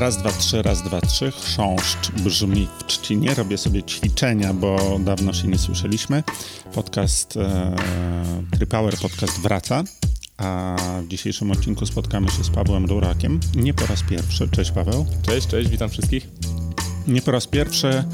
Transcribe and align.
Raz, 0.00 0.16
dwa, 0.16 0.32
trzy, 0.32 0.62
raz, 0.62 0.82
dwa, 0.82 1.00
trzy. 1.00 1.30
Chrząszcz 1.30 2.10
brzmi 2.10 2.68
w 2.78 2.84
trzcinie. 2.86 3.34
Robię 3.34 3.58
sobie 3.58 3.82
ćwiczenia, 3.82 4.54
bo 4.54 4.98
dawno 5.04 5.32
się 5.32 5.48
nie 5.48 5.58
słyszeliśmy. 5.58 6.22
Podcast 6.74 7.36
e, 7.36 7.76
Trypower 8.56 8.96
Podcast 8.98 9.40
wraca. 9.40 9.84
A 10.38 10.76
w 11.02 11.08
dzisiejszym 11.08 11.50
odcinku 11.50 11.86
spotkamy 11.86 12.30
się 12.30 12.44
z 12.44 12.50
Pawłem 12.50 12.86
Durakiem. 12.86 13.40
Nie 13.54 13.74
po 13.74 13.86
raz 13.86 14.02
pierwszy. 14.02 14.48
Cześć 14.48 14.70
Paweł. 14.70 15.06
Cześć, 15.26 15.46
cześć, 15.46 15.70
witam 15.70 15.90
wszystkich. 15.90 16.28
Nie 17.08 17.22
po 17.22 17.30
raz 17.30 17.46
pierwszy, 17.46 18.04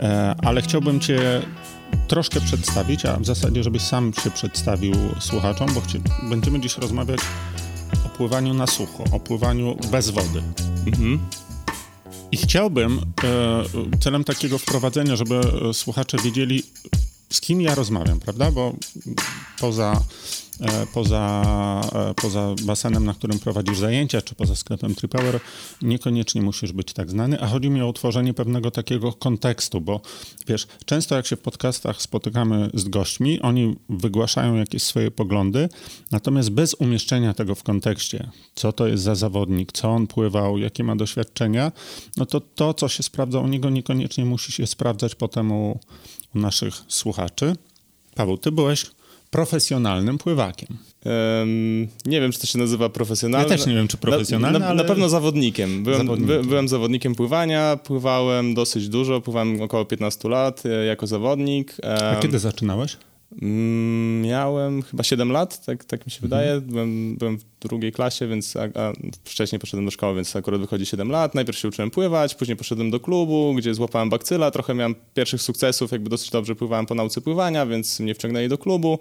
e, 0.00 0.34
ale 0.42 0.62
chciałbym 0.62 1.00
Cię 1.00 1.42
troszkę 2.08 2.40
przedstawić, 2.40 3.06
a 3.06 3.16
w 3.16 3.24
zasadzie, 3.24 3.62
żebyś 3.62 3.82
sam 3.82 4.12
się 4.24 4.30
przedstawił 4.30 4.94
słuchaczom, 5.20 5.74
bo 5.74 5.80
chci- 5.80 6.28
będziemy 6.30 6.60
dziś 6.60 6.78
rozmawiać 6.78 7.20
o 8.06 8.08
pływaniu 8.08 8.54
na 8.54 8.66
sucho, 8.66 9.04
o 9.12 9.20
pływaniu 9.20 9.76
bez 9.90 10.10
wody. 10.10 10.42
Mhm. 10.86 11.18
I 12.32 12.36
chciałbym 12.36 13.00
e, 13.24 13.98
celem 14.00 14.24
takiego 14.24 14.58
wprowadzenia, 14.58 15.16
żeby 15.16 15.40
e, 15.70 15.74
słuchacze 15.74 16.18
wiedzieli, 16.24 16.62
z 17.32 17.40
kim 17.40 17.60
ja 17.60 17.74
rozmawiam, 17.74 18.20
prawda? 18.20 18.50
Bo 18.50 18.74
poza, 19.60 20.00
e, 20.60 20.86
poza, 20.94 21.44
e, 21.92 22.14
poza 22.14 22.54
basenem, 22.62 23.04
na 23.04 23.14
którym 23.14 23.38
prowadzisz 23.38 23.78
zajęcia, 23.78 24.22
czy 24.22 24.34
poza 24.34 24.56
sklepem 24.56 24.94
Tripower, 24.94 25.40
niekoniecznie 25.82 26.42
musisz 26.42 26.72
być 26.72 26.92
tak 26.92 27.10
znany, 27.10 27.40
a 27.40 27.46
chodzi 27.46 27.70
mi 27.70 27.82
o 27.82 27.88
utworzenie 27.88 28.34
pewnego 28.34 28.70
takiego 28.70 29.12
kontekstu, 29.12 29.80
bo 29.80 30.00
wiesz, 30.46 30.66
często 30.84 31.16
jak 31.16 31.26
się 31.26 31.36
w 31.36 31.40
podcastach 31.40 32.02
spotykamy 32.02 32.70
z 32.74 32.88
gośćmi, 32.88 33.40
oni 33.40 33.76
wygłaszają 33.88 34.56
jakieś 34.56 34.82
swoje 34.82 35.10
poglądy, 35.10 35.68
natomiast 36.10 36.50
bez 36.50 36.74
umieszczenia 36.74 37.34
tego 37.34 37.54
w 37.54 37.62
kontekście, 37.62 38.30
co 38.54 38.72
to 38.72 38.86
jest 38.86 39.02
za 39.02 39.14
zawodnik, 39.14 39.72
co 39.72 39.90
on 39.90 40.06
pływał, 40.06 40.58
jakie 40.58 40.84
ma 40.84 40.96
doświadczenia, 40.96 41.72
no 42.16 42.26
to 42.26 42.40
to, 42.40 42.74
co 42.74 42.88
się 42.88 43.02
sprawdza 43.02 43.40
u 43.40 43.46
niego, 43.46 43.70
niekoniecznie 43.70 44.24
musi 44.24 44.52
się 44.52 44.66
sprawdzać 44.66 45.14
potem 45.14 45.52
u, 45.52 45.78
u 46.34 46.38
naszych 46.38 46.74
słuchaczy. 46.88 47.52
Paweł, 48.14 48.38
ty 48.38 48.52
byłeś 48.52 48.86
profesjonalnym 49.30 50.18
pływakiem. 50.18 50.68
Em, 51.04 51.88
nie 52.06 52.20
wiem, 52.20 52.32
czy 52.32 52.40
to 52.40 52.46
się 52.46 52.58
nazywa 52.58 52.88
profesjonalnie. 52.88 53.50
Ja 53.52 53.56
też 53.58 53.66
nie 53.66 53.74
wiem, 53.74 53.88
czy 53.88 53.96
profesjonalny, 53.96 54.58
na, 54.58 54.64
na, 54.64 54.70
ale- 54.70 54.82
na 54.82 54.88
pewno 54.88 55.08
zawodnikiem. 55.08 55.82
Byłem, 55.84 55.98
Zawodnikiem. 56.06 56.42
By, 56.42 56.48
byłem 56.48 56.68
zawodnikiem 56.68 57.14
pływania, 57.14 57.76
pływałem 57.84 58.54
dosyć 58.54 58.88
dużo, 58.88 59.20
pływałem 59.20 59.62
około 59.62 59.84
15 59.84 60.28
lat 60.28 60.62
e, 60.66 60.84
jako 60.84 61.06
zawodnik. 61.06 61.76
A 61.82 61.86
Em, 62.14 62.22
kiedy 62.22 62.38
zaczynałeś? 62.38 62.96
Miałem 64.22 64.82
chyba 64.82 65.02
7 65.02 65.32
lat, 65.32 65.66
tak, 65.66 65.84
tak 65.84 66.06
mi 66.06 66.12
się 66.12 66.20
wydaje. 66.20 66.60
Byłem, 66.60 67.16
byłem 67.16 67.38
w 67.38 67.44
drugiej 67.60 67.92
klasie, 67.92 68.26
więc 68.26 68.56
a, 68.56 68.62
a 68.62 68.92
wcześniej 69.24 69.58
poszedłem 69.58 69.84
do 69.84 69.90
szkoły, 69.90 70.14
więc 70.14 70.36
akurat 70.36 70.60
wychodzi 70.60 70.86
7 70.86 71.10
lat. 71.10 71.34
Najpierw 71.34 71.58
się 71.58 71.68
uczyłem 71.68 71.90
pływać, 71.90 72.34
później 72.34 72.56
poszedłem 72.56 72.90
do 72.90 73.00
klubu, 73.00 73.54
gdzie 73.56 73.74
złapałem 73.74 74.10
bakcyla. 74.10 74.50
Trochę 74.50 74.74
miałem 74.74 74.94
pierwszych 75.14 75.42
sukcesów, 75.42 75.92
jakby 75.92 76.10
dosyć 76.10 76.30
dobrze 76.30 76.54
pływałem 76.54 76.86
po 76.86 76.94
nauce 76.94 77.20
pływania, 77.20 77.66
więc 77.66 78.00
mnie 78.00 78.14
wciągnęli 78.14 78.48
do 78.48 78.58
klubu. 78.58 78.98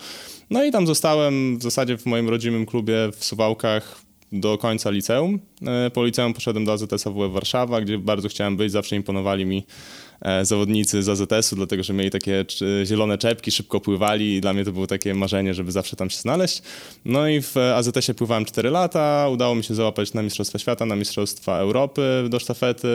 No 0.49 0.63
i 0.63 0.71
tam 0.71 0.87
zostałem 0.87 1.57
w 1.57 1.63
zasadzie 1.63 1.97
w 1.97 2.05
moim 2.05 2.29
rodzimym 2.29 2.65
klubie 2.65 2.95
w 3.15 3.25
Suwałkach 3.25 4.01
do 4.31 4.57
końca 4.57 4.89
liceum. 4.89 5.39
E, 5.67 5.89
Po 5.89 6.05
liceum 6.05 6.33
poszedłem 6.33 6.65
do 6.65 6.73
AZS 6.73 7.07
AWF 7.07 7.31
Warszawa, 7.31 7.81
gdzie 7.81 7.97
bardzo 7.97 8.29
chciałem 8.29 8.57
być, 8.57 8.71
zawsze 8.71 8.95
imponowali 8.95 9.45
mi 9.45 9.65
zawodnicy 10.43 11.03
z 11.03 11.09
AZS-u, 11.09 11.55
dlatego 11.55 11.83
że 11.83 11.93
mieli 11.93 12.09
takie 12.11 12.45
zielone 12.85 13.17
czepki, 13.17 13.51
szybko 13.51 13.79
pływali 13.79 14.35
i 14.35 14.41
dla 14.41 14.53
mnie 14.53 14.65
to 14.65 14.71
było 14.71 14.87
takie 14.87 15.13
marzenie, 15.15 15.53
żeby 15.53 15.71
zawsze 15.71 15.95
tam 15.95 16.09
się 16.09 16.17
znaleźć. 16.17 16.61
No 17.05 17.27
i 17.27 17.41
w 17.41 17.57
AZS-ie 17.57 18.15
pływałem 18.15 18.45
4 18.45 18.69
lata, 18.69 19.29
udało 19.31 19.55
mi 19.55 19.63
się 19.63 19.75
załapać 19.75 20.13
na 20.13 20.21
Mistrzostwa 20.21 20.59
Świata, 20.59 20.85
na 20.85 20.95
Mistrzostwa 20.95 21.57
Europy 21.57 22.01
do 22.29 22.39
sztafety. 22.39 22.87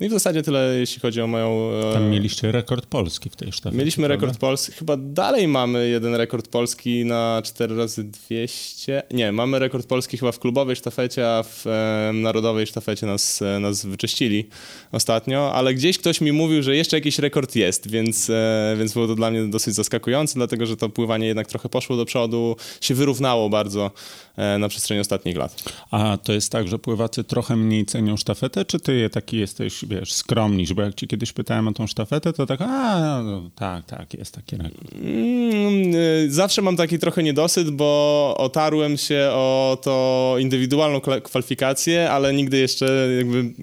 No 0.00 0.06
i 0.06 0.08
w 0.08 0.12
zasadzie 0.12 0.42
tyle, 0.42 0.76
jeśli 0.78 1.00
chodzi 1.00 1.20
o 1.20 1.26
moją... 1.26 1.70
e, 1.90 1.92
Tam 1.92 2.10
mieliście 2.10 2.52
rekord 2.52 2.86
Polski 2.86 3.30
w 3.30 3.36
tej 3.36 3.52
sztafecie. 3.52 3.78
Mieliśmy 3.78 4.06
prawda? 4.06 4.26
rekord 4.26 4.40
polski, 4.40 4.72
chyba 4.72 4.96
dalej 4.96 5.48
mamy 5.48 5.88
jeden 5.88 6.14
rekord 6.14 6.48
polski 6.48 7.04
na 7.04 7.42
4 7.44 7.76
razy 7.76 8.04
200. 8.04 9.02
Nie, 9.12 9.32
mamy 9.32 9.58
rekord 9.58 9.86
polski 9.86 10.18
chyba 10.18 10.32
w 10.32 10.38
klubowej 10.38 10.76
sztafecie, 10.76 11.28
a 11.28 11.42
w 11.42 11.66
e, 11.66 12.10
narodowej 12.14 12.66
sztafecie 12.66 13.06
nas, 13.06 13.42
e, 13.42 13.58
nas 13.58 13.86
wyczyścili 13.86 14.48
ostatnio, 14.92 15.54
ale 15.54 15.74
gdzieś 15.74 15.98
ktoś 15.98 16.20
mi 16.20 16.32
mówił, 16.32 16.57
że 16.62 16.76
jeszcze 16.76 16.96
jakiś 16.96 17.18
rekord 17.18 17.56
jest, 17.56 17.90
więc, 17.90 18.30
e, 18.30 18.76
więc 18.78 18.92
było 18.92 19.06
to 19.06 19.14
dla 19.14 19.30
mnie 19.30 19.44
dosyć 19.44 19.74
zaskakujące, 19.74 20.34
dlatego 20.34 20.66
że 20.66 20.76
to 20.76 20.88
pływanie 20.88 21.26
jednak 21.26 21.46
trochę 21.46 21.68
poszło 21.68 21.96
do 21.96 22.04
przodu, 22.04 22.56
się 22.80 22.94
wyrównało 22.94 23.50
bardzo 23.50 23.90
e, 24.36 24.58
na 24.58 24.68
przestrzeni 24.68 25.00
ostatnich 25.00 25.36
lat. 25.36 25.62
A 25.90 26.18
to 26.22 26.32
jest 26.32 26.52
tak, 26.52 26.68
że 26.68 26.78
pływacy 26.78 27.24
trochę 27.24 27.56
mniej 27.56 27.86
cenią 27.86 28.16
sztafetę, 28.16 28.64
czy 28.64 28.80
ty 28.80 29.10
taki 29.10 29.36
jesteś, 29.36 29.84
wiesz, 29.88 30.12
skromniś? 30.12 30.72
Bo 30.72 30.82
jak 30.82 30.94
ci 30.94 31.08
kiedyś 31.08 31.32
pytałem 31.32 31.68
o 31.68 31.72
tą 31.72 31.86
sztafetę, 31.86 32.32
to 32.32 32.46
tak, 32.46 32.60
a, 32.62 33.22
no, 33.22 33.50
tak, 33.54 33.86
tak, 33.86 34.14
jest 34.14 34.34
taki 34.34 34.56
rekord. 34.56 34.92
Mm, 34.94 35.94
y, 35.94 36.28
Zawsze 36.30 36.62
mam 36.62 36.76
taki 36.76 36.98
trochę 36.98 37.22
niedosyt, 37.22 37.70
bo 37.70 38.34
otarłem 38.38 38.96
się 38.96 39.28
o 39.32 39.78
to 39.82 40.36
indywidualną 40.38 41.00
kwalifikację, 41.22 42.10
ale 42.10 42.32
nigdy 42.32 42.58
jeszcze 42.58 43.08
jakby 43.18 43.54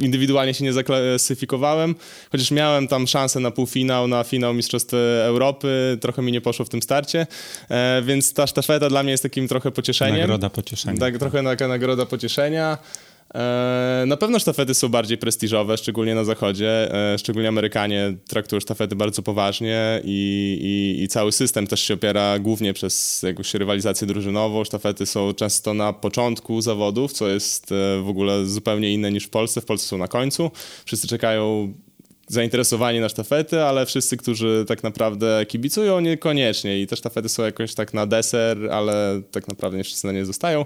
indywidualnie 0.00 0.54
się 0.54 0.64
nie 0.64 0.72
zaklasyfikowałem, 0.72 1.94
chociaż 2.32 2.50
miałem 2.50 2.88
tam 2.88 3.06
szansę 3.06 3.40
na 3.40 3.50
półfinał, 3.50 4.08
na 4.08 4.24
finał 4.24 4.54
Mistrzostw 4.54 4.94
Europy, 5.24 5.98
trochę 6.00 6.22
mi 6.22 6.32
nie 6.32 6.40
poszło 6.40 6.64
w 6.64 6.68
tym 6.68 6.82
starcie, 6.82 7.26
e, 7.68 8.02
więc 8.02 8.32
ta 8.34 8.46
sztafeta 8.46 8.88
dla 8.88 9.02
mnie 9.02 9.12
jest 9.12 9.22
takim 9.22 9.48
trochę 9.48 9.70
pocieszeniem. 9.70 10.20
Nagroda 10.20 10.50
pocieszenia. 10.50 11.00
Tak, 11.00 11.18
trochę 11.18 11.42
taka 11.42 11.68
nagroda 11.68 12.06
pocieszenia. 12.06 12.78
E, 13.34 14.04
Na 14.06 14.16
pewno 14.16 14.38
sztafety 14.38 14.74
są 14.74 14.88
bardziej 14.88 15.18
prestiżowe, 15.18 15.76
szczególnie 15.76 16.14
na 16.14 16.24
zachodzie. 16.24 16.94
E, 17.14 17.18
Szczególnie 17.18 17.48
Amerykanie 17.48 18.16
traktują 18.28 18.60
sztafety 18.60 18.96
bardzo 18.96 19.22
poważnie 19.22 20.00
i, 20.04 20.58
i, 20.98 21.02
i 21.04 21.08
cały 21.08 21.32
system 21.32 21.66
też 21.66 21.80
się 21.80 21.94
opiera 21.94 22.38
głównie 22.38 22.72
przez 22.72 23.22
jakąś 23.22 23.54
rywalizację 23.54 24.06
drużynową. 24.06 24.64
Sztafety 24.64 25.06
są 25.06 25.34
często 25.34 25.74
na 25.74 25.92
początku 25.92 26.60
zawodów, 26.60 27.12
co 27.12 27.28
jest 27.28 27.72
e, 27.72 28.02
w 28.02 28.08
ogóle 28.08 28.46
zupełnie 28.46 28.92
inne 28.92 29.12
niż 29.12 29.24
w 29.24 29.30
Polsce. 29.30 29.60
W 29.60 29.64
Polsce 29.64 29.88
są 29.88 29.98
na 29.98 30.08
końcu. 30.08 30.50
Wszyscy 30.84 31.08
czekają 31.08 31.74
zainteresowani 32.30 33.00
na 33.00 33.08
sztafety, 33.08 33.62
ale 33.62 33.86
wszyscy, 33.86 34.16
którzy 34.16 34.64
tak 34.68 34.82
naprawdę 34.82 35.46
kibicują, 35.46 36.00
niekoniecznie. 36.00 36.80
I 36.80 36.86
te 36.86 36.96
sztafety 36.96 37.28
są 37.28 37.42
jakoś 37.42 37.74
tak 37.74 37.94
na 37.94 38.06
deser, 38.06 38.70
ale 38.72 39.22
tak 39.30 39.48
naprawdę 39.48 39.78
nie 39.78 39.84
wszyscy 39.84 40.06
na 40.06 40.12
nie 40.12 40.24
zostają. 40.24 40.64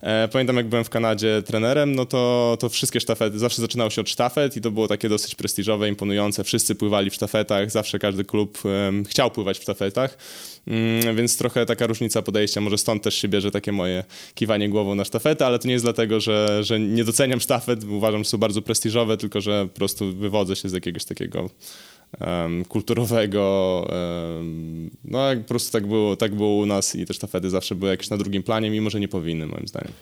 E, 0.00 0.28
pamiętam, 0.28 0.56
jak 0.56 0.68
byłem 0.68 0.84
w 0.84 0.90
Kanadzie 0.90 1.42
trenerem, 1.42 1.94
no 1.94 2.06
to, 2.06 2.56
to 2.60 2.68
wszystkie 2.68 3.00
sztafety, 3.00 3.38
zawsze 3.38 3.62
zaczynało 3.62 3.90
się 3.90 4.00
od 4.00 4.10
sztafet 4.10 4.56
i 4.56 4.60
to 4.60 4.70
było 4.70 4.88
takie 4.88 5.08
dosyć 5.08 5.34
prestiżowe, 5.34 5.88
imponujące. 5.88 6.44
Wszyscy 6.44 6.74
pływali 6.74 7.10
w 7.10 7.14
sztafetach, 7.14 7.70
zawsze 7.70 7.98
każdy 7.98 8.24
klub 8.24 8.58
chciał 9.08 9.30
pływać 9.30 9.58
w 9.58 9.62
sztafetach, 9.62 10.18
mm, 10.66 11.16
więc 11.16 11.36
trochę 11.36 11.66
taka 11.66 11.86
różnica 11.86 12.22
podejścia. 12.22 12.60
Może 12.60 12.78
stąd 12.78 13.02
też 13.02 13.14
się 13.14 13.28
bierze 13.28 13.50
takie 13.50 13.72
moje 13.72 14.04
kiwanie 14.34 14.68
głową 14.68 14.94
na 14.94 15.04
sztafety, 15.04 15.44
ale 15.44 15.58
to 15.58 15.68
nie 15.68 15.72
jest 15.72 15.84
dlatego, 15.84 16.20
że, 16.20 16.64
że 16.64 16.80
nie 16.80 17.04
doceniam 17.04 17.40
sztafet, 17.40 17.84
uważam, 17.84 18.24
że 18.24 18.30
są 18.30 18.38
bardzo 18.38 18.62
prestiżowe, 18.62 19.16
tylko 19.16 19.40
że 19.40 19.68
po 19.72 19.76
prostu 19.76 20.12
wywodzę 20.12 20.56
się 20.56 20.68
z 20.68 20.72
jakiegoś 20.72 21.04
takiego 21.04 21.50
em, 22.20 22.64
kulturowego, 22.64 23.86
em, 24.38 24.90
no 25.04 25.18
po 25.42 25.48
prostu 25.48 25.72
tak 25.72 25.86
było, 25.86 26.16
tak 26.16 26.34
było 26.34 26.56
u 26.56 26.66
nas 26.66 26.96
i 26.96 27.06
te 27.06 27.14
sztafety 27.14 27.50
zawsze 27.50 27.74
były 27.74 27.90
jakieś 27.90 28.10
na 28.10 28.16
drugim 28.16 28.42
planie, 28.42 28.70
mimo 28.70 28.90
że 28.90 29.00
nie 29.00 29.08
powinny 29.08 29.46
moim 29.46 29.68
zdaniem. 29.68 29.92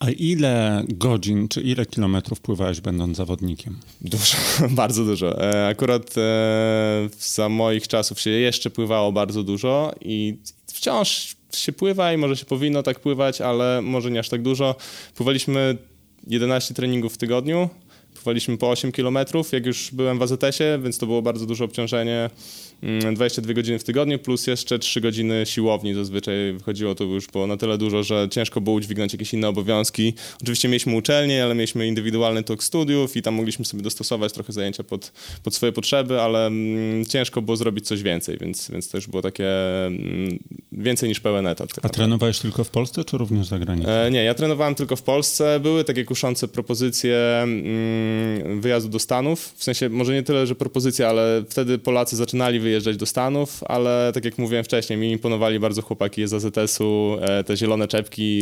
A 0.00 0.10
ile 0.10 0.84
godzin, 0.88 1.48
czy 1.48 1.60
ile 1.60 1.86
kilometrów 1.86 2.40
pływałeś 2.40 2.80
będąc 2.80 3.16
zawodnikiem? 3.16 3.78
Dużo, 4.00 4.36
bardzo 4.70 5.04
dużo. 5.04 5.42
E, 5.42 5.66
Akurat 5.68 6.18
e, 6.18 7.08
za 7.18 7.48
moich 7.48 7.88
czasów 7.88 8.20
się 8.20 8.30
jeszcze 8.30 8.70
pływało 8.70 9.12
bardzo 9.12 9.42
dużo 9.42 9.92
i 10.00 10.36
wciąż 10.66 11.36
się 11.52 11.72
pływa 11.72 12.12
i 12.12 12.16
może 12.16 12.36
się 12.36 12.44
powinno 12.44 12.82
tak 12.82 13.00
pływać, 13.00 13.40
ale 13.40 13.82
może 13.82 14.10
nie 14.10 14.20
aż 14.20 14.28
tak 14.28 14.42
dużo. 14.42 14.74
Pływaliśmy 15.14 15.76
11 16.26 16.74
treningów 16.74 17.14
w 17.14 17.18
tygodniu. 17.18 17.68
Pływaliśmy 18.20 18.58
po 18.58 18.70
8 18.70 18.92
km, 18.92 19.18
jak 19.52 19.66
już 19.66 19.90
byłem 19.92 20.18
w 20.18 20.22
AZS-ie, 20.22 20.78
więc 20.78 20.98
to 20.98 21.06
było 21.06 21.22
bardzo 21.22 21.46
duże 21.46 21.64
obciążenie. 21.64 22.30
Mm, 22.82 23.14
22 23.14 23.54
godziny 23.54 23.78
w 23.78 23.84
tygodniu, 23.84 24.18
plus 24.18 24.46
jeszcze 24.46 24.78
3 24.78 25.00
godziny 25.00 25.42
siłowni 25.46 25.94
zazwyczaj 25.94 26.52
wychodziło. 26.52 26.94
To 26.94 27.04
już 27.04 27.26
było 27.26 27.46
na 27.46 27.56
tyle 27.56 27.78
dużo, 27.78 28.02
że 28.02 28.28
ciężko 28.30 28.60
było 28.60 28.76
udźwignąć 28.76 29.12
jakieś 29.12 29.34
inne 29.34 29.48
obowiązki. 29.48 30.14
Oczywiście 30.42 30.68
mieliśmy 30.68 30.96
uczelnię, 30.96 31.44
ale 31.44 31.54
mieliśmy 31.54 31.86
indywidualny 31.86 32.42
tok 32.42 32.64
studiów 32.64 33.16
i 33.16 33.22
tam 33.22 33.34
mogliśmy 33.34 33.64
sobie 33.64 33.82
dostosować 33.82 34.32
trochę 34.32 34.52
zajęcia 34.52 34.84
pod, 34.84 35.12
pod 35.42 35.54
swoje 35.54 35.72
potrzeby, 35.72 36.20
ale 36.20 36.46
mm, 36.46 37.04
ciężko 37.04 37.42
było 37.42 37.56
zrobić 37.56 37.86
coś 37.86 38.02
więcej, 38.02 38.38
więc, 38.38 38.70
więc 38.70 38.88
to 38.88 38.98
już 38.98 39.06
było 39.06 39.22
takie 39.22 39.48
mm, 39.86 40.38
więcej 40.72 41.08
niż 41.08 41.20
pełen 41.20 41.46
etat. 41.46 41.74
tak 41.74 41.84
A 41.84 41.88
trenowałeś 41.88 42.38
tylko 42.38 42.64
w 42.64 42.70
Polsce, 42.70 43.04
czy 43.04 43.18
również 43.18 43.46
za 43.46 43.58
granicą? 43.58 43.90
E, 43.90 44.10
nie, 44.10 44.24
ja 44.24 44.34
trenowałem 44.34 44.74
tylko 44.74 44.96
w 44.96 45.02
Polsce. 45.02 45.60
Były 45.60 45.84
takie 45.84 46.04
kuszące 46.04 46.48
propozycje 46.48 47.40
mm, 47.42 47.66
mm, 47.66 48.09
wyjazdu 48.60 48.88
do 48.88 48.98
Stanów. 48.98 49.54
W 49.56 49.64
sensie, 49.64 49.88
może 49.88 50.12
nie 50.12 50.22
tyle, 50.22 50.46
że 50.46 50.54
propozycja, 50.54 51.08
ale 51.08 51.44
wtedy 51.48 51.78
Polacy 51.78 52.16
zaczynali 52.16 52.60
wyjeżdżać 52.60 52.96
do 52.96 53.06
Stanów, 53.06 53.64
ale 53.64 54.10
tak 54.14 54.24
jak 54.24 54.38
mówiłem 54.38 54.64
wcześniej, 54.64 54.98
mi 54.98 55.10
imponowali 55.10 55.60
bardzo 55.60 55.82
chłopaki 55.82 56.28
z 56.28 56.34
AZS-u, 56.34 57.16
e, 57.20 57.44
te 57.44 57.56
zielone 57.56 57.88
czepki 57.88 58.40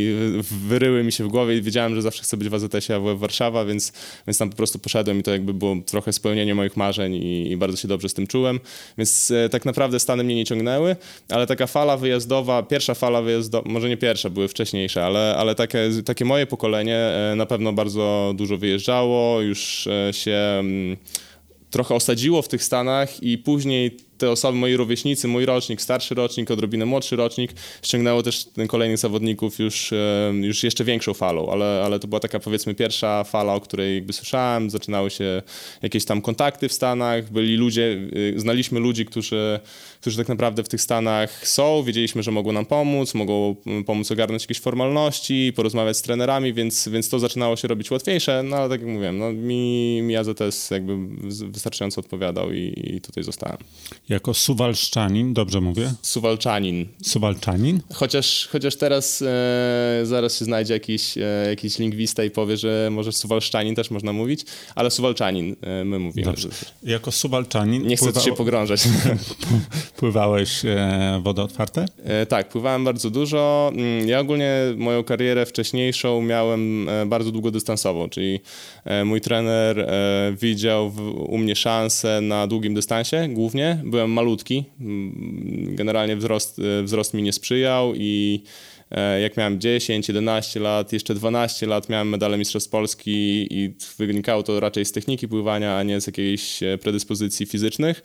wyryły 0.69 1.05
mi 1.05 1.13
się 1.13 1.25
w 1.25 1.29
głowie 1.29 1.57
i 1.57 1.63
wiedziałem, 1.63 1.95
że 1.95 2.03
zawsze 2.03 2.23
chcę 2.23 2.37
być 2.37 2.49
w 2.49 2.55
AZS-ie 2.55 2.97
AWF 2.97 3.19
Warszawa, 3.19 3.65
więc, 3.65 3.93
więc 4.27 4.39
tam 4.39 4.51
po 4.51 4.57
prostu 4.57 4.79
poszedłem 4.79 5.19
i 5.19 5.23
to 5.23 5.31
jakby 5.31 5.55
było 5.55 5.77
trochę 5.87 6.13
spełnienie 6.13 6.55
moich 6.55 6.77
marzeń 6.77 7.15
i, 7.15 7.51
i 7.51 7.57
bardzo 7.57 7.77
się 7.77 7.89
dobrze 7.89 8.09
z 8.09 8.15
tym 8.15 8.27
czułem. 8.27 8.61
Więc 8.99 9.31
e, 9.31 9.49
tak 9.49 9.65
naprawdę 9.65 10.01
Stany 10.01 10.25
mnie 10.25 10.35
nie 10.35 10.45
ciągnęły, 10.45 10.97
ale 11.29 11.47
taka 11.47 11.67
fala 11.67 11.97
wyjazdowa, 11.97 12.63
pierwsza 12.63 12.95
fala 12.95 13.23
wyjazdowa, 13.23 13.71
może 13.71 13.89
nie 13.89 13.97
pierwsza, 13.97 14.31
były 14.31 14.49
wcześniejsze, 14.49 15.05
ale, 15.05 15.37
ale 15.39 15.55
takie, 15.55 15.91
takie 16.05 16.25
moje 16.25 16.47
pokolenie 16.47 16.97
e, 16.97 17.35
na 17.37 17.47
pewno 17.47 17.73
bardzo 17.73 18.33
dużo 18.37 18.57
wyjeżdżało, 18.57 19.41
już 19.41 19.58
e, 19.87 20.13
się 20.13 20.37
mm, 20.61 20.97
trochę 21.71 21.95
osadziło 21.95 22.43
w 22.43 22.49
tych 22.49 22.65
Stanach 22.65 23.23
i 23.23 23.39
później 23.39 23.97
te 24.19 24.31
osoby, 24.31 24.59
moi 24.59 24.77
rówieśnicy, 24.77 25.29
mój 25.29 25.47
rocznik, 25.47 25.83
starszy 25.83 26.15
rocznik, 26.15 26.51
odrobinę 26.51 26.87
młodszy 26.87 27.17
rocznik, 27.17 27.53
ściągnęło 27.83 28.23
też 28.23 28.49
kolejnych 28.69 28.99
zawodników 28.99 29.59
już, 29.59 29.93
już 30.43 30.63
jeszcze 30.63 30.85
większą 30.85 31.15
falą, 31.15 31.53
ale, 31.53 31.83
ale 31.85 31.99
to 31.99 32.09
była 32.09 32.21
taka 32.21 32.41
powiedzmy 32.41 32.75
pierwsza 32.75 33.25
fala, 33.25 33.55
o 33.55 33.61
której 33.61 33.95
jakby 33.95 34.13
słyszałem, 34.13 34.71
zaczynały 34.71 35.11
się 35.11 35.43
jakieś 35.83 36.05
tam 36.05 36.23
kontakty 36.23 36.69
w 36.69 36.73
Stanach, 36.73 37.33
byli 37.33 37.57
ludzie, 37.57 37.99
e, 38.37 38.41
znaliśmy 38.41 38.81
ludzi, 38.81 39.07
którzy, 39.07 39.61
którzy 40.01 40.17
tak 40.17 40.29
naprawdę 40.29 40.65
w 40.65 40.69
tych 40.69 40.81
Stanach 40.81 41.49
są, 41.49 41.83
wiedzieliśmy, 41.83 42.23
że 42.23 42.31
mogą 42.31 42.53
nam 42.53 42.67
pomóc, 42.67 43.15
mogą 43.15 43.57
pomóc 43.87 44.11
ogarnąć 44.11 44.43
jakieś 44.43 44.61
formalności, 44.61 45.53
porozmawiać 45.57 45.97
z 45.97 46.03
trenerami, 46.03 46.53
więc, 46.53 46.89
więc 46.89 47.09
to 47.09 47.19
zaczynało 47.19 47.57
się 47.57 47.69
robić 47.69 47.91
łatwiejsze, 47.91 48.43
no 48.43 48.57
ale 48.57 48.69
tak 48.69 48.81
jak 48.81 48.91
mówiłem, 48.91 49.19
no, 49.19 49.33
mi, 49.33 50.03
mi 50.03 50.17
AZS 50.17 50.71
jakby 50.71 50.97
wystarczająco 51.51 52.01
odpowiadał 52.01 52.53
i, 52.53 52.73
i 52.77 53.01
tutaj 53.01 53.25
zostałem. 53.25 53.59
Jako 54.09 54.35
suwalszczanin, 54.35 55.35
dobrze 55.35 55.61
mówię? 55.61 55.93
Suwalczanin. 56.03 56.87
Suwalczanin? 57.03 57.81
Chociaż, 57.95 58.49
chociaż 58.53 58.77
teraz 58.77 59.23
e, 59.23 60.01
zaraz 60.03 60.39
się 60.39 60.45
znajdzie 60.45 60.75
jakiś, 60.75 61.19
e, 61.19 61.47
jakiś 61.49 61.79
lingwista 61.79 62.25
i 62.25 62.31
powie, 62.31 62.57
że 62.57 62.89
może 62.93 63.13
suwalszczanin 63.13 63.75
też 63.75 63.91
można 63.91 64.13
mówić, 64.13 64.45
ale 64.75 64.91
suwalczanin 64.91 65.57
e, 65.61 65.85
my 65.85 65.99
mówimy. 65.99 66.25
Dobrze. 66.25 66.49
Jako 66.83 67.13
suwalczanin... 67.13 67.87
Nie 67.87 67.97
chcę 67.97 68.05
pływa... 68.05 68.21
się 68.21 68.33
pogrążać. 68.33 68.81
Pływałeś 69.97 70.65
e, 70.65 71.21
wodę 71.23 71.43
otwarte? 71.43 71.87
E, 72.05 72.27
tak, 72.27 72.49
pływałem 72.49 72.85
bardzo 72.85 73.11
dużo. 73.11 73.71
Mm, 73.75 74.09
ja 74.09 74.21
ogólnie 74.21 74.53
moją 74.77 75.05
karierę 75.05 75.47
wcześniejszą 75.47 76.23
miałem 76.23 76.89
e, 76.89 77.07
bardzo 77.07 77.33
długodystansową, 77.33 78.09
czyli 78.09 78.41
e, 78.85 79.05
mój 79.05 79.21
trener 79.21 79.89
widział 80.41 80.91
w, 80.91 81.01
u 81.29 81.39
mnie 81.39 81.57
szansę 81.57 82.21
na 82.21 82.47
długim 82.47 82.75
dystansie 82.75 83.29
głównie. 83.29 83.83
Byłem 83.85 83.98
byłem 83.99 84.13
malutki. 84.13 84.65
Mm, 84.81 85.75
generalnie 85.77 86.17
wzrost, 86.17 86.59
e, 86.59 86.83
wzrost 86.83 87.15
mi 87.15 87.23
nie 87.23 87.33
sprzyjał 87.33 87.93
i 87.95 88.43
jak 89.23 89.37
miałem 89.37 89.61
10, 89.61 90.09
11 90.09 90.61
lat, 90.61 90.93
jeszcze 90.93 91.15
12 91.15 91.67
lat 91.67 91.89
miałem 91.89 92.09
medale 92.09 92.39
Mistrzostw 92.39 92.71
Polski 92.71 93.47
i 93.51 93.75
wynikało 93.99 94.43
to 94.43 94.61
raczej 94.61 94.85
z 94.85 94.93
techniki 94.93 95.29
pływania, 95.29 95.77
a 95.77 95.83
nie 95.83 96.01
z 96.01 96.07
jakiejś 96.07 96.63
e, 96.63 96.79
predyspozycji 96.79 97.47
fizycznych, 97.47 98.03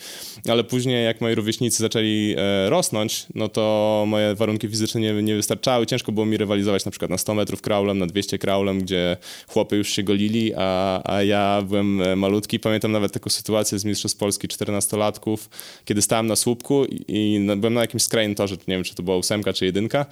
ale 0.49 0.63
później 0.63 1.05
jak 1.05 1.21
moi 1.21 1.35
rówieśnicy 1.35 1.77
zaczęli 1.77 2.35
e, 2.37 2.69
rosnąć, 2.69 3.25
no 3.35 3.47
to 3.49 4.03
moje 4.07 4.35
warunki 4.35 4.69
fizyczne 4.69 5.01
nie, 5.01 5.13
nie 5.13 5.35
wystarczały, 5.35 5.85
ciężko 5.85 6.11
było 6.11 6.25
mi 6.25 6.37
rywalizować 6.37 6.85
na 6.85 6.91
przykład 6.91 7.11
na 7.11 7.17
100 7.17 7.33
metrów 7.33 7.61
kraulem, 7.61 7.99
na 7.99 8.07
200 8.07 8.37
kraulem, 8.37 8.79
gdzie 8.79 9.17
chłopy 9.47 9.75
już 9.77 9.89
się 9.89 10.03
golili, 10.03 10.51
a, 10.57 11.01
a 11.13 11.23
ja 11.23 11.61
byłem 11.67 12.19
malutki. 12.19 12.59
Pamiętam 12.59 12.91
nawet 12.91 13.11
taką 13.11 13.29
sytuację 13.29 13.79
z 13.79 13.85
Mistrzostw 13.85 14.17
Polski 14.17 14.47
14-latków, 14.47 15.37
kiedy 15.85 16.01
stałem 16.01 16.27
na 16.27 16.35
słupku 16.35 16.85
i, 16.85 17.05
i 17.07 17.39
byłem 17.57 17.73
na 17.73 17.81
jakimś 17.81 18.03
skrajnym 18.03 18.35
torze, 18.35 18.55
nie 18.67 18.75
wiem 18.75 18.83
czy 18.83 18.95
to 18.95 19.03
była 19.03 19.17
ósemka 19.17 19.53
czy 19.53 19.65
jedynka, 19.65 20.05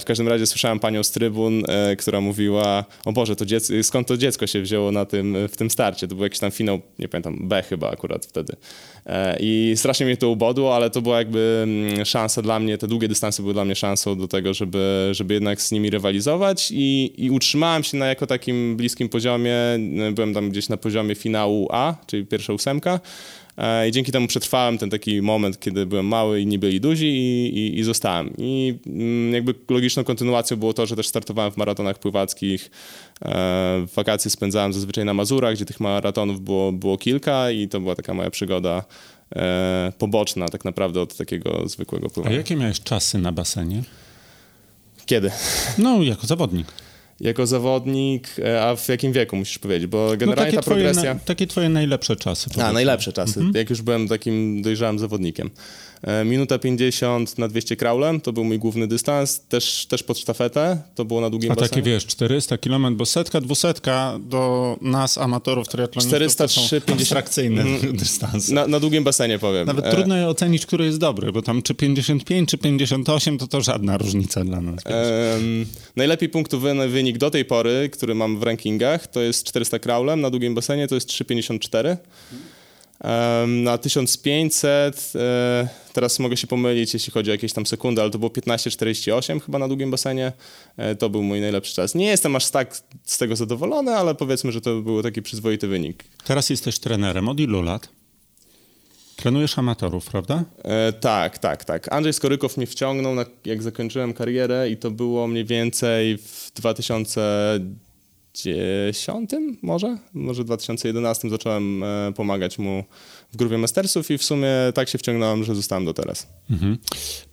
w 0.00 0.04
każdym 0.04 0.28
razie 0.28 0.46
słyszałem 0.46 0.80
panią 0.80 1.02
z 1.02 1.10
trybun, 1.10 1.62
e, 1.68 1.96
która 1.96 2.20
mówiła, 2.20 2.84
o 3.04 3.12
Boże, 3.12 3.36
to 3.36 3.46
dziecko, 3.46 3.74
skąd 3.82 4.08
to 4.08 4.16
dziecko 4.16 4.46
się 4.46 4.62
wzięło 4.62 4.92
na 4.92 5.04
tym, 5.04 5.36
w 5.48 5.56
tym 5.56 5.70
starcie? 5.70 6.08
To 6.08 6.14
był 6.14 6.24
jakiś 6.24 6.38
tam 6.38 6.50
finał, 6.50 6.80
nie 6.98 7.08
pamiętam, 7.08 7.38
B 7.40 7.62
chyba 7.62 7.90
akurat 7.90 8.26
wtedy. 8.26 8.56
E, 9.06 9.36
I 9.40 9.72
strasznie 9.76 10.06
mnie 10.06 10.16
to 10.16 10.28
ubodło, 10.28 10.76
ale 10.76 10.90
to 10.90 11.02
była 11.02 11.18
jakby 11.18 11.60
mm, 11.62 12.04
szansa 12.04 12.42
dla 12.42 12.60
mnie, 12.60 12.78
te 12.78 12.88
długie 12.88 13.08
dystanse 13.08 13.42
były 13.42 13.54
dla 13.54 13.64
mnie 13.64 13.74
szansą 13.74 14.18
do 14.18 14.28
tego, 14.28 14.54
żeby, 14.54 15.08
żeby 15.12 15.34
jednak 15.34 15.62
z 15.62 15.72
nimi 15.72 15.90
rywalizować 15.90 16.70
i, 16.70 17.12
i 17.16 17.30
utrzymałem 17.30 17.82
się 17.82 17.96
na 17.96 18.06
jako 18.06 18.26
takim 18.26 18.76
bliskim 18.76 19.08
poziomie, 19.08 19.54
byłem 20.12 20.34
tam 20.34 20.50
gdzieś 20.50 20.68
na 20.68 20.76
poziomie 20.76 21.14
finału 21.14 21.68
A, 21.70 21.94
czyli 22.06 22.26
pierwsza 22.26 22.52
ósemka, 22.52 23.00
E, 23.00 23.00
I 23.88 23.92
dzięki 23.92 24.12
temu 24.12 24.26
przetrwałem 24.26 24.78
ten 24.78 24.90
taki 24.90 25.22
moment, 25.22 25.60
kiedy 25.60 25.86
byłem 25.86 26.06
mały 26.06 26.40
i 26.40 26.46
nie 26.46 26.58
byli 26.58 26.80
duzi 26.80 27.06
i, 27.06 27.58
i, 27.58 27.78
i 27.78 27.82
zostałem. 27.84 28.34
I 28.38 28.78
mm, 28.86 29.34
jakby 29.34 29.54
logiczną 29.68 30.04
kontynuacją 30.04 30.56
było 30.56 30.72
to, 30.72 30.86
że 30.86 30.96
też 30.96 31.08
startowałem 31.08 31.52
w 31.52 31.56
maratonach 31.56 31.98
pływackich. 31.98 32.70
E, 33.24 33.86
wakacje 33.94 34.30
spędzałem 34.30 34.72
zazwyczaj 34.72 35.04
na 35.04 35.14
Mazurach, 35.14 35.54
gdzie 35.54 35.64
tych 35.64 35.80
maratonów 35.80 36.40
było, 36.40 36.72
było 36.72 36.98
kilka 36.98 37.50
i 37.50 37.68
to 37.68 37.80
była 37.80 37.94
taka 37.94 38.14
moja 38.14 38.30
przygoda 38.30 38.84
e, 39.36 39.92
poboczna 39.98 40.48
tak 40.48 40.64
naprawdę 40.64 41.00
od 41.00 41.16
takiego 41.16 41.68
zwykłego 41.68 42.10
pływania. 42.10 42.34
A 42.34 42.38
jakie 42.38 42.56
miałeś 42.56 42.80
czasy 42.80 43.18
na 43.18 43.32
basenie? 43.32 43.82
Kiedy? 45.06 45.30
No, 45.78 46.02
jako 46.02 46.26
zawodnik 46.26 46.66
jako 47.20 47.46
zawodnik, 47.46 48.28
e, 48.38 48.62
a 48.62 48.76
w 48.76 48.88
jakim 48.88 49.12
wieku 49.12 49.36
musisz 49.36 49.58
powiedzieć, 49.58 49.86
bo 49.86 50.08
no, 50.10 50.16
generalnie 50.16 50.52
no, 50.52 50.60
ta 50.60 50.64
progresja... 50.64 51.14
Na, 51.14 51.20
takie 51.20 51.46
twoje 51.46 51.68
najlepsze 51.68 52.16
czasy. 52.16 52.50
A, 52.62 52.72
najlepsze 52.72 53.12
czasy, 53.12 53.40
mhm. 53.40 53.56
jak 53.56 53.70
już 53.70 53.82
byłem 53.82 54.08
takim 54.08 54.62
dojrzałym 54.62 54.98
zawodnikiem. 54.98 55.50
E, 56.02 56.24
minuta 56.24 56.58
50 56.58 57.38
na 57.38 57.48
200 57.48 57.76
kraulem, 57.76 58.20
to 58.20 58.32
był 58.32 58.44
mój 58.44 58.58
główny 58.58 58.86
dystans, 58.86 59.40
też, 59.40 59.86
też 59.86 60.02
pod 60.02 60.18
sztafetę, 60.18 60.82
to 60.94 61.04
było 61.04 61.20
na 61.20 61.30
długim 61.30 61.52
A 61.52 61.56
takie 61.56 61.82
wiesz, 61.82 62.06
400 62.06 62.58
km, 62.58 62.96
bo 62.96 63.06
setka, 63.06 63.40
dwusetka 63.40 64.18
do 64.20 64.76
nas, 64.80 65.18
amatorów 65.18 65.68
triatlonistów 65.68 66.30
403, 66.32 66.80
to 66.80 66.92
abstrakcyjne 66.92 67.62
mm, 67.62 67.96
dystanse. 67.96 68.54
Na, 68.54 68.66
na, 68.66 68.80
długim 68.80 69.04
basenie 69.04 69.38
powiem. 69.38 69.66
Nawet 69.66 69.86
e... 69.86 69.90
trudno 69.90 70.16
je 70.16 70.28
ocenić, 70.28 70.66
który 70.66 70.84
jest 70.84 70.98
dobry, 70.98 71.32
bo 71.32 71.42
tam 71.42 71.62
czy 71.62 71.74
55, 71.74 72.48
czy 72.48 72.58
58, 72.58 73.38
to 73.38 73.46
to 73.46 73.60
żadna 73.60 73.98
różnica 73.98 74.44
dla 74.44 74.60
nas. 74.60 74.86
E, 74.86 75.38
najlepiej 75.96 76.28
punktowy 76.28 76.88
wynik 76.88 77.09
do 77.18 77.30
tej 77.30 77.44
pory, 77.44 77.90
który 77.92 78.14
mam 78.14 78.38
w 78.38 78.42
rankingach, 78.42 79.06
to 79.06 79.20
jest 79.20 79.44
400 79.44 79.78
kraulem, 79.78 80.20
na 80.20 80.30
długim 80.30 80.54
basenie 80.54 80.88
to 80.88 80.94
jest 80.94 81.08
3,54. 81.08 81.96
Na 83.46 83.78
1500, 83.78 85.12
e, 85.14 85.68
teraz 85.92 86.18
mogę 86.18 86.36
się 86.36 86.46
pomylić, 86.46 86.94
jeśli 86.94 87.12
chodzi 87.12 87.30
o 87.30 87.34
jakieś 87.34 87.52
tam 87.52 87.66
sekundy, 87.66 88.02
ale 88.02 88.10
to 88.10 88.18
było 88.18 88.30
15,48 88.30 89.40
chyba 89.40 89.58
na 89.58 89.68
długim 89.68 89.90
basenie. 89.90 90.32
E, 90.76 90.94
to 90.94 91.10
był 91.10 91.22
mój 91.22 91.40
najlepszy 91.40 91.74
czas. 91.74 91.94
Nie 91.94 92.06
jestem 92.06 92.36
aż 92.36 92.50
tak 92.50 92.82
z 93.04 93.18
tego 93.18 93.36
zadowolony, 93.36 93.96
ale 93.96 94.14
powiedzmy, 94.14 94.52
że 94.52 94.60
to 94.60 94.80
był 94.80 95.02
taki 95.02 95.22
przyzwoity 95.22 95.68
wynik. 95.68 96.04
Teraz 96.24 96.50
jesteś 96.50 96.78
trenerem. 96.78 97.28
Od 97.28 97.40
ilu 97.40 97.62
lat? 97.62 97.99
Trenujesz 99.20 99.58
amatorów, 99.58 100.06
prawda? 100.06 100.44
E, 100.62 100.92
tak, 100.92 101.38
tak, 101.38 101.64
tak. 101.64 101.92
Andrzej 101.92 102.12
Skorykow 102.12 102.56
mnie 102.56 102.66
wciągnął, 102.66 103.14
na, 103.14 103.24
jak 103.44 103.62
zakończyłem 103.62 104.14
karierę 104.14 104.70
i 104.70 104.76
to 104.76 104.90
było 104.90 105.26
mniej 105.26 105.44
więcej 105.44 106.18
w 106.18 106.50
2000 106.54 107.60
2010 108.34 109.30
może, 109.62 109.98
może 110.14 110.44
2011 110.44 111.30
zacząłem 111.30 111.82
e, 111.82 112.12
pomagać 112.16 112.58
mu 112.58 112.84
w 113.32 113.36
grupie 113.36 113.58
mastersów 113.58 114.10
i 114.10 114.18
w 114.18 114.24
sumie 114.24 114.48
tak 114.74 114.88
się 114.88 114.98
wciągnąłem, 114.98 115.44
że 115.44 115.54
zostałem 115.54 115.84
do 115.84 115.94
teraz. 115.94 116.26
Mhm. 116.50 116.78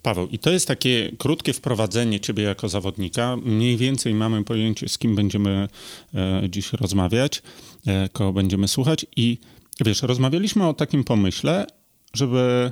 Paweł, 0.02 0.28
i 0.28 0.38
to 0.38 0.50
jest 0.50 0.68
takie 0.68 1.12
krótkie 1.18 1.52
wprowadzenie 1.52 2.20
ciebie 2.20 2.42
jako 2.42 2.68
zawodnika. 2.68 3.36
Mniej 3.36 3.76
więcej 3.76 4.14
mamy 4.14 4.44
pojęcie, 4.44 4.88
z 4.88 4.98
kim 4.98 5.14
będziemy 5.14 5.68
e, 6.14 6.42
dziś 6.48 6.72
rozmawiać, 6.72 7.42
e, 7.86 8.08
kogo 8.08 8.32
będziemy 8.32 8.68
słuchać 8.68 9.06
i 9.16 9.38
wiesz, 9.80 10.02
rozmawialiśmy 10.02 10.66
o 10.66 10.74
takim 10.74 11.04
pomyśle, 11.04 11.66
żeby 12.14 12.70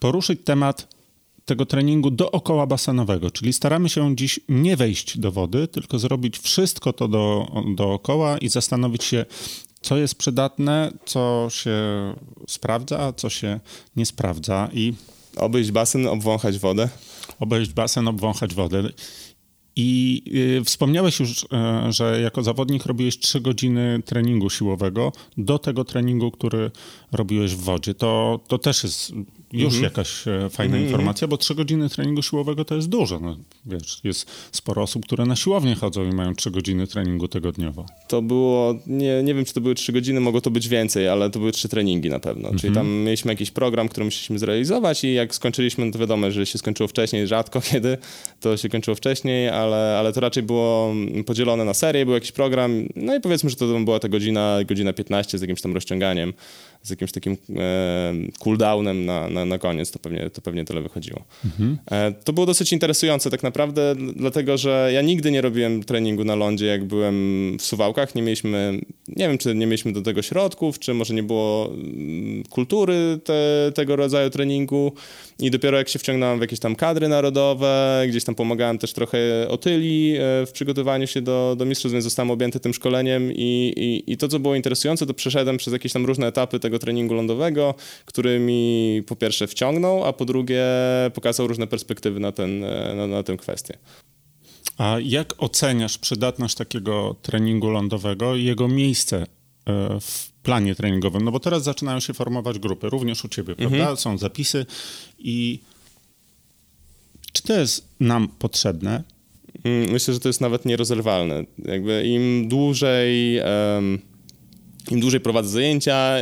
poruszyć 0.00 0.40
temat 0.44 0.96
tego 1.44 1.66
treningu 1.66 2.10
dookoła 2.10 2.66
basenowego, 2.66 3.30
czyli 3.30 3.52
staramy 3.52 3.88
się 3.88 4.16
dziś 4.16 4.40
nie 4.48 4.76
wejść 4.76 5.18
do 5.18 5.32
wody, 5.32 5.68
tylko 5.68 5.98
zrobić 5.98 6.38
wszystko 6.38 6.92
to 6.92 7.08
do, 7.08 7.46
dookoła 7.74 8.38
i 8.38 8.48
zastanowić 8.48 9.04
się, 9.04 9.24
co 9.80 9.96
jest 9.96 10.14
przydatne, 10.14 10.92
co 11.04 11.48
się 11.50 11.78
sprawdza, 12.48 13.12
co 13.12 13.30
się 13.30 13.60
nie 13.96 14.06
sprawdza 14.06 14.68
i... 14.72 14.94
Obejść 15.36 15.70
basen, 15.70 16.06
obwąchać 16.06 16.58
wodę. 16.58 16.88
Obejść 17.40 17.72
basen, 17.72 18.08
obwąchać 18.08 18.54
wodę. 18.54 18.82
I 19.76 20.22
y, 20.60 20.64
wspomniałeś 20.64 21.20
już, 21.20 21.42
y, 21.42 21.46
że 21.88 22.20
jako 22.20 22.42
zawodnik 22.42 22.86
robiłeś 22.86 23.18
3 23.18 23.40
godziny 23.40 24.02
treningu 24.04 24.50
siłowego 24.50 25.12
do 25.36 25.58
tego 25.58 25.84
treningu, 25.84 26.30
który 26.30 26.70
robiłeś 27.12 27.54
w 27.54 27.60
wodzie. 27.60 27.94
To, 27.94 28.40
to 28.48 28.58
też 28.58 28.84
jest 28.84 29.12
już 29.52 29.74
mhm. 29.74 29.84
jakaś 29.84 30.28
e, 30.28 30.50
fajna 30.50 30.76
mhm. 30.76 30.84
informacja, 30.84 31.28
bo 31.28 31.36
trzy 31.36 31.54
godziny 31.54 31.88
treningu 31.88 32.22
siłowego 32.22 32.64
to 32.64 32.74
jest 32.74 32.88
dużo. 32.88 33.20
No, 33.20 33.36
wiesz, 33.66 34.00
jest 34.04 34.30
sporo 34.52 34.82
osób, 34.82 35.06
które 35.06 35.26
na 35.26 35.36
siłownię 35.36 35.74
chodzą 35.74 36.04
i 36.04 36.12
mają 36.12 36.34
trzy 36.34 36.50
godziny 36.50 36.86
treningu 36.86 37.28
tygodniowo. 37.28 37.86
To 38.08 38.22
było, 38.22 38.74
nie, 38.86 39.22
nie 39.22 39.34
wiem 39.34 39.44
czy 39.44 39.54
to 39.54 39.60
były 39.60 39.74
trzy 39.74 39.92
godziny, 39.92 40.20
mogło 40.20 40.40
to 40.40 40.50
być 40.50 40.68
więcej, 40.68 41.08
ale 41.08 41.30
to 41.30 41.38
były 41.38 41.52
trzy 41.52 41.68
treningi 41.68 42.10
na 42.10 42.18
pewno. 42.18 42.42
Mhm. 42.42 42.58
Czyli 42.58 42.74
tam 42.74 42.88
mieliśmy 42.88 43.32
jakiś 43.32 43.50
program, 43.50 43.88
który 43.88 44.04
musieliśmy 44.04 44.38
zrealizować 44.38 45.04
i 45.04 45.14
jak 45.14 45.34
skończyliśmy, 45.34 45.86
no 45.86 45.92
to 45.92 45.98
wiadomo, 45.98 46.30
że 46.30 46.46
się 46.46 46.58
skończyło 46.58 46.88
wcześniej, 46.88 47.26
rzadko 47.26 47.60
kiedy 47.72 47.98
to 48.40 48.56
się 48.56 48.68
kończyło 48.68 48.94
wcześniej, 48.94 49.48
ale, 49.48 49.96
ale 49.98 50.12
to 50.12 50.20
raczej 50.20 50.42
było 50.42 50.94
podzielone 51.26 51.64
na 51.64 51.74
serię, 51.74 52.04
był 52.04 52.14
jakiś 52.14 52.32
program, 52.32 52.88
no 52.96 53.16
i 53.16 53.20
powiedzmy, 53.20 53.50
że 53.50 53.56
to 53.56 53.80
była 53.80 53.98
ta 53.98 54.08
godzina, 54.08 54.58
godzina 54.64 54.92
15 54.92 55.38
z 55.38 55.40
jakimś 55.40 55.60
tam 55.60 55.74
rozciąganiem 55.74 56.32
z 56.86 56.90
jakimś 56.90 57.12
takim 57.12 57.36
e, 57.56 58.14
cooldownem 58.38 59.04
na, 59.04 59.28
na, 59.28 59.44
na 59.44 59.58
koniec, 59.58 59.90
to 59.90 59.98
pewnie, 59.98 60.30
to 60.30 60.42
pewnie 60.42 60.64
tyle 60.64 60.82
wychodziło. 60.82 61.24
Mhm. 61.44 61.78
E, 61.90 62.12
to 62.12 62.32
było 62.32 62.46
dosyć 62.46 62.72
interesujące 62.72 63.30
tak 63.30 63.42
naprawdę, 63.42 63.94
dlatego 64.16 64.58
że 64.58 64.90
ja 64.92 65.02
nigdy 65.02 65.30
nie 65.30 65.40
robiłem 65.40 65.84
treningu 65.84 66.24
na 66.24 66.34
lądzie, 66.34 66.66
jak 66.66 66.84
byłem 66.84 67.16
w 67.58 67.62
Suwałkach. 67.62 68.14
Nie 68.14 68.22
mieliśmy, 68.22 68.80
nie 69.08 69.28
wiem, 69.28 69.38
czy 69.38 69.54
nie 69.54 69.66
mieliśmy 69.66 69.92
do 69.92 70.02
tego 70.02 70.22
środków, 70.22 70.78
czy 70.78 70.94
może 70.94 71.14
nie 71.14 71.22
było 71.22 71.72
mm, 71.74 72.44
kultury 72.50 73.18
te, 73.24 73.72
tego 73.74 73.96
rodzaju 73.96 74.30
treningu. 74.30 74.92
I 75.38 75.50
dopiero 75.50 75.78
jak 75.78 75.88
się 75.88 75.98
wciągnąłem 75.98 76.38
w 76.38 76.40
jakieś 76.40 76.60
tam 76.60 76.76
kadry 76.76 77.08
narodowe, 77.08 78.04
gdzieś 78.08 78.24
tam 78.24 78.34
pomagałem 78.34 78.78
też 78.78 78.92
trochę 78.92 79.18
Otyli 79.48 80.16
e, 80.16 80.46
w 80.46 80.50
przygotowaniu 80.52 81.06
się 81.06 81.22
do, 81.22 81.54
do 81.58 81.64
mistrzostw, 81.64 81.92
więc 81.92 82.04
zostałem 82.04 82.30
objęty 82.30 82.60
tym 82.60 82.74
szkoleniem 82.74 83.32
i, 83.32 83.72
i, 83.76 84.12
i 84.12 84.16
to, 84.16 84.28
co 84.28 84.38
było 84.38 84.54
interesujące, 84.54 85.06
to 85.06 85.14
przeszedłem 85.14 85.56
przez 85.56 85.72
jakieś 85.72 85.92
tam 85.92 86.06
różne 86.06 86.26
etapy 86.26 86.60
tego 86.60 86.78
treningu 86.78 87.14
lądowego, 87.14 87.74
który 88.04 88.38
mi 88.38 89.02
po 89.06 89.16
pierwsze 89.16 89.46
wciągnął, 89.46 90.04
a 90.04 90.12
po 90.12 90.24
drugie 90.24 90.64
pokazał 91.14 91.46
różne 91.46 91.66
perspektywy 91.66 92.20
na, 92.20 92.32
ten, 92.32 92.64
e, 92.64 92.94
na, 92.94 93.06
na 93.06 93.22
tę 93.22 93.36
kwestię. 93.36 93.78
A 94.78 94.96
jak 95.02 95.34
oceniasz 95.38 95.98
przydatność 95.98 96.54
takiego 96.54 97.16
treningu 97.22 97.70
lądowego 97.70 98.36
i 98.36 98.44
jego 98.44 98.68
miejsce 98.68 99.26
w 100.00 100.30
planie 100.42 100.74
treningowym? 100.74 101.24
No 101.24 101.32
bo 101.32 101.40
teraz 101.40 101.62
zaczynają 101.62 102.00
się 102.00 102.14
formować 102.14 102.58
grupy, 102.58 102.90
również 102.90 103.24
u 103.24 103.28
ciebie, 103.28 103.52
mhm. 103.52 103.70
prawda? 103.70 103.96
Są 103.96 104.18
zapisy 104.18 104.66
i 105.18 105.60
czy 107.32 107.42
to 107.42 107.52
jest 107.52 107.88
nam 108.00 108.28
potrzebne? 108.28 109.02
Mm, 109.64 109.90
myślę, 109.90 110.14
że 110.14 110.20
to 110.20 110.28
jest 110.28 110.40
nawet 110.40 110.64
nierozerwalne. 110.64 111.44
Jakby 111.58 112.04
im 112.06 112.48
dłużej, 112.48 113.40
um, 113.74 113.98
im 114.90 115.00
dłużej 115.00 115.20
prowadzę 115.20 115.48
zajęcia, 115.48 116.16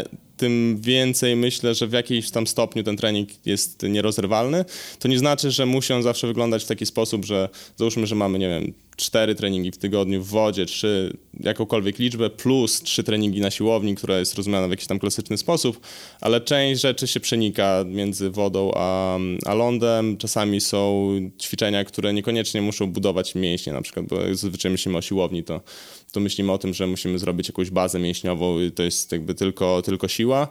tym 0.44 0.80
więcej 0.80 1.36
myślę, 1.36 1.74
że 1.74 1.86
w 1.86 1.92
jakimś 1.92 2.30
tam 2.30 2.46
stopniu 2.46 2.82
ten 2.82 2.96
trening 2.96 3.28
jest 3.46 3.82
nierozerwalny. 3.82 4.64
To 4.98 5.08
nie 5.08 5.18
znaczy, 5.18 5.50
że 5.50 5.66
musi 5.66 5.92
on 5.92 6.02
zawsze 6.02 6.26
wyglądać 6.26 6.64
w 6.64 6.66
taki 6.66 6.86
sposób, 6.86 7.24
że 7.24 7.48
załóżmy, 7.76 8.06
że 8.06 8.14
mamy, 8.14 8.38
nie 8.38 8.48
wiem, 8.48 8.72
cztery 8.96 9.34
treningi 9.34 9.70
w 9.70 9.76
tygodniu 9.76 10.22
w 10.22 10.28
wodzie, 10.28 10.66
czy 10.66 11.16
jakąkolwiek 11.40 11.98
liczbę, 11.98 12.30
plus 12.30 12.82
trzy 12.82 13.02
treningi 13.02 13.40
na 13.40 13.50
siłowni, 13.50 13.94
która 13.94 14.18
jest 14.18 14.34
rozumiana 14.34 14.66
w 14.66 14.70
jakiś 14.70 14.86
tam 14.86 14.98
klasyczny 14.98 15.38
sposób, 15.38 15.80
ale 16.20 16.40
część 16.40 16.80
rzeczy 16.80 17.06
się 17.06 17.20
przenika 17.20 17.84
między 17.86 18.30
wodą 18.30 18.70
a, 18.74 19.18
a 19.46 19.54
lądem. 19.54 20.16
Czasami 20.16 20.60
są 20.60 21.10
ćwiczenia, 21.40 21.84
które 21.84 22.12
niekoniecznie 22.12 22.62
muszą 22.62 22.86
budować 22.86 23.34
mięśnie, 23.34 23.72
na 23.72 23.82
przykład, 23.82 24.06
bo 24.06 24.16
zazwyczaj 24.34 24.72
myślimy 24.72 24.98
o 24.98 25.02
siłowni, 25.02 25.44
to, 25.44 25.60
to 26.14 26.20
myślimy 26.20 26.52
o 26.52 26.58
tym, 26.58 26.74
że 26.74 26.86
musimy 26.86 27.18
zrobić 27.18 27.48
jakąś 27.48 27.70
bazę 27.70 27.98
mięśniową 27.98 28.60
i 28.60 28.70
to 28.70 28.82
jest 28.82 29.12
jakby 29.12 29.34
tylko, 29.34 29.82
tylko 29.82 30.08
siła. 30.08 30.48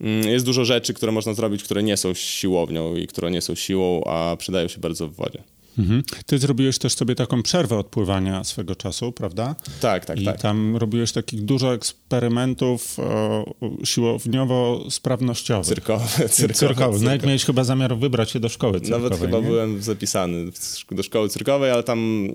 Mm, 0.00 0.28
jest 0.28 0.44
dużo 0.44 0.64
rzeczy, 0.64 0.94
które 0.94 1.12
można 1.12 1.34
zrobić, 1.34 1.62
które 1.62 1.82
nie 1.82 1.96
są 1.96 2.14
siłownią 2.14 2.96
i 2.96 3.06
które 3.06 3.30
nie 3.30 3.40
są 3.40 3.54
siłą, 3.54 4.04
a 4.04 4.36
przydają 4.36 4.68
się 4.68 4.80
bardzo 4.80 5.08
w 5.08 5.14
wodzie. 5.14 5.42
Mhm. 5.78 6.02
Ty 6.26 6.38
zrobiłeś 6.38 6.78
też 6.78 6.94
sobie 6.94 7.14
taką 7.14 7.42
przerwę 7.42 7.78
od 7.78 7.86
pływania 7.86 8.44
swego 8.44 8.76
czasu, 8.76 9.12
prawda? 9.12 9.56
Tak, 9.80 10.04
tak, 10.04 10.20
I 10.20 10.24
tak. 10.24 10.40
tam 10.40 10.76
robiłeś 10.76 11.12
takich 11.12 11.42
dużo 11.42 11.74
eksperymentów 11.74 12.96
e, 12.98 13.44
siłowniowo-sprawnościowych. 13.84 15.64
Cyrkowe, 15.68 16.28
cyrkowe. 16.28 16.54
cyrkowe. 16.54 16.98
No 17.02 17.10
jak 17.10 17.26
miałeś 17.26 17.44
chyba 17.44 17.64
zamiar 17.64 17.96
wybrać 17.96 18.30
się 18.30 18.40
do 18.40 18.48
szkoły 18.48 18.80
cyrkowej, 18.80 19.02
Nawet 19.02 19.20
chyba 19.20 19.38
nie? 19.38 19.46
byłem 19.46 19.82
zapisany 19.82 20.44
do 20.90 21.02
szkoły 21.02 21.28
cyrkowej, 21.28 21.70
ale 21.70 21.82
tam 21.82 22.28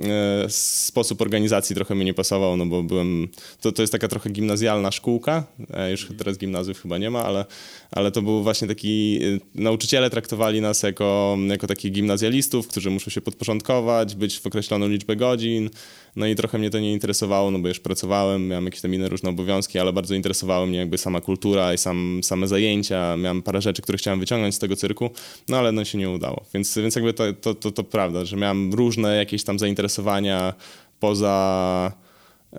e, 0.46 0.50
sposób 0.50 1.22
organizacji 1.22 1.76
trochę 1.76 1.96
mi 1.96 2.06
nie 2.06 2.14
pasował, 2.14 2.58
no 2.58 2.66
bo 2.66 2.84
byłem... 2.84 3.28
To, 3.62 3.72
to 3.72 3.82
jest 3.84 3.92
taka 3.92 4.08
trochę 4.08 4.30
gimnazjalna 4.30 4.92
szkółka, 4.92 5.44
e, 5.70 5.92
już 5.92 6.08
teraz 6.18 6.38
gimnazjów 6.38 6.82
chyba 6.82 6.98
nie 6.98 7.10
ma, 7.10 7.24
ale, 7.24 7.46
ale 7.92 8.12
to 8.12 8.22
był 8.22 8.44
właśnie 8.44 8.68
taki... 8.68 9.20
E, 9.24 9.40
nauczyciele 9.56 10.10
traktowali 10.10 10.62
nas 10.62 10.84
jako, 10.84 11.38
jako 11.48 11.68
takich 11.68 11.92
gimnazjalistów, 11.92 12.68
którzy 12.68 12.90
muszą 12.90 13.12
się 13.12 13.22
podporządkować, 13.34 14.16
być 14.16 14.40
w 14.40 14.48
określoną 14.48 14.88
liczbę 14.88 15.16
godzin. 15.16 15.70
No 16.16 16.28
i 16.28 16.36
trochę 16.36 16.58
mnie 16.58 16.70
to 16.70 16.80
nie 16.80 16.94
interesowało, 16.94 17.52
no 17.52 17.60
bo 17.60 17.68
już 17.68 17.80
pracowałem, 17.80 18.48
miałem 18.48 18.66
jakieś 18.66 18.82
tam 18.82 18.94
inne 18.94 19.10
różne 19.10 19.30
obowiązki, 19.30 19.80
ale 19.80 19.94
bardzo 19.94 20.16
interesowała 20.16 20.66
mnie 20.66 20.78
jakby 20.78 20.98
sama 20.98 21.22
kultura 21.22 21.74
i 21.74 21.78
sam, 21.78 22.22
same 22.24 22.48
zajęcia. 22.48 23.18
Miałem 23.18 23.42
parę 23.42 23.62
rzeczy, 23.62 23.82
które 23.82 23.98
chciałem 23.98 24.20
wyciągnąć 24.20 24.56
z 24.56 24.60
tego 24.60 24.76
cyrku, 24.76 25.10
no 25.50 25.58
ale 25.58 25.72
no 25.72 25.86
się 25.86 25.98
nie 25.98 26.10
udało. 26.10 26.46
Więc, 26.54 26.78
więc 26.78 26.96
jakby 26.96 27.14
to, 27.14 27.34
to, 27.34 27.56
to, 27.56 27.72
to 27.72 27.84
prawda, 27.84 28.26
że 28.26 28.38
miałem 28.38 28.74
różne 28.74 29.16
jakieś 29.16 29.44
tam 29.44 29.60
zainteresowania 29.60 30.54
poza 31.00 31.92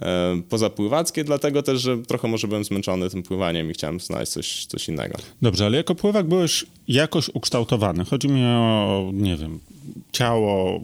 E, 0.03 0.43
pozapływackie, 0.49 1.25
dlatego 1.25 1.63
też, 1.63 1.81
że 1.83 1.99
trochę 1.99 2.29
może 2.29 2.49
byłem 2.49 2.65
zmęczony 2.65 3.11
tym 3.11 3.23
pływaniem 3.23 3.71
i 3.71 3.75
chciałem 3.75 4.01
znaleźć 4.01 4.33
coś, 4.33 4.67
coś 4.67 4.89
innego. 4.89 5.19
Dobrze, 5.43 5.67
ale 5.67 5.77
jako 5.77 5.95
pływak 5.95 6.29
byłeś 6.29 6.67
jakoś 6.89 7.31
ukształtowany. 7.35 8.05
Chodzi 8.05 8.29
mi 8.29 8.45
o, 8.45 9.11
nie 9.13 9.37
wiem, 9.37 9.61
ciało, 10.15 10.81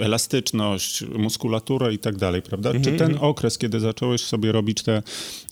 elastyczność, 0.00 1.04
muskulaturę 1.18 1.94
i 1.94 1.98
tak 1.98 2.16
dalej, 2.16 2.42
prawda? 2.42 2.70
Mm 2.70 2.82
-hmm. 2.82 2.84
Czy 2.84 2.92
ten 2.92 3.10
mhm. 3.10 3.30
okres, 3.30 3.58
kiedy 3.58 3.80
zacząłeś 3.80 4.20
sobie 4.20 4.52
robić 4.52 4.82
te 4.82 5.02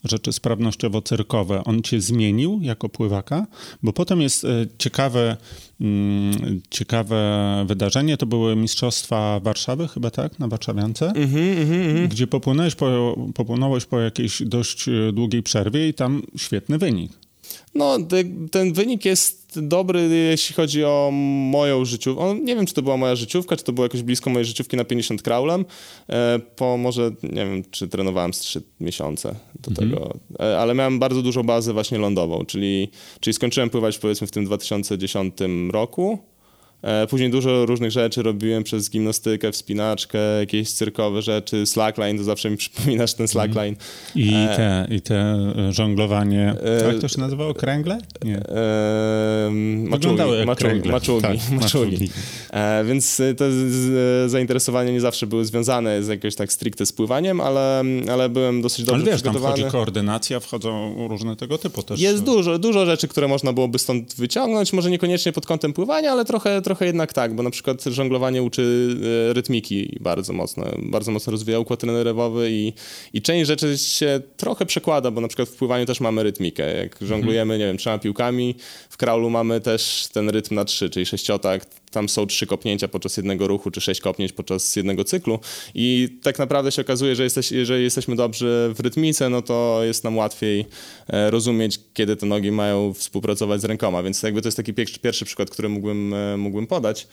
rzeczy 0.05 0.31
sprawnościowo-cyrkowe, 0.31 1.63
on 1.65 1.83
cię 1.83 2.01
zmienił 2.01 2.59
jako 2.63 2.89
pływaka? 2.89 3.47
Bo 3.83 3.93
potem 3.93 4.21
jest 4.21 4.45
e, 4.45 4.67
ciekawe 4.79 5.37
Mm, 5.81 6.61
ciekawe 6.71 7.65
wydarzenie. 7.69 8.17
To 8.17 8.27
były 8.27 8.57
Mistrzostwa 8.57 9.41
Warszawy, 9.41 9.89
chyba 9.89 10.11
tak, 10.11 10.39
na 10.39 10.49
Warszawiance, 10.49 11.07
mm 11.07 11.29
-hmm, 11.29 11.63
mm 11.63 11.69
-hmm. 11.69 12.09
gdzie 12.09 12.27
popłynąłeś 12.27 12.75
po, 12.75 13.17
popłynąłeś 13.35 13.85
po 13.85 14.01
jakiejś 14.01 14.43
dość 14.43 14.89
e, 14.89 15.13
długiej 15.13 15.43
przerwie 15.43 15.89
i 15.89 15.95
tam 15.95 16.23
świetny 16.37 16.79
wynik. 16.79 17.13
No, 17.79 17.99
ten 18.51 18.73
wynik 18.73 19.05
jest 19.05 19.61
dobry, 19.61 20.09
jeśli 20.31 20.55
chodzi 20.55 20.85
o 20.85 21.11
moją 21.51 21.85
życiówkę. 21.85 22.35
Nie 22.43 22.57
wiem, 22.57 22.67
czy 22.67 22.75
to 22.75 22.83
była 22.83 22.97
moja 22.97 23.17
życiówka, 23.17 23.57
czy 23.57 23.65
to 23.65 23.73
było 23.73 23.85
jakoś 23.85 24.03
blisko 24.03 24.31
mojej 24.31 24.45
życiówki 24.45 24.77
na 24.77 24.85
50 24.85 25.23
kraulem. 25.23 25.65
E, 26.09 26.39
po 26.57 26.77
może, 26.77 27.11
nie 27.23 27.47
wiem, 27.47 27.63
czy 27.71 27.89
trenowałem 27.89 28.35
z 28.35 28.39
3 28.39 28.63
miesiące 28.81 29.35
do 29.61 29.71
mhm. 29.71 29.91
tego, 29.91 30.15
e, 30.41 30.59
ale 30.59 30.75
miałem 30.75 30.99
bardzo 30.99 31.23
dużą 31.23 31.43
bazę 31.43 31.73
właśnie 31.73 31.99
lądową, 31.99 32.45
czyli, 32.45 32.89
czyli 33.21 33.35
skończyłem 33.35 33.71
pływać 33.71 33.99
powiedzmy 33.99 34.27
w 34.27 34.31
tym 34.31 34.45
2010 34.45 35.35
roku. 35.71 36.19
E, 36.83 37.07
później 37.07 37.31
dużo 37.31 37.67
różnych 37.67 37.91
rzeczy 37.91 38.23
robiłem 38.23 38.65
przez 38.65 38.91
gimnastykę, 38.91 39.53
wspinaczkę, 39.53 40.19
jakieś 40.41 40.73
cyrkowe 40.73 41.23
rzeczy, 41.23 41.67
slackline, 41.67 42.19
to 42.19 42.25
zawsze 42.25 42.51
mi 42.51 42.57
przypominasz 42.67 43.15
ten 43.15 43.29
slackline. 43.29 43.77
I 44.15 44.35
e, 44.35 44.57
te, 44.57 44.89
i 44.95 45.01
te 45.01 45.17
e, 45.17 45.73
żonglowanie, 45.73 46.55
jak 46.87 46.99
to 47.01 47.09
się 47.09 47.21
nazywało? 47.21 47.55
Kręgle? 47.55 47.99
Nie. 48.25 48.37
E, 48.37 49.51
maczugi, 49.89 50.23
maczugi, 50.47 50.89
maczugi, 50.89 51.23
tak, 51.23 51.37
maczugi. 51.61 52.11
E, 52.51 52.85
więc 52.85 53.23
to 53.37 53.45
zainteresowania 54.27 54.93
nie 54.93 55.01
zawsze 55.01 55.27
były 55.27 55.45
związane 55.45 56.03
z 56.03 56.09
jakimś 56.09 56.35
tak 56.35 56.53
stricte 56.53 56.87
z 56.87 56.93
pływaniem, 56.93 57.41
ale, 57.41 57.85
ale 58.13 58.29
byłem 58.29 58.63
dosyć 58.63 58.85
dobrze 58.85 59.03
ale 59.03 59.05
wiesz, 59.05 59.15
przygotowany. 59.15 59.55
tam 59.55 59.61
wchodzi 59.61 59.73
koordynacja, 59.73 60.41
wchodzą 60.41 60.95
różne 61.09 61.37
tego 61.37 61.59
typu 61.59 61.83
też. 61.83 62.01
Jest 62.01 62.23
dużo, 62.23 62.59
dużo 62.59 62.87
rzeczy, 62.87 63.09
które 63.09 63.29
można 63.29 63.53
byłoby 63.53 63.79
stąd 63.79 64.15
wyciągnąć, 64.15 64.73
może 64.73 64.91
niekoniecznie 64.91 65.33
pod 65.33 65.47
kątem 65.47 65.73
pływania, 65.73 66.13
ale 66.13 66.25
trochę 66.25 66.63
trochę 66.69 66.87
jednak 66.87 67.13
tak, 67.13 67.35
bo 67.35 67.43
na 67.43 67.51
przykład 67.51 67.85
żonglowanie 67.85 68.43
uczy 68.43 68.97
e, 69.31 69.33
rytmiki 69.33 69.99
bardzo 70.01 70.33
mocno, 70.33 70.65
bardzo 70.79 71.13
mocno 71.13 71.31
rozwija 71.31 71.59
układ 71.59 71.83
nerwowy 71.83 72.51
i, 72.51 72.73
i 73.13 73.23
część 73.23 73.47
rzeczy 73.47 73.79
się 73.79 74.21
trochę 74.37 74.67
przekłada, 74.67 75.11
bo 75.11 75.21
na 75.21 75.29
przykład 75.29 75.49
w 75.49 75.57
pływaniu 75.57 75.87
też 75.87 76.01
mamy 76.01 76.23
rytmikę. 76.23 76.77
Jak 76.77 76.97
żonglujemy, 77.01 77.55
mhm. 77.55 77.61
nie 77.61 77.67
wiem, 77.67 77.79
trzema 77.79 77.99
piłkami, 77.99 78.55
w 78.91 78.97
kraulu 78.97 79.31
mamy 79.31 79.61
też 79.61 80.09
ten 80.13 80.31
rytm 80.31 80.55
na 80.55 80.65
trzy, 80.65 80.91
czyli 80.91 81.07
sześciotak, 81.07 81.67
tam 81.91 82.09
są 82.09 82.27
trzy 82.27 82.47
kopnięcia 82.47 82.89
podczas 82.89 83.17
jednego 83.17 83.47
ruchu, 83.47 83.71
czy 83.71 83.81
sześć 83.81 84.01
kopnięć 84.01 84.33
podczas 84.33 84.77
jednego 84.77 85.05
cyklu 85.05 85.39
i 85.75 86.19
tak 86.23 86.39
naprawdę 86.39 86.73
się 86.73 86.83
okazuje, 86.83 87.17
że 87.17 87.25
jesteś, 87.25 87.53
jeżeli 87.53 87.85
jesteśmy 87.85 88.17
dobrzy 88.17 88.73
w 88.75 88.81
rytmice, 88.81 89.29
no 89.29 89.43
to 89.43 89.81
jest 89.85 90.05
nam 90.05 90.17
łatwiej 90.17 90.67
e, 91.09 91.31
rozumieć, 91.31 91.81
kiedy 91.95 92.17
te 92.17 92.27
nogi 92.27 92.51
mają 92.51 92.95
współpracować 92.95 93.61
z 93.61 93.65
rękoma, 93.65 94.03
więc 94.03 94.23
jakby 94.23 94.43
to 94.43 94.49
jest 94.49 94.57
taki 94.57 94.75
pierwszy, 95.03 95.25
przykład, 95.25 95.51
który 95.51 95.69
mógłbym, 95.69 96.15
e, 96.15 96.37
mógłbym 96.37 96.67
podać. 96.67 97.07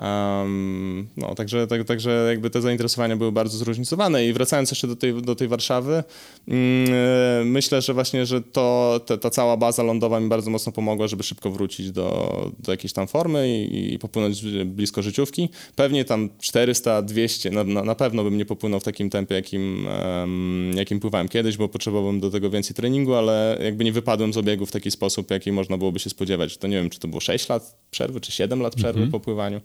Um, 0.00 1.08
no, 1.16 1.34
także, 1.34 1.66
tak, 1.66 1.84
także 1.84 2.26
jakby 2.28 2.50
te 2.50 2.62
zainteresowania 2.62 3.16
były 3.16 3.32
bardzo 3.32 3.58
zróżnicowane 3.58 4.26
i 4.26 4.32
wracając 4.32 4.70
jeszcze 4.70 4.86
do 4.86 4.96
tej, 4.96 5.22
do 5.22 5.34
tej 5.34 5.48
Warszawy, 5.48 6.04
mm, 6.48 7.50
myślę, 7.50 7.82
że 7.82 7.94
właśnie, 7.94 8.26
że 8.26 8.42
to, 8.42 9.00
te, 9.06 9.18
ta 9.18 9.30
cała 9.30 9.56
baza 9.56 9.82
lądowa 9.82 10.20
mi 10.20 10.28
bardzo 10.28 10.50
mocno 10.50 10.72
pomogła, 10.72 11.08
żeby 11.08 11.22
szybko 11.22 11.50
wrócić 11.50 11.90
do, 11.90 12.50
do 12.58 12.72
jakiejś 12.72 12.92
tam 12.92 13.06
formy 13.06 13.64
i, 13.64 13.94
i 13.94 13.98
popłynąć 13.98 14.42
blisko 14.64 15.02
życiówki. 15.02 15.48
Pewnie 15.76 16.04
tam 16.04 16.30
400, 16.42 17.02
200, 17.02 17.50
na, 17.50 17.64
na, 17.64 17.84
na 17.84 17.94
pewno 17.94 18.24
bym 18.24 18.38
nie 18.38 18.44
popłynął 18.44 18.80
w 18.80 18.84
takim 18.84 19.10
tempie, 19.10 19.34
jakim, 19.34 19.88
um, 20.16 20.72
jakim 20.76 21.00
pływałem 21.00 21.28
kiedyś, 21.28 21.56
bo 21.56 21.68
potrzebowałbym 21.68 22.20
do 22.20 22.30
tego 22.30 22.50
więcej 22.50 22.76
treningu, 22.76 23.14
ale 23.14 23.58
jakby 23.62 23.84
nie 23.84 23.92
wypadłem 23.92 24.32
z 24.32 24.36
obiegu 24.36 24.66
w 24.66 24.72
taki 24.72 24.90
sposób, 24.90 25.30
jaki 25.30 25.52
można 25.52 25.78
byłoby 25.78 25.98
się 25.98 26.10
spodziewać. 26.10 26.56
To 26.56 26.66
nie 26.68 26.76
wiem, 26.76 26.90
czy 26.90 27.00
to 27.00 27.08
było 27.08 27.20
6 27.20 27.48
lat 27.48 27.76
przerwy, 27.90 28.20
czy 28.20 28.32
7 28.32 28.60
lat 28.60 28.74
przerwy 28.74 28.98
mm 28.98 29.08
-hmm. 29.08 29.12
po 29.12 29.20
pływaniu. 29.20 29.60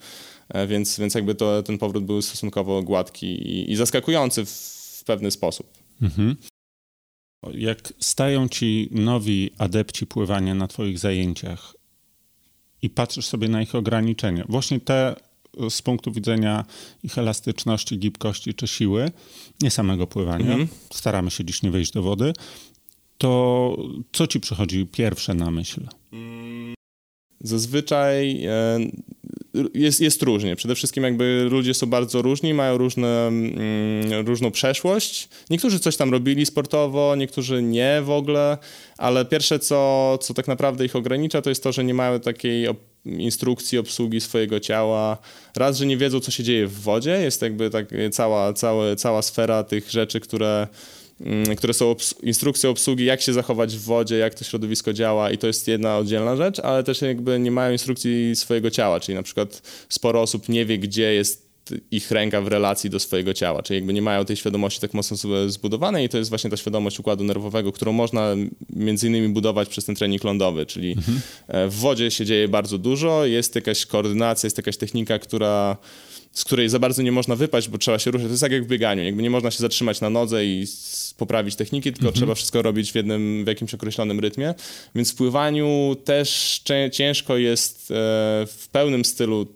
E, 0.50 0.68
więc, 0.68 1.00
więc 1.00 1.16
jakby 1.16 1.36
to, 1.36 1.64
ten 1.64 1.78
powrót 1.78 2.06
był 2.06 2.22
stosunkowo 2.22 2.84
gładki 2.84 3.28
i, 3.28 3.72
i 3.72 3.76
zaskakujący 3.76 4.46
w, 4.46 4.50
w, 5.00 5.04
pewny 5.04 5.32
sposób. 5.32 5.74
Mhm. 6.02 6.36
Jak 7.54 7.94
stają 8.00 8.50
ci 8.50 8.90
nowi 8.92 9.52
adepci 9.58 10.06
pływania 10.06 10.56
na 10.56 10.68
twoich 10.68 11.00
zajęciach 11.00 11.74
i 12.82 12.90
patrzysz 12.90 13.26
sobie 13.26 13.50
na 13.50 13.62
ich 13.62 13.76
ograniczenia, 13.76 14.46
właśnie 14.50 14.80
te 14.80 15.16
z 15.70 15.82
punktu 15.82 16.12
widzenia 16.12 16.66
ich 17.04 17.18
elastyczności, 17.18 18.00
gibkości 18.00 18.54
czy 18.54 18.68
siły, 18.68 19.12
nie 19.62 19.72
samego 19.72 20.08
pływania, 20.08 20.52
mhm. 20.52 20.68
staramy 20.94 21.32
się 21.32 21.46
dziś 21.46 21.64
nie 21.64 21.72
wejść 21.72 21.92
do 21.92 22.02
wody, 22.02 22.34
to 23.18 23.78
co 24.12 24.28
ci 24.28 24.40
przychodzi 24.40 24.86
pierwsze 24.86 25.34
na 25.34 25.52
myśl? 25.52 25.88
Zazwyczaj 27.42 28.46
e, 28.46 28.80
jest, 29.74 30.02
jest 30.02 30.24
różnie. 30.24 30.56
Przede 30.56 30.76
wszystkim 30.76 31.04
jakby 31.04 31.48
ludzie 31.52 31.74
są 31.74 31.88
bardzo 31.88 32.22
różni, 32.22 32.54
mają 32.54 32.78
różne, 32.78 33.28
mm, 33.28 34.28
różną 34.28 34.52
przeszłość. 34.52 35.30
Niektórzy 35.50 35.80
coś 35.80 35.98
tam 35.98 36.12
robili 36.12 36.46
sportowo, 36.46 37.16
niektórzy 37.16 37.62
nie 37.62 38.02
w 38.04 38.10
ogóle, 38.10 38.58
ale 38.98 39.26
pierwsze, 39.26 39.60
co, 39.60 40.18
co 40.22 40.34
tak 40.34 40.48
naprawdę 40.48 40.86
ich 40.86 40.96
ogranicza, 40.96 41.42
to 41.42 41.50
jest 41.50 41.64
to, 41.64 41.72
że 41.72 41.84
nie 41.84 41.94
mają 41.94 42.20
takiej 42.20 42.68
instrukcji 43.06 43.78
obsługi 43.78 44.22
swojego 44.22 44.60
ciała. 44.60 45.18
Raz, 45.56 45.78
że 45.78 45.86
nie 45.86 45.98
wiedzą, 45.98 46.20
co 46.20 46.32
się 46.32 46.44
dzieje 46.44 46.68
w 46.68 46.82
wodzie, 46.82 47.12
jest 47.12 47.42
jakby 47.42 47.70
tak 47.70 47.88
cała, 48.12 48.54
cała, 48.54 48.96
cała 48.96 49.22
sfera 49.22 49.64
tych 49.64 49.92
rzeczy, 49.92 50.20
które 50.20 50.68
które 51.58 51.74
są 51.74 51.90
obs 51.90 52.16
instrukcje 52.24 52.70
obsługi, 52.70 53.06
jak 53.06 53.22
się 53.22 53.34
zachować 53.34 53.76
w 53.76 53.82
wodzie, 53.82 54.18
jak 54.18 54.34
to 54.34 54.44
środowisko 54.44 54.94
działa 54.94 55.32
i 55.32 55.38
to 55.38 55.48
jest 55.48 55.68
jedna 55.68 55.98
oddzielna 55.98 56.36
rzecz, 56.36 56.60
ale 56.60 56.84
też 56.84 57.02
jakby 57.02 57.40
nie 57.40 57.52
mają 57.52 57.72
instrukcji 57.72 58.36
swojego 58.36 58.72
ciała, 58.72 59.00
czyli 59.00 59.16
na 59.16 59.24
przykład 59.24 59.62
sporo 59.90 60.22
osób 60.22 60.50
nie 60.50 60.66
wie, 60.66 60.78
gdzie 60.78 61.14
jest 61.14 61.50
ich 61.92 62.12
ręka 62.12 62.42
w 62.42 62.48
relacji 62.48 62.90
do 62.90 63.00
swojego 63.00 63.34
ciała, 63.34 63.64
czyli 63.64 63.78
jakby 63.78 63.94
nie 63.94 64.02
mają 64.02 64.26
tej 64.26 64.36
świadomości 64.36 64.82
tak 64.82 64.94
mocno 64.94 65.18
zbudowanej 65.48 66.06
i 66.06 66.10
to 66.10 66.18
jest 66.18 66.30
właśnie 66.30 66.50
ta 66.50 66.58
świadomość 66.58 67.00
układu 67.00 67.24
nerwowego, 67.24 67.72
którą 67.72 67.92
można 67.92 68.36
między 68.70 69.08
innymi 69.08 69.30
budować 69.30 69.70
przez 69.70 69.86
ten 69.86 69.96
trening 69.96 70.24
lądowy, 70.24 70.66
czyli 70.66 70.92
mhm. 70.92 71.22
E, 71.48 71.68
w 71.68 71.76
wodzie 71.76 72.12
się 72.12 72.26
dzieje 72.26 72.48
bardzo 72.48 72.78
dużo, 72.78 73.26
jest 73.26 73.56
jakaś 73.56 73.86
koordynacja, 73.86 74.48
jest 74.48 74.58
jakaś 74.58 74.78
technika, 74.78 75.20
która 75.20 75.78
z 76.40 76.44
której 76.44 76.70
za 76.70 76.80
bardzo 76.80 77.02
nie 77.02 77.12
można 77.12 77.36
wypaść, 77.36 77.70
bo 77.70 77.78
trzeba 77.78 78.00
się 78.00 78.12
ruszać. 78.12 78.28
To 78.28 78.32
jest 78.32 78.42
tak 78.42 78.52
jak 78.52 78.64
w 78.64 78.68
bieganiu. 78.68 79.04
Jakby 79.04 79.24
nie 79.24 79.30
można 79.30 79.52
się 79.52 79.60
zatrzymać 79.60 80.02
na 80.02 80.10
nodze 80.10 80.46
i 80.46 80.68
poprawić 81.18 81.56
techniki, 81.56 81.92
tylko 81.92 82.08
mhm. 82.08 82.16
trzeba 82.16 82.36
wszystko 82.36 82.62
robić 82.62 82.92
w 82.92 82.96
jednym, 82.96 83.44
w 83.46 83.48
jakimś 83.48 83.74
określonym 83.74 84.20
rytmie. 84.20 84.54
Więc 84.96 85.12
w 85.12 85.16
pływaniu 85.16 85.96
też 86.06 86.62
ciężko 86.92 87.38
jest 87.38 87.92
e, 87.92 87.94
w 88.48 88.68
pełnym 88.72 89.06
stylu 89.06 89.48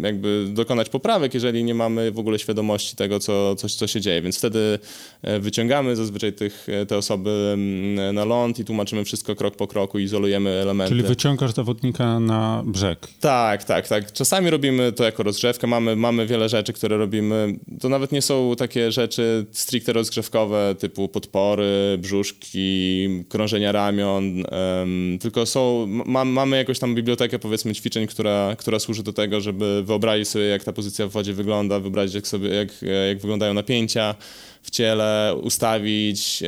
jakby 0.00 0.46
dokonać 0.48 0.88
poprawek, 0.88 1.34
jeżeli 1.34 1.64
nie 1.64 1.74
mamy 1.74 2.10
w 2.10 2.18
ogóle 2.18 2.38
świadomości 2.38 2.96
tego, 2.96 3.20
co, 3.20 3.56
coś, 3.56 3.74
co 3.74 3.86
się 3.86 4.00
dzieje. 4.00 4.22
Więc 4.22 4.38
wtedy 4.38 4.78
e, 5.22 5.40
wyciągamy 5.40 5.96
zazwyczaj 5.96 6.32
tych, 6.32 6.66
e, 6.68 6.86
te 6.86 6.96
osoby 6.96 7.30
mm, 7.54 8.14
na 8.14 8.24
ląd 8.24 8.58
i 8.58 8.64
tłumaczymy 8.64 9.04
wszystko 9.04 9.36
krok 9.36 9.56
po 9.56 9.66
kroku, 9.66 9.98
izolujemy 9.98 10.50
elementy. 10.50 10.94
Czyli 10.94 11.08
wyciągasz 11.08 11.54
zawodnika 11.54 12.20
na 12.20 12.62
brzeg. 12.66 13.08
Tak, 13.20 13.64
tak, 13.64 13.88
tak. 13.88 14.12
Czasami 14.12 14.50
robimy 14.50 14.92
to 14.92 15.04
jako 15.04 15.22
rozgrzewkę. 15.22 15.66
Mamy, 15.66 15.96
mamy 15.96 16.26
wiele 16.26 16.48
rzeczy, 16.48 16.72
które 16.72 16.96
robimy. 16.96 17.58
To 17.80 17.88
nawet 17.88 18.12
nie 18.12 18.22
są 18.22 18.54
takie 18.58 18.92
rzeczy 18.92 19.46
stricte 19.52 19.92
rozgrzewkowe, 19.92 20.74
typu 20.78 21.08
podpory, 21.08 21.98
brzuszki, 21.98 23.08
krążenia 23.28 23.72
ramion, 23.72 24.24
um, 24.24 25.18
tylko 25.20 25.46
są, 25.46 25.86
ma, 25.86 26.24
mamy 26.24 26.56
jakąś 26.56 26.78
tam 26.78 26.94
bibliotekę, 26.94 27.38
powiedzmy, 27.38 27.74
ćwiczeń, 27.74 28.06
która, 28.06 28.56
która 28.58 28.78
służy 28.78 29.02
do 29.02 29.11
do 29.12 29.16
tego, 29.16 29.40
żeby 29.40 29.82
wyobrazić 29.82 30.28
sobie, 30.28 30.44
jak 30.44 30.64
ta 30.64 30.72
pozycja 30.72 31.06
w 31.06 31.10
wodzie 31.10 31.32
wygląda, 31.32 31.80
wyobrazić, 31.80 32.14
jak, 32.14 32.26
sobie, 32.26 32.48
jak, 32.48 32.68
jak 33.08 33.18
wyglądają 33.20 33.54
napięcia 33.54 34.14
w 34.62 34.70
ciele, 34.70 35.34
ustawić. 35.42 36.42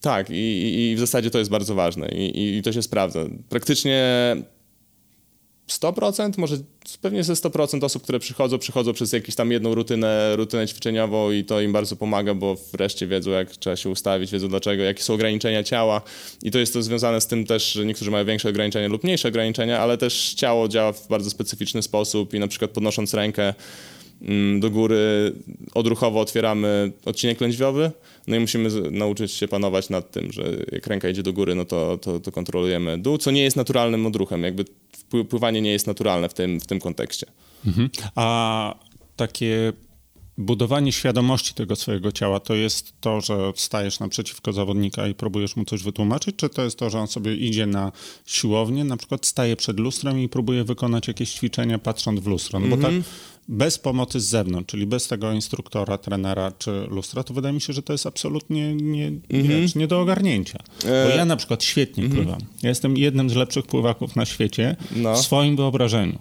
Tak, 0.00 0.30
i, 0.30 0.90
i, 0.92 0.96
w 0.96 0.98
zasadzie 0.98 1.30
to 1.30 1.38
jest 1.38 1.50
bardzo 1.50 1.74
ważne 1.74 2.08
i, 2.08 2.56
i 2.56 2.62
to 2.62 2.72
się 2.72 2.82
sprawdza. 2.82 3.24
Praktycznie 3.48 4.02
100%, 5.68 6.38
może 6.38 6.56
pewnie 7.02 7.24
ze 7.24 7.32
100% 7.32 7.84
osób, 7.84 8.02
które 8.02 8.18
przychodzą, 8.18 8.58
przychodzą 8.58 8.92
przez 8.92 9.12
jakąś 9.12 9.34
tam 9.34 9.52
jedną 9.52 9.74
rutynę, 9.74 10.36
rutynę 10.36 10.66
ćwiczeniową 10.66 11.30
i 11.30 11.44
to 11.44 11.60
im 11.60 11.72
bardzo 11.72 11.96
pomaga, 11.96 12.34
bo 12.34 12.56
wreszcie 12.72 13.06
wiedzą, 13.06 13.30
jak 13.30 13.50
trzeba 13.50 13.76
się 13.76 13.90
ustawić, 13.90 14.30
wiedzą 14.32 14.48
dlaczego, 14.48 14.82
jakie 14.82 15.02
są 15.02 15.14
ograniczenia 15.14 15.62
ciała. 15.62 16.02
I 16.42 16.50
to 16.50 16.58
jest 16.58 16.72
to 16.72 16.82
związane 16.82 17.20
z 17.20 17.26
tym 17.26 17.46
też, 17.46 17.72
że 17.72 17.86
niektórzy 17.86 18.10
mają 18.10 18.24
większe 18.24 18.48
ograniczenia 18.48 18.88
lub 18.88 19.04
mniejsze 19.04 19.28
ograniczenia, 19.28 19.80
ale 19.80 19.98
też 19.98 20.34
ciało 20.34 20.68
działa 20.68 20.92
w 20.92 21.08
bardzo 21.08 21.30
specyficzny 21.30 21.82
sposób 21.82 22.34
i 22.34 22.38
na 22.38 22.48
przykład 22.48 22.70
podnosząc 22.70 23.14
rękę 23.14 23.54
mm, 24.22 24.60
do 24.60 24.70
góry 24.70 25.32
odruchowo 25.74 26.20
otwieramy 26.20 26.92
odcinek 27.04 27.40
lędźwiowy, 27.40 27.90
no 28.26 28.36
i 28.36 28.40
musimy 28.40 28.90
nauczyć 28.90 29.32
się 29.32 29.48
panować 29.48 29.90
nad 29.90 30.10
tym, 30.10 30.32
że 30.32 30.42
jak 30.72 30.86
ręka 30.86 31.08
idzie 31.08 31.22
do 31.22 31.32
góry, 31.32 31.54
no 31.54 31.64
to, 31.64 31.98
to, 31.98 32.20
to 32.20 32.32
kontrolujemy 32.32 32.98
dół, 32.98 33.18
co 33.18 33.30
nie 33.30 33.42
jest 33.42 33.56
naturalnym 33.56 34.06
odruchem. 34.06 34.42
Jakby 34.42 34.64
pływanie 35.28 35.60
nie 35.60 35.72
jest 35.72 35.86
naturalne 35.86 36.28
w 36.28 36.34
tym, 36.34 36.60
w 36.60 36.66
tym 36.66 36.80
kontekście. 36.80 37.26
Mhm. 37.66 37.90
A 38.14 38.74
takie 39.16 39.72
budowanie 40.38 40.92
świadomości 40.92 41.54
tego 41.54 41.76
swojego 41.76 42.12
ciała 42.12 42.40
to 42.40 42.54
jest 42.54 43.00
to, 43.00 43.20
że 43.20 43.52
stajesz 43.56 44.00
naprzeciwko 44.00 44.52
zawodnika 44.52 45.08
i 45.08 45.14
próbujesz 45.14 45.56
mu 45.56 45.64
coś 45.64 45.82
wytłumaczyć, 45.82 46.36
czy 46.36 46.48
to 46.48 46.62
jest 46.62 46.78
to, 46.78 46.90
że 46.90 46.98
on 46.98 47.06
sobie 47.06 47.36
idzie 47.36 47.66
na 47.66 47.92
siłownię, 48.26 48.84
na 48.84 48.96
przykład 48.96 49.26
staje 49.26 49.56
przed 49.56 49.80
lustrem 49.80 50.20
i 50.20 50.28
próbuje 50.28 50.64
wykonać 50.64 51.08
jakieś 51.08 51.32
ćwiczenia 51.32 51.78
patrząc 51.78 52.20
w 52.20 52.26
lustro? 52.26 52.60
No 52.60 52.66
bo 52.66 52.76
tak 52.76 52.92
mhm. 52.92 53.02
Bez 53.48 53.78
pomocy 53.78 54.20
z 54.20 54.24
zewnątrz, 54.24 54.70
czyli 54.70 54.86
bez 54.86 55.08
tego 55.08 55.32
instruktora, 55.32 55.98
trenera 55.98 56.52
czy 56.58 56.70
lustra, 56.90 57.24
to 57.24 57.34
wydaje 57.34 57.54
mi 57.54 57.60
się, 57.60 57.72
że 57.72 57.82
to 57.82 57.92
jest 57.92 58.06
absolutnie 58.06 58.74
nie, 58.74 59.06
mm 59.06 59.66
nie 59.76 59.86
do 59.86 60.00
ogarnięcia. 60.00 60.58
Bo 60.82 61.16
ja 61.16 61.24
na 61.24 61.36
przykład 61.36 61.64
świetnie 61.64 62.04
mm 62.04 62.16
pływam. 62.16 62.40
Ja 62.62 62.68
jestem 62.68 62.96
jednym 62.96 63.30
z 63.30 63.34
lepszych 63.34 63.66
pływaków 63.66 64.16
na 64.16 64.24
świecie 64.24 64.76
no. 64.96 65.14
w 65.14 65.18
swoim 65.18 65.56
wyobrażeniu. 65.56 66.18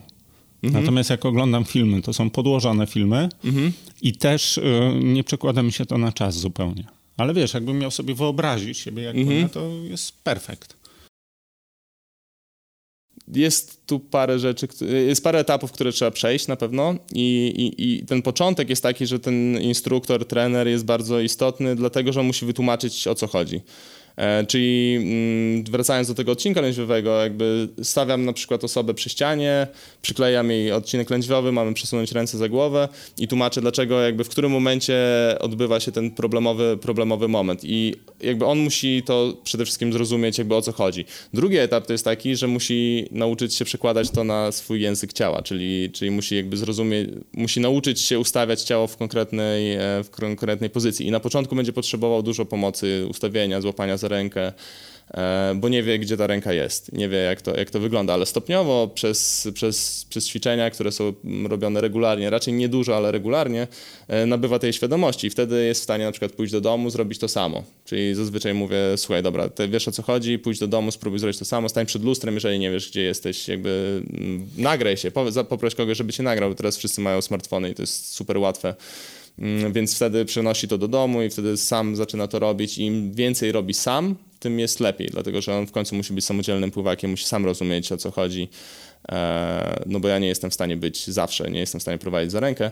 Mhm. 0.63 0.83
Natomiast 0.83 1.09
jak 1.09 1.25
oglądam 1.25 1.65
filmy, 1.65 2.01
to 2.01 2.13
są 2.13 2.29
podłożone 2.29 2.87
filmy 2.87 3.29
mhm. 3.43 3.71
i 4.01 4.13
też 4.13 4.57
y, 4.57 4.63
nie 5.03 5.23
przekłada 5.23 5.63
mi 5.63 5.71
się 5.71 5.85
to 5.85 5.97
na 5.97 6.11
czas 6.11 6.37
zupełnie. 6.37 6.83
Ale 7.17 7.33
wiesz, 7.33 7.53
jakbym 7.53 7.79
miał 7.79 7.91
sobie 7.91 8.15
wyobrazić 8.15 8.77
siebie 8.77 9.03
jak 9.03 9.15
mhm. 9.15 9.49
to 9.49 9.69
jest 9.89 10.23
perfekt. 10.23 10.74
Jest 13.27 13.85
tu 13.85 13.99
parę 13.99 14.39
rzeczy, 14.39 14.67
jest 15.07 15.23
parę 15.23 15.39
etapów, 15.39 15.71
które 15.71 15.91
trzeba 15.91 16.11
przejść 16.11 16.47
na 16.47 16.55
pewno 16.55 16.95
I, 17.13 17.53
i, 17.57 17.93
i 17.93 18.05
ten 18.05 18.21
początek 18.21 18.69
jest 18.69 18.83
taki, 18.83 19.07
że 19.07 19.19
ten 19.19 19.61
instruktor, 19.61 20.25
trener 20.25 20.67
jest 20.67 20.85
bardzo 20.85 21.19
istotny, 21.19 21.75
dlatego 21.75 22.13
że 22.13 22.19
on 22.19 22.25
musi 22.25 22.45
wytłumaczyć 22.45 23.07
o 23.07 23.15
co 23.15 23.27
chodzi. 23.27 23.61
E, 24.15 24.45
czyli 24.45 24.95
mm, 24.95 25.63
wracając 25.63 26.07
do 26.07 26.13
tego 26.13 26.31
odcinka 26.31 26.61
lędźwiowego, 26.61 27.21
jakby 27.21 27.67
stawiam 27.83 28.25
na 28.25 28.33
przykład 28.33 28.63
osobę 28.63 28.93
przy 28.93 29.09
ścianie, 29.09 29.67
przyklejam 30.05 30.51
jej 30.51 30.71
odcinek 30.71 31.09
lędźwiowy, 31.09 31.51
mamy 31.51 31.73
przesunąć 31.73 32.11
ręce 32.11 32.37
za 32.37 32.49
głowę 32.49 32.87
i 33.17 33.27
tłumaczę 33.27 33.61
dlaczego, 33.61 34.01
jakby 34.01 34.23
w 34.23 34.29
którym 34.29 34.51
momencie 34.51 34.97
odbywa 35.39 35.79
się 35.79 35.91
ten 35.91 36.11
problemowy, 36.11 36.77
problemowy 36.81 37.27
moment 37.27 37.61
i 37.63 37.95
jakby 38.21 38.45
on 38.45 38.59
musi 38.59 39.03
to 39.05 39.37
przede 39.43 39.65
wszystkim 39.65 39.93
zrozumieć 39.93 40.37
jakby 40.37 40.55
o 40.55 40.61
co 40.61 40.71
chodzi. 40.71 41.05
Drugi 41.33 41.57
etap 41.57 41.87
to 41.87 41.93
jest 41.93 42.05
taki, 42.05 42.35
że 42.35 42.47
musi 42.47 43.05
nauczyć 43.11 43.55
się 43.55 43.65
przekładać 43.65 44.09
to 44.09 44.23
na 44.23 44.51
swój 44.51 44.81
język 44.81 45.13
ciała, 45.13 45.41
czyli, 45.41 45.89
czyli 45.93 46.11
musi 46.11 46.35
jakby 46.35 46.57
zrozumieć, 46.57 47.09
musi 47.33 47.59
nauczyć 47.59 48.01
się 48.01 48.19
ustawiać 48.19 48.61
ciało 48.61 48.87
w 48.87 48.97
konkretnej, 48.97 49.73
e, 49.73 50.03
w 50.03 50.09
konkretnej 50.09 50.69
pozycji 50.69 51.07
i 51.07 51.11
na 51.11 51.19
początku 51.19 51.55
będzie 51.55 51.73
potrzebował 51.73 52.23
dużo 52.23 52.45
pomocy 52.45 53.07
ustawienia, 53.09 53.61
złapania 53.61 53.97
za 53.97 54.07
rękę, 54.07 54.53
bo 55.55 55.69
nie 55.69 55.83
wie, 55.83 55.99
gdzie 55.99 56.17
ta 56.17 56.27
ręka 56.27 56.53
jest, 56.53 56.93
nie 56.93 57.09
wie, 57.09 57.17
jak 57.17 57.41
to, 57.41 57.57
jak 57.57 57.69
to 57.69 57.79
wygląda, 57.79 58.13
ale 58.13 58.25
stopniowo 58.25 58.87
przez, 58.87 59.47
przez, 59.53 60.05
przez 60.09 60.27
ćwiczenia, 60.27 60.69
które 60.69 60.91
są 60.91 61.13
robione 61.49 61.81
regularnie, 61.81 62.29
raczej 62.29 62.53
nie 62.53 62.69
dużo, 62.69 62.97
ale 62.97 63.11
regularnie, 63.11 63.67
e, 64.07 64.25
nabywa 64.25 64.59
tej 64.59 64.73
świadomości 64.73 65.27
i 65.27 65.29
wtedy 65.29 65.65
jest 65.65 65.81
w 65.81 65.83
stanie 65.83 66.05
na 66.05 66.11
przykład 66.11 66.31
pójść 66.31 66.53
do 66.53 66.61
domu, 66.61 66.89
zrobić 66.89 67.19
to 67.19 67.27
samo. 67.27 67.63
Czyli 67.85 68.15
zazwyczaj 68.15 68.53
mówię, 68.53 68.77
słuchaj, 68.97 69.23
dobra, 69.23 69.49
ty 69.49 69.67
wiesz 69.67 69.87
o 69.87 69.91
co 69.91 70.03
chodzi, 70.03 70.39
pójdź 70.39 70.59
do 70.59 70.67
domu, 70.67 70.91
spróbuj 70.91 71.19
zrobić 71.19 71.39
to 71.39 71.45
samo, 71.45 71.69
stań 71.69 71.85
przed 71.85 72.03
lustrem, 72.03 72.35
jeżeli 72.35 72.59
nie 72.59 72.71
wiesz, 72.71 72.89
gdzie 72.89 73.01
jesteś, 73.01 73.47
jakby 73.47 74.01
mm, 74.13 74.47
nagraj 74.57 74.97
się, 74.97 75.11
poproś 75.49 75.75
kogoś, 75.75 75.97
żeby 75.97 76.13
cię 76.13 76.23
nagrał, 76.23 76.49
bo 76.49 76.55
teraz 76.55 76.77
wszyscy 76.77 77.01
mają 77.01 77.21
smartfony 77.21 77.69
i 77.69 77.73
to 77.73 77.83
jest 77.83 78.13
super 78.13 78.37
łatwe. 78.37 78.75
Mm, 79.39 79.73
więc 79.73 79.95
wtedy 79.95 80.25
przenosi 80.25 80.67
to 80.67 80.77
do 80.77 80.87
domu 80.87 81.21
i 81.21 81.29
wtedy 81.29 81.57
sam 81.57 81.95
zaczyna 81.95 82.27
to 82.27 82.39
robić. 82.39 82.77
Im 82.77 83.13
więcej 83.13 83.51
robi 83.51 83.73
sam, 83.73 84.15
tym 84.39 84.59
jest 84.59 84.79
lepiej, 84.79 85.07
dlatego 85.11 85.41
że 85.41 85.55
on 85.57 85.67
w 85.67 85.71
końcu 85.71 85.95
musi 85.95 86.13
być 86.13 86.25
samodzielnym 86.25 86.71
pływakiem, 86.71 87.11
musi 87.11 87.25
sam 87.25 87.45
rozumieć 87.45 87.91
o 87.91 87.97
co 87.97 88.11
chodzi. 88.11 88.49
E, 89.11 89.83
no 89.85 89.99
bo 89.99 90.07
ja 90.07 90.19
nie 90.19 90.27
jestem 90.27 90.51
w 90.51 90.53
stanie 90.53 90.77
być 90.77 91.07
zawsze, 91.07 91.51
nie 91.51 91.59
jestem 91.59 91.79
w 91.79 91.81
stanie 91.81 91.97
prowadzić 91.97 92.31
za 92.31 92.39
rękę. 92.39 92.71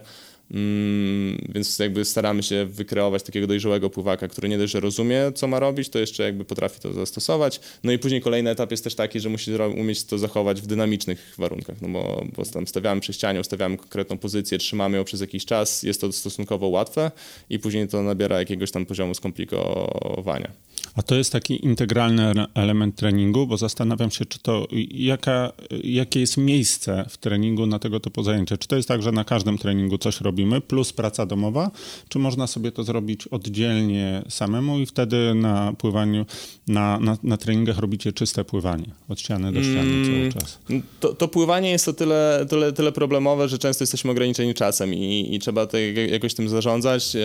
Mm, 0.51 1.37
więc 1.49 1.79
jakby 1.79 2.05
staramy 2.05 2.43
się 2.43 2.65
wykreować 2.65 3.23
takiego 3.23 3.47
dojrzałego 3.47 3.89
pływaka, 3.89 4.27
który 4.27 4.49
nie 4.49 4.57
dość, 4.57 4.73
że 4.73 4.79
rozumie, 4.79 5.31
co 5.35 5.47
ma 5.47 5.59
robić, 5.59 5.89
to 5.89 5.99
jeszcze 5.99 6.23
jakby 6.23 6.45
potrafi 6.45 6.79
to 6.79 6.93
zastosować. 6.93 7.59
No 7.83 7.91
i 7.91 7.99
później 7.99 8.21
kolejny 8.21 8.49
etap 8.49 8.71
jest 8.71 8.83
też 8.83 8.95
taki, 8.95 9.19
że 9.19 9.29
musi 9.29 9.51
umieć 9.77 10.03
to 10.03 10.17
zachować 10.17 10.61
w 10.61 10.67
dynamicznych 10.67 11.35
warunkach, 11.37 11.81
no 11.81 11.87
bo, 11.89 12.25
bo 12.35 12.45
tam 12.45 12.67
stawiamy 12.67 13.01
przy 13.01 13.13
ścianie, 13.13 13.39
ustawiamy 13.39 13.77
konkretną 13.77 14.17
pozycję, 14.17 14.57
trzymamy 14.57 14.97
ją 14.97 15.03
przez 15.03 15.21
jakiś 15.21 15.45
czas, 15.45 15.83
jest 15.83 16.01
to 16.01 16.11
stosunkowo 16.11 16.67
łatwe 16.67 17.11
i 17.49 17.59
później 17.59 17.87
to 17.87 18.03
nabiera 18.03 18.39
jakiegoś 18.39 18.71
tam 18.71 18.85
poziomu 18.85 19.13
skomplikowania. 19.13 20.51
A 20.95 21.01
to 21.03 21.15
jest 21.15 21.31
taki 21.31 21.65
integralny 21.65 22.33
element 22.53 22.95
treningu, 22.95 23.47
bo 23.47 23.57
zastanawiam 23.57 24.11
się, 24.11 24.25
czy 24.25 24.39
to, 24.39 24.67
jaka, 24.91 25.51
jakie 25.83 26.19
jest 26.19 26.37
miejsce 26.37 27.05
w 27.09 27.17
treningu 27.17 27.65
na 27.65 27.79
tego 27.79 27.99
typu 27.99 28.23
zajęcia. 28.23 28.57
Czy 28.57 28.67
to 28.67 28.75
jest 28.75 28.87
tak, 28.87 29.03
że 29.03 29.11
na 29.11 29.23
każdym 29.23 29.57
treningu 29.57 29.97
coś 29.97 30.21
robimy, 30.21 30.32
plus 30.67 30.93
praca 30.93 31.25
domowa, 31.25 31.71
czy 32.09 32.19
można 32.19 32.47
sobie 32.47 32.71
to 32.71 32.83
zrobić 32.83 33.27
oddzielnie 33.27 34.23
samemu 34.29 34.79
i 34.79 34.85
wtedy 34.85 35.35
na 35.35 35.73
pływaniu, 35.77 36.25
na, 36.67 36.99
na, 36.99 37.17
na 37.23 37.37
treningach 37.37 37.77
robicie 37.77 38.13
czyste 38.13 38.45
pływanie, 38.45 38.85
od 39.09 39.19
ściany 39.19 39.51
do 39.51 39.63
ściany 39.63 39.93
mm, 39.93 40.05
cały 40.05 40.41
czas? 40.41 40.59
To, 40.99 41.13
to 41.13 41.27
pływanie 41.27 41.71
jest 41.71 41.87
o 41.87 41.93
tyle, 41.93 42.45
tyle, 42.49 42.73
tyle 42.73 42.91
problemowe, 42.91 43.47
że 43.49 43.57
często 43.57 43.83
jesteśmy 43.83 44.11
ograniczeni 44.11 44.53
czasem 44.53 44.93
i, 44.93 45.35
i 45.35 45.39
trzeba 45.39 45.67
to 45.67 45.77
jakoś 46.11 46.33
tym 46.33 46.49
zarządzać. 46.49 47.17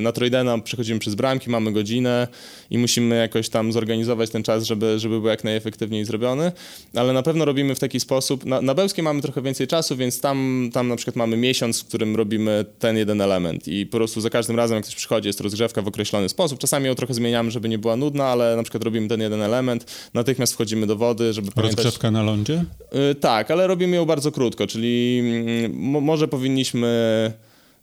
Na 0.00 0.12
Trojdena 0.12 0.58
przechodzimy 0.58 1.00
przez 1.00 1.14
bramki, 1.14 1.50
mamy 1.50 1.72
godzinę, 1.72 2.28
i 2.70 2.78
musimy 2.78 3.16
jakoś 3.16 3.48
tam 3.48 3.72
zorganizować 3.72 4.30
ten 4.30 4.42
czas, 4.42 4.64
żeby, 4.64 4.98
żeby 4.98 5.20
był 5.20 5.28
jak 5.28 5.44
najefektywniej 5.44 6.04
zrobiony, 6.04 6.52
ale 6.94 7.12
na 7.12 7.22
pewno 7.22 7.44
robimy 7.44 7.74
w 7.74 7.78
taki 7.80 8.00
sposób, 8.00 8.44
na, 8.44 8.60
na 8.60 8.74
Bełskie 8.74 9.02
mamy 9.02 9.22
trochę 9.22 9.42
więcej 9.42 9.66
czasu, 9.66 9.96
więc 9.96 10.20
tam, 10.20 10.70
tam 10.72 10.88
na 10.88 10.96
przykład 10.96 11.16
mamy 11.16 11.36
miesiąc, 11.36 11.73
w 11.82 11.88
którym 11.88 12.16
robimy 12.16 12.64
ten 12.78 12.96
jeden 12.96 13.20
element. 13.20 13.68
I 13.68 13.86
po 13.86 13.96
prostu 13.96 14.20
za 14.20 14.30
każdym 14.30 14.56
razem, 14.56 14.76
jak 14.76 14.84
ktoś 14.84 14.96
przychodzi, 14.96 15.26
jest 15.26 15.40
rozgrzewka 15.40 15.82
w 15.82 15.88
określony 15.88 16.28
sposób, 16.28 16.58
czasami 16.58 16.86
ją 16.86 16.94
trochę 16.94 17.14
zmieniamy, 17.14 17.50
żeby 17.50 17.68
nie 17.68 17.78
była 17.78 17.96
nudna, 17.96 18.24
ale 18.24 18.56
na 18.56 18.62
przykład 18.62 18.84
robimy 18.84 19.08
ten 19.08 19.20
jeden 19.20 19.42
element, 19.42 20.10
natychmiast 20.14 20.52
wchodzimy 20.52 20.86
do 20.86 20.96
wody, 20.96 21.32
żeby 21.32 21.50
Rozgrzewka 21.56 21.82
pamiętać... 21.82 22.12
na 22.12 22.22
lądzie? 22.22 22.64
Yy, 22.92 23.14
tak, 23.14 23.50
ale 23.50 23.66
robimy 23.66 23.96
ją 23.96 24.04
bardzo 24.04 24.32
krótko, 24.32 24.66
czyli 24.66 25.16
yy, 25.62 25.68
może 26.00 26.28
powinniśmy 26.28 27.32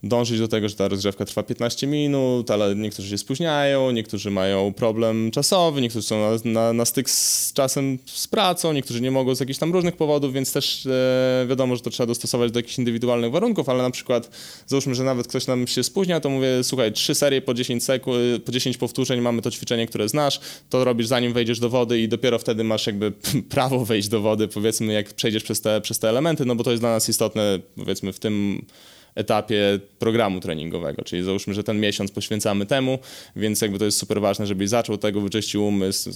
dążyć 0.04 0.40
do 0.40 0.48
tego, 0.48 0.70
że 0.70 0.76
ta 0.76 0.88
rozgrzewka 0.88 1.26
trwa 1.26 1.44
15 1.44 1.88
minut, 1.88 2.52
ale 2.52 2.76
niektórzy 2.76 3.10
się 3.10 3.18
spóźniają, 3.18 3.92
niektórzy 3.92 4.32
mają 4.32 4.74
problem 4.74 5.32
czasowy, 5.32 5.82
niektórzy 5.82 6.08
są 6.08 6.20
na, 6.20 6.52
na, 6.52 6.74
na 6.74 6.86
styk 6.86 7.10
z 7.10 7.54
czasem 7.54 7.98
z 8.06 8.28
pracą, 8.28 8.74
niektórzy 8.74 9.02
nie 9.02 9.12
mogą 9.12 9.36
z 9.36 9.40
jakichś 9.40 9.60
tam 9.60 9.74
różnych 9.74 9.96
powodów, 9.96 10.34
więc 10.34 10.54
też 10.54 10.86
e, 10.86 11.46
wiadomo, 11.50 11.76
że 11.76 11.82
to 11.82 11.90
trzeba 11.90 12.08
dostosować 12.08 12.52
do 12.52 12.60
jakichś 12.60 12.78
indywidualnych 12.78 13.32
warunków, 13.32 13.70
ale 13.70 13.84
na 13.84 13.92
przykład 13.92 14.30
załóżmy, 14.68 14.96
że 14.96 15.04
nawet 15.04 15.28
ktoś 15.28 15.48
nam 15.48 15.68
się 15.68 15.84
spóźnia, 15.84 16.20
to 16.20 16.30
mówię, 16.30 16.48
słuchaj, 16.64 16.92
trzy 16.92 17.16
serie 17.16 17.42
po 17.42 17.54
10 17.54 17.84
sekund, 17.84 18.18
po 18.46 18.52
10 18.52 18.78
powtórzeń, 18.78 19.22
mamy 19.22 19.42
to 19.42 19.52
ćwiczenie, 19.52 19.88
które 19.88 20.10
znasz, 20.10 20.40
to 20.70 20.84
robisz 20.84 21.08
zanim 21.08 21.34
wejdziesz 21.34 21.60
do 21.60 21.70
wody 21.70 22.02
i 22.02 22.08
dopiero 22.08 22.40
wtedy 22.40 22.64
masz 22.64 22.88
jakby 22.88 23.12
prawo 23.50 23.86
wejść 23.86 24.08
do 24.08 24.22
wody, 24.22 24.48
powiedzmy, 24.48 24.94
jak 24.94 25.14
przejdziesz 25.14 25.44
przez 25.44 25.62
te, 25.62 25.82
przez 25.82 26.00
te 26.00 26.10
elementy, 26.10 26.46
no 26.46 26.56
bo 26.56 26.64
to 26.64 26.72
jest 26.72 26.84
dla 26.84 26.92
nas 26.92 27.10
istotne, 27.10 27.60
powiedzmy, 27.76 28.14
w 28.14 28.20
tym 28.20 28.66
etapie 29.16 29.80
programu 30.00 30.40
treningowego, 30.40 31.04
czyli 31.04 31.24
załóżmy, 31.24 31.54
że 31.54 31.64
ten 31.64 31.80
miesiąc 31.80 32.12
poświęcamy 32.12 32.66
temu, 32.66 33.00
więc 33.36 33.62
jakby 33.62 33.80
to 33.80 33.86
jest 33.86 33.98
super 33.98 34.22
ważne, 34.22 34.48
żebyś 34.48 34.70
zaczął 34.70 34.98
tego, 34.98 35.22
wyczyścił 35.22 35.66
umysł, 35.66 36.10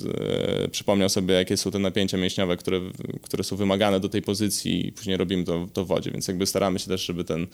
e, 0.64 0.68
przypomniał 0.68 1.10
sobie, 1.10 1.34
jakie 1.34 1.58
są 1.58 1.72
te 1.72 1.80
napięcia 1.80 2.18
mięśniowe, 2.18 2.58
które, 2.58 2.82
które 3.22 3.44
są 3.44 3.56
wymagane 3.56 4.00
do 4.00 4.10
tej 4.10 4.22
pozycji 4.22 4.88
i 4.88 4.92
później 4.92 5.18
robimy 5.18 5.44
to, 5.44 5.68
to 5.74 5.86
w 5.86 5.88
wodzie, 5.88 6.12
więc 6.12 6.28
jakby 6.28 6.46
staramy 6.46 6.80
się 6.80 6.88
też, 6.88 7.06
żeby 7.06 7.24
ten 7.24 7.48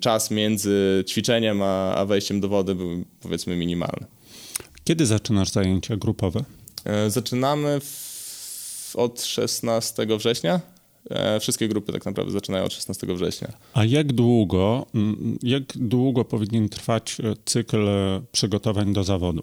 czas 0.00 0.30
między 0.30 1.04
ćwiczeniem 1.08 1.62
a, 1.62 1.94
a 1.94 2.04
wejściem 2.04 2.40
do 2.40 2.48
wody 2.48 2.74
był 2.74 3.04
powiedzmy 3.20 3.56
minimalny. 3.56 4.06
Kiedy 4.84 5.06
zaczynasz 5.06 5.50
zajęcia 5.50 5.96
grupowe? 5.96 6.44
E, 6.84 7.10
zaczynamy 7.10 7.80
w, 7.80 8.96
od 8.96 9.22
16 9.22 10.06
września 10.18 10.60
wszystkie 11.40 11.68
grupy 11.68 11.92
tak 11.92 12.06
naprawdę 12.06 12.32
zaczynają 12.32 12.64
od 12.64 12.72
16 12.72 13.06
września. 13.06 13.52
A 13.74 13.84
jak 13.84 14.12
długo, 14.12 14.86
jak 15.42 15.62
długo 15.74 16.24
powinien 16.24 16.68
trwać 16.68 17.16
e, 17.20 17.34
cykl 17.44 17.88
e, 17.88 18.22
przygotowań 18.32 18.92
do 18.92 19.04
zawodu? 19.04 19.42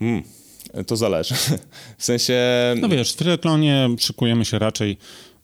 Mm, 0.00 0.22
to 0.86 0.96
zależy. 0.96 1.34
W 1.98 2.04
sensie... 2.04 2.40
No 2.80 2.88
wiesz, 2.88 3.12
w 3.12 3.16
triatlonie 3.16 3.88
szykujemy 3.98 4.44
się 4.44 4.58
raczej 4.58 4.96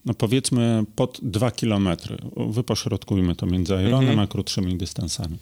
no 0.06 0.14
powiedzmy 0.14 0.84
pod 0.96 1.18
2 1.22 1.50
kilometry. 1.50 2.16
Wypośrodkujmy 2.36 3.36
to 3.36 3.46
między 3.46 3.74
Ironem 3.74 4.08
mm 4.08 4.16
-hmm. 4.16 4.22
a 4.22 4.26
krótszymi 4.26 4.76
dystansami. 4.76 5.36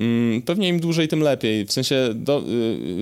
Mm, 0.00 0.42
pewnie 0.42 0.68
im 0.68 0.80
dłużej, 0.80 1.08
tym 1.08 1.20
lepiej. 1.20 1.66
W 1.66 1.72
sensie 1.72 2.08
do, 2.14 2.42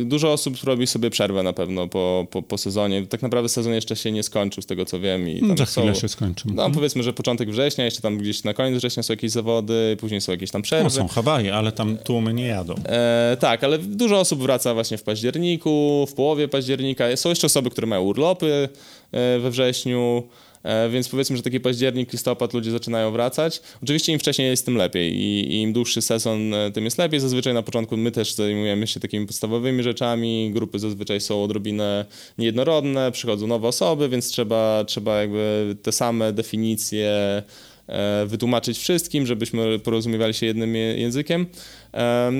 y, 0.00 0.04
dużo 0.04 0.32
osób 0.32 0.54
robi 0.64 0.86
sobie 0.86 1.10
przerwę 1.10 1.42
na 1.42 1.52
pewno 1.52 1.88
po, 1.88 2.26
po, 2.30 2.42
po, 2.42 2.58
sezonie. 2.58 3.06
Tak 3.06 3.22
naprawdę 3.22 3.48
sezon 3.48 3.72
jeszcze 3.72 3.96
się 3.96 4.12
nie 4.12 4.22
skończył, 4.22 4.62
z 4.62 4.66
tego 4.66 4.84
co 4.84 5.00
wiem. 5.00 5.28
I 5.28 5.40
tam 5.40 5.58
Za 5.58 5.64
chwilę 5.64 5.94
są, 5.94 6.00
się 6.00 6.08
skończy. 6.08 6.48
No, 6.54 6.70
powiedzmy, 6.70 7.02
że 7.02 7.12
początek 7.12 7.50
września, 7.50 7.84
jeszcze 7.84 8.00
tam 8.00 8.18
gdzieś 8.18 8.44
na 8.44 8.54
koniec 8.54 8.78
września 8.78 9.02
są 9.02 9.12
jakieś 9.12 9.30
zawody, 9.30 9.96
później 10.00 10.20
są 10.20 10.32
jakieś 10.32 10.50
tam 10.50 10.62
przerwy. 10.62 10.84
No, 10.84 10.90
są 10.90 11.08
Hawaje, 11.08 11.54
ale 11.54 11.72
tam 11.72 11.98
tłumy 11.98 12.34
nie 12.34 12.46
jadą. 12.46 12.74
E, 12.86 13.36
tak, 13.40 13.64
ale 13.64 13.78
dużo 13.78 14.20
osób 14.20 14.42
wraca 14.42 14.74
właśnie 14.74 14.98
w 14.98 15.02
październiku, 15.02 16.06
w 16.10 16.14
połowie 16.14 16.48
października. 16.48 17.16
Są 17.16 17.28
jeszcze 17.28 17.46
osoby, 17.46 17.70
które 17.70 17.86
mają 17.86 18.02
urlopy 18.02 18.68
e, 19.12 19.38
we 19.38 19.50
wrześniu. 19.50 20.22
E, 20.62 20.88
więc 20.88 21.08
powiedzmy, 21.08 21.36
że 21.36 21.42
taki 21.42 21.60
październik, 21.60 22.12
listopad 22.12 22.54
ludzie 22.54 22.70
zaczynają 22.70 23.10
wracać. 23.10 23.60
Oczywiście 23.82 24.12
im 24.12 24.18
wcześniej 24.18 24.48
jest, 24.48 24.64
tym 24.64 24.76
lepiej 24.76 25.14
i, 25.14 25.52
i 25.54 25.62
im 25.62 25.72
dłuższy 25.72 26.02
sezon, 26.02 26.54
e, 26.54 26.70
tym 26.72 26.84
jest 26.84 26.98
lepiej. 26.98 27.20
Zazwyczaj 27.20 27.54
na 27.54 27.62
początku 27.62 27.96
my 27.96 28.10
też 28.10 28.34
zajmujemy 28.34 28.86
się 28.86 29.00
takimi 29.00 29.26
podstawowymi 29.26 29.82
rzeczami, 29.82 30.50
grupy 30.52 30.78
zazwyczaj 30.78 31.20
są 31.20 31.42
odrobinę 31.44 32.04
niejednorodne, 32.38 33.12
przychodzą 33.12 33.46
nowe 33.46 33.68
osoby, 33.68 34.08
więc 34.08 34.28
trzeba, 34.28 34.84
trzeba 34.86 35.20
jakby 35.20 35.76
te 35.82 35.92
same 35.92 36.32
definicje 36.32 37.42
e, 37.86 38.26
wytłumaczyć 38.26 38.78
wszystkim, 38.78 39.26
żebyśmy 39.26 39.78
porozumiewali 39.78 40.34
się 40.34 40.46
jednym 40.46 40.76
językiem, 40.76 41.46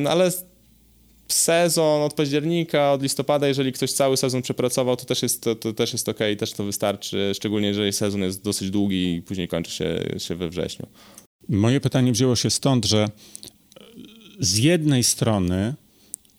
ale 0.08 0.30
sezon 1.28 2.02
od 2.02 2.14
października, 2.14 2.92
od 2.92 3.02
listopada, 3.02 3.48
jeżeli 3.48 3.72
ktoś 3.72 3.92
cały 3.92 4.16
sezon 4.16 4.42
przepracował, 4.42 4.96
to 4.96 5.04
też 5.04 5.22
jest, 5.22 5.42
to, 5.42 5.54
to 5.54 5.72
też 5.72 5.92
jest 5.92 6.08
ok, 6.08 6.18
też 6.38 6.52
to 6.52 6.64
wystarczy, 6.64 7.32
szczególnie 7.34 7.68
jeżeli 7.68 7.92
sezon 7.92 8.22
jest 8.22 8.42
dosyć 8.42 8.70
długi 8.70 9.14
i 9.14 9.22
później 9.22 9.48
kończy 9.48 9.70
się, 9.70 10.04
się 10.18 10.34
we 10.34 10.48
wrześniu. 10.48 10.86
Moje 11.48 11.80
pytanie 11.80 12.12
wzięło 12.12 12.36
się 12.36 12.50
stąd, 12.50 12.84
że 12.84 13.08
z 14.40 14.58
jednej 14.58 15.04
strony 15.04 15.74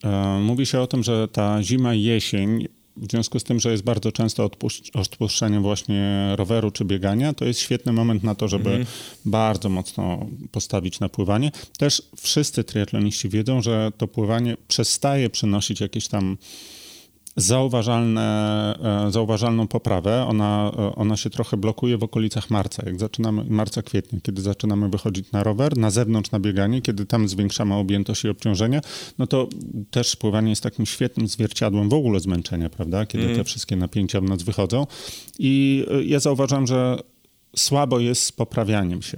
e, 0.03 0.39
mówi 0.39 0.65
się 0.65 0.79
o 0.79 0.87
tym, 0.87 1.03
że 1.03 1.27
ta 1.27 1.63
zima 1.63 1.95
i 1.95 2.03
jesień 2.03 2.67
w 2.99 3.11
związku 3.11 3.39
z 3.39 3.43
tym, 3.43 3.59
że 3.59 3.71
jest 3.71 3.83
bardzo 3.83 4.11
często 4.11 4.49
odpuszczenie 4.93 5.59
właśnie 5.59 6.33
roweru 6.35 6.71
czy 6.71 6.85
biegania, 6.85 7.33
to 7.33 7.45
jest 7.45 7.59
świetny 7.59 7.93
moment 7.93 8.23
na 8.23 8.35
to, 8.35 8.47
żeby 8.47 8.69
mm. 8.69 8.87
bardzo 9.25 9.69
mocno 9.69 10.25
postawić 10.51 10.99
na 10.99 11.09
pływanie. 11.09 11.51
Też 11.77 12.01
wszyscy 12.17 12.63
triatloniści 12.63 13.29
wiedzą, 13.29 13.61
że 13.61 13.91
to 13.97 14.07
pływanie 14.07 14.57
przestaje 14.67 15.29
przynosić 15.29 15.81
jakieś 15.81 16.07
tam 16.07 16.37
zauważalne, 17.39 18.75
e, 19.07 19.11
zauważalną 19.11 19.67
poprawę. 19.67 20.25
Ona, 20.27 20.71
e, 20.77 20.95
ona 20.95 21.17
się 21.17 21.29
trochę 21.29 21.57
blokuje 21.57 21.97
w 21.97 22.03
okolicach 22.03 22.49
marca, 22.49 22.83
jak 22.85 22.99
zaczynamy, 22.99 23.43
marca, 23.49 23.81
kwietnia, 23.81 24.19
kiedy 24.23 24.41
zaczynamy 24.41 24.89
wychodzić 24.89 25.31
na 25.31 25.43
rower, 25.43 25.77
na 25.77 25.91
zewnątrz 25.91 26.31
na 26.31 26.39
bieganie, 26.39 26.81
kiedy 26.81 27.05
tam 27.05 27.29
zwiększamy 27.29 27.75
objętość 27.75 28.23
i 28.23 28.29
obciążenie, 28.29 28.81
no 29.17 29.27
to 29.27 29.47
też 29.91 30.15
pływanie 30.15 30.49
jest 30.49 30.63
takim 30.63 30.85
świetnym 30.85 31.27
zwierciadłem 31.27 31.89
w 31.89 31.93
ogóle 31.93 32.19
zmęczenia, 32.19 32.69
prawda, 32.69 33.05
kiedy 33.05 33.23
mm. 33.23 33.37
te 33.37 33.43
wszystkie 33.43 33.75
napięcia 33.75 34.21
w 34.21 34.23
nas 34.23 34.43
wychodzą. 34.43 34.87
I 35.39 35.85
e, 35.91 36.03
ja 36.03 36.19
zauważam, 36.19 36.67
że 36.67 36.99
słabo 37.55 37.99
jest 37.99 38.23
z 38.23 38.31
poprawianiem 38.31 39.01
się. 39.01 39.17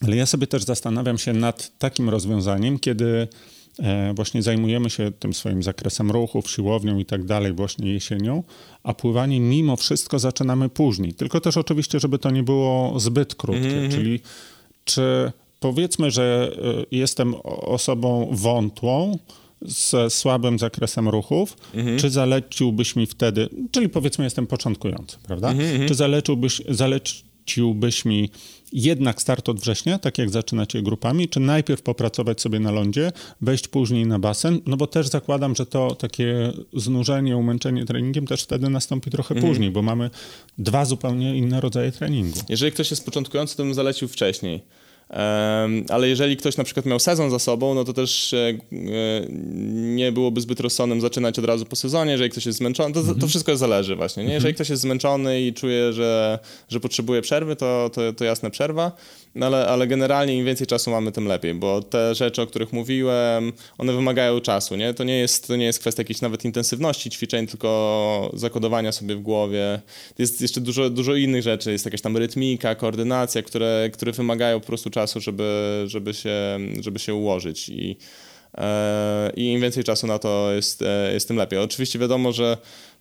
Ale 0.00 0.16
ja 0.16 0.26
sobie 0.26 0.46
też 0.46 0.64
zastanawiam 0.64 1.18
się 1.18 1.32
nad 1.32 1.78
takim 1.78 2.10
rozwiązaniem, 2.10 2.78
kiedy 2.78 3.28
właśnie 4.14 4.42
zajmujemy 4.42 4.90
się 4.90 5.12
tym 5.18 5.34
swoim 5.34 5.62
zakresem 5.62 6.10
ruchów, 6.10 6.50
siłownią 6.50 6.98
i 6.98 7.04
tak 7.04 7.24
dalej 7.24 7.52
właśnie 7.52 7.92
jesienią, 7.92 8.42
a 8.82 8.94
pływanie 8.94 9.40
mimo 9.40 9.76
wszystko 9.76 10.18
zaczynamy 10.18 10.68
później. 10.68 11.14
Tylko 11.14 11.40
też 11.40 11.56
oczywiście, 11.56 12.00
żeby 12.00 12.18
to 12.18 12.30
nie 12.30 12.42
było 12.42 13.00
zbyt 13.00 13.34
krótkie, 13.34 13.78
mm 13.78 13.90
-hmm. 13.90 13.94
czyli 13.94 14.20
czy 14.84 15.32
powiedzmy, 15.60 16.10
że 16.10 16.52
e, 16.58 16.84
jestem 16.90 17.34
osobą 17.44 18.28
wątłą, 18.32 19.18
z 19.62 20.12
słabym 20.12 20.58
zakresem 20.58 21.08
ruchów, 21.08 21.56
mhm. 21.74 21.98
czy 21.98 22.10
zaleciłbyś 22.10 22.96
mi 22.96 23.06
wtedy, 23.06 23.48
czyli 23.70 23.88
powiedzmy 23.88 24.24
jestem 24.24 24.46
początkujący, 24.46 25.16
prawda? 25.22 25.50
Mhm, 25.50 25.70
mhm. 25.70 25.88
czy 25.88 25.94
zaleciłbyś, 25.94 26.62
zaleciłbyś 26.68 28.04
mi 28.04 28.30
jednak 28.72 29.22
start 29.22 29.48
od 29.48 29.60
września, 29.60 29.98
tak 29.98 30.18
jak 30.18 30.30
zaczynacie 30.30 30.82
grupami, 30.82 31.28
czy 31.28 31.40
najpierw 31.40 31.82
popracować 31.82 32.40
sobie 32.40 32.60
na 32.60 32.70
lądzie, 32.70 33.12
wejść 33.40 33.68
później 33.68 34.06
na 34.06 34.18
basen, 34.18 34.60
no 34.66 34.76
bo 34.76 34.86
też 34.86 35.08
zakładam, 35.08 35.54
że 35.54 35.66
to 35.66 35.94
takie 35.94 36.52
znużenie, 36.72 37.36
umęczenie 37.36 37.84
treningiem 37.84 38.26
też 38.26 38.42
wtedy 38.42 38.70
nastąpi 38.70 39.10
trochę 39.10 39.34
mhm. 39.34 39.52
później, 39.52 39.70
bo 39.70 39.82
mamy 39.82 40.10
dwa 40.58 40.84
zupełnie 40.84 41.36
inne 41.36 41.60
rodzaje 41.60 41.92
treningu. 41.92 42.38
Jeżeli 42.48 42.72
ktoś 42.72 42.90
jest 42.90 43.04
początkujący, 43.04 43.56
to 43.56 43.62
bym 43.62 43.74
zalecił 43.74 44.08
wcześniej. 44.08 44.62
Ale 45.88 46.08
jeżeli 46.08 46.36
ktoś 46.36 46.56
na 46.56 46.64
przykład 46.64 46.86
miał 46.86 46.98
sezon 46.98 47.30
za 47.30 47.38
sobą, 47.38 47.74
no 47.74 47.84
to 47.84 47.92
też 47.92 48.32
e, 48.34 48.38
e, 48.38 48.56
nie 49.72 50.12
byłoby 50.12 50.40
zbyt 50.40 50.60
rozsądnym 50.60 51.00
zaczynać 51.00 51.38
od 51.38 51.44
razu 51.44 51.66
po 51.66 51.76
sezonie. 51.76 52.12
Jeżeli 52.12 52.30
ktoś 52.30 52.46
jest 52.46 52.58
zmęczony, 52.58 52.94
to, 52.94 53.02
to 53.02 53.10
mhm. 53.10 53.28
wszystko 53.28 53.56
zależy 53.56 53.96
właśnie. 53.96 54.22
Nie? 54.22 54.32
Jeżeli 54.32 54.50
mhm. 54.50 54.54
ktoś 54.54 54.70
jest 54.70 54.82
zmęczony 54.82 55.42
i 55.42 55.54
czuje, 55.54 55.92
że, 55.92 56.38
że 56.68 56.80
potrzebuje 56.80 57.22
przerwy, 57.22 57.56
to, 57.56 57.90
to, 57.92 58.12
to 58.12 58.24
jasne 58.24 58.50
przerwa. 58.50 58.92
No 59.36 59.46
ale, 59.46 59.66
ale 59.66 59.86
generalnie 59.86 60.38
im 60.38 60.46
więcej 60.46 60.66
czasu 60.66 60.90
mamy, 60.90 61.12
tym 61.12 61.26
lepiej, 61.26 61.54
bo 61.54 61.82
te 61.82 62.14
rzeczy, 62.14 62.42
o 62.42 62.46
których 62.46 62.72
mówiłem, 62.72 63.52
one 63.78 63.92
wymagają 63.92 64.40
czasu, 64.40 64.76
nie? 64.76 64.94
To 64.94 65.04
nie 65.04 65.18
jest, 65.18 65.46
to 65.46 65.56
nie 65.56 65.64
jest 65.64 65.78
kwestia 65.78 66.00
jakiejś 66.00 66.20
nawet 66.20 66.44
intensywności 66.44 67.10
ćwiczeń, 67.10 67.46
tylko 67.46 68.30
zakodowania 68.34 68.92
sobie 68.92 69.16
w 69.16 69.22
głowie. 69.22 69.80
Jest 70.18 70.40
jeszcze 70.40 70.60
dużo, 70.60 70.90
dużo 70.90 71.14
innych 71.14 71.42
rzeczy, 71.42 71.72
jest 71.72 71.84
jakaś 71.84 72.00
tam 72.00 72.16
rytmika, 72.16 72.74
koordynacja, 72.74 73.42
które, 73.42 73.90
które 73.92 74.12
wymagają 74.12 74.60
po 74.60 74.66
prostu 74.66 74.90
czasu, 74.90 75.20
żeby, 75.20 75.84
żeby, 75.86 76.14
się, 76.14 76.58
żeby 76.80 76.98
się 76.98 77.14
ułożyć 77.14 77.68
i 77.68 77.96
e, 78.58 79.32
i 79.36 79.52
im 79.52 79.60
więcej 79.60 79.84
czasu 79.84 80.06
na 80.06 80.18
to 80.18 80.52
jest, 80.52 80.82
e, 80.82 81.12
jest 81.12 81.28
tym 81.28 81.36
lepiej. 81.36 81.58
Oczywiście 81.58 81.98
wiadomo, 81.98 82.32
że 82.32 82.56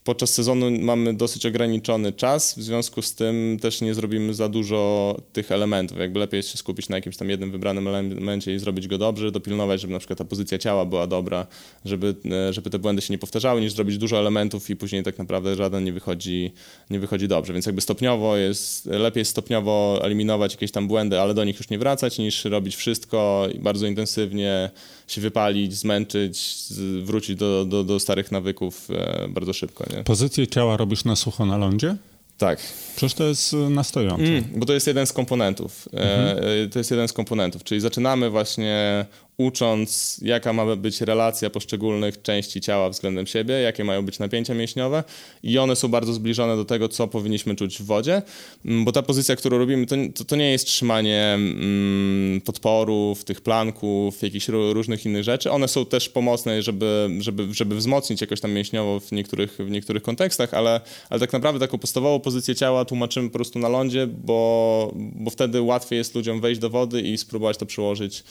podczas 0.05 0.33
sezonu 0.33 0.71
mamy 0.71 1.13
dosyć 1.13 1.45
ograniczony 1.45 2.13
czas, 2.13 2.55
w 2.59 2.61
związku 2.61 3.01
z 3.01 3.15
tym 3.15 3.57
też 3.61 3.81
nie 3.81 3.93
zrobimy 3.93 4.33
za 4.33 4.49
dużo 4.49 5.15
tych 5.33 5.51
elementów. 5.51 5.97
Jakby 5.97 6.19
lepiej 6.19 6.37
jest 6.37 6.49
się 6.49 6.57
skupić 6.57 6.89
na 6.89 6.95
jakimś 6.95 7.17
tam 7.17 7.29
jednym 7.29 7.51
wybranym 7.51 7.87
elemencie 7.87 8.55
i 8.55 8.59
zrobić 8.59 8.87
go 8.87 8.97
dobrze, 8.97 9.31
dopilnować, 9.31 9.81
żeby 9.81 9.93
na 9.93 9.99
przykład 9.99 10.19
ta 10.19 10.25
pozycja 10.25 10.57
ciała 10.57 10.85
była 10.85 11.07
dobra, 11.07 11.47
żeby, 11.85 12.15
e, 12.31 12.53
żeby 12.53 12.69
te 12.69 12.79
błędy 12.79 13.01
się 13.01 13.13
nie 13.13 13.17
powtarzały, 13.17 13.61
niż 13.61 13.73
zrobić 13.73 13.97
dużo 13.97 14.19
elementów 14.19 14.69
i 14.69 14.75
później 14.75 15.03
tak 15.03 15.17
naprawdę 15.17 15.55
żaden 15.55 15.83
nie 15.83 15.93
wychodzi, 15.93 16.51
nie 16.89 16.99
wychodzi 16.99 17.27
dobrze. 17.27 17.53
Więc 17.53 17.65
jakby 17.65 17.81
stopniowo 17.81 18.37
jest, 18.37 18.85
lepiej 18.85 19.25
stopniowo 19.25 19.99
eliminować 20.03 20.53
jakieś 20.53 20.71
tam 20.71 20.87
błędy, 20.87 21.19
ale 21.19 21.33
do 21.33 21.43
nich 21.43 21.57
już 21.57 21.69
nie 21.69 21.77
wracać, 21.77 22.17
niż 22.17 22.45
robić 22.45 22.75
wszystko 22.75 23.47
bardzo 23.59 23.87
intensywnie 23.87 24.69
się 25.07 25.21
wypalić, 25.21 25.73
zmęczyć, 25.73 26.55
wrócić 27.03 27.35
do, 27.35 27.65
do, 27.65 27.83
do 27.83 27.99
starych 27.99 28.31
nawyków 28.31 28.87
e, 28.91 29.27
bardzo 29.29 29.53
szybko. 29.53 29.85
Nie? 29.95 30.03
Pozycję 30.03 30.47
ciała 30.47 30.77
robisz 30.77 31.05
na 31.05 31.15
sucho 31.15 31.45
na 31.45 31.57
lądzie? 31.57 31.95
Tak. 32.37 32.59
Przecież 32.95 33.13
to 33.13 33.23
jest 33.23 33.53
y, 33.53 33.69
na 33.69 33.83
stojąco. 33.83 34.23
Mm, 34.23 34.43
bo 34.55 34.65
to 34.65 34.73
jest 34.73 34.87
jeden 34.87 35.05
z 35.05 35.13
komponentów. 35.13 35.89
E, 35.93 35.97
mhm. 35.97 36.37
E, 36.65 36.69
to 36.69 36.79
jest 36.79 36.91
jeden 36.91 37.07
z 37.07 37.13
komponentów, 37.13 37.63
czyli 37.63 37.81
zaczynamy 37.81 38.29
właśnie 38.29 39.05
ucząc, 39.37 40.19
jaka 40.21 40.53
ma 40.53 40.75
być 40.75 41.01
relacja 41.01 41.49
poszczególnych 41.49 42.21
części 42.21 42.61
ciała 42.61 42.89
względem 42.89 43.27
siebie, 43.27 43.53
jakie 43.53 43.83
mają 43.83 44.05
być 44.05 44.19
napięcia 44.19 44.53
mięśniowe 44.53 45.03
i 45.43 45.57
one 45.57 45.75
są 45.75 45.87
bardzo 45.87 46.13
zbliżone 46.13 46.55
do 46.55 46.65
tego, 46.65 46.89
co 46.89 47.07
powinniśmy 47.07 47.55
czuć 47.55 47.77
w 47.77 47.85
wodzie, 47.85 48.21
mm, 48.65 48.85
bo 48.85 48.91
ta 48.91 49.01
pozycja, 49.01 49.35
którą 49.35 49.57
robimy, 49.57 49.85
to, 49.85 49.95
to, 50.15 50.25
to 50.25 50.35
nie 50.35 50.51
jest 50.51 50.67
trzymanie 50.67 51.33
mm, 51.33 52.41
podporów, 52.41 53.23
tych 53.23 53.41
planków, 53.41 54.21
jakichś 54.21 54.47
różnych 54.47 55.05
innych 55.05 55.23
rzeczy. 55.23 55.51
One 55.51 55.67
są 55.67 55.85
też 55.85 56.09
pomocne, 56.09 56.61
żeby, 56.61 57.09
żeby, 57.19 57.53
żeby 57.53 57.75
wzmocnić 57.75 58.21
jakoś 58.21 58.41
tam 58.41 58.51
mięśniowo 58.51 58.99
w 58.99 59.11
niektórych, 59.11 59.57
w 59.59 59.69
niektórych 59.69 60.03
kontekstach, 60.03 60.53
ale, 60.53 60.81
ale 61.09 61.19
tak 61.19 61.33
naprawdę 61.33 61.59
taką 61.59 61.77
podstawową 61.77 62.19
pozycję 62.19 62.55
ciała 62.55 62.85
tłumaczymy 62.85 63.29
po 63.29 63.33
prostu 63.33 63.59
na 63.59 63.69
lądzie, 63.69 64.07
bo, 64.07 64.91
bo 64.95 65.29
wtedy 65.29 65.61
łatwiej 65.61 65.97
jest 65.97 66.15
ludziom 66.15 66.41
wejść 66.41 66.61
do 66.61 66.69
wody 66.69 67.01
i 67.01 67.17
spróbować 67.17 67.57
to 67.57 67.65
przełożyć 67.65 68.23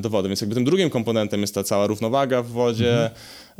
do 0.00 0.10
wody. 0.10 0.28
Więc 0.28 0.40
jakby 0.40 0.54
tym 0.54 0.64
drugim 0.64 0.90
komponentem 0.90 1.40
jest 1.40 1.54
ta 1.54 1.64
cała 1.64 1.86
równowaga 1.86 2.42
w 2.42 2.48
wodzie, 2.48 2.92
mhm. 2.92 3.10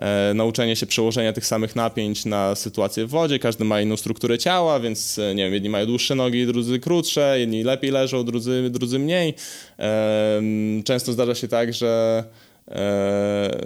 E, 0.01 0.35
nauczenie 0.35 0.77
się 0.77 0.87
przełożenia 0.87 1.33
tych 1.33 1.47
samych 1.47 1.77
napięć 1.77 2.25
na 2.25 2.55
sytuację 2.55 3.07
w 3.07 3.11
wodzie. 3.11 3.39
Każdy 3.39 3.65
ma 3.65 3.81
inną 3.81 3.97
strukturę 3.97 4.39
ciała, 4.39 4.81
więc 4.81 5.19
e, 5.19 5.35
nie 5.35 5.45
wiem, 5.45 5.55
jedni 5.55 5.69
mają 5.69 5.87
dłuższe 5.87 6.15
nogi, 6.15 6.47
drudzy 6.47 6.79
krótsze, 6.79 7.41
jedni 7.41 7.63
lepiej 7.63 7.91
leżą, 7.91 8.25
drudzy, 8.25 8.71
drudzy 8.71 8.99
mniej. 8.99 9.35
Często 10.85 11.13
zdarza 11.13 11.35
się 11.35 11.49
tak, 11.49 11.75
że 11.75 12.25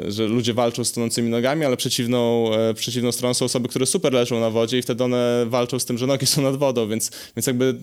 że 0.09 0.27
ludzie 0.27 0.55
walczą 0.55 0.85
z 0.85 0.93
tonącymi 0.93 1.31
nogami, 1.31 1.65
ale 1.65 1.77
przeciwną, 1.77 2.51
przeciwną 2.75 3.13
stroną 3.13 3.35
są 3.35 3.45
osoby, 3.45 3.69
które 3.69 3.87
super 3.87 4.13
leżą 4.13 4.41
na 4.41 4.51
wodzie 4.51 4.79
i 4.79 4.83
wtedy 4.83 5.05
one 5.05 5.45
walczą 5.47 5.79
z 5.79 5.85
tym, 5.85 5.99
że 5.99 6.07
nogi 6.07 6.27
są 6.27 6.43
nad 6.43 6.57
wodą, 6.57 6.89
więc, 6.89 7.11
więc 7.37 7.47
jakby 7.47 7.75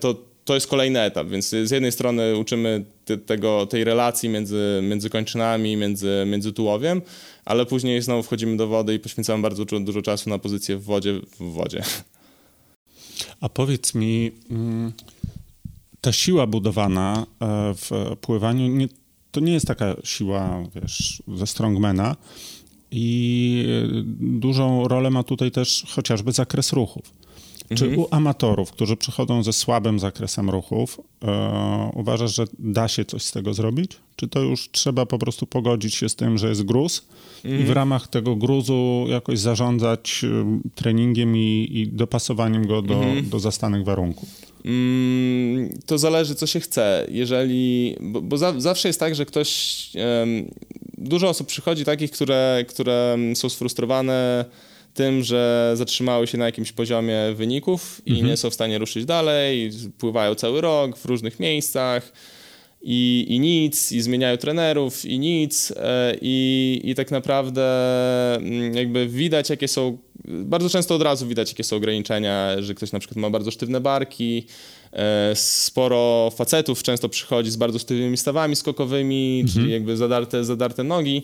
to 0.00 0.14
to 0.48 0.54
jest 0.54 0.66
kolejny 0.66 1.00
etap, 1.00 1.28
więc 1.28 1.48
z 1.48 1.70
jednej 1.70 1.92
strony 1.92 2.36
uczymy 2.36 2.84
te, 3.04 3.18
tego, 3.18 3.66
tej 3.66 3.84
relacji 3.84 4.28
między, 4.28 4.80
między 4.82 5.10
kończynami, 5.10 5.76
między, 5.76 6.24
między 6.26 6.52
tułowiem, 6.52 7.02
ale 7.44 7.66
później 7.66 8.02
znowu 8.02 8.22
wchodzimy 8.22 8.56
do 8.56 8.68
wody 8.68 8.94
i 8.94 8.98
poświęcamy 8.98 9.42
bardzo 9.42 9.64
dużo, 9.64 9.80
dużo 9.80 10.02
czasu 10.02 10.30
na 10.30 10.38
pozycję 10.38 10.76
w 10.76 10.84
wodzie, 10.84 11.20
w 11.40 11.52
wodzie. 11.52 11.82
A 13.40 13.48
powiedz 13.48 13.94
mi, 13.94 14.30
mm, 14.50 14.92
ta 16.00 16.12
siła 16.12 16.46
budowana 16.46 17.26
e, 17.40 17.74
w 17.74 18.16
pływaniu, 18.20 18.66
nie, 18.66 18.88
to 19.30 19.40
nie 19.40 19.52
jest 19.52 19.66
taka 19.66 19.96
siła, 20.04 20.64
wiesz, 20.74 21.22
ze 21.36 21.46
strongmana 21.46 22.16
i 22.90 23.64
e, 23.66 24.02
dużą 24.20 24.88
rolę 24.88 25.10
ma 25.10 25.22
tutaj 25.22 25.50
też 25.50 25.84
chociażby 25.88 26.32
zakres 26.32 26.72
ruchów. 26.72 27.17
Czy 27.74 27.84
mhm. 27.84 27.98
u 27.98 28.08
amatorów, 28.10 28.72
którzy 28.72 28.96
przychodzą 28.96 29.42
ze 29.42 29.52
słabym 29.52 29.98
zakresem 29.98 30.50
ruchów, 30.50 31.00
e, 31.22 31.90
uważasz, 31.94 32.34
że 32.34 32.44
da 32.58 32.88
się 32.88 33.04
coś 33.04 33.22
z 33.22 33.32
tego 33.32 33.54
zrobić? 33.54 33.92
Czy 34.16 34.28
to 34.28 34.40
już 34.40 34.68
trzeba 34.72 35.06
po 35.06 35.18
prostu 35.18 35.46
pogodzić 35.46 35.94
się 35.94 36.08
z 36.08 36.16
tym, 36.16 36.38
że 36.38 36.48
jest 36.48 36.62
gruz 36.62 37.06
mhm. 37.36 37.54
i 37.54 37.56
w 37.56 37.60
mhm. 37.60 37.74
ramach 37.74 38.08
tego 38.08 38.36
gruzu 38.36 39.04
jakoś 39.08 39.38
zarządzać 39.38 40.24
e, 40.24 40.60
treningiem 40.74 41.36
i, 41.36 41.68
i 41.72 41.88
dopasowaniem 41.88 42.66
go 42.66 42.82
do, 42.82 42.94
mhm. 42.94 43.28
do 43.28 43.38
zastanych 43.38 43.84
warunków? 43.84 44.28
Mm, 44.64 45.78
to 45.86 45.98
zależy, 45.98 46.34
co 46.34 46.46
się 46.46 46.60
chce. 46.60 47.06
Jeżeli, 47.10 47.96
bo, 48.00 48.22
bo 48.22 48.38
za, 48.38 48.60
zawsze 48.60 48.88
jest 48.88 49.00
tak, 49.00 49.14
że 49.14 49.26
ktoś. 49.26 49.90
Um, 50.20 50.50
dużo 50.98 51.28
osób 51.28 51.46
przychodzi 51.46 51.84
takich, 51.84 52.10
które, 52.10 52.64
które 52.68 53.18
są 53.34 53.48
sfrustrowane 53.48 54.44
tym, 54.98 55.22
że 55.22 55.72
zatrzymały 55.74 56.26
się 56.26 56.38
na 56.38 56.46
jakimś 56.46 56.72
poziomie 56.72 57.18
wyników 57.34 58.02
i 58.06 58.10
mhm. 58.10 58.28
nie 58.28 58.36
są 58.36 58.50
w 58.50 58.54
stanie 58.54 58.78
ruszyć 58.78 59.04
dalej, 59.04 59.70
pływają 59.98 60.34
cały 60.34 60.60
rok 60.60 60.98
w 60.98 61.04
różnych 61.04 61.40
miejscach 61.40 62.12
i, 62.82 63.26
i 63.28 63.40
nic, 63.40 63.92
i 63.92 64.00
zmieniają 64.00 64.36
trenerów, 64.36 65.04
i 65.04 65.18
nic, 65.18 65.72
e, 65.76 66.16
i, 66.20 66.80
i 66.84 66.94
tak 66.94 67.10
naprawdę 67.10 67.66
mm, 68.36 68.74
jakby 68.74 69.06
widać, 69.06 69.50
jakie 69.50 69.68
są, 69.68 69.98
bardzo 70.24 70.68
często 70.68 70.94
od 70.94 71.02
razu 71.02 71.26
widać, 71.26 71.48
jakie 71.50 71.64
są 71.64 71.76
ograniczenia, 71.76 72.62
że 72.62 72.74
ktoś 72.74 72.92
na 72.92 72.98
przykład 72.98 73.16
ma 73.16 73.30
bardzo 73.30 73.50
sztywne 73.50 73.80
barki, 73.80 74.46
sporo 75.34 76.30
facetów 76.36 76.82
często 76.82 77.08
przychodzi 77.08 77.50
z 77.50 77.56
bardzo 77.56 77.78
sztywnymi 77.78 78.16
stawami 78.16 78.56
skokowymi, 78.56 79.40
mhm. 79.40 79.54
czyli 79.54 79.72
jakby 79.72 79.96
zadarte, 79.96 80.44
zadarte 80.44 80.84
nogi, 80.84 81.22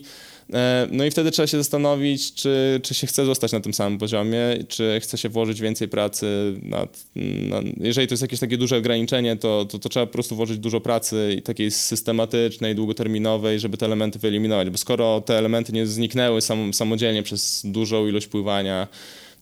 E, 0.53 0.87
no 0.91 1.05
i 1.05 1.11
wtedy 1.11 1.31
trzeba 1.31 1.47
się 1.47 1.57
zastanowić, 1.57 2.33
czy, 2.33 2.79
czy 2.83 2.93
się 2.93 3.07
chce 3.07 3.25
zostać 3.25 3.51
na 3.51 3.59
tym 3.59 3.73
samym 3.73 3.99
poziomie, 3.99 4.39
czy 4.67 4.99
chce 4.99 5.17
się 5.17 5.29
włożyć 5.29 5.61
więcej 5.61 5.87
pracy. 5.87 6.53
Nad, 6.63 7.05
nad, 7.49 7.65
jeżeli 7.77 8.07
to 8.07 8.13
jest 8.13 8.21
jakieś 8.21 8.39
takie 8.39 8.57
duże 8.57 8.77
ograniczenie, 8.77 9.35
to, 9.35 9.65
to, 9.65 9.79
to, 9.79 9.89
trzeba 9.89 10.05
po 10.05 10.13
prostu 10.13 10.35
włożyć 10.35 10.59
dużo 10.59 10.81
pracy 10.81 11.41
takiej 11.43 11.71
systematycznej, 11.71 12.75
długoterminowej, 12.75 13.59
żeby 13.59 13.77
te 13.77 13.85
elementy 13.85 14.19
wyeliminować, 14.19 14.69
bo 14.69 14.77
skoro 14.77 15.21
te 15.21 15.37
elementy 15.37 15.73
nie 15.73 15.87
zniknęły 15.87 16.41
sam, 16.41 16.73
samodzielnie 16.73 17.23
przez 17.23 17.61
dużą 17.65 18.07
ilość 18.07 18.27
pływania, 18.27 18.87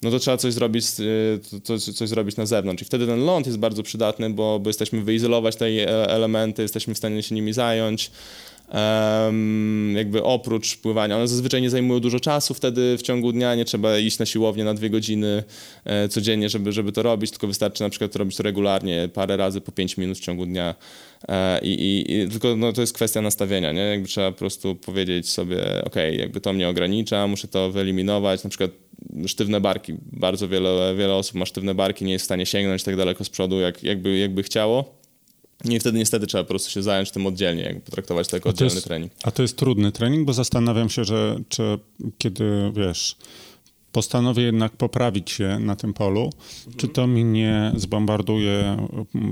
no 0.04 0.12
to 0.12 0.20
trzeba 0.20 0.38
coś 0.38 0.54
zrobić, 0.54 0.86
coś, 1.64 1.84
coś 1.84 2.10
zrobić 2.10 2.38
na 2.38 2.46
zewnątrz. 2.46 2.82
I 2.82 2.86
wtedy 2.86 3.08
ten 3.08 3.26
ląd 3.26 3.46
jest 3.46 3.60
bardzo 3.60 3.84
przydatny, 3.84 4.30
bo, 4.30 4.60
bo 4.60 4.70
jesteśmy 4.70 5.02
wyizolować 5.02 5.56
te 5.56 5.66
e, 5.66 6.10
elementy, 6.10 6.62
jesteśmy 6.62 6.94
w 6.94 6.98
stanie 6.98 7.24
się 7.24 7.36
nimi 7.36 7.54
zająć. 7.54 8.12
Um, 8.74 9.94
jakby 9.98 10.24
oprócz 10.24 10.78
pływania. 10.78 11.16
One 11.16 11.28
zazwyczaj 11.28 11.62
nie 11.62 11.70
zajmują 11.70 12.00
dużo 12.00 12.20
czasu 12.20 12.54
wtedy 12.54 12.98
w 12.98 13.02
ciągu 13.02 13.32
dnia, 13.32 13.56
nie 13.56 13.66
trzeba 13.66 13.98
iść 13.98 14.20
na 14.20 14.26
siłownię 14.26 14.64
na 14.64 14.74
dwie 14.74 14.90
godziny 14.90 15.44
e, 15.86 16.10
codziennie, 16.10 16.50
żeby, 16.50 16.72
żeby 16.72 16.92
to 16.92 17.04
robić, 17.04 17.32
tylko 17.32 17.48
wystarczy 17.48 17.84
na 17.84 17.90
przykład 17.90 18.16
robić 18.16 18.38
to 18.38 18.44
regularnie, 18.44 19.10
parę 19.14 19.38
razy 19.38 19.62
po 19.62 19.72
5 19.72 19.98
minut 19.98 20.18
w 20.18 20.22
ciągu 20.22 20.46
dnia. 20.46 20.76
E, 21.28 21.60
i, 21.62 21.70
i, 21.70 22.14
i, 22.14 22.30
tylko 22.30 22.56
no, 22.56 22.74
to 22.74 22.82
jest 22.82 22.94
kwestia 22.94 23.22
nastawienia, 23.22 23.72
nie? 23.72 23.82
Jakby 23.82 24.08
trzeba 24.08 24.32
po 24.32 24.38
prostu 24.38 24.76
powiedzieć 24.76 25.30
sobie, 25.30 25.84
ok, 25.84 25.96
jakby 26.12 26.42
to 26.42 26.54
mnie 26.54 26.70
ogranicza, 26.70 27.28
muszę 27.28 27.48
to 27.48 27.72
wyeliminować, 27.72 28.44
na 28.44 28.50
przykład 28.50 28.72
sztywne 29.28 29.62
barki. 29.62 29.94
Bardzo 30.12 30.48
wiele, 30.48 30.96
wiele 30.98 31.16
osób 31.16 31.36
ma 31.36 31.46
sztywne 31.46 31.76
barki, 31.76 32.06
nie 32.06 32.12
jest 32.14 32.24
w 32.24 32.26
stanie 32.26 32.46
sięgnąć 32.46 32.84
tak 32.84 32.96
daleko 32.96 33.24
z 33.24 33.30
przodu, 33.30 33.60
jak, 33.60 33.84
jakby, 33.84 34.18
jakby 34.18 34.44
chciało. 34.44 35.04
I 35.70 35.80
wtedy 35.80 35.98
niestety 35.98 36.28
trzeba 36.28 36.44
po 36.44 36.50
prostu 36.50 36.70
się 36.70 36.84
zająć 36.84 37.12
tym 37.12 37.28
oddzielnie, 37.28 37.64
jakby 37.64 37.82
potraktować 37.82 38.28
to 38.28 38.38
jako 38.38 38.50
oddzielny 38.50 38.74
jest, 38.74 38.88
trening. 38.88 39.12
A 39.24 39.32
to 39.32 39.42
jest 39.42 39.58
trudny 39.58 39.92
trening, 39.92 40.26
bo 40.26 40.34
zastanawiam 40.34 40.90
się, 40.90 41.04
że 41.04 41.40
czy 41.50 41.80
kiedy, 42.18 42.72
wiesz, 42.76 43.18
postanowię 43.92 44.44
jednak 44.44 44.72
poprawić 44.72 45.32
się 45.32 45.60
na 45.60 45.76
tym 45.76 45.94
polu, 45.94 46.24
mhm. 46.24 46.78
czy 46.78 46.88
to 46.88 47.08
mi 47.08 47.24
nie 47.24 47.72
zbombarduje 47.76 48.78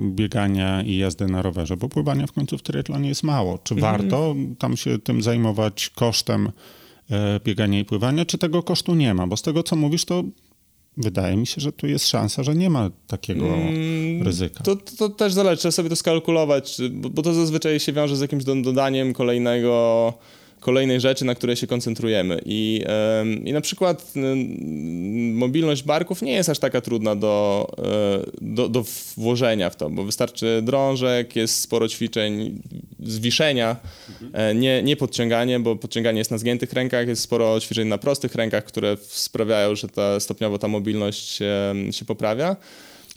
biegania 0.09 0.81
i 0.83 0.97
jazdy 0.97 1.27
na 1.27 1.41
rowerze, 1.41 1.77
bo 1.77 1.89
pływania 1.89 2.27
w 2.27 2.31
końcu 2.31 2.57
w 2.57 2.61
triatlonie 2.61 3.09
jest 3.09 3.23
mało. 3.23 3.59
Czy 3.63 3.73
mhm. 3.73 3.91
warto 3.91 4.35
tam 4.59 4.77
się 4.77 4.99
tym 4.99 5.21
zajmować 5.21 5.89
kosztem 5.89 6.51
biegania 7.43 7.79
i 7.79 7.85
pływania, 7.85 8.25
czy 8.25 8.37
tego 8.37 8.63
kosztu 8.63 8.95
nie 8.95 9.13
ma? 9.13 9.27
Bo 9.27 9.37
z 9.37 9.41
tego, 9.41 9.63
co 9.63 9.75
mówisz, 9.75 10.05
to 10.05 10.23
Wydaje 10.97 11.37
mi 11.37 11.47
się, 11.47 11.61
że 11.61 11.71
tu 11.71 11.87
jest 11.87 12.07
szansa, 12.07 12.43
że 12.43 12.55
nie 12.55 12.69
ma 12.69 12.89
takiego 13.07 13.45
mm, 13.45 14.23
ryzyka. 14.23 14.63
To, 14.63 14.75
to, 14.75 14.95
to, 14.97 15.09
też 15.09 15.33
zależy, 15.33 15.57
trzeba 15.57 15.71
sobie 15.71 15.89
to 15.89 15.95
skalkulować, 15.95 16.77
bo, 16.91 17.09
bo 17.09 17.21
to 17.21 17.33
zazwyczaj 17.33 17.79
się 17.79 17.93
wiąże 17.93 18.15
z 18.15 18.21
jakimś 18.21 18.43
dodaniem 18.43 19.13
kolejnego 19.13 20.13
kolejnej 20.61 20.99
rzeczy, 20.99 21.25
na 21.25 21.35
które 21.35 21.55
się 21.55 21.67
koncentrujemy. 21.67 22.41
I, 22.45 22.83
i 23.45 23.53
na 23.53 23.61
przykład 23.61 24.13
mobilność 25.33 25.83
barków 25.83 26.21
nie 26.21 26.31
jest 26.31 26.49
aż 26.49 26.59
taka 26.59 26.81
trudna 26.81 27.15
do, 27.15 27.67
e, 27.77 28.31
do, 28.41 28.69
do 28.69 28.85
włożenia 29.17 29.69
w 29.69 29.75
to, 29.75 29.89
bo 29.89 30.03
wystarczy 30.03 30.61
drążek, 30.63 31.35
jest 31.35 31.61
sporo 31.61 31.87
ćwiczeń 31.87 32.61
zwiszenia, 32.99 33.75
e, 34.33 34.55
nie, 34.55 34.83
nie 34.83 34.95
podciąganie, 34.95 35.59
bo 35.59 35.75
podciąganie 35.75 36.17
jest 36.17 36.31
na 36.31 36.37
zgiętych 36.37 36.73
rękach, 36.73 37.07
jest 37.07 37.21
sporo 37.21 37.59
ćwiczeń 37.59 37.87
na 37.87 37.97
prostych 37.97 38.35
rękach, 38.35 38.63
które 38.63 38.97
sprawiają, 39.01 39.75
że 39.75 39.87
ta, 39.87 40.19
stopniowo 40.19 40.57
ta 40.57 40.67
mobilność 40.67 41.29
się 41.91 42.05
poprawia. 42.07 42.55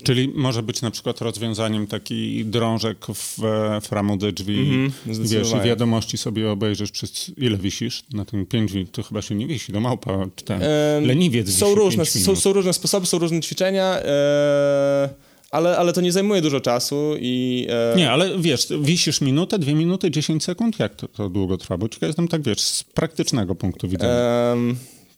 Czyli 0.05 0.33
może 0.35 0.62
być 0.62 0.83
na 0.83 0.90
przykład 0.90 1.21
rozwiązaniem 1.21 1.87
taki 1.87 2.45
drążek 2.45 3.07
w, 3.14 3.38
w 3.83 3.93
ramu 3.93 4.17
drzwi. 4.17 4.59
Mm 4.59 4.93
wiesz, 5.07 5.53
i 5.53 5.67
wiadomości 5.67 6.19
sobie 6.19 6.51
obejrzysz 6.51 6.90
przez 6.90 7.31
ile 7.37 7.57
wisisz? 7.57 8.05
Na 8.12 8.25
tym 8.25 8.47
pięć 8.47 8.73
minut 8.73 8.90
to 8.90 9.03
chyba 9.03 9.23
się 9.23 9.35
nie 9.35 9.47
wisi, 9.47 9.73
do 9.73 9.81
małpa 9.81 10.27
czy 10.37 10.45
ten 10.45 10.62
ehm, 10.62 11.07
leniwiec 11.07 11.51
są 11.51 11.75
różne, 11.75 12.07
są, 12.07 12.37
są, 12.37 12.53
różne 12.53 12.73
sposoby, 12.73 13.07
są 13.07 13.19
różne 13.19 13.40
ćwiczenia. 13.40 13.99
E, 14.03 15.09
ale, 15.51 15.77
ale 15.77 15.93
to 15.93 16.01
nie 16.01 16.12
zajmuje 16.12 16.43
dużo 16.43 16.61
czasu 16.61 17.14
i... 17.21 17.67
E... 17.95 17.97
Nie, 17.97 18.11
ale 18.11 18.38
wiesz, 18.38 18.69
wisisz 18.81 19.21
minutę, 19.21 19.59
dwie 19.59 19.75
minuty, 19.75 20.11
dziesięć 20.11 20.45
sekund? 20.45 20.79
Jak 20.79 20.95
to, 20.95 21.09
to 21.09 21.29
długo 21.29 21.57
trwa? 21.57 21.79
Bo 21.79 21.88
ciekawe 21.88 22.07
jestem 22.07 22.29
tak, 22.29 22.43
wiesz, 22.43 22.61
z 22.61 22.85
praktycznego 22.85 23.55
punktu 23.55 23.88
widzenia. 23.88 24.55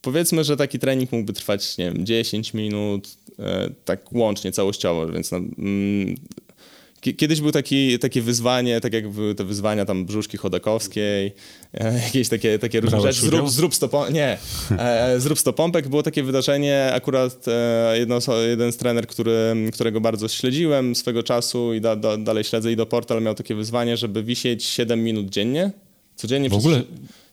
Powiedzmy, 0.07 0.45
że 0.45 0.57
taki 0.57 0.79
trening 0.79 1.13
mógłby 1.13 1.33
trwać, 1.33 1.79
nie 1.79 1.85
wiem, 1.85 2.07
10 2.07 2.55
minut, 2.55 3.09
E, 3.39 3.71
tak 3.85 4.13
łącznie, 4.13 4.53
całościowo, 4.53 5.07
więc 5.07 5.33
no, 5.33 5.39
mm, 5.39 6.15
Kiedyś 7.17 7.41
był 7.41 7.53
taki, 7.53 7.99
takie 7.99 8.23
wyzwanie, 8.23 8.81
tak 8.81 8.93
jak 8.93 9.09
były 9.09 9.35
te 9.35 9.45
wyzwania 9.45 9.85
tam 9.85 10.07
brzuszki 10.07 10.37
chodakowskiej, 10.37 11.33
e, 11.75 11.95
jakieś 12.05 12.29
takie, 12.29 12.59
takie 12.59 12.81
różne 12.81 13.01
rzeczy. 13.01 13.21
Zrób, 13.21 13.51
zrób 13.51 13.75
stopą... 13.75 14.11
Nie. 14.11 14.39
E, 14.79 15.15
zrób 15.21 15.39
stopompek. 15.39 15.89
Było 15.89 16.03
takie 16.03 16.23
wydarzenie, 16.23 16.91
akurat 16.95 17.47
jedno, 17.95 18.19
jeden 18.49 18.73
z 18.73 18.77
trener, 18.77 19.07
który, 19.07 19.55
którego 19.73 20.01
bardzo 20.01 20.29
śledziłem 20.29 20.95
swego 20.95 21.23
czasu 21.23 21.75
i 21.75 21.81
da, 21.81 21.97
da, 21.97 22.17
dalej 22.17 22.45
śledzę 22.45 22.73
i 22.73 22.77
do 22.77 22.87
portal, 22.87 23.23
miał 23.23 23.35
takie 23.35 23.55
wyzwanie, 23.55 23.97
żeby 23.97 24.23
wisieć 24.23 24.65
7 24.65 25.05
minut 25.05 25.29
dziennie. 25.29 25.71
Codziennie 26.17 26.49
w 26.49 26.55
ogóle 26.55 26.83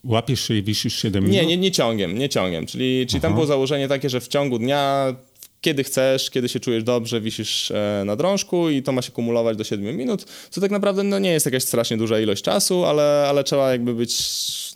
łapiesz 0.03 0.47
się 0.47 0.53
i 0.53 0.63
wisisz 0.63 0.95
7 1.01 1.23
minut? 1.23 1.37
Nie, 1.37 1.45
nie, 1.45 1.57
nie 1.57 1.71
ciągiem, 1.71 2.17
nie 2.17 2.29
ciągiem. 2.29 2.65
Czyli, 2.65 3.07
czyli 3.07 3.21
tam 3.21 3.33
było 3.33 3.45
założenie 3.45 3.87
takie, 3.87 4.09
że 4.09 4.21
w 4.21 4.27
ciągu 4.27 4.59
dnia 4.59 5.15
kiedy 5.63 5.83
chcesz, 5.83 6.29
kiedy 6.29 6.49
się 6.49 6.59
czujesz 6.59 6.83
dobrze, 6.83 7.21
wisisz 7.21 7.71
e, 7.71 8.03
na 8.05 8.15
drążku 8.15 8.69
i 8.69 8.83
to 8.83 8.91
ma 8.91 9.01
się 9.01 9.11
kumulować 9.11 9.57
do 9.57 9.63
7 9.63 9.97
minut, 9.97 10.25
co 10.49 10.61
tak 10.61 10.71
naprawdę 10.71 11.03
no, 11.03 11.19
nie 11.19 11.31
jest 11.31 11.45
jakaś 11.45 11.63
strasznie 11.63 11.97
duża 11.97 12.19
ilość 12.19 12.43
czasu, 12.43 12.85
ale, 12.85 13.25
ale 13.29 13.43
trzeba 13.43 13.71
jakby 13.71 13.93
być, 13.93 14.13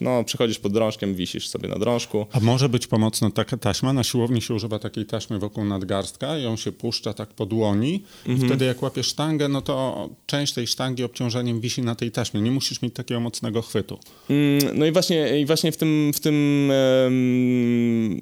no 0.02 0.23
przechodzisz 0.23 0.60
pod 0.60 0.73
drążkiem, 0.73 1.15
wisisz 1.15 1.47
sobie 1.47 1.69
na 1.69 1.80
drążku. 1.80 2.26
A 2.32 2.39
może 2.39 2.69
być 2.69 2.88
pomocna 2.88 3.32
taka 3.32 3.58
taśma? 3.58 3.93
Na 3.93 4.04
siłowni 4.04 4.41
się 4.41 4.54
używa 4.54 4.80
takiej 4.80 5.06
taśmy 5.06 5.39
wokół 5.39 5.65
nadgarstka 5.65 6.38
i 6.38 6.43
ją 6.43 6.58
się 6.58 6.71
puszcza 6.71 7.13
tak 7.13 7.30
po 7.30 7.45
dłoni 7.45 8.04
mhm. 8.28 8.45
i 8.45 8.50
wtedy 8.50 8.65
jak 8.65 8.82
łapiesz 8.82 9.08
sztangę, 9.08 9.47
no 9.47 9.62
to 9.62 10.10
część 10.26 10.54
tej 10.54 10.67
sztangi 10.67 11.04
obciążeniem 11.04 11.62
wisi 11.62 11.82
na 11.82 11.95
tej 11.95 12.12
taśmie. 12.12 12.41
Nie 12.41 12.52
musisz 12.52 12.82
mieć 12.82 12.93
takiego 12.93 13.19
mocnego 13.19 13.62
chwytu. 13.62 14.00
Mm, 14.30 14.80
no 14.80 14.86
i 14.86 14.91
właśnie, 14.91 15.39
i 15.39 15.45
właśnie 15.45 15.71
w 15.71 15.78
tym, 15.78 16.12
w 16.15 16.19
tym 16.19 16.69
um, 17.04 18.21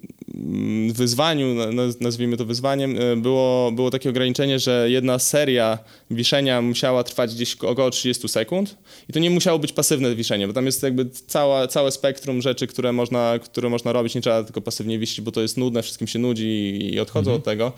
wyzwaniu, 0.94 1.56
nazwijmy 2.02 2.38
to 2.38 2.46
wyzwaniem, 2.46 2.98
e, 3.00 3.16
było, 3.16 3.72
było 3.72 3.92
takie 3.92 4.10
ograniczenie, 4.10 4.60
że 4.60 4.88
jedna 4.90 5.20
seria 5.20 5.80
wiszenia 6.12 6.62
musiała 6.62 7.04
trwać 7.04 7.36
gdzieś 7.36 7.56
około 7.56 7.90
30 7.90 8.30
sekund 8.30 8.78
i 9.10 9.14
to 9.14 9.20
nie 9.20 9.30
musiało 9.30 9.60
być 9.60 9.74
pasywne 9.74 10.16
wiszenie, 10.16 10.48
bo 10.48 10.54
tam 10.54 10.66
jest 10.66 10.84
jakby 10.84 11.10
cała, 11.28 11.68
całe 11.68 11.92
spektrum 11.92 12.42
rzeczy, 12.42 12.68
które 12.68 12.92
można, 12.94 13.40
które 13.40 13.70
można 13.70 13.94
robić, 13.94 14.16
nie 14.16 14.22
trzeba 14.22 14.44
tylko 14.44 14.62
pasywnie 14.62 15.00
wisić, 15.00 15.22
bo 15.22 15.32
to 15.32 15.42
jest 15.42 15.58
nudne, 15.58 15.84
wszystkim 15.84 16.08
się 16.08 16.20
nudzi 16.20 16.80
i 16.94 17.00
odchodzą 17.00 17.32
mhm. 17.32 17.38
od 17.38 17.44
tego. 17.44 17.74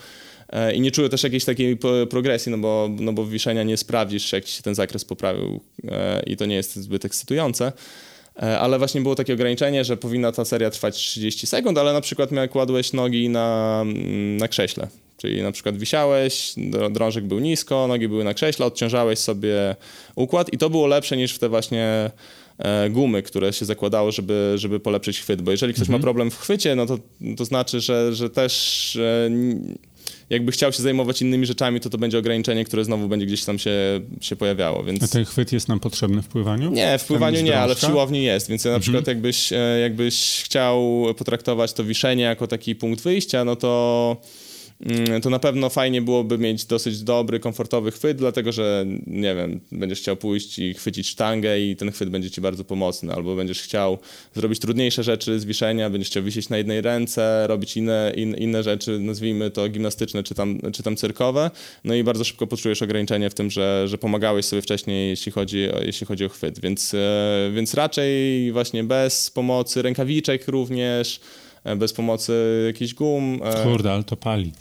E, 0.49 0.75
I 0.75 0.81
nie 0.81 0.91
czuję 0.91 1.09
też 1.09 1.23
jakiejś 1.23 1.45
takiej 1.45 1.77
progresji, 2.09 2.51
no 2.51 2.57
bo, 2.57 2.89
no 2.99 3.13
bo 3.13 3.25
wiszenia 3.25 3.63
nie 3.63 3.77
sprawdzisz, 3.77 4.31
jak 4.31 4.45
ci 4.45 4.53
się 4.53 4.63
ten 4.63 4.75
zakres 4.75 5.05
poprawił 5.05 5.61
e, 5.87 6.23
i 6.25 6.37
to 6.37 6.45
nie 6.45 6.55
jest 6.55 6.75
zbyt 6.75 7.05
ekscytujące. 7.05 7.71
E, 8.41 8.59
ale 8.59 8.77
właśnie 8.77 9.01
było 9.01 9.15
takie 9.15 9.33
ograniczenie, 9.33 9.85
że 9.85 9.97
powinna 9.97 10.31
ta 10.31 10.45
seria 10.45 10.69
trwać 10.69 10.95
30 10.95 11.47
sekund, 11.47 11.77
ale 11.77 11.93
na 11.93 12.01
przykład 12.01 12.31
jak 12.31 12.51
kładłeś 12.51 12.93
nogi 12.93 13.29
na, 13.29 13.79
mm, 13.81 14.37
na 14.37 14.47
krześle, 14.47 14.87
czyli 15.17 15.41
na 15.41 15.51
przykład 15.51 15.77
wisiałeś, 15.77 16.53
drążek 16.91 17.25
był 17.25 17.39
nisko, 17.39 17.87
nogi 17.87 18.07
były 18.07 18.23
na 18.23 18.33
krześle, 18.33 18.65
odciążałeś 18.65 19.19
sobie 19.19 19.75
układ 20.15 20.53
i 20.53 20.57
to 20.57 20.69
było 20.69 20.87
lepsze 20.87 21.17
niż 21.17 21.33
w 21.33 21.39
te 21.39 21.49
właśnie 21.49 22.11
e, 22.57 22.89
gumy, 22.89 23.23
które 23.23 23.53
się 23.53 23.65
zakładało, 23.65 24.11
żeby, 24.11 24.53
żeby 24.55 24.79
polepszyć 24.79 25.19
chwyt, 25.19 25.41
bo 25.41 25.51
jeżeli 25.51 25.73
ktoś 25.73 25.87
mhm. 25.87 25.99
ma 25.99 26.03
problem 26.03 26.31
w 26.31 26.37
chwycie, 26.37 26.75
no 26.75 26.85
to, 26.85 26.97
to 27.37 27.45
znaczy, 27.45 27.79
że, 27.79 28.15
że 28.15 28.29
też 28.29 28.95
e, 28.95 29.29
jakby 30.29 30.51
chciał 30.51 30.71
się 30.71 30.83
zajmować 30.83 31.21
innymi 31.21 31.45
rzeczami, 31.45 31.79
to 31.79 31.89
to 31.89 31.97
będzie 31.97 32.17
ograniczenie, 32.17 32.65
które 32.65 32.85
znowu 32.85 33.07
będzie 33.07 33.25
gdzieś 33.25 33.45
tam 33.45 33.59
się, 33.59 33.71
się 34.21 34.35
pojawiało. 34.35 34.83
Więc... 34.83 35.03
A 35.03 35.07
ten 35.07 35.25
chwyt 35.25 35.51
jest 35.51 35.67
nam 35.67 35.79
potrzebny 35.79 36.21
w 36.21 36.27
pływaniu? 36.27 36.71
Nie, 36.71 36.97
w 36.97 37.05
pływaniu 37.05 37.41
nie, 37.41 37.59
ale 37.59 37.75
w 37.75 37.79
siłowni 37.79 38.23
jest, 38.23 38.49
więc 38.49 38.65
na 38.65 38.69
mhm. 38.69 38.81
przykład 38.81 39.07
jakbyś, 39.07 39.53
e, 39.53 39.79
jakbyś 39.81 40.41
chciał 40.43 41.05
potraktować 41.17 41.73
to 41.73 41.83
wiszenie 41.83 42.23
jako 42.23 42.47
taki 42.47 42.75
punkt 42.75 43.03
wyjścia, 43.03 43.45
no 43.45 43.55
to 43.55 44.17
to 45.21 45.29
na 45.29 45.39
pewno 45.39 45.69
fajnie 45.69 46.01
byłoby 46.01 46.37
mieć 46.37 46.65
dosyć 46.65 47.03
dobry, 47.03 47.39
komfortowy 47.39 47.91
chwyt, 47.91 48.17
dlatego 48.17 48.51
że, 48.51 48.85
nie 49.07 49.35
wiem, 49.35 49.59
będziesz 49.71 49.99
chciał 49.99 50.17
pójść 50.17 50.59
i 50.59 50.73
chwycić 50.73 51.07
sztangę 51.07 51.59
i 51.59 51.75
ten 51.75 51.91
chwyt 51.91 52.09
będzie 52.09 52.31
ci 52.31 52.41
bardzo 52.41 52.63
pomocny, 52.63 53.13
albo 53.13 53.35
będziesz 53.35 53.61
chciał 53.61 53.97
zrobić 54.35 54.59
trudniejsze 54.59 55.03
rzeczy 55.03 55.39
z 55.39 55.45
wiszenia, 55.45 55.89
będziesz 55.89 56.09
chciał 56.09 56.23
wisieć 56.23 56.49
na 56.49 56.57
jednej 56.57 56.81
ręce, 56.81 57.47
robić 57.47 57.77
inne, 57.77 58.13
in, 58.15 58.35
inne 58.35 58.63
rzeczy, 58.63 58.99
nazwijmy 58.99 59.51
to 59.51 59.69
gimnastyczne 59.69 60.23
czy 60.23 60.35
tam, 60.35 60.59
czy 60.73 60.83
tam 60.83 60.95
cyrkowe, 60.95 61.51
no 61.83 61.95
i 61.95 62.03
bardzo 62.03 62.23
szybko 62.23 62.47
poczujesz 62.47 62.81
ograniczenie 62.81 63.29
w 63.29 63.33
tym, 63.33 63.51
że, 63.51 63.87
że 63.87 63.97
pomagałeś 63.97 64.45
sobie 64.45 64.61
wcześniej, 64.61 65.09
jeśli 65.09 65.31
chodzi 65.31 65.71
o, 65.71 65.81
jeśli 65.81 66.07
chodzi 66.07 66.25
o 66.25 66.29
chwyt, 66.29 66.59
więc, 66.59 66.93
e, 66.93 67.51
więc 67.55 67.73
raczej 67.73 68.51
właśnie 68.51 68.83
bez 68.83 69.31
pomocy 69.31 69.81
rękawiczek 69.81 70.47
również, 70.47 71.19
e, 71.63 71.75
bez 71.75 71.93
pomocy 71.93 72.63
jakichś 72.67 72.93
gum. 72.93 73.39
E, 73.43 73.63
Kurde, 73.63 73.91
ale 73.91 74.03
to 74.03 74.17
pali. 74.17 74.51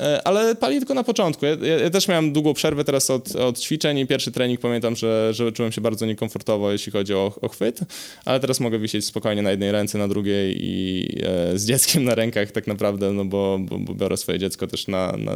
E, 0.00 0.26
ale 0.26 0.54
pali 0.54 0.78
tylko 0.78 0.94
na 0.94 1.04
początku. 1.04 1.46
Ja, 1.46 1.56
ja, 1.82 1.90
też 1.90 2.08
miałem 2.08 2.32
długą 2.32 2.54
przerwę 2.54 2.84
teraz 2.84 3.10
od, 3.10 3.36
od 3.36 3.58
ćwiczeń 3.58 3.98
i 3.98 4.06
pierwszy 4.06 4.32
trening 4.32 4.60
pamiętam, 4.60 4.96
że, 4.96 5.34
że 5.34 5.52
czułem 5.52 5.72
się 5.72 5.80
bardzo 5.80 6.06
niekomfortowo, 6.06 6.72
jeśli 6.72 6.92
chodzi 6.92 7.14
o, 7.14 7.32
o 7.40 7.48
chwyt, 7.48 7.80
ale 8.24 8.40
teraz 8.40 8.60
mogę 8.60 8.78
wisieć 8.78 9.04
spokojnie 9.04 9.42
na 9.42 9.50
jednej 9.50 9.72
ręce, 9.72 9.98
na 9.98 10.08
drugiej 10.08 10.56
i 10.60 11.06
e, 11.22 11.58
z 11.58 11.66
dzieckiem 11.66 12.04
na 12.04 12.14
rękach 12.14 12.50
tak 12.50 12.66
naprawdę, 12.66 13.12
no 13.12 13.24
bo, 13.24 13.58
bo, 13.60 13.78
bo 13.78 13.94
biorę 13.94 14.16
swoje 14.16 14.38
dziecko 14.38 14.66
też 14.66 14.88
na, 14.88 15.12
na, 15.18 15.32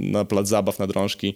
na 0.00 0.24
plac 0.24 0.48
zabaw, 0.48 0.78
na 0.78 0.86
drążki 0.86 1.34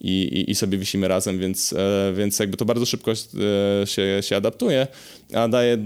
i, 0.00 0.22
i, 0.22 0.50
i 0.50 0.54
sobie 0.54 0.78
wisimy 0.78 1.08
razem, 1.08 1.38
więc, 1.38 1.72
e, 1.72 2.12
więc 2.16 2.38
jakby 2.38 2.56
to 2.56 2.64
bardzo 2.64 2.86
szybko 2.86 3.12
e, 3.12 3.86
się, 3.86 4.18
się 4.20 4.36
adaptuje, 4.36 4.86
a 5.34 5.48
daje 5.48 5.76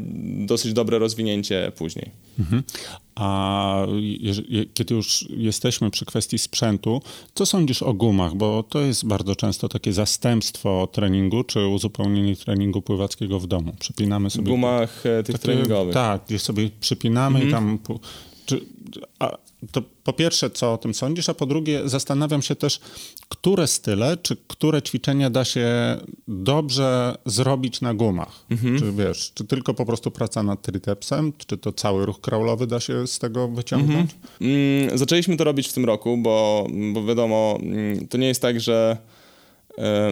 dosyć 0.47 0.73
dobre 0.73 0.99
rozwinięcie 0.99 1.73
później. 1.77 2.11
Mhm. 2.39 2.63
A 3.21 3.87
kiedy 4.75 4.95
już 4.95 5.25
jesteśmy 5.31 5.91
przy 5.91 6.05
kwestii 6.05 6.39
sprzętu, 6.39 7.03
co 7.35 7.47
sądzisz 7.47 7.83
o 7.83 7.95
gumach? 7.95 8.35
Bo 8.35 8.63
to 8.63 8.81
jest 8.81 9.07
bardzo 9.07 9.37
często 9.37 9.69
takie 9.69 9.93
zastępstwo 9.93 10.89
treningu, 10.93 11.45
czy 11.45 11.67
uzupełnienie 11.67 12.37
treningu 12.37 12.83
pływackiego 12.83 13.41
w 13.41 13.47
domu. 13.47 13.73
Przypinamy 13.79 14.31
sobie... 14.31 14.51
Gumach 14.51 15.07
e, 15.07 15.23
tych 15.23 15.33
takie, 15.33 15.39
treningowych. 15.39 15.95
Tak, 15.95 16.23
gdzie 16.27 16.39
sobie 16.39 16.71
przypinamy 16.81 17.41
mhm. 17.41 17.49
i 17.49 17.53
tam... 17.53 17.79
Czy, 18.47 18.61
a, 19.19 19.37
to 19.73 19.83
po 20.05 20.13
pierwsze, 20.13 20.51
co 20.51 20.73
o 20.73 20.79
tym 20.79 20.95
sądzisz, 20.95 21.29
a 21.29 21.35
po 21.35 21.47
drugie, 21.47 21.81
zastanawiam 21.85 22.43
się 22.43 22.57
też, 22.57 22.81
które 23.29 23.67
style, 23.67 24.17
czy 24.17 24.37
które 24.49 24.83
ćwiczenia 24.83 25.31
da 25.31 25.45
się 25.45 25.97
dobrze 26.29 27.19
zrobić 27.27 27.81
na 27.81 27.95
gumach. 27.95 28.45
Mhm. 28.51 28.79
Czy 28.79 28.93
wiesz, 28.93 29.33
czy 29.35 29.45
tylko 29.45 29.75
po 29.75 29.87
prostu 29.87 30.11
praca 30.11 30.43
nad 30.43 30.63
tritepsem, 30.63 31.33
czy 31.47 31.59
to 31.59 31.73
cały 31.73 32.07
ruch 32.07 32.21
crawlowy 32.21 32.67
da 32.67 32.81
się 32.81 33.07
z 33.07 33.19
tego 33.19 33.49
wyciągnąć? 33.49 34.11
Mhm. 34.41 34.57
Mm, 34.87 34.99
zaczęliśmy 34.99 35.37
to 35.37 35.45
robić 35.45 35.69
w 35.69 35.73
tym 35.73 35.85
roku, 35.85 36.17
bo, 36.19 36.67
bo 36.93 37.05
wiadomo, 37.05 37.59
mm, 37.63 38.09
to 38.09 38.19
nie 38.19 38.27
jest 38.27 38.43
tak, 38.43 38.61
że 38.61 38.97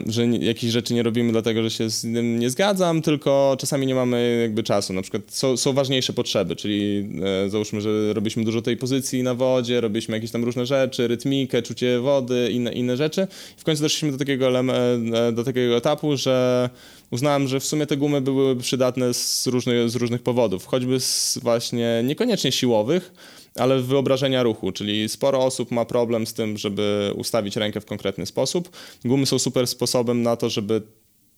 że 0.07 0.27
jakieś 0.27 0.71
rzeczy 0.71 0.95
nie 0.95 1.03
robimy 1.03 1.33
dlatego, 1.33 1.63
że 1.63 1.71
się 1.71 1.91
z 1.91 2.03
tym 2.03 2.39
nie 2.39 2.51
zgadzam, 2.51 3.03
tylko 3.03 3.57
czasami 3.59 3.87
nie 3.87 3.95
mamy 3.95 4.39
jakby 4.43 4.63
czasu. 4.63 4.93
Na 4.93 5.03
przykład 5.03 5.23
są, 5.29 5.57
są 5.57 5.73
ważniejsze 5.73 6.13
potrzeby, 6.13 6.57
czyli 6.57 7.09
e, 7.47 7.51
załóżmy, 7.51 7.81
że 7.81 8.13
robiliśmy 8.13 8.45
dużo 8.45 8.63
tej 8.63 8.77
pozycji 8.77 9.23
na 9.23 9.35
wodzie, 9.35 9.81
robiliśmy 9.81 10.17
jakieś 10.17 10.31
tam 10.31 10.45
różne 10.45 10.67
rzeczy, 10.67 11.09
rytmikę, 11.09 11.63
czucie 11.63 12.01
wody, 12.01 12.51
inne, 12.53 12.73
inne 12.73 12.97
rzeczy. 12.97 13.27
W 13.57 13.65
końcu 13.65 13.83
doszliśmy 13.83 14.13
do 14.13 14.19
takiego, 14.19 14.61
e, 14.61 15.33
do 15.33 15.45
takiego 15.45 15.77
etapu, 15.77 16.17
że 16.17 16.71
uznałem, 17.11 17.49
że 17.49 17.61
w 17.61 17.65
sumie 17.65 17.87
te 17.87 17.97
gumy 17.97 18.21
były 18.21 18.57
przydatne 18.57 19.15
z 19.15 19.47
różnych, 19.47 19.91
z 19.91 19.97
różnych 19.97 20.23
powodów, 20.23 20.67
choćby 20.67 21.01
z 21.01 21.39
właśnie 21.43 22.03
niekoniecznie 22.05 22.53
siłowych, 22.53 23.13
ale 23.55 23.83
wyobrażenia 23.83 24.43
ruchu, 24.43 24.73
czyli 24.73 25.09
sporo 25.09 25.45
osób 25.45 25.71
ma 25.71 25.85
problem 25.85 26.27
z 26.27 26.35
tym, 26.35 26.59
żeby 26.59 27.13
ustawić 27.17 27.57
rękę 27.57 27.81
w 27.81 27.87
konkretny 27.87 28.27
sposób. 28.27 28.71
Gumy 29.05 29.27
są 29.27 29.39
super 29.39 29.67
sposobem 29.67 30.23
na 30.23 30.37
to, 30.37 30.51
żeby 30.51 30.83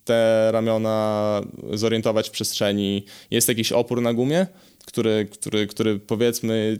te 0.05 0.49
ramiona 0.51 1.41
zorientować 1.73 2.27
w 2.29 2.31
przestrzeni. 2.31 3.05
Jest 3.31 3.47
jakiś 3.47 3.71
opór 3.71 4.01
na 4.01 4.13
gumie, 4.13 4.47
który, 4.85 5.27
który, 5.31 5.67
który 5.67 5.99
powiedzmy 5.99 6.79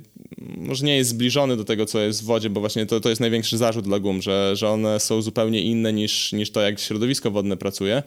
może 0.58 0.86
nie 0.86 0.98
jest 0.98 1.10
zbliżony 1.10 1.58
do 1.58 1.64
tego, 1.64 1.86
co 1.86 2.00
jest 2.00 2.22
w 2.22 2.26
wodzie, 2.26 2.50
bo 2.50 2.60
właśnie 2.60 2.86
to, 2.86 3.00
to 3.00 3.10
jest 3.10 3.22
największy 3.22 3.58
zarzut 3.58 3.86
dla 3.86 4.00
gum, 4.00 4.22
że, 4.22 4.56
że 4.56 4.70
one 4.70 5.00
są 5.00 5.22
zupełnie 5.22 5.62
inne 5.62 5.94
niż, 5.94 6.34
niż 6.34 6.52
to, 6.52 6.62
jak 6.62 6.80
środowisko 6.80 7.32
wodne 7.32 7.58
pracuje, 7.58 8.04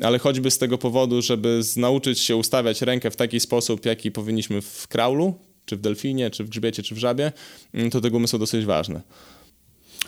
ale 0.00 0.18
choćby 0.18 0.50
z 0.50 0.58
tego 0.58 0.78
powodu, 0.78 1.22
żeby 1.22 1.60
nauczyć 1.76 2.20
się 2.20 2.36
ustawiać 2.36 2.82
rękę 2.82 3.10
w 3.10 3.16
taki 3.16 3.40
sposób, 3.40 3.86
jaki 3.86 4.12
powinniśmy 4.12 4.62
w 4.62 4.88
kraulu, 4.88 5.34
czy 5.68 5.76
w 5.76 5.80
delfinie, 5.80 6.30
czy 6.30 6.44
w 6.44 6.48
grzbiecie, 6.48 6.82
czy 6.82 6.94
w 6.94 6.98
żabie, 6.98 7.32
mm, 7.74 7.90
to 7.90 8.00
te 8.00 8.10
gumy 8.10 8.28
są 8.28 8.38
dosyć 8.38 8.64
ważne. 8.64 9.02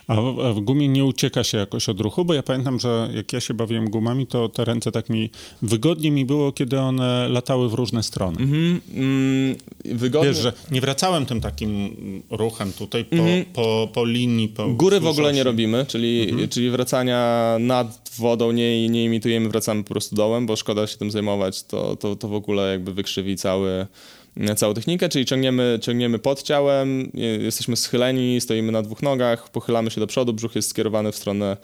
A 0.06 0.14
w, 0.14 0.54
w, 0.54 0.60
gumie 0.60 0.88
nie 0.88 1.04
ucieka 1.04 1.44
się 1.44 1.58
jakoś 1.58 1.88
od 1.88 2.00
ruchu, 2.00 2.24
bo 2.24 2.34
ja 2.34 2.42
pamiętam, 2.42 2.80
że 2.80 3.10
jak 3.14 3.32
ja 3.32 3.40
się 3.40 3.54
bawiłem 3.54 3.90
gumami, 3.90 4.26
to 4.26 4.48
te 4.48 4.64
ręce 4.64 4.92
tak 4.92 5.10
mi 5.10 5.30
wygodnie 5.62 6.10
mi 6.10 6.24
było, 6.24 6.52
kiedy 6.52 6.80
one 6.80 7.28
latały 7.28 7.68
w 7.68 7.74
różne 7.74 8.02
strony. 8.02 8.36
Mm-hmm, 8.38 8.80
mm, 8.94 9.56
wygodnie. 9.84 10.28
Wiesz, 10.28 10.38
że 10.38 10.52
nie 10.70 10.80
wracałem 10.80 11.26
tym 11.26 11.40
takim 11.40 11.92
ruchem 12.30 12.72
tutaj 12.72 13.04
po, 13.04 13.16
mm-hmm. 13.16 13.44
po, 13.44 13.88
po 13.92 14.04
linii. 14.04 14.48
Po 14.48 14.68
Góry 14.68 15.00
w 15.00 15.06
ogóle 15.06 15.32
nie 15.32 15.42
robimy, 15.42 15.86
czyli, 15.88 16.34
mm-hmm. 16.34 16.48
czyli 16.48 16.70
wracania 16.70 17.56
nad 17.60 18.10
wodą 18.18 18.52
nie, 18.52 18.88
nie 18.88 19.04
imitujemy, 19.04 19.48
wracamy 19.48 19.82
po 19.84 19.88
prostu 19.88 20.16
dołem, 20.16 20.46
bo 20.46 20.56
szkoda 20.56 20.86
się 20.86 20.96
tym 20.96 21.10
zajmować, 21.10 21.62
to, 21.62 21.96
to, 21.96 22.16
to 22.16 22.28
w 22.28 22.34
ogóle 22.34 22.70
jakby 22.70 22.94
wykrzywi 22.94 23.36
cały 23.36 23.86
całą 24.56 24.74
technikę, 24.74 25.08
czyli 25.08 25.24
ciągniemy, 25.24 25.78
ciągniemy 25.82 26.18
pod 26.18 26.42
ciałem, 26.42 27.10
jesteśmy 27.40 27.76
schyleni, 27.76 28.40
stoimy 28.40 28.72
na 28.72 28.82
dwóch 28.82 29.02
nogach, 29.02 29.48
pochylamy 29.48 29.90
się 29.90 30.00
do 30.00 30.06
przodu, 30.06 30.32
brzuch 30.32 30.56
jest 30.56 30.68
skierowany 30.68 31.12
w 31.12 31.16
stronę, 31.16 31.56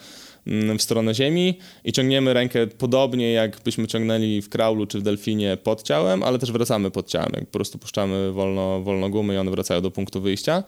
mm, 0.46 0.78
w 0.78 0.82
stronę 0.82 1.14
ziemi 1.14 1.58
i 1.84 1.92
ciągniemy 1.92 2.34
rękę 2.34 2.66
podobnie 2.66 3.32
jakbyśmy 3.32 3.86
ciągnęli 3.86 4.42
w 4.42 4.48
kraulu 4.48 4.86
czy 4.86 4.98
w 4.98 5.02
delfinie 5.02 5.56
pod 5.56 5.82
ciałem, 5.82 6.22
ale 6.22 6.38
też 6.38 6.52
wracamy 6.52 6.90
pod 6.90 7.08
ciałem, 7.08 7.30
jak 7.34 7.44
po 7.44 7.52
prostu 7.52 7.78
puszczamy 7.78 8.32
wolno, 8.32 8.82
wolno 8.82 9.08
gumy 9.10 9.34
i 9.34 9.36
one 9.36 9.50
wracają 9.50 9.80
do 9.80 9.90
punktu 9.90 10.20
wyjścia. 10.20 10.62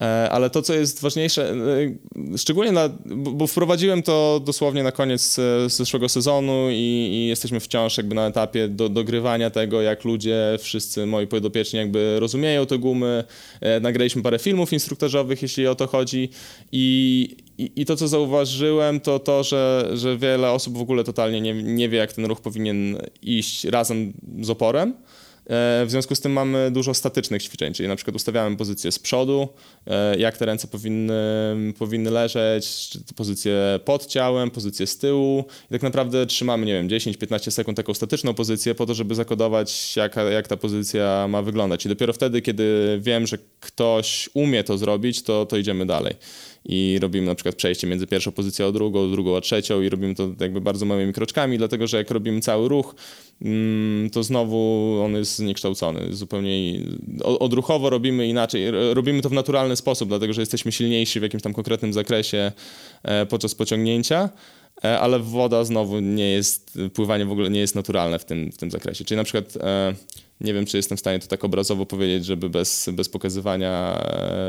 E, 0.00 0.30
ale 0.30 0.50
to, 0.50 0.62
co 0.62 0.74
jest 0.74 1.00
ważniejsze, 1.00 1.52
e, 2.34 2.38
szczególnie 2.38 2.72
na, 2.72 2.88
bo 3.14 3.46
wprowadziłem 3.46 4.02
to 4.02 4.40
dosłownie 4.44 4.82
na 4.82 4.92
koniec 4.92 5.38
e, 5.38 5.70
zeszłego 5.70 6.08
sezonu 6.08 6.70
i, 6.70 7.08
i 7.12 7.26
jesteśmy 7.28 7.60
wciąż 7.60 7.96
jakby 7.96 8.14
na 8.14 8.26
etapie 8.26 8.68
do, 8.68 8.88
dogrywania 8.88 9.50
tego, 9.50 9.82
jak 9.82 10.04
ludzie, 10.04 10.56
wszyscy 10.58 11.06
moi 11.06 11.26
podopieczni 11.26 11.78
jakby 11.78 12.20
rozumieją 12.20 12.66
te 12.66 12.78
gumy. 12.78 13.24
Nagraliśmy 13.80 14.22
parę 14.22 14.38
filmów 14.38 14.72
instruktażowych, 14.72 15.42
jeśli 15.42 15.66
o 15.66 15.74
to 15.74 15.86
chodzi 15.86 16.28
i, 16.72 17.36
i, 17.58 17.72
I, 17.76 17.84
to, 17.84 17.96
co 17.96 18.08
zauważyłem, 18.08 19.00
to 19.00 19.18
to, 19.18 19.42
że, 19.42 19.90
że 19.94 20.18
wiele 20.18 20.50
osób 20.50 20.78
w 20.78 20.80
ogóle 20.80 21.04
totalnie 21.04 21.40
nie, 21.40 21.62
nie 21.62 21.88
wie, 21.88 21.98
jak 21.98 22.12
ten 22.12 22.26
ruch 22.26 22.40
powinien 22.40 22.98
iść 23.22 23.64
razem 23.64 24.12
z 24.40 24.50
oporem. 24.50 24.94
E, 25.46 25.86
w 25.86 25.90
związku 25.90 26.14
z 26.14 26.20
tym 26.20 26.32
mamy 26.32 26.70
dużo 26.70 26.94
statycznych 26.94 27.42
ćwiczeń, 27.42 27.74
czyli 27.74 27.88
na 27.88 27.96
przykład 27.96 28.16
ustawiamy 28.16 28.56
pozycję 28.56 28.92
z 28.92 28.98
przodu, 28.98 29.48
e, 29.86 30.18
jak 30.18 30.36
te 30.36 30.46
ręce 30.46 30.68
powinny, 30.68 31.14
powinny 31.78 32.10
leżeć, 32.10 32.90
pozycję 33.16 33.80
pod 33.84 34.06
ciałem, 34.06 34.50
pozycję 34.50 34.86
z 34.86 34.98
tyłu 34.98 35.44
i 35.70 35.72
tak 35.72 35.82
naprawdę 35.82 36.26
trzymamy, 36.26 36.66
nie 36.66 36.72
wiem, 36.72 36.88
10-15 36.88 37.50
sekund 37.50 37.76
taką 37.76 37.94
statyczną 37.94 38.34
pozycję 38.34 38.74
po 38.74 38.86
to, 38.86 38.94
żeby 38.94 39.14
zakodować, 39.14 39.96
jak, 39.96 40.16
jak 40.32 40.48
ta 40.48 40.56
pozycja 40.56 41.26
ma 41.28 41.42
wyglądać. 41.42 41.86
I 41.86 41.88
dopiero 41.88 42.12
wtedy, 42.12 42.42
kiedy 42.42 42.98
wiem, 43.02 43.26
że 43.26 43.38
ktoś 43.60 44.30
umie 44.34 44.64
to 44.64 44.78
zrobić, 44.78 45.22
to, 45.22 45.46
to 45.46 45.56
idziemy 45.56 45.86
dalej 45.86 46.14
i 46.64 46.98
robimy 47.02 47.26
na 47.26 47.34
przykład 47.34 47.54
przejście 47.54 47.86
między 47.86 48.06
pierwszą 48.06 48.32
pozycją 48.32 48.66
a 48.66 48.72
drugą, 48.72 49.10
drugą 49.10 49.36
a 49.36 49.40
trzecią 49.40 49.82
i 49.82 49.88
robimy 49.88 50.14
to 50.14 50.28
jakby 50.40 50.60
bardzo 50.60 50.86
małymi 50.86 51.12
kroczkami, 51.12 51.58
dlatego 51.58 51.86
że 51.86 51.96
jak 51.96 52.10
robimy 52.10 52.40
cały 52.40 52.68
ruch, 52.68 52.94
mm, 53.42 54.10
to 54.10 54.22
znowu 54.22 54.56
on 55.04 55.14
jest 55.14 55.36
zniekształcony. 55.36 56.00
Zupełnie 56.10 56.80
odruchowo 57.24 57.90
robimy 57.90 58.28
inaczej. 58.28 58.64
Robimy 58.70 59.22
to 59.22 59.28
w 59.28 59.32
naturalny 59.32 59.76
sposób, 59.76 60.08
dlatego 60.08 60.32
że 60.32 60.42
jesteśmy 60.42 60.72
silniejsi 60.72 61.20
w 61.20 61.22
jakimś 61.22 61.42
tam 61.42 61.54
konkretnym 61.54 61.92
zakresie 61.92 62.52
e, 63.02 63.26
podczas 63.26 63.54
pociągnięcia 63.54 64.28
e, 64.84 65.00
ale 65.00 65.18
woda 65.18 65.64
znowu 65.64 66.00
nie 66.00 66.30
jest, 66.30 66.78
pływanie 66.94 67.24
w 67.24 67.32
ogóle 67.32 67.50
nie 67.50 67.60
jest 67.60 67.74
naturalne 67.74 68.18
w 68.18 68.24
tym, 68.24 68.52
w 68.52 68.56
tym 68.56 68.70
zakresie. 68.70 69.04
Czyli 69.04 69.16
na 69.16 69.24
przykład 69.24 69.56
e, 69.56 69.94
nie 70.40 70.54
wiem, 70.54 70.66
czy 70.66 70.76
jestem 70.76 70.96
w 70.96 71.00
stanie 71.00 71.18
to 71.18 71.26
tak 71.26 71.44
obrazowo 71.44 71.86
powiedzieć, 71.86 72.24
żeby 72.24 72.50
bez, 72.50 72.90
bez 72.92 73.08
pokazywania 73.08 74.00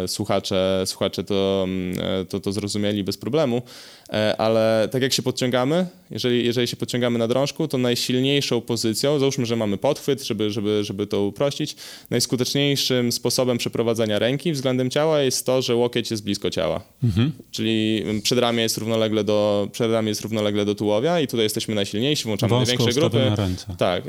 e, 0.03 0.07
słuchacze, 0.07 0.83
słuchacze 0.85 1.23
to, 1.23 1.61
mm, 1.63 1.99
e, 2.21 2.25
to, 2.25 2.39
to 2.39 2.51
zrozumieli 2.51 3.03
bez 3.03 3.17
problemu, 3.17 3.61
e, 4.09 4.37
ale 4.37 4.87
tak 4.91 5.01
jak 5.01 5.13
się 5.13 5.21
podciągamy, 5.21 5.87
jeżeli, 6.11 6.45
jeżeli 6.45 6.67
się 6.67 6.77
podciągamy 6.77 7.19
na 7.19 7.27
drążku, 7.27 7.67
to 7.67 7.77
najsilniejszą 7.77 8.61
pozycją, 8.61 9.19
załóżmy, 9.19 9.45
że 9.45 9.55
mamy 9.55 9.77
podchwyt, 9.77 10.23
żeby, 10.23 10.51
żeby, 10.51 10.83
żeby 10.83 11.07
to 11.07 11.23
uprościć, 11.23 11.75
najskuteczniejszym 12.09 13.11
sposobem 13.11 13.57
przeprowadzenia 13.57 14.19
ręki 14.19 14.51
względem 14.51 14.89
ciała 14.89 15.21
jest 15.21 15.45
to, 15.45 15.61
że 15.61 15.75
łokieć 15.75 16.11
jest 16.11 16.23
blisko 16.23 16.49
ciała. 16.49 16.81
Mhm. 17.03 17.31
Czyli 17.51 18.03
przedramię 18.23 18.63
jest 18.63 18.77
równolegle 18.77 19.23
do, 19.23 19.67
przedramię 19.71 20.09
jest 20.09 20.21
równolegle 20.21 20.65
do 20.65 20.75
tułowia 20.75 21.19
i 21.19 21.27
tutaj 21.27 21.43
jesteśmy 21.43 21.75
najsilniejsi, 21.75 22.23
włączamy 22.23 22.49
Wąsko 22.49 22.75
największe 22.77 22.99
grupy. 22.99 23.35
Ręce. 23.35 23.75
Tak. 23.77 24.03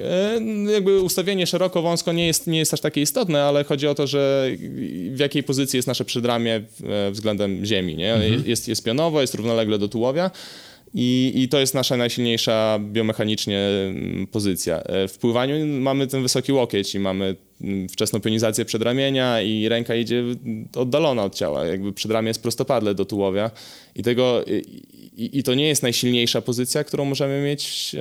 Jakby 0.73 1.01
ustawienie 1.01 1.47
szeroko 1.47 1.66
szeroko, 1.67 1.83
wąsko 1.83 2.13
nie 2.13 2.27
jest, 2.27 2.47
nie 2.47 2.59
jest 2.59 2.75
aż 2.75 2.81
takie 2.81 3.01
istotne, 3.01 3.43
ale 3.43 3.65
chodzi 3.65 3.87
o 3.87 3.95
to, 3.95 4.07
że 4.07 4.51
w 5.11 5.19
jakiej 5.19 5.43
pozycji 5.43 5.77
jest 5.77 5.89
nasze 5.89 6.05
przedramię 6.05 6.63
e, 6.85 7.11
względem 7.11 7.65
ziemi. 7.65 7.97
Nie? 7.97 8.15
Mhm. 8.15 8.43
Jest, 8.47 8.69
jest 8.69 8.85
pionowo, 8.85 9.21
jest 9.21 9.35
równolegle 9.35 9.79
do 9.79 9.89
tułowia. 9.89 10.31
I, 10.95 11.33
I, 11.35 11.49
to 11.49 11.61
jest 11.61 11.75
nasza 11.75 11.97
najsilniejsza 11.97 12.79
biomechanicznie 12.93 13.59
mm, 13.59 14.27
pozycja. 14.27 14.83
E, 14.83 15.09
w 15.09 15.19
pływaniu 15.19 15.67
mamy 15.67 16.07
ten 16.07 16.23
wysoki 16.23 16.53
łokieć 16.53 16.95
i 16.95 16.99
mamy 16.99 17.37
mm, 17.61 17.89
wczesną 17.89 18.21
pionizację 18.21 18.65
przedramienia 18.65 19.43
i 19.43 19.69
ręka 19.69 19.95
idzie 19.95 20.25
oddalona 20.77 21.25
od 21.25 21.35
ciała. 21.35 21.67
Jakby 21.67 21.93
przedramię 21.93 22.29
jest 22.29 22.43
prostopadle 22.43 22.95
do 22.95 23.05
tułowia 23.05 23.51
i, 23.95 24.03
tego, 24.03 24.45
i, 25.17 25.39
i 25.39 25.43
to 25.43 25.55
nie 25.55 25.69
jest 25.69 25.83
najsilniejsza 25.83 26.43
pozycja, 26.43 26.85
którą 26.85 27.05
możemy 27.05 27.43
mieć 27.45 27.95
e, 27.95 27.99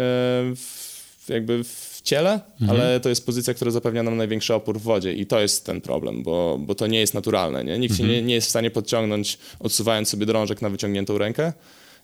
w, 0.56 1.30
jakby 1.30 1.64
w 1.64 1.85
ciele, 2.06 2.40
mhm. 2.62 2.70
ale 2.70 3.00
to 3.00 3.10
jest 3.10 3.26
pozycja, 3.26 3.54
która 3.54 3.72
zapewnia 3.72 4.04
nam 4.04 4.18
największy 4.18 4.54
opór 4.54 4.80
w 4.80 4.82
wodzie 4.82 5.14
i 5.14 5.26
to 5.26 5.40
jest 5.40 5.66
ten 5.66 5.82
problem, 5.82 6.24
bo, 6.24 6.58
bo 6.60 6.76
to 6.76 6.88
nie 6.88 7.00
jest 7.00 7.14
naturalne. 7.14 7.64
Nie? 7.64 7.80
Nikt 7.80 7.92
mhm. 7.92 8.10
się 8.10 8.16
nie, 8.16 8.22
nie 8.22 8.34
jest 8.34 8.48
w 8.48 8.50
stanie 8.50 8.72
podciągnąć, 8.72 9.38
odsuwając 9.60 10.10
sobie 10.10 10.26
drążek 10.26 10.62
na 10.62 10.70
wyciągniętą 10.70 11.18
rękę. 11.18 11.54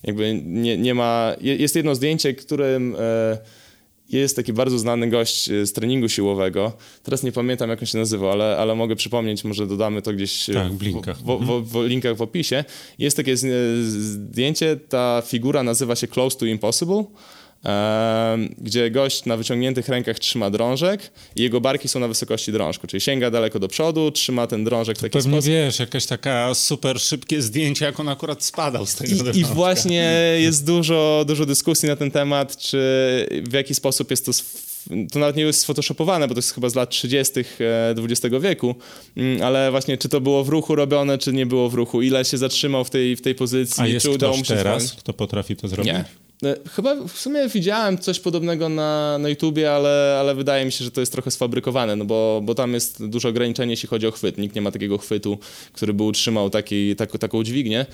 Jakby 0.03 0.41
nie, 0.45 0.77
nie 0.77 0.93
ma... 0.93 1.35
Jest 1.41 1.75
jedno 1.75 1.95
zdjęcie, 1.95 2.33
którym... 2.33 2.95
E, 2.99 3.37
jest 4.11 4.35
taki 4.35 4.53
bardzo 4.53 4.79
znany 4.79 5.09
gość 5.09 5.49
e, 5.49 5.65
z 5.65 5.73
treningu 5.73 6.09
siłowego. 6.09 6.71
Teraz 7.03 7.23
nie 7.23 7.31
pamiętam, 7.31 7.69
jak 7.69 7.79
on 7.79 7.85
się 7.85 7.97
nazywał, 7.97 8.31
ale, 8.31 8.57
ale 8.57 8.75
mogę 8.75 8.95
przypomnieć, 8.95 9.43
może 9.43 9.67
dodamy 9.67 10.01
to 10.01 10.13
gdzieś 10.13 10.49
e, 10.49 10.53
tak, 10.53 10.73
w, 10.73 10.81
linkach. 10.81 11.17
W, 11.17 11.39
w, 11.45 11.71
w, 11.71 11.85
linkach 11.85 12.15
w 12.15 12.21
opisie. 12.21 12.63
Jest 12.99 13.17
takie 13.17 13.37
zdjęcie, 13.81 14.77
ta 14.89 15.23
figura 15.25 15.63
nazywa 15.63 15.95
się 15.95 16.07
Close 16.07 16.37
to 16.37 16.45
Impossible 16.45 17.03
gdzie 18.57 18.91
gość 18.91 19.25
na 19.25 19.37
wyciągniętych 19.37 19.89
rękach 19.89 20.19
trzyma 20.19 20.49
drążek 20.49 21.11
i 21.35 21.41
jego 21.41 21.61
barki 21.61 21.87
są 21.87 21.99
na 21.99 22.07
wysokości 22.07 22.51
drążku, 22.51 22.87
czyli 22.87 23.01
sięga 23.01 23.31
daleko 23.31 23.59
do 23.59 23.67
przodu, 23.67 24.11
trzyma 24.11 24.47
ten 24.47 24.63
drążek 24.63 24.97
w 24.97 25.01
taki 25.01 25.13
Pewnie 25.13 25.31
sposób. 25.31 25.49
wiesz, 25.49 25.79
jakaś 25.79 26.05
taka 26.05 26.53
super 26.53 26.99
szybkie 26.99 27.41
zdjęcie, 27.41 27.85
jak 27.85 27.99
on 27.99 28.09
akurat 28.09 28.43
spadał 28.43 28.85
z 28.85 28.95
tego 28.95 29.31
I, 29.31 29.39
I 29.39 29.43
właśnie 29.43 30.35
jest 30.39 30.65
dużo, 30.65 31.23
dużo 31.27 31.45
dyskusji 31.45 31.89
na 31.89 31.95
ten 31.95 32.11
temat, 32.11 32.57
czy 32.57 32.77
w 33.49 33.53
jaki 33.53 33.75
sposób 33.75 34.11
jest 34.11 34.25
to 34.25 34.31
to 35.11 35.19
nawet 35.19 35.35
nie 35.35 35.43
jest 35.43 35.61
sfotoshopowane, 35.61 36.27
bo 36.27 36.33
to 36.33 36.37
jest 36.37 36.53
chyba 36.53 36.69
z 36.69 36.75
lat 36.75 36.89
30. 36.89 37.33
XX 37.97 38.35
wieku, 38.41 38.75
mm, 39.17 39.41
ale 39.43 39.71
właśnie 39.71 39.97
czy 39.97 40.09
to 40.09 40.21
było 40.21 40.43
w 40.43 40.49
ruchu 40.49 40.75
robione, 40.75 41.17
czy 41.17 41.33
nie 41.33 41.45
było 41.45 41.69
w 41.69 41.73
ruchu, 41.73 42.01
ile 42.01 42.25
się 42.25 42.37
zatrzymał 42.37 42.83
w 42.83 42.89
tej, 42.89 43.15
w 43.15 43.21
tej 43.21 43.35
pozycji, 43.35 43.83
A 43.83 43.87
jest 43.87 44.05
czy 44.05 44.11
udało 44.11 44.37
mu 44.37 44.45
się 44.45 44.55
teraz, 44.55 44.93
kto 44.93 45.13
potrafi 45.13 45.55
to 45.55 45.67
zrobić? 45.67 45.93
Nie. 45.93 46.05
E, 46.45 46.55
chyba 46.69 46.95
w 46.95 47.19
sumie 47.19 47.47
widziałem 47.47 47.97
coś 47.97 48.19
podobnego 48.19 48.69
na, 48.69 49.17
na 49.17 49.29
YouTubie, 49.29 49.71
ale, 49.71 50.17
ale 50.19 50.35
wydaje 50.35 50.65
mi 50.65 50.71
się, 50.71 50.85
że 50.85 50.91
to 50.91 50.99
jest 50.99 51.11
trochę 51.11 51.31
sfabrykowane, 51.31 51.95
no 51.95 52.05
bo, 52.05 52.41
bo 52.43 52.55
tam 52.55 52.73
jest 52.73 53.05
dużo 53.05 53.29
ograniczenie, 53.29 53.73
jeśli 53.73 53.89
chodzi 53.89 54.07
o 54.07 54.11
chwyt. 54.11 54.37
Nikt 54.37 54.55
nie 54.55 54.61
ma 54.61 54.71
takiego 54.71 54.97
chwytu, 54.97 55.37
który 55.73 55.93
by 55.93 56.03
utrzymał 56.03 56.49
taki, 56.49 56.95
tak, 56.95 57.17
taką 57.17 57.43
dźwignię. 57.43 57.85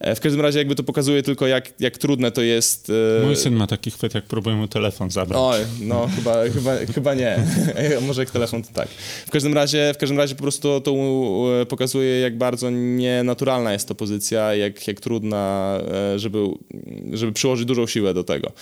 E, 0.00 0.14
w 0.14 0.20
każdym 0.20 0.40
razie 0.40 0.58
jakby 0.58 0.74
to 0.74 0.82
pokazuje 0.82 1.22
tylko, 1.22 1.46
jak, 1.46 1.72
jak 1.80 1.98
trudne 1.98 2.30
to 2.30 2.42
jest. 2.42 2.92
E, 3.20 3.24
Mój 3.24 3.36
syn 3.36 3.54
ma 3.54 3.66
taki 3.66 3.90
chwyt, 3.90 4.14
jak 4.14 4.24
próbuję 4.24 4.56
mu 4.56 4.68
telefon 4.68 5.10
zabrać. 5.10 5.40
Oj, 5.42 5.60
no 5.80 6.08
chyba, 6.16 6.44
chyba, 6.54 6.76
chyba 6.94 7.14
nie. 7.14 7.38
Może 8.06 8.22
jak 8.22 8.30
telefon, 8.30 8.62
to 8.62 8.68
tak. 8.74 8.88
W 9.26 9.30
każdym 9.30 9.54
razie, 9.54 9.92
w 9.94 9.98
każdym 9.98 10.18
razie 10.18 10.34
po 10.34 10.42
prostu 10.42 10.80
to, 10.80 10.80
to 10.80 11.66
pokazuje, 11.68 12.20
jak 12.20 12.38
bardzo 12.38 12.70
nienaturalna 12.70 13.72
jest 13.72 13.88
to 13.88 13.94
pozycja, 13.94 14.54
jak, 14.54 14.88
jak 14.88 15.00
trudna, 15.00 15.78
e, 16.14 16.18
żeby, 16.18 16.38
żeby 17.12 17.32
przyłożyć 17.32 17.66
dużą 17.66 17.86
siłę 17.86 18.14
do 18.14 18.24
tego. 18.24 18.52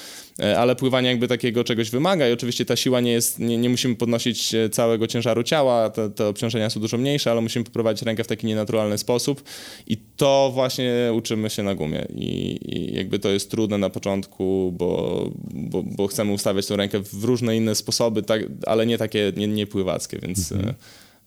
Ale 0.56 0.76
pływanie 0.76 1.08
jakby 1.08 1.28
takiego 1.28 1.64
czegoś 1.64 1.90
wymaga 1.90 2.28
i 2.28 2.32
oczywiście 2.32 2.64
ta 2.64 2.76
siła 2.76 3.00
nie 3.00 3.12
jest, 3.12 3.38
nie, 3.38 3.58
nie 3.58 3.68
musimy 3.68 3.96
podnosić 3.96 4.54
całego 4.70 5.06
ciężaru 5.06 5.42
ciała, 5.42 5.90
te, 5.90 6.10
te 6.10 6.26
obciążenia 6.26 6.70
są 6.70 6.80
dużo 6.80 6.98
mniejsze, 6.98 7.30
ale 7.30 7.40
musimy 7.40 7.64
poprowadzić 7.64 8.02
rękę 8.02 8.24
w 8.24 8.26
taki 8.26 8.46
nienaturalny 8.46 8.98
sposób 8.98 9.42
i 9.86 9.96
to 10.16 10.50
właśnie 10.54 10.92
uczy 11.14 11.27
uczymy 11.28 11.50
się 11.50 11.62
na 11.62 11.74
gumie 11.74 12.06
i, 12.14 12.58
i 12.62 12.96
jakby 12.96 13.18
to 13.18 13.28
jest 13.28 13.50
trudne 13.50 13.78
na 13.78 13.90
początku, 13.90 14.74
bo, 14.78 15.30
bo, 15.50 15.82
bo, 15.82 16.06
chcemy 16.06 16.32
ustawiać 16.32 16.66
tę 16.66 16.76
rękę 16.76 17.00
w 17.00 17.24
różne 17.24 17.56
inne 17.56 17.74
sposoby, 17.74 18.22
tak, 18.22 18.42
ale 18.66 18.86
nie 18.86 18.98
takie, 18.98 19.32
nie, 19.36 19.48
nie 19.48 19.66
pływackie, 19.66 20.18
więc... 20.22 20.52
Mhm. 20.52 20.74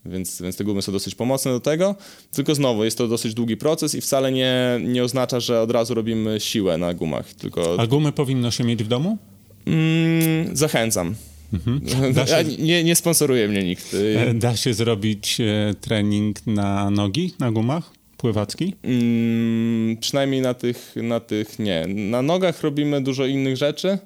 Więc, 0.04 0.42
więc 0.42 0.56
te 0.56 0.64
gumy 0.64 0.82
są 0.82 0.92
dosyć 0.92 1.14
pomocne 1.14 1.50
do 1.50 1.60
tego. 1.60 1.94
Tylko 2.32 2.54
znowu, 2.54 2.84
jest 2.84 2.98
to 2.98 3.08
dosyć 3.08 3.34
długi 3.34 3.56
proces 3.56 3.94
i 3.94 4.00
wcale 4.00 4.32
nie, 4.32 4.80
nie 4.84 5.04
oznacza, 5.04 5.40
że 5.40 5.60
od 5.60 5.70
razu 5.70 5.94
robimy 5.94 6.40
siłę 6.40 6.78
na 6.78 6.94
gumach. 6.94 7.34
Tylko... 7.34 7.80
A 7.80 7.86
gumy 7.86 8.12
powinno 8.12 8.50
się 8.50 8.64
mieć 8.64 8.84
w 8.84 8.88
domu? 8.88 9.18
Mm, 9.66 10.56
zachęcam. 10.56 11.14
Mhm. 11.52 11.80
Się... 12.28 12.62
Nie, 12.62 12.84
nie 12.84 12.96
sponsoruje 12.96 13.48
mnie 13.48 13.64
nikt. 13.64 13.96
E, 14.16 14.34
da 14.34 14.56
się 14.56 14.74
zrobić 14.74 15.40
e, 15.40 15.74
trening 15.80 16.46
na 16.46 16.90
nogi, 16.90 17.34
na 17.38 17.52
gumach? 17.52 18.01
Pływacki? 18.22 18.74
Mm, 18.82 19.96
przynajmniej 19.96 20.40
na 20.40 20.54
tych, 20.54 20.94
na 20.96 21.20
tych 21.20 21.58
nie. 21.58 21.86
Na 21.86 22.22
nogach 22.22 22.62
robimy 22.62 23.00
dużo 23.00 23.26
innych 23.26 23.56
rzeczy. 23.56 23.98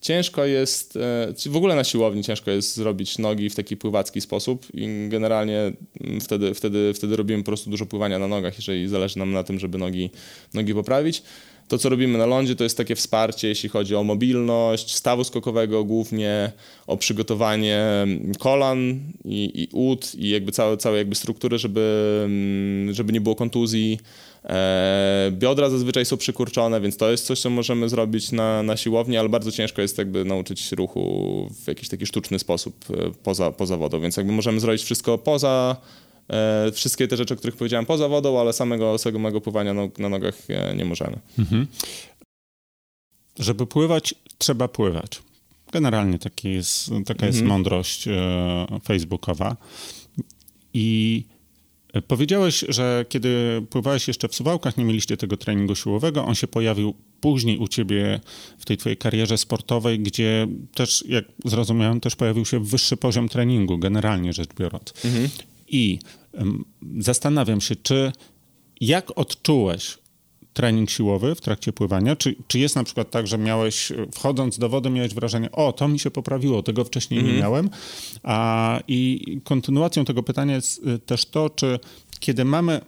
Ciężko 0.00 0.44
jest, 0.44 0.96
e, 0.96 1.50
w 1.50 1.56
ogóle 1.56 1.74
na 1.76 1.84
siłowni 1.84 2.24
ciężko 2.24 2.50
jest 2.50 2.76
zrobić 2.76 3.18
nogi 3.18 3.50
w 3.50 3.54
taki 3.54 3.76
pływacki 3.76 4.20
sposób 4.20 4.66
i 4.74 5.08
generalnie 5.08 5.72
mm, 6.00 6.20
wtedy, 6.20 6.54
wtedy, 6.54 6.94
wtedy 6.94 7.16
robimy 7.16 7.42
po 7.42 7.46
prostu 7.46 7.70
dużo 7.70 7.86
pływania 7.86 8.18
na 8.18 8.28
nogach, 8.28 8.56
jeżeli 8.56 8.88
zależy 8.88 9.18
nam 9.18 9.32
na 9.32 9.44
tym, 9.44 9.58
żeby 9.58 9.78
nogi, 9.78 10.10
nogi 10.54 10.74
poprawić. 10.74 11.22
To, 11.68 11.78
co 11.78 11.88
robimy 11.88 12.18
na 12.18 12.26
lądzie, 12.26 12.56
to 12.56 12.64
jest 12.64 12.76
takie 12.76 12.94
wsparcie, 12.94 13.48
jeśli 13.48 13.68
chodzi 13.68 13.96
o 13.96 14.04
mobilność, 14.04 14.94
stawu 14.94 15.24
skokowego 15.24 15.84
głównie, 15.84 16.52
o 16.86 16.96
przygotowanie 16.96 18.06
kolan 18.38 19.00
i, 19.24 19.50
i 19.62 19.68
ud 19.72 20.14
i 20.14 20.28
jakby 20.28 20.52
całe, 20.52 20.76
całe 20.76 20.98
jakby 20.98 21.14
struktury, 21.14 21.58
żeby, 21.58 22.22
mm, 22.24 22.94
żeby 22.94 23.12
nie 23.12 23.20
było 23.20 23.34
kontuzji. 23.34 23.98
E, 24.44 25.30
biodra 25.32 25.70
zazwyczaj 25.70 26.04
są 26.04 26.16
przykurczone, 26.16 26.80
więc 26.80 26.96
to 26.96 27.10
jest 27.10 27.26
coś, 27.26 27.40
co 27.40 27.50
możemy 27.50 27.88
zrobić 27.88 28.32
na, 28.32 28.62
na 28.62 28.76
siłowni, 28.76 29.16
ale 29.16 29.28
bardzo 29.28 29.52
ciężko 29.52 29.82
jest 29.82 29.98
jakby 29.98 30.24
nauczyć 30.24 30.60
się 30.60 30.76
ruchu 30.76 31.48
w 31.64 31.68
jakiś 31.68 31.88
taki 31.88 32.06
sztuczny 32.06 32.38
sposób 32.38 32.74
e, 32.90 33.10
poza, 33.22 33.52
poza 33.52 33.76
wodą, 33.76 34.00
więc 34.00 34.16
jakby 34.16 34.32
możemy 34.32 34.60
zrobić 34.60 34.82
wszystko 34.82 35.18
poza 35.18 35.76
wszystkie 36.72 37.08
te 37.08 37.16
rzeczy, 37.16 37.34
o 37.34 37.36
których 37.36 37.56
powiedziałem 37.56 37.86
poza 37.86 38.08
wodą, 38.08 38.40
ale 38.40 38.52
samego, 38.52 38.98
samego 38.98 39.40
pływania 39.40 39.74
no, 39.74 39.88
na 39.98 40.08
nogach 40.08 40.34
e, 40.48 40.76
nie 40.76 40.84
możemy. 40.84 41.18
Mhm. 41.38 41.66
Żeby 43.38 43.66
pływać, 43.66 44.14
trzeba 44.38 44.68
pływać. 44.68 45.22
Generalnie 45.72 46.18
taki 46.18 46.52
jest, 46.52 46.88
taka 46.88 47.12
mhm. 47.12 47.32
jest 47.32 47.42
mądrość 47.42 48.08
e, 48.08 48.66
facebookowa. 48.84 49.56
I 50.74 51.24
powiedziałeś, 52.06 52.64
że 52.68 53.06
kiedy 53.08 53.62
pływałeś 53.70 54.08
jeszcze 54.08 54.28
w 54.28 54.34
Suwałkach, 54.34 54.76
nie 54.76 54.84
mieliście 54.84 55.16
tego 55.16 55.36
treningu 55.36 55.74
siłowego. 55.74 56.24
On 56.24 56.34
się 56.34 56.46
pojawił 56.46 56.94
później 57.20 57.58
u 57.58 57.68
ciebie 57.68 58.20
w 58.58 58.64
tej 58.64 58.76
twojej 58.76 58.96
karierze 58.96 59.38
sportowej, 59.38 60.00
gdzie 60.00 60.46
też, 60.74 61.04
jak 61.08 61.24
zrozumiałem, 61.44 62.00
też 62.00 62.16
pojawił 62.16 62.44
się 62.44 62.64
wyższy 62.64 62.96
poziom 62.96 63.28
treningu, 63.28 63.78
generalnie 63.78 64.32
rzecz 64.32 64.54
biorąc. 64.54 64.92
Mhm. 65.04 65.28
I 65.68 65.98
zastanawiam 66.98 67.60
się, 67.60 67.76
czy 67.76 68.12
jak 68.80 69.18
odczułeś 69.18 69.98
trening 70.52 70.90
siłowy 70.90 71.34
w 71.34 71.40
trakcie 71.40 71.72
pływania? 71.72 72.16
Czy, 72.16 72.36
czy 72.48 72.58
jest 72.58 72.76
na 72.76 72.84
przykład 72.84 73.10
tak, 73.10 73.26
że 73.26 73.38
miałeś, 73.38 73.92
wchodząc 74.14 74.58
do 74.58 74.68
wody, 74.68 74.90
miałeś 74.90 75.14
wrażenie, 75.14 75.52
o, 75.52 75.72
to 75.72 75.88
mi 75.88 75.98
się 75.98 76.10
poprawiło, 76.10 76.62
tego 76.62 76.84
wcześniej 76.84 77.22
nie 77.22 77.30
mhm. 77.30 77.42
miałem? 77.42 77.70
A, 78.22 78.80
I 78.88 79.40
kontynuacją 79.44 80.04
tego 80.04 80.22
pytania 80.22 80.54
jest 80.54 80.86
y, 80.86 80.98
też 80.98 81.26
to, 81.26 81.50
czy 81.50 81.78
kiedy 82.20 82.44
mamy 82.44 82.80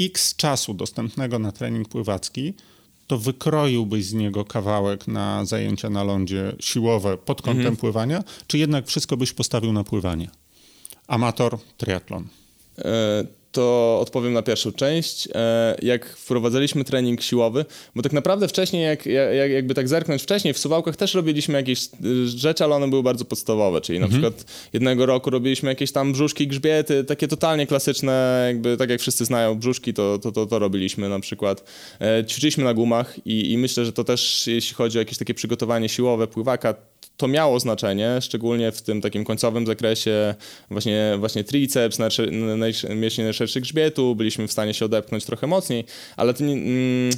x 0.00 0.36
czasu 0.36 0.74
dostępnego 0.74 1.38
na 1.38 1.52
trening 1.52 1.88
pływacki, 1.88 2.54
to 3.06 3.18
wykroiłbyś 3.18 4.04
z 4.04 4.14
niego 4.14 4.44
kawałek 4.44 5.08
na 5.08 5.44
zajęcia 5.44 5.90
na 5.90 6.04
lądzie 6.04 6.56
siłowe 6.60 7.18
pod 7.18 7.42
kątem 7.42 7.60
mhm. 7.60 7.76
pływania, 7.76 8.24
czy 8.46 8.58
jednak 8.58 8.86
wszystko 8.86 9.16
byś 9.16 9.32
postawił 9.32 9.72
na 9.72 9.84
pływanie? 9.84 10.28
Amator, 11.06 11.58
triatlon. 11.76 12.30
E, 13.56 13.60
to 13.60 13.98
odpowiem 14.00 14.32
na 14.32 14.42
pierwszą 14.42 14.72
część. 14.72 15.28
E, 15.34 15.76
jak 15.82 16.16
wprowadzaliśmy 16.16 16.84
trening 16.84 17.22
siłowy, 17.22 17.64
bo 17.94 18.02
tak 18.02 18.12
naprawdę 18.12 18.48
wcześniej, 18.48 18.84
jak, 18.84 19.06
jak, 19.06 19.50
jakby 19.50 19.74
tak 19.74 19.88
zerknąć 19.88 20.22
wcześniej, 20.22 20.54
w 20.54 20.58
Suwałkach 20.58 20.96
też 20.96 21.14
robiliśmy 21.14 21.54
jakieś 21.54 21.84
e, 21.84 21.88
rzeczy, 22.26 22.64
ale 22.64 22.74
one 22.74 22.88
były 22.88 23.02
bardzo 23.02 23.24
podstawowe, 23.24 23.80
czyli 23.80 24.00
na 24.00 24.06
mhm. 24.06 24.22
przykład 24.22 24.52
jednego 24.72 25.06
roku 25.06 25.30
robiliśmy 25.30 25.70
jakieś 25.70 25.92
tam 25.92 26.12
brzuszki, 26.12 26.46
grzbiety, 26.46 27.04
takie 27.04 27.28
totalnie 27.28 27.66
klasyczne, 27.66 28.44
jakby 28.46 28.76
tak 28.76 28.90
jak 28.90 29.00
wszyscy 29.00 29.24
znają 29.24 29.54
brzuszki, 29.54 29.94
to, 29.94 30.18
to, 30.18 30.32
to, 30.32 30.46
to 30.46 30.58
robiliśmy 30.58 31.08
na 31.08 31.20
przykład. 31.20 31.64
Ćwiczyliśmy 32.28 32.64
na 32.64 32.74
gumach 32.74 33.26
i, 33.26 33.52
i 33.52 33.58
myślę, 33.58 33.84
że 33.84 33.92
to 33.92 34.04
też, 34.04 34.46
jeśli 34.46 34.74
chodzi 34.74 34.98
o 34.98 35.00
jakieś 35.00 35.18
takie 35.18 35.34
przygotowanie 35.34 35.88
siłowe 35.88 36.26
pływaka, 36.26 36.74
to 37.16 37.28
miało 37.28 37.60
znaczenie, 37.60 38.20
szczególnie 38.20 38.72
w 38.72 38.82
tym 38.82 39.00
takim 39.00 39.24
końcowym 39.24 39.66
zakresie 39.66 40.34
właśnie, 40.70 41.14
właśnie 41.18 41.44
triceps, 41.44 41.98
mięśnie 42.96 43.24
najszerszy 43.46 43.60
grzbietu, 43.60 44.14
byliśmy 44.14 44.48
w 44.48 44.52
stanie 44.52 44.74
się 44.74 44.84
odepchnąć 44.84 45.24
trochę 45.24 45.46
mocniej, 45.46 45.84
ale 46.16 46.34
to 46.34 46.44
nie, 46.44 46.54
mm, 46.54 47.10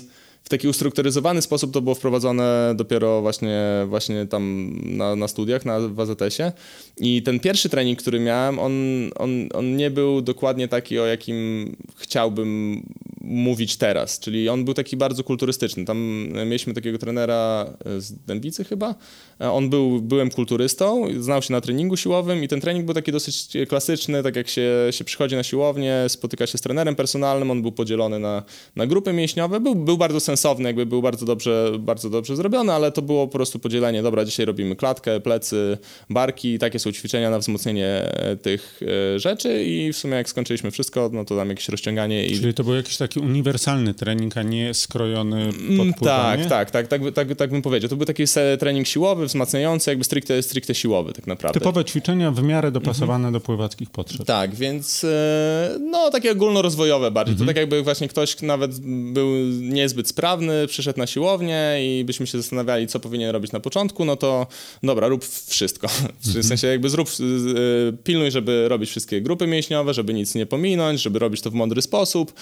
w 0.48 0.50
taki 0.50 0.68
ustrukturyzowany 0.68 1.42
sposób 1.42 1.72
to 1.72 1.80
było 1.80 1.94
wprowadzone 1.94 2.72
dopiero 2.76 3.20
właśnie, 3.22 3.60
właśnie 3.86 4.26
tam 4.26 4.72
na, 4.84 5.16
na 5.16 5.28
studiach, 5.28 5.64
na, 5.64 5.80
w 5.80 6.00
AZS-ie. 6.00 6.52
I 7.00 7.22
ten 7.22 7.40
pierwszy 7.40 7.68
trening, 7.68 7.98
który 7.98 8.20
miałem, 8.20 8.58
on, 8.58 8.72
on, 9.16 9.48
on 9.54 9.76
nie 9.76 9.90
był 9.90 10.22
dokładnie 10.22 10.68
taki, 10.68 10.98
o 10.98 11.06
jakim 11.06 11.76
chciałbym 11.96 12.82
mówić 13.20 13.76
teraz, 13.76 14.20
czyli 14.20 14.48
on 14.48 14.64
był 14.64 14.74
taki 14.74 14.96
bardzo 14.96 15.24
kulturystyczny. 15.24 15.84
Tam 15.84 16.28
mieliśmy 16.32 16.74
takiego 16.74 16.98
trenera 16.98 17.66
z 17.98 18.12
Dębicy 18.12 18.64
chyba. 18.64 18.94
On 19.38 19.70
był 19.70 20.00
byłem 20.00 20.30
kulturystą, 20.30 21.06
znał 21.20 21.42
się 21.42 21.52
na 21.52 21.60
treningu 21.60 21.96
siłowym 21.96 22.44
i 22.44 22.48
ten 22.48 22.60
trening 22.60 22.84
był 22.84 22.94
taki 22.94 23.12
dosyć 23.12 23.48
klasyczny, 23.68 24.22
tak 24.22 24.36
jak 24.36 24.48
się, 24.48 24.70
się 24.90 25.04
przychodzi 25.04 25.36
na 25.36 25.42
siłownię, 25.42 26.04
spotyka 26.08 26.46
się 26.46 26.58
z 26.58 26.60
trenerem 26.60 26.96
personalnym, 26.96 27.50
on 27.50 27.62
był 27.62 27.72
podzielony 27.72 28.18
na, 28.18 28.42
na 28.76 28.86
grupy 28.86 29.12
mięśniowe, 29.12 29.60
był, 29.60 29.74
był 29.74 29.98
bardzo 29.98 30.20
sensowny, 30.20 30.37
jakby 30.58 30.86
był 30.86 31.02
bardzo 31.02 31.26
dobrze, 31.26 31.72
bardzo 31.78 32.10
dobrze 32.10 32.36
zrobiony, 32.36 32.72
ale 32.72 32.92
to 32.92 33.02
było 33.02 33.26
po 33.26 33.32
prostu 33.32 33.58
podzielenie, 33.58 34.02
dobra, 34.02 34.24
dzisiaj 34.24 34.46
robimy 34.46 34.76
klatkę, 34.76 35.20
plecy, 35.20 35.78
barki, 36.10 36.58
takie 36.58 36.78
są 36.78 36.92
ćwiczenia 36.92 37.30
na 37.30 37.38
wzmocnienie 37.38 38.12
tych 38.42 38.80
e, 39.14 39.18
rzeczy 39.18 39.64
i 39.64 39.92
w 39.92 39.96
sumie 39.96 40.14
jak 40.14 40.28
skończyliśmy 40.28 40.70
wszystko, 40.70 41.10
no 41.12 41.24
to 41.24 41.36
tam 41.36 41.48
jakieś 41.48 41.68
rozciąganie. 41.68 42.26
I... 42.26 42.40
Czyli 42.40 42.54
to 42.54 42.64
był 42.64 42.74
jakiś 42.74 42.96
taki 42.96 43.20
uniwersalny 43.20 43.94
trening, 43.94 44.36
a 44.36 44.42
nie 44.42 44.74
skrojony 44.74 45.52
pod 45.52 45.58
Mm? 45.78 45.94
Tak, 45.94 46.46
tak, 46.46 46.70
tak, 46.70 46.88
tak, 46.88 47.02
tak, 47.14 47.36
tak 47.36 47.50
bym 47.50 47.62
powiedział. 47.62 47.90
To 47.90 47.96
był 47.96 48.06
taki 48.06 48.24
trening 48.58 48.86
siłowy, 48.86 49.26
wzmacniający, 49.26 49.90
jakby 49.90 50.04
stricte, 50.04 50.42
stricte 50.42 50.74
siłowy 50.74 51.12
tak 51.12 51.26
naprawdę. 51.26 51.60
Typowe 51.60 51.84
ćwiczenia 51.84 52.30
w 52.30 52.42
miarę 52.42 52.70
dopasowane 52.70 53.18
Mhm. 53.18 53.32
do 53.32 53.40
pływackich 53.40 53.90
potrzeb. 53.90 54.26
Tak, 54.26 54.54
więc 54.54 55.04
e, 55.04 55.78
no 55.80 56.10
takie 56.10 56.32
ogólnorozwojowe 56.32 57.10
bardziej. 57.10 57.32
Mhm. 57.32 57.46
To 57.46 57.50
tak 57.50 57.56
jakby 57.56 57.82
właśnie 57.82 58.08
ktoś 58.08 58.42
nawet 58.42 58.80
był 59.12 59.28
niezbyt 59.60 60.08
sprawny, 60.08 60.27
przyszedł 60.68 60.98
na 60.98 61.06
siłownię 61.06 61.76
i 61.80 62.04
byśmy 62.04 62.26
się 62.26 62.38
zastanawiali, 62.38 62.86
co 62.86 63.00
powinien 63.00 63.30
robić 63.30 63.52
na 63.52 63.60
początku, 63.60 64.04
no 64.04 64.16
to 64.16 64.46
dobra, 64.82 65.08
rób 65.08 65.24
wszystko. 65.46 65.88
W 66.22 66.26
Mhm. 66.26 66.44
sensie 66.44 66.66
jakby 66.66 66.90
zrób, 66.90 67.08
e, 67.08 67.92
pilnuj, 68.04 68.30
żeby 68.30 68.68
robić 68.68 68.90
wszystkie 68.90 69.20
grupy 69.20 69.46
mięśniowe, 69.46 69.94
żeby 69.94 70.14
nic 70.14 70.34
nie 70.34 70.46
pominąć, 70.46 71.00
żeby 71.02 71.18
robić 71.18 71.40
to 71.40 71.50
w 71.50 71.54
mądry 71.54 71.82
sposób, 71.82 72.32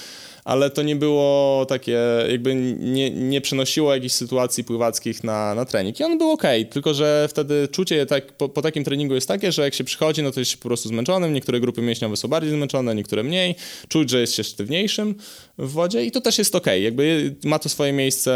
ale 0.47 0.71
to 0.71 0.83
nie 0.83 0.97
było 0.97 1.67
takie, 1.69 1.99
jakby 2.31 2.55
nie, 2.79 3.11
nie 3.11 3.41
przenosiło 3.41 3.95
jakichś 3.95 4.15
sytuacji 4.15 4.65
pływackich 4.65 5.25
na, 5.25 5.55
na 5.55 5.65
trening. 5.65 6.01
I 6.01 6.05
on 6.05 6.19
był 6.19 6.31
ok, 6.31 6.43
tylko 6.71 6.95
że 6.95 7.27
wtedy 7.31 7.69
czucie 7.73 8.07
tak, 8.07 8.33
po, 8.33 8.49
po 8.49 8.63
takim 8.63 8.85
treningu 8.85 9.15
jest 9.15 9.29
takie, 9.29 9.53
że 9.53 9.63
jak 9.63 9.75
się 9.75 9.85
przychodzi, 9.85 10.23
no 10.23 10.31
to 10.31 10.41
jest 10.41 10.51
się 10.53 10.57
po 10.59 10.69
prostu 10.69 10.89
zmęczonym, 10.89 11.33
niektóre 11.35 11.61
grupy 11.61 11.83
mięśniowe 11.83 12.17
są 12.17 12.29
bardziej 12.29 12.53
zmęczone, 12.53 12.95
niektóre 12.95 13.23
mniej, 13.23 13.55
czuć, 13.89 14.11
że 14.11 14.21
jest 14.21 14.35
się 14.35 14.45
sztywniejszym 14.45 15.15
w 15.59 15.71
wodzie 15.71 16.05
i 16.05 16.11
to 16.11 16.21
też 16.21 16.39
jest 16.39 16.55
ok, 16.55 16.67
jakby 16.83 17.35
ma 17.45 17.59
to 17.59 17.69
swoje 17.69 17.93
miejsce 17.93 18.33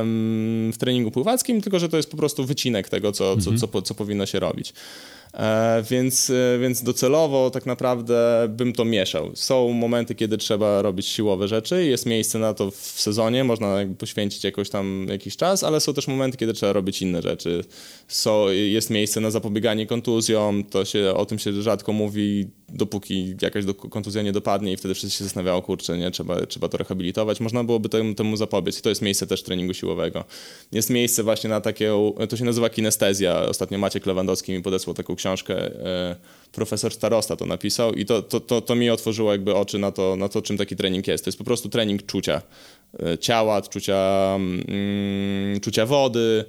em, 0.00 0.70
w 0.74 0.78
treningu 0.78 1.10
pływackim, 1.10 1.60
tylko 1.62 1.78
że 1.78 1.88
to 1.88 1.96
jest 1.96 2.10
po 2.10 2.16
prostu 2.16 2.44
wycinek 2.44 2.88
tego, 2.88 3.12
co, 3.12 3.36
co, 3.36 3.50
co, 3.58 3.68
po- 3.68 3.82
co 3.82 3.94
powinno 3.94 4.26
się 4.26 4.40
robić. 4.40 4.72
E, 5.34 5.82
więc, 5.90 6.30
e, 6.30 6.58
więc 6.58 6.82
docelowo 6.82 7.50
tak 7.50 7.66
naprawdę 7.66 8.46
bym 8.50 8.72
to 8.72 8.84
mieszał. 8.84 9.30
Są 9.34 9.72
momenty, 9.72 10.14
kiedy 10.14 10.38
trzeba 10.38 10.82
robić 10.82 11.06
siłowe 11.06 11.48
rzeczy, 11.48 11.84
jest 11.84 12.06
miejsce 12.06 12.38
na 12.38 12.54
to 12.54 12.70
w 12.70 12.76
sezonie, 12.76 13.44
można 13.44 13.76
poświęcić 13.98 14.44
jakoś 14.44 14.70
tam 14.70 15.06
jakiś 15.08 15.36
czas, 15.36 15.64
ale 15.64 15.80
są 15.80 15.94
też 15.94 16.08
momenty, 16.08 16.36
kiedy 16.38 16.52
trzeba 16.52 16.72
robić 16.72 17.02
inne 17.02 17.22
rzeczy. 17.22 17.64
Są, 18.08 18.48
jest 18.48 18.90
miejsce 18.90 19.20
na 19.20 19.30
zapobieganie 19.30 19.86
kontuzjom, 19.86 20.64
to 20.64 20.84
się, 20.84 21.14
o 21.14 21.26
tym 21.26 21.38
się 21.38 21.62
rzadko 21.62 21.92
mówi, 21.92 22.50
dopóki 22.68 23.34
jakaś 23.42 23.64
do, 23.64 23.74
kontuzja 23.74 24.22
nie 24.22 24.32
dopadnie 24.32 24.72
i 24.72 24.76
wtedy 24.76 24.94
wszyscy 24.94 25.18
się 25.18 25.24
zastanawiają, 25.24 25.62
kurczę, 25.62 25.98
nie, 25.98 26.10
trzeba, 26.10 26.46
trzeba 26.46 26.68
to 26.68 26.78
rehabilitować. 26.78 27.40
Można 27.40 27.64
byłoby 27.64 27.88
temu, 27.88 28.14
temu 28.14 28.36
zapobiec 28.36 28.78
i 28.78 28.82
to 28.82 28.88
jest 28.88 29.02
miejsce 29.02 29.26
też 29.26 29.42
treningu 29.42 29.74
siłowego. 29.74 30.24
Jest 30.72 30.90
miejsce 30.90 31.22
właśnie 31.22 31.50
na 31.50 31.60
takie, 31.60 31.92
to 32.28 32.36
się 32.36 32.44
nazywa 32.44 32.70
kinestezja. 32.70 33.40
Ostatnio 33.40 33.78
Maciek 33.78 34.06
Lewandowski 34.06 34.52
mi 34.52 34.62
podesłał 34.62 34.94
taką 34.94 35.16
książkę, 35.16 35.54
e, 35.56 36.16
profesor 36.52 36.92
Starosta 36.92 37.36
to 37.36 37.46
napisał 37.46 37.92
i 37.94 38.06
to, 38.06 38.22
to, 38.22 38.40
to, 38.40 38.60
to 38.60 38.74
mi 38.74 38.90
otworzyło 38.90 39.32
jakby 39.32 39.54
oczy 39.54 39.78
na 39.78 39.92
to, 39.92 40.16
na 40.16 40.28
to, 40.28 40.42
czym 40.42 40.56
taki 40.56 40.76
trening 40.76 41.06
jest. 41.06 41.24
To 41.24 41.28
jest 41.28 41.38
po 41.38 41.44
prostu 41.44 41.68
trening 41.68 42.06
czucia 42.06 42.42
e, 43.02 43.18
ciała, 43.18 43.62
czucia, 43.62 44.34
mm, 44.36 45.60
czucia 45.60 45.86
wody, 45.86 46.44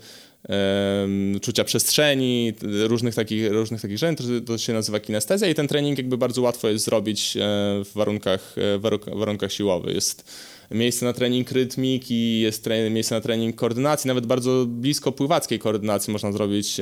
czucia 1.42 1.64
przestrzeni, 1.64 2.54
różnych 2.62 3.16
takich, 3.16 3.52
różnych 3.52 3.82
takich 3.82 3.98
rzeczy, 3.98 4.42
to, 4.42 4.58
się 4.58 4.74
nazywa 4.74 5.00
kinestezja 5.00 5.50
i 5.50 5.56
ten 5.56 5.68
trening 5.68 5.98
jakby 5.98 6.18
bardzo 6.18 6.42
łatwo 6.42 6.70
jest 6.70 6.86
zrobić 6.86 7.38
e, 7.38 7.40
w 7.86 7.92
warunkach, 7.96 8.56
e, 8.58 8.80
warunk- 8.80 9.18
warunkach 9.18 9.54
siłowych. 9.54 9.96
Jest 9.96 10.24
miejsce 10.72 11.06
na 11.06 11.14
trening 11.14 11.52
rytmiki, 11.52 12.40
jest 12.40 12.70
miejsce 12.92 13.16
na 13.16 13.22
trening 13.22 13.56
koordynacji, 13.56 14.08
nawet 14.08 14.26
bardzo 14.26 14.66
blisko 14.68 15.12
pływackiej 15.12 15.60
koordynacji 15.60 16.14
można 16.14 16.32
zrobić 16.32 16.78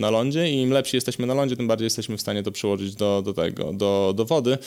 na 0.00 0.10
lądzie 0.10 0.50
i 0.50 0.54
im 0.60 0.70
lepsi 0.70 0.96
jesteśmy 0.96 1.26
na 1.26 1.34
lądzie, 1.34 1.56
tym 1.56 1.68
bardziej 1.68 1.86
jesteśmy 1.86 2.16
w 2.16 2.20
stanie 2.20 2.42
to 2.42 2.52
przełożyć 2.52 2.94
do, 2.94 3.22
do 3.24 3.32
tego, 3.32 3.72
do, 3.72 4.12
do 4.16 4.24
wody. 4.24 4.58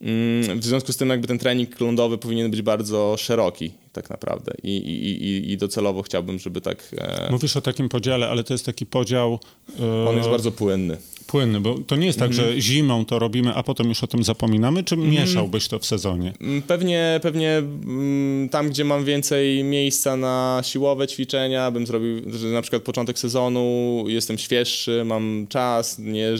Mm, 0.00 0.60
W 0.60 0.64
związku 0.64 0.92
z 0.92 0.96
tym 0.96 1.08
jakby 1.08 1.28
ten 1.28 1.38
trening 1.38 1.80
lądowy 1.80 2.18
powinien 2.18 2.50
być 2.50 2.62
bardzo 2.62 3.16
szeroki 3.18 3.83
tak 3.94 4.10
naprawdę 4.10 4.52
i, 4.62 4.76
i, 4.76 5.24
i, 5.26 5.52
i 5.52 5.56
docelowo 5.56 6.02
chciałbym, 6.02 6.38
żeby 6.38 6.60
tak... 6.60 6.94
E, 6.98 7.28
Mówisz 7.30 7.56
o 7.56 7.60
takim 7.60 7.88
podziale, 7.88 8.28
ale 8.28 8.44
to 8.44 8.54
jest 8.54 8.66
taki 8.66 8.86
podział 8.86 9.38
e, 9.80 10.08
on 10.08 10.16
jest 10.16 10.28
bardzo 10.28 10.52
płynny. 10.52 10.96
płynny, 11.26 11.60
bo 11.60 11.78
to 11.78 11.96
nie 11.96 12.06
jest 12.06 12.18
tak, 12.18 12.30
Mhm. 12.30 12.52
że 12.52 12.60
zimą 12.60 13.04
to 13.04 13.18
robimy, 13.18 13.54
a 13.54 13.62
potem 13.62 13.88
już 13.88 14.04
o 14.04 14.06
tym 14.06 14.24
zapominamy, 14.24 14.84
czy 14.84 14.96
mieszałbyś 14.96 15.68
to 15.68 15.78
w 15.78 15.86
sezonie? 15.86 16.32
Mm, 16.40 16.62
Pewnie, 16.62 17.20
pewnie 17.22 17.50
mm, 17.58 18.48
tam, 18.48 18.68
gdzie 18.70 18.84
mam 18.84 19.04
więcej 19.04 19.64
miejsca 19.64 20.16
na 20.16 20.60
siłowe 20.64 21.08
ćwiczenia, 21.08 21.70
bym 21.70 21.86
zrobił, 21.86 22.22
że 22.32 22.46
na 22.48 22.62
przykład 22.62 22.82
początek 22.82 23.18
sezonu, 23.18 24.04
jestem 24.08 24.38
świeższy, 24.38 25.02
mam 25.04 25.46
czas, 25.48 25.98
nie, 25.98 26.30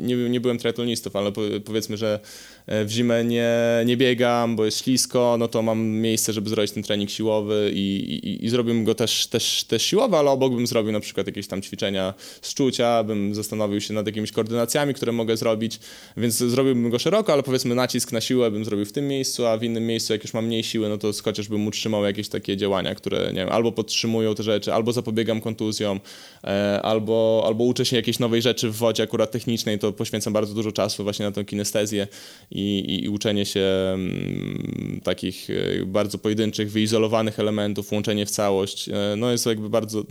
nie, 0.00 0.16
nie, 0.16 0.40
byłem 0.40 0.58
triatlonistą, 0.58 1.10
ale 1.14 1.32
po, 1.32 1.40
powiedzmy, 1.64 1.96
że 1.96 2.20
w 2.68 2.90
zimę 2.90 3.24
nie, 3.24 3.54
nie 3.86 3.96
biegam, 3.96 4.56
bo 4.56 4.64
jest 4.64 4.84
ślisko, 4.84 5.36
no 5.38 5.48
to 5.48 5.62
mam 5.62 5.86
miejsce, 5.86 6.32
żeby 6.32 6.50
zrobić 6.50 6.72
ten 6.72 6.82
trening 6.82 7.10
siłowy 7.10 7.70
i, 7.74 7.96
i, 8.24 8.44
i 8.44 8.48
zrobiłbym 8.48 8.84
go 8.84 8.94
też, 8.94 9.26
też, 9.26 9.64
też 9.64 9.82
siłowy, 9.82 10.16
ale 10.16 10.30
obok 10.30 10.54
bym 10.54 10.66
zrobił 10.66 10.92
na 10.92 11.00
przykład 11.00 11.26
jakieś 11.26 11.46
tam 11.46 11.62
ćwiczenia 11.62 12.14
z 12.42 12.54
czucia, 12.54 13.04
bym 13.04 13.34
zastanowił 13.34 13.80
się 13.80 13.94
nad 13.94 14.06
jakimiś 14.06 14.32
koordynacjami, 14.32 14.94
które 14.94 15.12
mogę 15.12 15.36
zrobić, 15.36 15.80
więc 16.16 16.34
zrobiłbym 16.34 16.90
go 16.90 16.98
szeroko, 16.98 17.32
ale 17.32 17.42
powiedzmy 17.42 17.74
nacisk 17.74 18.12
na 18.12 18.20
siłę 18.20 18.50
bym 18.50 18.64
zrobił 18.64 18.86
w 18.86 18.92
tym 18.92 19.08
miejscu, 19.08 19.46
a 19.46 19.58
w 19.58 19.62
innym 19.62 19.86
miejscu, 19.86 20.12
jak 20.12 20.22
już 20.22 20.34
mam 20.34 20.46
mniej 20.46 20.64
siły, 20.64 20.88
no 20.88 20.98
to 20.98 21.10
chociażbym 21.24 21.66
utrzymał 21.66 22.04
jakieś 22.04 22.28
takie 22.28 22.56
działania, 22.56 22.94
które, 22.94 23.26
nie 23.26 23.40
wiem, 23.40 23.48
albo 23.48 23.72
podtrzymują 23.72 24.34
te 24.34 24.42
rzeczy, 24.42 24.74
albo 24.74 24.92
zapobiegam 24.92 25.40
kontuzjom, 25.40 26.00
e, 26.44 26.80
albo, 26.82 27.42
albo 27.46 27.64
uczę 27.64 27.84
się 27.84 27.96
jakiejś 27.96 28.18
nowej 28.18 28.42
rzeczy 28.42 28.70
w 28.70 28.76
wodzie, 28.76 29.02
akurat 29.02 29.30
technicznej, 29.30 29.78
to 29.78 29.92
poświęcam 29.92 30.32
bardzo 30.32 30.54
dużo 30.54 30.72
czasu 30.72 31.02
właśnie 31.02 31.24
na 31.24 31.32
tę 31.32 31.44
kinestezję 31.44 32.06
i, 32.56 33.04
i, 33.04 33.08
uczenie 33.08 33.46
się 33.46 33.64
mm, 33.94 35.00
takich 35.04 35.50
e, 35.50 35.86
bardzo 35.86 36.18
pojedynczych, 36.18 36.70
wyizolowanych 36.70 37.40
elementów, 37.40 37.92
łączenie 37.92 38.26
w 38.26 38.30
całość, 38.30 38.88
e, 38.88 39.14
no 39.16 39.30
jest 39.30 39.46
jakby 39.46 39.68
bardzo, 39.68 40.04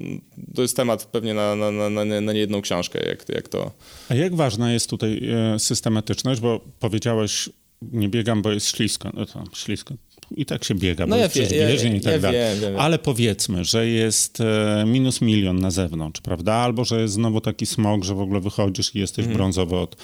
to 0.55 0.61
jest 0.61 0.77
temat 0.77 1.05
pewnie 1.05 1.33
na, 1.33 1.55
na, 1.55 1.71
na, 1.71 1.89
na 1.89 2.05
na 2.21 2.33
niejedną 2.33 2.61
książkę, 2.61 3.07
jak, 3.07 3.29
jak 3.29 3.47
to... 3.47 3.71
A 4.09 4.15
jak 4.15 4.35
ważna 4.35 4.73
jest 4.73 4.89
tutaj 4.89 5.29
e, 5.29 5.59
systematyczność, 5.59 6.41
bo 6.41 6.61
powiedziałeś, 6.79 7.49
nie 7.81 8.09
biegam, 8.09 8.41
bo 8.41 8.51
jest 8.51 8.67
ślisko. 8.67 9.11
No 9.13 9.25
to 9.25 9.43
ślisko. 9.53 9.93
I 10.35 10.45
tak 10.45 10.63
się 10.63 10.75
biega, 10.75 11.05
No 11.05 11.09
bo 11.09 11.15
ja 11.15 11.23
jest 11.23 11.35
wie- 11.51 11.57
ja- 11.57 11.93
i 11.95 12.01
tak 12.01 12.13
ja 12.13 12.19
dalej. 12.19 12.39
wiem, 12.39 12.59
wiem, 12.61 12.71
wiem. 12.71 12.79
Ale 12.81 12.99
powiedzmy, 12.99 13.63
że 13.65 13.87
jest 13.87 14.41
e, 14.41 14.83
minus 14.87 15.21
milion 15.21 15.59
na 15.59 15.71
zewnątrz, 15.71 16.21
prawda? 16.21 16.53
Albo 16.53 16.85
że 16.85 17.01
jest 17.01 17.13
znowu 17.13 17.41
taki 17.41 17.65
smog, 17.65 18.03
że 18.03 18.15
w 18.15 18.19
ogóle 18.19 18.39
wychodzisz 18.39 18.95
i 18.95 18.99
jesteś 18.99 19.19
Mhm. 19.25 19.37
brązowy 19.37 19.75
od, 19.77 19.95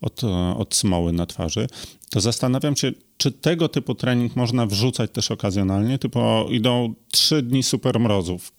od, 0.00 0.24
e, 0.24 0.54
od 0.56 0.74
smoły 0.74 1.12
na 1.12 1.26
twarzy. 1.26 1.66
To 2.10 2.20
zastanawiam 2.20 2.76
się, 2.76 2.92
czy 3.16 3.32
tego 3.32 3.68
typu 3.68 3.94
trening 3.94 4.36
można 4.36 4.66
wrzucać 4.66 5.10
też 5.10 5.30
okazjonalnie? 5.30 5.98
Typu 5.98 6.20
idą 6.50 6.94
trzy 7.12 7.42
dni 7.42 7.62
super 7.62 8.00
mrozów. 8.00 8.52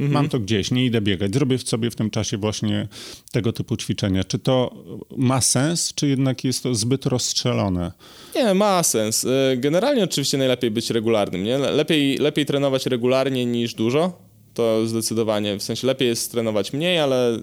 Mhm. 0.00 0.12
Mam 0.12 0.28
to 0.28 0.38
gdzieś, 0.38 0.70
nie 0.70 0.86
idę 0.86 1.00
biegać. 1.00 1.34
Zrobię 1.34 1.58
sobie 1.58 1.90
w 1.90 1.94
tym 1.96 2.10
czasie 2.10 2.36
właśnie 2.36 2.88
tego 3.32 3.52
typu 3.52 3.76
ćwiczenia. 3.76 4.24
Czy 4.24 4.38
to 4.38 4.84
ma 5.16 5.40
sens, 5.40 5.94
czy 5.94 6.08
jednak 6.08 6.44
jest 6.44 6.62
to 6.62 6.74
zbyt 6.74 7.06
rozstrzelone? 7.06 7.92
Nie, 8.34 8.54
ma 8.54 8.82
sens. 8.82 9.24
Y, 9.24 9.56
Generalnie 9.56 10.04
oczywiście 10.04 10.38
najlepiej 10.38 10.70
być 10.70 10.90
regularnym, 10.90 11.44
nie? 11.44 11.58
Lepiej, 11.58 12.18
lepiej 12.18 12.46
trenować 12.46 12.86
regularnie 12.86 13.46
niż 13.46 13.74
dużo. 13.74 14.25
To 14.56 14.86
zdecydowanie, 14.86 15.58
w 15.58 15.62
sensie 15.62 15.86
lepiej 15.86 16.08
jest 16.08 16.32
trenować 16.32 16.72
mniej, 16.72 16.98
ale 16.98 17.38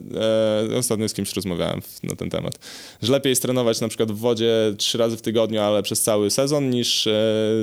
e, 0.72 0.78
ostatnio 0.78 1.10
z 1.10 1.14
kimś 1.14 1.34
rozmawiałem 1.34 1.82
w, 1.82 2.04
na 2.04 2.16
ten 2.16 2.30
temat, 2.30 2.60
że 3.02 3.12
lepiej 3.12 3.30
jest 3.30 3.42
trenować 3.42 3.82
na 3.82 3.88
przykład 3.88 4.12
w 4.12 4.18
wodzie 4.18 4.74
trzy 4.78 4.98
razy 4.98 5.18
w 5.18 5.22
tygodniu, 5.22 5.62
ale 5.62 5.84
przez 5.84 6.02
cały 6.02 6.30
sezon, 6.30 6.70
niż 6.70 7.08
e, 7.08 7.14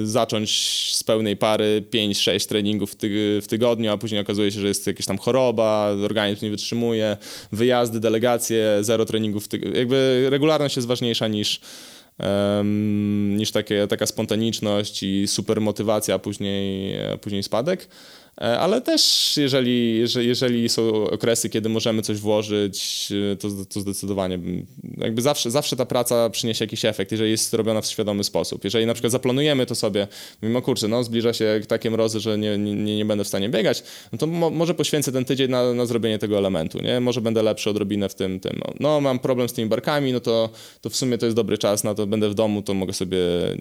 zacząć 0.05 0.51
z 0.94 1.05
pełnej 1.05 1.36
pary 1.36 1.84
5-6 1.94 2.48
treningów 2.48 2.90
w, 2.90 2.96
w 3.42 3.46
tygodniu, 3.48 3.90
a 3.90 3.98
później 3.98 4.20
okazuje 4.20 4.53
się, 4.53 4.61
że 4.61 4.68
jest 4.68 4.86
jakaś 4.86 5.07
tam 5.07 5.18
choroba, 5.18 5.96
organizm 6.05 6.44
nie 6.44 6.51
wytrzymuje, 6.51 7.16
wyjazdy, 7.53 8.01
delegacje, 8.01 8.78
zero 8.80 9.05
treningów. 9.05 9.44
Jakby 9.74 10.26
regularność 10.30 10.76
jest 10.76 10.88
ważniejsza 10.88 11.28
niż 11.28 11.61
niż 13.36 13.51
takie, 13.51 13.86
taka 13.86 14.07
spontaniczność 14.07 15.03
i 15.03 15.28
super 15.28 15.61
motywacja, 15.61 16.14
a 16.14 16.18
później, 16.18 16.94
a 17.07 17.18
później 17.18 17.42
spadek. 17.42 17.88
E, 18.38 18.58
Ale 18.58 18.80
też 18.80 19.34
jeżeli, 19.36 20.04
jeżeli, 20.16 20.68
są 20.68 21.04
okresy, 21.04 21.50
kiedy 21.50 21.68
możemy 21.68 22.02
coś 22.02 22.18
włożyć, 22.18 23.08
e, 23.32 23.36
to, 23.36 23.48
to 23.68 23.80
zdecydowanie 23.80 24.38
jakby 24.98 25.22
zawsze, 25.22 25.50
zawsze 25.50 25.76
ta 25.76 25.86
praca 25.86 26.30
przyniesie 26.30 26.64
jakiś 26.64 26.84
efekt, 26.84 27.12
jeżeli 27.12 27.30
jest 27.30 27.54
robiona 27.54 27.80
w 27.80 27.86
świadomy 27.86 28.24
sposób. 28.24 28.64
Jeżeli 28.64 28.86
na 28.86 28.94
przykład 28.94 29.12
zaplanujemy 29.12 29.66
to 29.66 29.74
sobie, 29.74 30.08
mimo 30.42 30.62
kurczę, 30.62 30.88
no 30.88 31.04
zbliża 31.04 31.32
się 31.32 31.60
takie 31.68 31.90
mrozy, 31.90 32.20
że 32.20 32.38
nie, 32.38 32.58
nie, 32.58 32.96
nie 32.96 33.04
będę 33.04 33.24
w 33.24 33.28
stanie 33.28 33.48
biegać, 33.48 33.82
no 34.12 34.18
to 34.18 34.26
mo, 34.26 34.50
może 34.50 34.74
poświęcę 34.74 35.12
ten 35.12 35.24
tydzień 35.24 35.50
na, 35.50 35.74
na 35.74 35.86
zrobienie 35.86 36.18
tego 36.18 36.38
elementu, 36.38 36.78
nie? 36.82 37.00
Może 37.00 37.20
będę 37.20 37.42
lepszy 37.42 37.70
odrobinę 37.70 38.08
w 38.08 38.14
tym, 38.14 38.40
tym. 38.40 38.60
No 38.80 39.00
mam 39.00 39.18
problem 39.18 39.48
z 39.48 39.52
tymi 39.52 39.68
barkami, 39.68 40.12
no 40.12 40.20
to, 40.20 40.50
to 40.80 40.90
w 40.90 40.96
sumie 40.96 41.18
to 41.18 41.26
jest 41.26 41.36
dobry 41.36 41.58
czas 41.58 41.84
na 41.84 41.94
to, 41.94 42.06
będę 42.06 42.28
w 42.28 42.34
domu, 42.34 42.62
to 42.62 42.74
mogę 42.74 42.92
sobie 42.92 43.18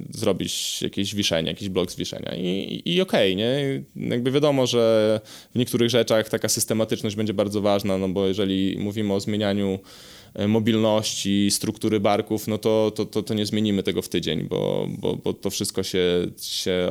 zrobić 0.09 0.81
jakieś 0.81 1.15
wiszenie, 1.15 1.49
jakiś 1.49 1.69
blok 1.69 1.91
z 1.91 1.95
wiszenia 1.95 2.35
i, 2.35 2.47
i, 2.85 2.95
i 2.95 3.01
okej, 3.01 3.35
nie? 3.35 3.83
Jakby 3.95 4.31
wiadomo, 4.31 4.58
że 4.67 5.21
w 5.55 5.59
niektórych 5.59 5.89
rzeczach 5.89 6.29
taka 6.29 6.49
systematyczność 6.49 7.15
będzie 7.15 7.33
bardzo 7.33 7.61
ważna, 7.61 7.97
no 7.97 8.09
bo 8.09 8.27
jeżeli 8.27 8.77
mówimy 8.79 9.13
o 9.13 9.19
zmienianiu 9.19 9.79
e, 10.33 10.47
mobilności, 10.47 11.51
struktury 11.51 11.99
barków, 11.99 12.47
no 12.47 12.57
to, 12.57 12.91
to, 12.95 13.05
to, 13.05 13.23
to 13.23 13.33
nie 13.33 13.45
zmienimy 13.45 13.83
tego 13.83 14.01
w 14.01 14.09
tydzień, 14.09 14.43
bo, 14.43 14.87
bo, 14.89 15.15
bo 15.15 15.33
to 15.33 15.49
wszystko 15.49 15.83
się, 15.83 16.27
się 16.41 16.89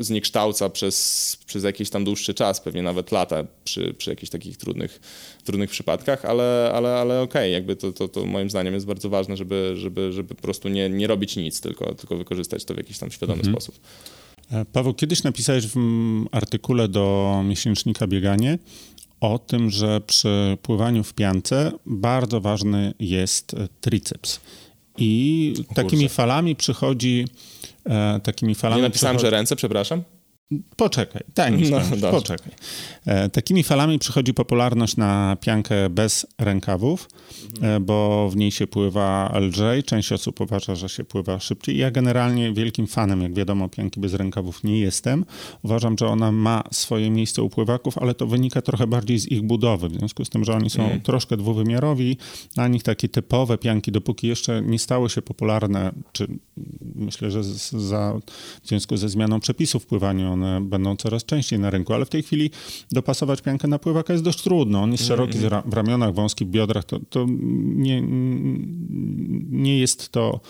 zniekształca 0.00 0.70
przez, 0.70 1.36
przez 1.46 1.64
jakiś 1.64 1.90
tam 1.90 2.04
dłuższy 2.04 2.34
czas, 2.34 2.60
pewnie 2.60 2.82
nawet 2.82 3.12
lata 3.12 3.44
przy, 3.64 3.94
przy 3.94 4.10
jakichś 4.10 4.30
takich 4.30 4.56
trudnych, 4.56 5.00
trudnych 5.44 5.70
przypadkach, 5.70 6.24
ale, 6.24 6.70
ale, 6.74 6.94
ale 6.94 7.20
okej, 7.20 7.42
okay, 7.42 7.50
jakby 7.50 7.76
to, 7.76 7.92
to, 7.92 8.08
to 8.08 8.26
moim 8.26 8.50
zdaniem 8.50 8.74
jest 8.74 8.86
bardzo 8.86 9.08
ważne, 9.08 9.36
żeby, 9.36 9.72
żeby, 9.76 10.12
żeby 10.12 10.34
po 10.34 10.42
prostu 10.42 10.68
nie, 10.68 10.90
nie 10.90 11.06
robić 11.06 11.36
nic, 11.36 11.60
tylko, 11.60 11.94
tylko 11.94 12.16
wykorzystać 12.16 12.64
to 12.64 12.74
w 12.74 12.76
jakiś 12.76 12.98
tam 12.98 13.10
świadomy 13.10 13.38
mhm. 13.38 13.54
sposób. 13.54 13.80
E, 14.50 14.64
Paweł, 14.64 14.94
kiedyś 14.94 15.22
napisałeś 15.22 15.66
w 15.66 15.76
artykule 16.32 16.88
do 16.88 17.34
miesięcznika 17.44 18.06
Bieganie 18.06 18.58
o 19.20 19.38
tym, 19.38 19.70
że 19.70 20.00
przy 20.00 20.58
pływaniu 20.62 21.04
w 21.04 21.14
piance 21.14 21.72
bardzo 21.86 22.40
ważny 22.40 22.94
jest 22.98 23.56
triceps. 23.80 24.40
I 24.98 25.54
takimi 25.74 26.08
falami 26.08 26.56
przychodzi 26.56 27.24
e, 27.86 28.20
takimi 28.22 28.54
falami... 28.54 28.82
Nie 28.82 28.88
napisałem, 28.88 29.16
przychodzi... 29.16 29.30
że 29.30 29.36
ręce, 29.36 29.56
przepraszam? 29.56 30.02
Poczekaj, 30.76 31.22
daj 31.34 31.52
mi 31.52 31.70
no, 31.70 32.10
poczekaj. 32.10 32.52
E, 33.06 33.28
takimi 33.28 33.62
falami 33.62 33.98
przychodzi 33.98 34.34
popularność 34.34 34.96
na 34.96 35.36
piankę 35.40 35.90
bez 35.90 36.26
rękawów, 36.38 37.08
mhm. 37.54 37.72
e, 37.72 37.80
bo 37.80 38.28
w 38.30 38.36
niej 38.36 38.50
się 38.50 38.66
pływa 38.66 39.38
lżej. 39.38 39.82
Część 39.82 40.12
osób 40.12 40.40
uważa, 40.40 40.74
że 40.74 40.88
się 40.88 41.04
pływa 41.04 41.40
szybciej. 41.40 41.76
Ja 41.76 41.90
generalnie 41.90 42.52
wielkim 42.52 42.86
fanem, 42.86 43.22
jak 43.22 43.34
wiadomo, 43.34 43.68
pianki 43.68 44.00
bez 44.00 44.14
rękawów 44.14 44.64
nie 44.64 44.80
jestem. 44.80 45.24
Uważam, 45.62 45.98
że 45.98 46.06
ona 46.06 46.32
ma 46.32 46.62
swoje 46.70 47.10
miejsce 47.10 47.42
u 47.42 47.50
pływaków, 47.50 47.98
ale 47.98 48.14
to 48.14 48.26
wynika 48.26 48.62
trochę 48.62 48.86
bardziej 48.86 49.18
z 49.18 49.26
ich 49.26 49.42
budowy, 49.42 49.88
w 49.88 49.94
związku 49.94 50.24
z 50.24 50.30
tym, 50.30 50.44
że 50.44 50.54
oni 50.54 50.70
są 50.70 50.82
mhm. 50.82 51.00
troszkę 51.00 51.36
dwuwymiarowi. 51.36 52.16
Na 52.56 52.68
nich 52.68 52.82
takie 52.82 53.08
typowe 53.08 53.58
pianki, 53.58 53.92
dopóki 53.92 54.26
jeszcze 54.26 54.62
nie 54.62 54.78
stały 54.78 55.10
się 55.10 55.22
popularne, 55.22 55.92
czy 56.12 56.26
myślę, 57.00 57.30
że 57.30 57.44
za, 57.44 58.18
w 58.62 58.68
związku 58.68 58.96
ze 58.96 59.08
zmianą 59.08 59.40
przepisów 59.40 59.86
pływania 59.86 60.30
one 60.30 60.60
będą 60.60 60.96
coraz 60.96 61.24
częściej 61.24 61.58
na 61.58 61.70
rynku, 61.70 61.94
ale 61.94 62.04
w 62.04 62.08
tej 62.08 62.22
chwili 62.22 62.50
dopasować 62.92 63.42
piankę 63.42 63.68
na 63.68 63.78
pływaka 63.78 64.12
jest 64.12 64.24
dość 64.24 64.42
trudno. 64.42 64.82
On 64.82 64.92
jest 64.92 65.06
szeroki 65.06 65.38
w 65.64 65.72
ramionach, 65.72 66.14
wąski 66.14 66.44
w 66.44 66.48
biodrach, 66.48 66.84
to, 66.84 67.00
to 67.10 67.26
nie, 67.28 68.02
nie 69.50 69.78
jest 69.78 70.08
to 70.08 70.40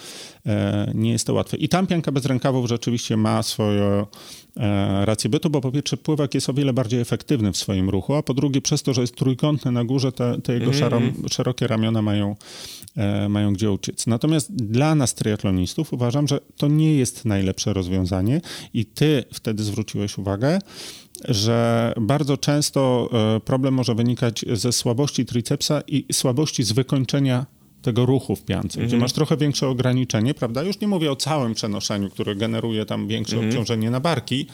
e, 0.47 0.93
nie 0.95 1.13
jest 1.13 1.27
to 1.27 1.35
łatwe. 1.35 1.57
I 1.57 1.69
tam 1.69 1.87
pianka 1.87 2.13
bez 2.13 2.25
rękawów 2.25 2.69
rzeczywiście 2.69 3.17
ma 3.17 3.43
swoją 3.43 3.85
e, 3.85 4.07
rację 5.05 5.31
bytu, 5.31 5.51
bo 5.51 5.61
po 5.61 5.73
pierwsze 5.73 5.97
pływak 5.97 6.35
jest 6.35 6.49
o 6.49 6.55
wiele 6.55 6.73
bardziej 6.73 7.01
efektywny 7.01 7.53
w 7.53 7.57
swoim 7.57 7.91
ruchu, 7.91 8.15
a 8.15 8.23
po 8.23 8.35
drugie 8.35 8.61
przez 8.61 8.83
to, 8.83 8.95
że 8.95 9.01
jest 9.01 9.17
trójkątny 9.17 9.73
na 9.73 9.85
górze, 9.85 10.13
te, 10.13 10.41
te 10.41 10.53
jego 10.53 10.71
mm. 10.87 11.13
szerokie 11.31 11.67
ramiona 11.67 12.03
mają, 12.03 12.37
e, 12.97 13.29
mają 13.29 13.53
gdzie 13.53 13.71
uciec. 13.71 14.07
Natomiast 14.07 14.57
dla 14.57 14.95
nas 14.95 15.15
triatlonistów 15.15 15.93
uważam, 15.93 16.29
że 16.29 16.41
to 16.57 16.69
nie 16.69 16.95
jest 16.95 17.25
najlepsze 17.25 17.73
rozwiązanie 17.73 18.41
i 18.75 18.87
ty 18.87 19.25
wtedy 19.33 19.63
zwróciłeś 19.63 20.19
uwagę, 20.19 20.59
że 21.29 21.93
bardzo 22.01 22.37
często 22.37 23.11
e, 23.37 23.41
problem 23.41 23.75
może 23.75 23.95
wynikać 23.95 24.45
ze 24.53 24.73
słabości 24.73 25.27
tricepsa 25.27 25.83
i 25.87 26.07
słabości 26.13 26.63
z 26.63 26.73
wykończenia 26.73 27.47
tego 27.83 28.07
ruchu 28.07 28.37
w 28.37 28.45
piance, 28.45 28.69
gdzie 28.69 28.83
mhm. 28.83 29.01
masz 29.01 29.13
trochę 29.13 29.37
większe 29.37 29.69
ograniczenie, 29.69 30.35
prawda? 30.35 30.63
Już 30.63 30.81
nie 30.81 30.89
mówię 30.89 31.13
o 31.13 31.17
całym 31.17 31.55
przenoszeniu, 31.55 32.11
które 32.11 32.37
generuje 32.37 32.87
tam 32.87 33.09
większe 33.09 33.37
mhm. 33.37 33.51
obciążenie 33.51 33.91
na 33.91 34.01
barki, 34.01 34.47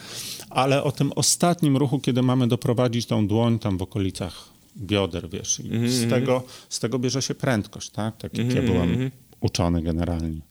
ale 0.49 0.83
o 0.83 0.91
tym 0.91 1.11
ostatnim 1.15 1.77
ruchu, 1.77 1.99
kiedy 1.99 2.21
mamy 2.21 2.47
doprowadzić 2.47 3.05
tą 3.05 3.27
dłoń 3.27 3.59
tam 3.59 3.77
w 3.77 3.81
okolicach 3.81 4.49
bioder, 4.77 5.29
wiesz. 5.29 5.59
I 5.59 5.89
z, 5.89 6.03
mhm. 6.03 6.09
tego, 6.09 6.43
z 6.69 6.79
tego 6.79 6.99
bierze 6.99 7.21
się 7.21 7.35
prędkość, 7.35 7.89
tak? 7.89 8.17
Tak 8.17 8.37
jak 8.37 8.53
ja 8.53 8.61
byłem 8.61 9.11
uczony 9.39 9.81
generalnie. 9.81 10.41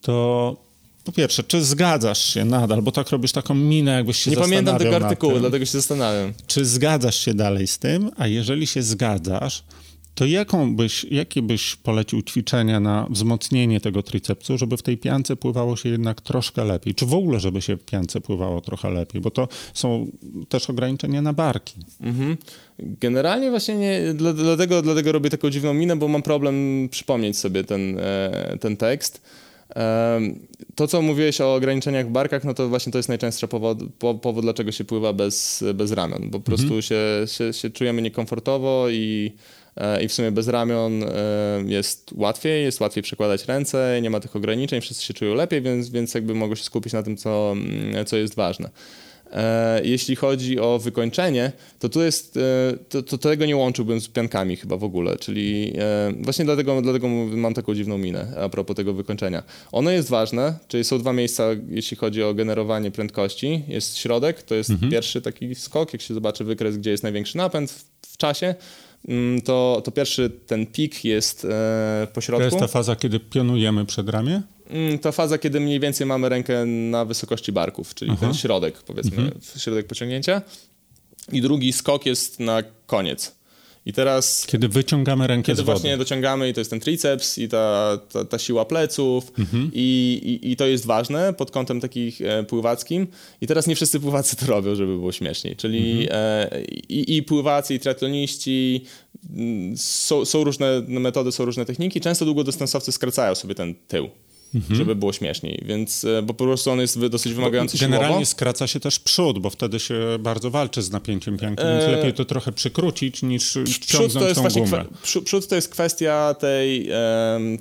To 0.00 0.56
po 1.04 1.12
pierwsze, 1.12 1.44
czy 1.44 1.64
zgadzasz 1.64 2.34
się 2.34 2.44
nadal, 2.44 2.82
bo 2.82 2.92
tak 2.92 3.10
robisz 3.10 3.32
taką 3.32 3.54
minę, 3.54 3.92
jakbyś 3.92 4.18
się 4.18 4.30
Nie 4.30 4.36
pamiętam 4.36 4.78
tego 4.78 4.96
artykułu, 4.96 5.38
dlatego 5.38 5.64
się 5.64 5.72
zastanawiam. 5.72 6.32
Czy 6.46 6.64
zgadzasz 6.64 7.16
się 7.16 7.34
dalej 7.34 7.66
z 7.66 7.78
tym, 7.78 8.10
a 8.16 8.26
jeżeli 8.26 8.66
się 8.66 8.82
zgadzasz, 8.82 9.64
to 10.14 10.26
jaką 10.26 10.76
byś, 10.76 11.04
jakie 11.04 11.42
byś 11.42 11.76
polecił 11.76 12.22
ćwiczenia 12.22 12.80
na 12.80 13.06
wzmocnienie 13.10 13.80
tego 13.80 14.02
tricepsu, 14.02 14.58
żeby 14.58 14.76
w 14.76 14.82
tej 14.82 14.98
piance 14.98 15.36
pływało 15.36 15.76
się 15.76 15.88
jednak 15.88 16.20
troszkę 16.20 16.64
lepiej? 16.64 16.94
Czy 16.94 17.06
w 17.06 17.14
ogóle, 17.14 17.40
żeby 17.40 17.62
się 17.62 17.76
w 17.76 17.84
piance 17.84 18.20
pływało 18.20 18.60
trochę 18.60 18.90
lepiej? 18.90 19.20
Bo 19.20 19.30
to 19.30 19.48
są 19.74 20.06
też 20.48 20.70
ograniczenia 20.70 21.22
na 21.22 21.32
barki. 21.32 21.74
Mhm. 22.00 22.36
Generalnie 22.78 23.50
właśnie 23.50 23.74
nie, 23.74 24.14
dlatego, 24.14 24.82
dlatego 24.82 25.12
robię 25.12 25.30
taką 25.30 25.50
dziwną 25.50 25.74
minę, 25.74 25.96
bo 25.96 26.08
mam 26.08 26.22
problem 26.22 26.88
przypomnieć 26.90 27.38
sobie 27.38 27.64
ten, 27.64 27.98
e, 27.98 28.58
ten 28.60 28.76
tekst. 28.76 29.22
To, 30.74 30.88
co 30.88 31.02
mówiłeś 31.02 31.40
o 31.40 31.54
ograniczeniach 31.54 32.06
w 32.06 32.10
barkach, 32.10 32.44
no 32.44 32.54
to 32.54 32.68
właśnie 32.68 32.92
to 32.92 32.98
jest 32.98 33.08
najczęstszy 33.08 33.48
powód, 33.48 33.78
powód 34.22 34.44
dlaczego 34.44 34.72
się 34.72 34.84
pływa 34.84 35.12
bez, 35.12 35.64
bez 35.74 35.92
ramion. 35.92 36.30
Po 36.30 36.40
prostu 36.40 36.74
mhm. 36.74 36.82
się, 36.82 37.02
się, 37.26 37.52
się 37.52 37.70
czujemy 37.70 38.02
niekomfortowo 38.02 38.86
i, 38.90 39.32
i 40.02 40.08
w 40.08 40.12
sumie 40.12 40.32
bez 40.32 40.48
ramion 40.48 41.02
e, 41.02 41.08
jest 41.66 42.10
łatwiej, 42.16 42.64
jest 42.64 42.80
łatwiej 42.80 43.02
przekładać 43.02 43.44
ręce, 43.44 43.98
nie 44.02 44.10
ma 44.10 44.20
tych 44.20 44.36
ograniczeń, 44.36 44.80
wszyscy 44.80 45.04
się 45.04 45.14
czują 45.14 45.34
lepiej, 45.34 45.62
więc, 45.62 45.90
więc 45.90 46.14
jakby 46.14 46.34
mogą 46.34 46.54
się 46.54 46.64
skupić 46.64 46.92
na 46.92 47.02
tym, 47.02 47.16
co, 47.16 47.52
mm, 47.52 48.04
co 48.06 48.16
jest 48.16 48.34
ważne. 48.34 48.70
E, 49.34 49.80
jeśli 49.84 50.16
chodzi 50.16 50.60
o 50.60 50.78
wykończenie, 50.78 51.52
to 51.78 51.88
tu 51.88 52.02
jest, 52.02 52.36
e, 52.36 52.40
to, 52.88 53.02
to 53.02 53.18
tego 53.18 53.46
nie 53.46 53.56
łączyłbym 53.56 54.00
z 54.00 54.08
piankami 54.08 54.56
chyba 54.56 54.76
w 54.76 54.84
ogóle, 54.84 55.16
czyli 55.16 55.72
e, 55.78 56.12
właśnie 56.20 56.44
dlatego, 56.44 56.82
dlatego 56.82 57.08
mam 57.08 57.54
taką 57.54 57.74
dziwną 57.74 57.98
minę 57.98 58.26
a 58.40 58.48
propos 58.48 58.76
tego 58.76 58.94
wykończenia. 58.94 59.42
Ono 59.72 59.90
jest 59.90 60.08
ważne, 60.08 60.58
czyli 60.68 60.84
są 60.84 60.98
dwa 60.98 61.12
miejsca, 61.12 61.44
jeśli 61.68 61.96
chodzi 61.96 62.22
o 62.22 62.34
generowanie 62.34 62.90
prędkości. 62.90 63.62
Jest 63.68 63.96
środek, 63.96 64.42
to 64.42 64.54
jest 64.54 64.70
mhm. 64.70 64.92
pierwszy 64.92 65.22
taki 65.22 65.54
skok, 65.54 65.92
jak 65.92 66.02
się 66.02 66.14
zobaczy 66.14 66.44
wykres, 66.44 66.76
gdzie 66.76 66.90
jest 66.90 67.02
największy 67.02 67.36
napęd 67.36 67.70
w, 67.70 67.84
w 68.12 68.16
czasie, 68.16 68.54
mm, 69.08 69.40
to, 69.40 69.82
to 69.84 69.90
pierwszy 69.90 70.30
ten 70.30 70.66
pik 70.66 71.04
jest 71.04 71.44
e, 71.44 72.06
po 72.14 72.20
środku. 72.20 72.40
To 72.40 72.56
jest 72.56 72.58
ta 72.58 72.78
faza, 72.78 72.96
kiedy 72.96 73.20
pionujemy 73.20 73.84
przed 73.84 74.08
ramię? 74.08 74.42
Mm, 74.70 74.98
ta 74.98 75.12
faza, 75.12 75.38
kiedy 75.38 75.60
mniej 75.60 75.80
więcej 75.80 76.06
mamy 76.06 76.28
rękę 76.28 76.66
na 76.66 77.04
wysokości 77.04 77.52
barków, 77.52 77.94
czyli 77.94 78.10
Aha. 78.10 78.20
ten 78.20 78.34
środek, 78.34 78.82
powiedzmy, 78.82 79.16
mhm. 79.16 79.40
środek 79.56 79.86
pociągnięcia. 79.86 80.42
I 81.32 81.40
drugi 81.40 81.72
skok 81.72 82.06
jest 82.06 82.40
na 82.40 82.62
koniec. 82.86 83.34
I 83.86 83.92
teraz... 83.92 84.46
Kiedy 84.46 84.68
wyciągamy 84.68 85.26
rękę 85.26 85.46
kiedy 85.46 85.56
z 85.56 85.64
wody. 85.64 85.72
właśnie 85.72 85.96
dociągamy 85.96 86.48
i 86.48 86.54
to 86.54 86.60
jest 86.60 86.70
ten 86.70 86.80
triceps 86.80 87.38
i 87.38 87.48
ta, 87.48 87.98
ta, 88.12 88.24
ta 88.24 88.38
siła 88.38 88.64
pleców 88.64 89.32
mhm. 89.38 89.70
I, 89.74 90.20
i, 90.42 90.50
i, 90.52 90.56
to 90.56 90.66
jest 90.66 90.86
ważne 90.86 91.32
pod 91.32 91.50
kątem 91.50 91.80
takich 91.80 92.20
e, 92.20 92.44
pływackim. 92.44 93.06
I 93.40 93.46
teraz 93.46 93.66
nie 93.66 93.76
wszyscy 93.76 94.00
pływacy 94.00 94.36
to 94.36 94.46
robią, 94.46 94.74
żeby 94.74 94.92
było 94.96 95.12
śmieszniej. 95.12 95.56
Czyli 95.56 96.02
mhm. 96.02 96.08
e, 96.12 96.64
i, 96.88 97.16
i 97.16 97.22
pływacy, 97.22 97.74
i 97.74 97.80
triatloniści, 97.80 98.84
mm, 99.30 99.76
są, 99.76 100.24
są 100.24 100.44
różne 100.44 100.82
metody, 100.88 101.32
są 101.32 101.44
różne 101.44 101.64
techniki. 101.64 102.00
Często 102.00 102.24
długodystansowcy 102.24 102.92
skracają 102.92 103.34
sobie 103.34 103.54
ten 103.54 103.74
tył 103.88 104.10
mhm. 104.54 104.76
żeby 104.76 104.94
było 104.94 105.12
śmieszniej, 105.12 105.62
więc, 105.66 106.04
e, 106.04 106.22
bo 106.22 106.34
po 106.34 106.44
prostu 106.44 106.70
on 106.70 106.80
jest 106.80 107.06
dosyć 107.06 107.34
wymagający 107.34 107.78
Generalnie 107.78 108.08
siłowo. 108.08 108.26
skraca 108.26 108.66
się 108.66 108.80
też 108.80 108.98
przód, 108.98 109.38
bo 109.38 109.50
wtedy 109.50 109.80
się 109.80 109.94
bardzo 110.20 110.50
walczy 110.50 110.82
z 110.82 110.90
napięciem 110.90 111.38
pianki, 111.38 111.62
e... 111.62 111.78
więc 111.78 111.96
lepiej 111.96 112.14
to 112.14 112.24
trochę 112.24 112.52
przykrócić 112.52 113.22
niż 113.22 113.58
przód 113.86 114.12
to 114.12 114.28
jest 114.28 114.40
właśnie 114.40 114.62
gumę. 114.62 114.84
Przód 115.24 115.48
to 115.48 115.54
jest 115.54 115.68
kwestia 115.68 116.34
tej, 116.34 116.88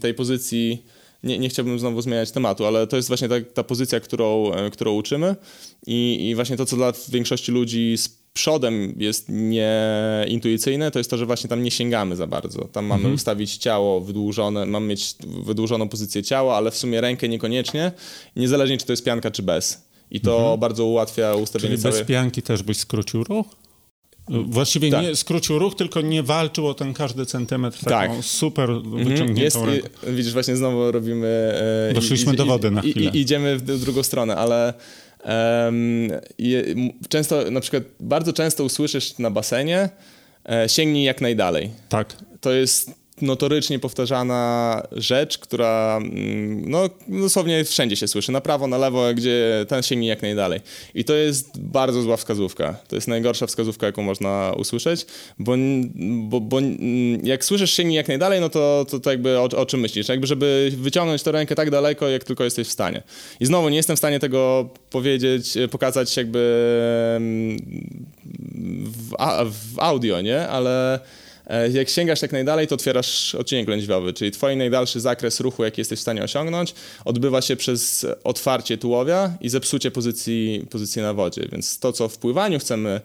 tej 0.02 0.14
pozycji 0.14 0.84
nie, 1.24 1.39
nie 1.39 1.50
chciałbym 1.50 1.80
znowu 1.80 2.02
zmieniać 2.02 2.32
tematu, 2.32 2.66
ale 2.66 2.88
to 2.88 2.96
jest 2.96 3.08
właśnie 3.08 3.30
ta, 3.30 3.36
ta 3.54 3.64
pozycja, 3.64 4.00
którą, 4.00 4.54
e, 4.54 4.70
którą 4.70 4.94
uczymy 4.94 5.36
i, 5.88 6.30
i 6.30 6.36
właśnie 6.36 6.58
to, 6.58 6.66
co 6.66 6.76
dla 6.76 6.94
większości 7.10 7.52
ludzi 7.52 7.96
przodem 8.34 8.93
jest 8.97 9.25
nieintuicyjne, 9.29 10.91
to 10.91 10.99
jest 10.99 11.09
to, 11.09 11.17
że 11.17 11.25
właśnie 11.25 11.49
tam 11.49 11.63
nie 11.63 11.71
sięgamy 11.71 12.15
za 12.15 12.27
bardzo. 12.27 12.65
Tam 12.65 12.86
mamy 12.86 12.99
mhm. 12.99 13.15
ustawić 13.15 13.57
ciało 13.57 14.01
wydłużone, 14.01 14.65
mamy 14.65 14.88
mieć 14.88 15.15
wydłużoną 15.43 15.89
pozycję 15.89 16.23
ciała, 16.23 16.55
ale 16.55 16.71
w 16.71 16.77
sumie 16.77 17.01
rękę 17.01 17.29
niekoniecznie, 17.29 17.91
niezależnie 18.36 18.77
czy 18.77 18.86
to 18.86 18.93
jest 18.93 19.03
pianka, 19.03 19.31
czy 19.31 19.43
bez. 19.43 19.88
I 20.11 20.21
to 20.21 20.38
mhm. 20.38 20.59
bardzo 20.59 20.86
ułatwia 20.86 21.36
ustawienie 21.36 21.77
Czyli 21.77 21.91
bez 21.91 22.01
pianki 22.07 22.41
też 22.41 22.63
byś 22.63 22.77
skrócił 22.77 23.23
ruch? 23.23 23.45
Właściwie 24.29 24.91
tak. 24.91 25.03
nie 25.03 25.15
skrócił 25.15 25.59
ruch, 25.59 25.75
tylko 25.75 26.01
nie 26.01 26.23
walczył 26.23 26.67
o 26.67 26.73
ten 26.73 26.93
każdy 26.93 27.25
centymetr 27.25 27.79
tak. 27.79 28.09
taką 28.09 28.21
super 28.21 28.69
mhm. 28.69 29.05
wyciągniętą 29.05 29.41
jest, 29.41 29.57
ręką. 29.57 29.88
Widzisz, 30.07 30.34
właśnie 30.34 30.55
znowu 30.55 30.91
robimy... 30.91 31.53
E, 31.89 31.93
Doszliśmy 31.93 32.34
i, 32.34 32.38
do 32.38 32.45
wody 32.45 32.71
na 32.71 32.81
chwilę. 32.81 33.11
I, 33.13 33.19
idziemy 33.19 33.57
w 33.57 33.79
drugą 33.79 34.03
stronę, 34.03 34.36
ale 34.36 34.73
często, 37.09 37.51
na 37.51 37.59
przykład, 37.59 37.84
bardzo 37.99 38.34
często 38.34 38.63
usłyszysz 38.63 39.17
na 39.17 39.32
basenie, 39.32 39.89
e, 40.49 40.69
sięgnij 40.69 41.03
jak 41.03 41.21
najdalej. 41.21 41.71
Tak. 41.89 42.15
To 42.41 42.51
jest 42.51 43.03
notorycznie 43.22 43.80
powtarzana 43.80 44.84
rzecz, 44.91 45.38
która 45.38 45.99
mm, 46.01 46.70
no, 46.70 46.89
dosłownie 47.07 47.66
wszędzie 47.66 47.95
się 47.95 48.07
słyszy, 48.07 48.32
na 48.32 48.41
prawo, 48.41 48.68
na 48.68 48.78
lewo, 48.78 49.14
gdzie 49.14 49.66
ten 49.68 49.84
sięgnie 49.84 50.07
jak 50.07 50.22
najdalej. 50.22 50.59
I 50.95 51.03
to 51.03 51.14
jest 51.14 51.61
bardzo 51.61 52.01
zła 52.01 52.18
wskazówka. 52.18 52.76
To 52.88 52.95
jest 52.95 53.07
najgorsza 53.07 53.47
wskazówka, 53.47 53.86
jaką 53.86 54.03
można 54.03 54.53
usłyszeć, 54.57 55.05
bo, 55.39 55.55
bo, 55.95 56.41
bo 56.41 56.59
jak 57.24 57.45
słyszysz 57.45 57.74
sięgnij 57.74 57.95
jak 57.95 58.07
najdalej, 58.07 58.41
no 58.41 58.49
to, 58.49 58.86
to, 58.89 58.99
to 58.99 59.11
jakby 59.11 59.39
o, 59.39 59.43
o 59.43 59.66
czym 59.66 59.80
myślisz? 59.80 60.09
Jakby, 60.09 60.28
żeby 60.28 60.72
wyciągnąć 60.78 61.24
tę 61.24 61.32
rękę 61.32 61.55
tak 61.55 61.70
daleko, 61.70 62.09
jak 62.09 62.24
tylko 62.24 62.43
jesteś 62.43 62.68
w 62.68 62.72
stanie. 62.72 63.03
I 63.39 63.45
znowu 63.45 63.70
nie 63.70 63.78
jestem 63.78 63.95
w 63.95 63.99
stanie 63.99 64.20
tego 64.20 64.70
powiedzieć, 64.89 65.57
pokazać 65.72 66.18
jakby 66.18 66.64
mm, 67.18 67.57
w, 68.86 69.16
w 69.51 69.80
audio, 69.80 70.22
nie? 70.22 70.47
Ale 70.47 70.74
E, 70.93 71.22
jak 71.74 71.89
sięgasz 71.89 72.22
jak 72.22 72.32
najdalej, 72.32 72.68
to 72.68 72.76
otwierasz 72.76 73.36
odcinek 73.36 73.68
lędźwiowy, 73.68 74.14
czyli 74.14 74.32
twój 74.32 74.58
najdalszy 74.58 74.99
zakres 74.99 75.39
ruchu, 75.39 75.64
jaki 75.64 75.82
jesteś 75.82 75.99
w 75.99 76.01
stanie 76.01 76.24
osiągnąć, 76.24 76.74
odbywa 77.06 77.41
się 77.41 77.56
przez 77.56 78.06
otwarcie 78.24 78.78
tułowia 78.78 79.38
i 79.41 79.49
zepsucie 79.49 79.91
pozycji, 79.91 80.68
pozycji 80.70 81.01
na 81.01 81.14
wodzie. 81.14 81.47
Więc 81.51 81.80
to, 81.80 81.93
co 81.93 82.10
w 82.10 82.18
pływaniu 82.18 82.60
chcemy 82.60 82.93
E, 82.93 83.01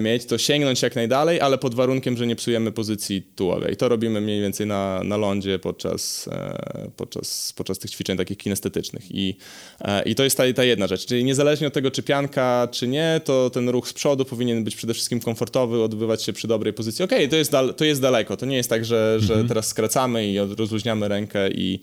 mieć, 0.00 0.24
to 0.24 0.38
sięgnąć 0.38 0.82
jak 0.82 0.96
najdalej, 0.96 1.40
ale 1.40 1.58
pod 1.58 1.74
warunkiem, 1.74 2.16
że 2.16 2.26
nie 2.26 2.36
psujemy 2.36 2.72
pozycji 2.72 3.22
tułowej. 3.36 3.72
I 3.72 3.76
to 3.76 3.88
robimy 3.88 4.20
mniej 4.20 4.40
więcej 4.40 4.66
na, 4.66 5.00
na 5.04 5.16
lądzie 5.16 5.58
podczas, 5.58 6.28
e, 6.28 6.90
podczas, 6.96 7.52
podczas 7.56 7.78
tych 7.78 7.90
ćwiczeń 7.90 8.16
takich 8.16 8.38
kinestetycznych. 8.38 9.04
I, 9.10 9.36
e, 9.80 10.02
i 10.02 10.14
to 10.14 10.24
jest 10.24 10.36
ta, 10.36 10.52
ta 10.52 10.64
jedna 10.64 10.86
rzecz. 10.86 11.06
Czyli 11.06 11.24
niezależnie 11.24 11.66
od 11.66 11.72
tego, 11.72 11.90
czy 11.90 12.02
pianka, 12.02 12.68
czy 12.72 12.88
nie, 12.88 13.20
to 13.24 13.50
ten 13.50 13.68
ruch 13.68 13.88
z 13.88 13.92
przodu 13.92 14.24
powinien 14.24 14.64
być 14.64 14.76
przede 14.76 14.94
wszystkim 14.94 15.20
komfortowy, 15.20 15.82
odbywać 15.82 16.22
się 16.22 16.32
przy 16.32 16.48
dobrej 16.48 16.72
pozycji. 16.72 17.04
Okej, 17.04 17.18
okay, 17.18 17.28
to, 17.28 17.36
jest 17.36 17.52
to 17.76 17.84
jest 17.84 18.00
daleko. 18.00 18.36
To 18.36 18.46
nie 18.46 18.56
jest 18.56 18.70
tak, 18.70 18.84
że, 18.84 19.16
że 19.20 19.32
mhm. 19.32 19.48
teraz 19.48 19.68
skracamy 19.68 20.26
i 20.26 20.38
rozluźniamy 20.38 21.08
rękę 21.08 21.50
i 21.50 21.80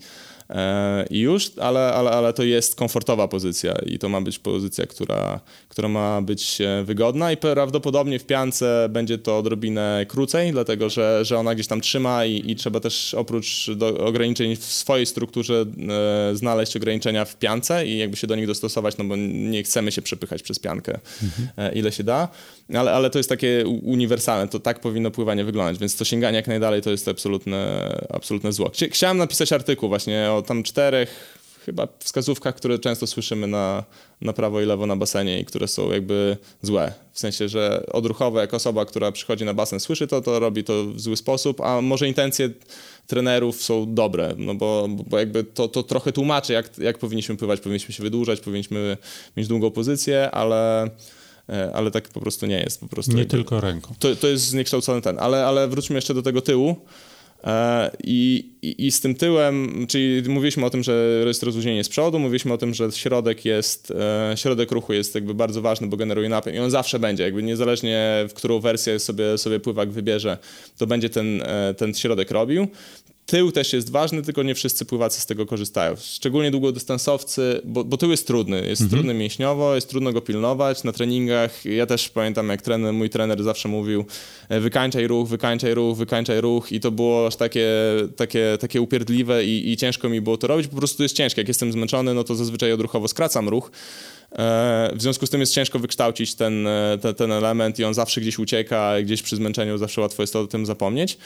i 1.10 1.18
już, 1.18 1.50
ale, 1.58 1.92
ale, 1.92 2.10
ale 2.10 2.32
to 2.32 2.42
jest 2.42 2.74
komfortowa 2.74 3.28
pozycja 3.28 3.74
i 3.86 3.98
to 3.98 4.08
ma 4.08 4.20
być 4.20 4.38
pozycja, 4.38 4.86
która, 4.86 5.40
która 5.68 5.88
ma 5.88 6.22
być 6.22 6.60
e, 6.60 6.84
wygodna 6.84 7.32
i 7.32 7.36
prawdopodobnie 7.36 8.18
w 8.18 8.26
piance 8.26 8.88
będzie 8.90 9.18
to 9.18 9.38
odrobinę 9.38 10.06
krócej, 10.08 10.52
dlatego 10.52 10.90
że, 10.90 11.24
że 11.24 11.38
ona 11.38 11.54
gdzieś 11.54 11.66
tam 11.66 11.80
trzyma 11.80 12.24
i, 12.24 12.50
i 12.50 12.56
trzeba 12.56 12.80
też 12.80 13.14
oprócz 13.14 13.70
ograniczeń 13.98 14.56
w 14.56 14.64
swojej 14.64 15.06
strukturze 15.06 15.64
e, 16.32 16.36
znaleźć 16.36 16.76
ograniczenia 16.76 17.24
w 17.24 17.36
piance 17.36 17.86
i 17.86 17.98
jakby 17.98 18.16
się 18.16 18.26
do 18.26 18.36
nich 18.36 18.46
dostosować, 18.46 18.96
no 18.98 19.04
bo 19.04 19.16
nie 19.16 19.62
chcemy 19.62 19.92
się 19.92 20.02
przepychać 20.02 20.42
przez 20.42 20.58
piankę 20.58 20.98
mhm. 21.22 21.48
e, 21.56 21.78
ile 21.78 21.92
się 21.92 22.04
da, 22.04 22.28
ale, 22.74 22.92
ale 22.92 23.10
to 23.10 23.18
jest 23.18 23.28
takie 23.28 23.64
uniwersalne, 23.82 24.48
to 24.48 24.60
tak 24.60 24.80
powinno 24.80 25.10
pływanie 25.10 25.44
wyglądać, 25.44 25.78
więc 25.78 25.96
to 25.96 26.04
sięganie 26.04 26.36
jak 26.36 26.46
najdalej 26.46 26.82
to 26.82 26.90
jest 26.90 27.08
absolutne, 27.08 27.92
absolutne 28.08 28.52
zło. 28.52 28.70
Chciałem 28.90 29.16
napisać 29.16 29.52
artykuł 29.52 29.88
właśnie 29.88 30.30
o 30.32 30.42
tam 30.42 30.62
czterech 30.62 31.38
chyba 31.66 31.88
wskazówkach, 31.98 32.54
które 32.54 32.78
często 32.78 33.06
słyszymy 33.06 33.46
na, 33.46 33.84
na 34.20 34.32
prawo 34.32 34.60
i 34.60 34.64
lewo 34.64 34.86
na 34.86 34.96
basenie 34.96 35.40
i 35.40 35.44
które 35.44 35.68
są 35.68 35.90
jakby 35.90 36.36
złe. 36.62 36.92
W 37.12 37.18
sensie, 37.18 37.48
że 37.48 37.86
odruchowo, 37.92 38.40
jak 38.40 38.54
osoba, 38.54 38.84
która 38.84 39.12
przychodzi 39.12 39.44
na 39.44 39.54
basen, 39.54 39.80
słyszy 39.80 40.06
to, 40.06 40.20
to 40.20 40.38
robi 40.38 40.64
to 40.64 40.84
w 40.84 41.00
zły 41.00 41.16
sposób, 41.16 41.60
a 41.60 41.80
może 41.80 42.08
intencje 42.08 42.50
trenerów 43.06 43.62
są 43.62 43.94
dobre, 43.94 44.34
no 44.38 44.54
bo, 44.54 44.88
bo 45.08 45.18
jakby 45.18 45.44
to, 45.44 45.68
to 45.68 45.82
trochę 45.82 46.12
tłumaczy, 46.12 46.52
jak, 46.52 46.78
jak 46.78 46.98
powinniśmy 46.98 47.36
pływać, 47.36 47.60
powinniśmy 47.60 47.94
się 47.94 48.02
wydłużać, 48.02 48.40
powinniśmy 48.40 48.96
mieć 49.36 49.48
długą 49.48 49.70
pozycję, 49.70 50.30
ale 50.30 50.90
ale 51.74 51.90
tak 51.90 52.08
po 52.08 52.20
prostu 52.20 52.46
nie 52.46 52.60
jest. 52.60 52.80
Po 52.80 52.88
prostu 52.88 53.12
nie 53.12 53.18
jakby, 53.18 53.30
tylko 53.30 53.60
ręką. 53.60 53.94
To, 53.98 54.16
to 54.16 54.28
jest 54.28 54.44
zniekształcony 54.44 55.02
ten, 55.02 55.18
ale, 55.18 55.46
ale 55.46 55.68
wróćmy 55.68 55.96
jeszcze 55.96 56.14
do 56.14 56.22
tego 56.22 56.40
tyłu. 56.40 56.76
E, 57.44 57.90
I, 58.04 58.50
i, 58.62 58.86
I, 58.86 58.92
z 58.92 59.00
tym 59.00 59.14
tyłem, 59.14 59.86
czyli 59.88 60.28
mówiliśmy 60.28 60.66
o 60.66 60.70
tym, 60.70 60.82
że 60.82 61.22
jest 61.26 61.42
rozluźnienie 61.42 61.84
z 61.84 61.88
przodu, 61.88 62.18
mówiliśmy 62.18 62.52
o 62.52 62.58
tym, 62.58 62.74
że 62.74 62.92
środek 62.92 63.44
jest, 63.44 63.90
e, 63.90 64.34
środek 64.36 64.72
ruchu 64.72 64.92
jest 64.92 65.14
jakby 65.14 65.34
bardzo 65.34 65.62
ważny, 65.62 65.86
bo 65.86 65.96
generuje 65.96 66.28
napęd 66.28 66.56
i 66.56 66.60
on 66.60 66.70
zawsze 66.70 66.98
będzie, 66.98 67.22
jakby 67.22 67.42
niezależnie 67.42 68.26
w 68.28 68.34
którą 68.34 68.60
wersję 68.60 68.98
sobie, 68.98 69.38
sobie 69.38 69.60
pływak 69.60 69.90
wybierze, 69.90 70.38
to 70.78 70.86
będzie 70.86 71.10
ten, 71.10 71.42
e, 71.42 71.74
ten 71.74 71.94
środek 71.94 72.30
robił. 72.30 72.68
Tył 73.26 73.52
też 73.52 73.72
jest 73.72 73.90
ważny, 73.90 74.22
tylko 74.22 74.42
nie 74.42 74.54
wszyscy 74.54 74.84
pływacy 74.84 75.20
z 75.20 75.26
tego 75.26 75.46
korzystają. 75.46 75.94
Szczególnie 75.96 76.50
długodystansowcy, 76.50 77.60
bo, 77.64 77.84
bo 77.84 77.96
tył 77.96 78.10
jest 78.10 78.26
trudny. 78.26 78.56
Jest 78.56 78.82
mhm. 78.82 78.90
trudny 78.90 79.14
mięśniowo, 79.14 79.74
jest 79.74 79.88
trudno 79.88 80.12
go 80.12 80.20
pilnować. 80.20 80.84
Na 80.84 80.92
treningach, 80.92 81.64
ja 81.64 81.86
też 81.86 82.08
pamiętam, 82.08 82.48
jak 82.48 82.62
trener, 82.62 82.92
mój 82.92 83.10
trener 83.10 83.42
zawsze 83.42 83.68
mówił 83.68 84.04
e, 84.48 84.60
wykańczaj 84.60 85.06
ruch, 85.06 85.28
wykańczaj 85.28 85.74
ruch, 85.74 85.98
wykańczaj 85.98 86.40
ruch 86.40 86.72
i 86.72 86.80
to 86.80 86.90
było 86.90 87.26
aż 87.26 87.36
takie, 87.36 87.68
takie, 88.16 88.58
takie 88.60 88.80
upierdliwe 88.80 89.44
i, 89.44 89.70
i 89.72 89.76
ciężko 89.76 90.08
mi 90.08 90.20
było 90.20 90.36
to 90.36 90.46
robić. 90.46 90.68
Po 90.68 90.76
prostu 90.76 91.02
jest 91.02 91.16
ciężkie. 91.16 91.40
Jak 91.40 91.48
jestem 91.48 91.72
zmęczony, 91.72 92.14
no 92.14 92.24
to 92.24 92.34
zazwyczaj 92.34 92.72
odruchowo 92.72 93.08
skracam 93.08 93.48
ruch. 93.48 93.70
E, 94.32 94.90
w 94.94 95.02
związku 95.02 95.26
z 95.26 95.30
tym 95.30 95.40
jest 95.40 95.54
ciężko 95.54 95.78
wykształcić 95.78 96.34
ten, 96.34 96.66
e, 96.66 96.98
ten, 97.02 97.14
ten 97.14 97.32
element 97.32 97.78
i 97.78 97.84
on 97.84 97.94
zawsze 97.94 98.20
gdzieś 98.20 98.38
ucieka, 98.38 98.92
gdzieś 99.02 99.22
przy 99.22 99.36
zmęczeniu 99.36 99.78
zawsze 99.78 100.00
łatwo 100.00 100.22
jest 100.22 100.36
o 100.36 100.46
tym 100.46 100.66
zapomnieć. 100.66 101.18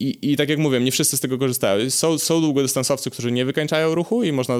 I, 0.00 0.32
I 0.32 0.36
tak 0.36 0.48
jak 0.48 0.58
mówię, 0.58 0.80
nie 0.80 0.92
wszyscy 0.92 1.16
z 1.16 1.20
tego 1.20 1.38
korzystają. 1.38 1.90
Są, 1.90 2.18
są 2.18 2.40
długodystansowcy, 2.40 3.10
którzy 3.10 3.32
nie 3.32 3.44
wykańczają 3.44 3.94
ruchu 3.94 4.22
i 4.22 4.32
można, 4.32 4.54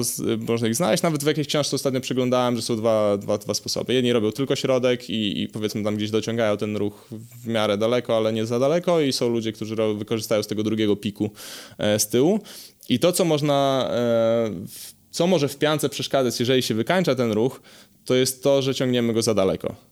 można 0.47 0.67
ich 0.67 0.75
znaleźć. 0.75 1.03
Nawet 1.03 1.23
w 1.23 1.27
jakiejś 1.27 1.47
książce 1.47 1.75
ostatnio 1.75 2.01
przeglądałem, 2.01 2.55
że 2.55 2.61
są 2.61 2.77
dwa, 2.77 3.17
dwa, 3.17 3.37
dwa 3.37 3.53
sposoby. 3.53 3.93
Jedni 3.93 4.13
robią 4.13 4.31
tylko 4.31 4.55
środek 4.55 5.09
i, 5.09 5.41
i 5.41 5.47
powiedzmy 5.47 5.83
tam 5.83 5.95
gdzieś 5.95 6.11
dociągają 6.11 6.57
ten 6.57 6.77
ruch 6.77 7.07
w 7.43 7.47
miarę 7.47 7.77
daleko, 7.77 8.17
ale 8.17 8.33
nie 8.33 8.45
za 8.45 8.59
daleko 8.59 9.01
i 9.01 9.13
są 9.13 9.29
ludzie, 9.29 9.51
którzy 9.51 9.75
wykorzystają 9.97 10.43
z 10.43 10.47
tego 10.47 10.63
drugiego 10.63 10.95
piku 10.95 11.31
e, 11.77 11.99
z 11.99 12.07
tyłu. 12.07 12.39
I 12.89 12.99
to, 12.99 13.11
co 13.11 13.25
można, 13.25 13.89
e, 13.91 14.51
co 15.11 15.27
może 15.27 15.47
w 15.47 15.57
piance 15.57 15.89
przeszkadzać, 15.89 16.39
jeżeli 16.39 16.63
się 16.63 16.73
wykańcza 16.73 17.15
ten 17.15 17.31
ruch, 17.31 17.61
to 18.05 18.15
jest 18.15 18.43
to, 18.43 18.61
że 18.61 18.75
ciągniemy 18.75 19.13
go 19.13 19.21
za 19.21 19.33
daleko. 19.33 19.90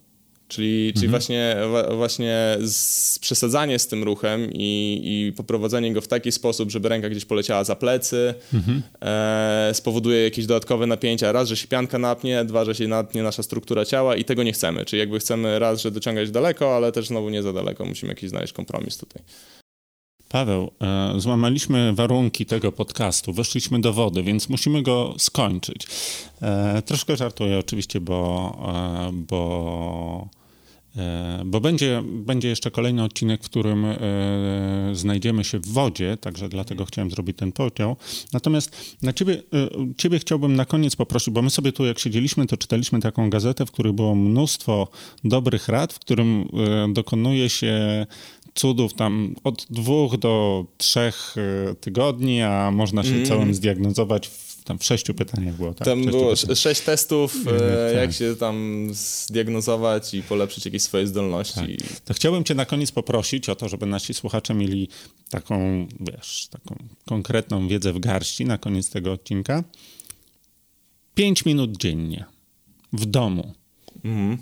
Czyli, 0.49 0.87
mhm. 0.87 0.93
czyli 0.93 1.07
właśnie, 1.07 1.55
właśnie 1.95 2.57
z, 2.61 3.19
przesadzanie 3.19 3.79
z 3.79 3.87
tym 3.87 4.03
ruchem 4.03 4.49
i, 4.53 5.01
i 5.03 5.33
poprowadzenie 5.33 5.93
go 5.93 6.01
w 6.01 6.07
taki 6.07 6.31
sposób, 6.31 6.71
żeby 6.71 6.89
ręka 6.89 7.09
gdzieś 7.09 7.25
poleciała 7.25 7.63
za 7.63 7.75
plecy, 7.75 8.33
mhm. 8.53 8.81
e, 9.01 9.71
spowoduje 9.73 10.23
jakieś 10.23 10.45
dodatkowe 10.45 10.87
napięcia. 10.87 11.31
Raz, 11.31 11.49
że 11.49 11.57
się 11.57 11.67
pianka 11.67 11.99
napnie, 11.99 12.45
dwa, 12.45 12.65
że 12.65 12.75
się 12.75 12.87
napnie 12.87 13.23
nasza 13.23 13.43
struktura 13.43 13.85
ciała 13.85 14.15
i 14.15 14.23
tego 14.25 14.43
nie 14.43 14.53
chcemy. 14.53 14.85
Czyli 14.85 14.99
jakby 14.99 15.19
chcemy 15.19 15.59
raz, 15.59 15.81
że 15.81 15.91
dociągać 15.91 16.31
daleko, 16.31 16.75
ale 16.75 16.91
też 16.91 17.07
znowu 17.07 17.29
nie 17.29 17.43
za 17.43 17.53
daleko. 17.53 17.85
Musimy 17.85 18.11
jakiś 18.11 18.29
znaleźć 18.29 18.53
kompromis 18.53 18.97
tutaj. 18.97 19.21
Paweł, 20.29 20.71
e, 20.81 21.13
złamaliśmy 21.17 21.93
warunki 21.93 22.45
tego 22.45 22.71
podcastu, 22.71 23.33
weszliśmy 23.33 23.81
do 23.81 23.93
wody, 23.93 24.23
więc 24.23 24.49
musimy 24.49 24.83
go 24.83 25.15
skończyć. 25.17 25.87
E, 26.41 26.81
troszkę 26.81 27.17
żartuję 27.17 27.59
oczywiście, 27.59 28.01
bo, 28.01 28.57
e, 28.67 29.11
bo 29.13 30.29
bo 31.45 31.61
będzie, 31.61 32.03
będzie 32.05 32.47
jeszcze 32.47 32.71
kolejny 32.71 33.03
odcinek, 33.03 33.43
w 33.43 33.45
którym 33.45 33.85
e, 33.85 33.97
znajdziemy 34.93 35.43
się 35.43 35.59
w 35.59 35.67
wodzie, 35.67 36.17
także 36.17 36.49
dlatego 36.49 36.85
chciałem 36.85 37.11
zrobić 37.11 37.37
ten 37.37 37.51
podział. 37.51 37.95
Natomiast 38.33 38.95
na 39.01 39.13
ciebie, 39.13 39.33
e, 39.33 39.69
ciebie 39.97 40.19
chciałbym 40.19 40.55
na 40.55 40.65
koniec 40.65 40.95
poprosić, 40.95 41.33
bo 41.33 41.41
my 41.41 41.49
sobie 41.49 41.71
tu 41.71 41.85
jak 41.85 41.99
siedzieliśmy, 41.99 42.45
to 42.45 42.57
czytaliśmy 42.57 42.99
taką 42.99 43.29
gazetę, 43.29 43.65
w 43.65 43.71
której 43.71 43.93
było 43.93 44.15
mnóstwo 44.15 44.87
dobrych 45.23 45.67
rad, 45.67 45.93
w 45.93 45.99
którym 45.99 46.49
dokonuje 46.93 47.49
się 47.49 48.05
cudów 48.53 48.93
tam 48.93 49.35
od 49.43 49.67
dwóch 49.69 50.17
do 50.17 50.65
trzech 50.77 51.35
tygodni, 51.81 52.41
a 52.41 52.71
można 52.71 53.03
się 53.03 53.13
mm. 53.13 53.25
całym 53.25 53.53
zdiagnozować 53.53 54.27
w 54.27 54.48
tam 54.69 54.79
w 54.79 54.83
sześciu 54.83 55.13
pytaniach 55.13 55.55
było, 55.55 55.73
tak? 55.73 55.85
Tam 55.85 56.05
było 56.05 56.35
pytań. 56.35 56.55
sześć 56.55 56.81
testów, 56.81 57.35
e, 57.61 57.93
jak 57.93 58.13
się 58.13 58.35
tam 58.35 58.87
zdiagnozować 58.91 60.13
i 60.13 60.23
polepszyć 60.23 60.65
jakieś 60.65 60.81
swoje 60.81 61.07
zdolności. 61.07 61.77
Tak. 61.77 61.99
To 61.99 62.13
chciałbym 62.13 62.43
cię 62.43 62.55
na 62.55 62.65
koniec 62.65 62.91
poprosić 62.91 63.49
o 63.49 63.55
to, 63.55 63.69
żeby 63.69 63.85
nasi 63.85 64.13
słuchacze 64.13 64.53
mieli 64.53 64.87
taką, 65.29 65.87
wiesz, 65.99 66.47
taką 66.51 66.75
konkretną 67.05 67.67
wiedzę 67.67 67.93
w 67.93 67.99
garści 67.99 68.45
na 68.45 68.57
koniec 68.57 68.89
tego 68.89 69.11
odcinka. 69.11 69.63
Pięć 71.15 71.45
minut 71.45 71.77
dziennie 71.77 72.25
w 72.93 73.05
domu. 73.05 73.53
Mhm. 74.05 74.37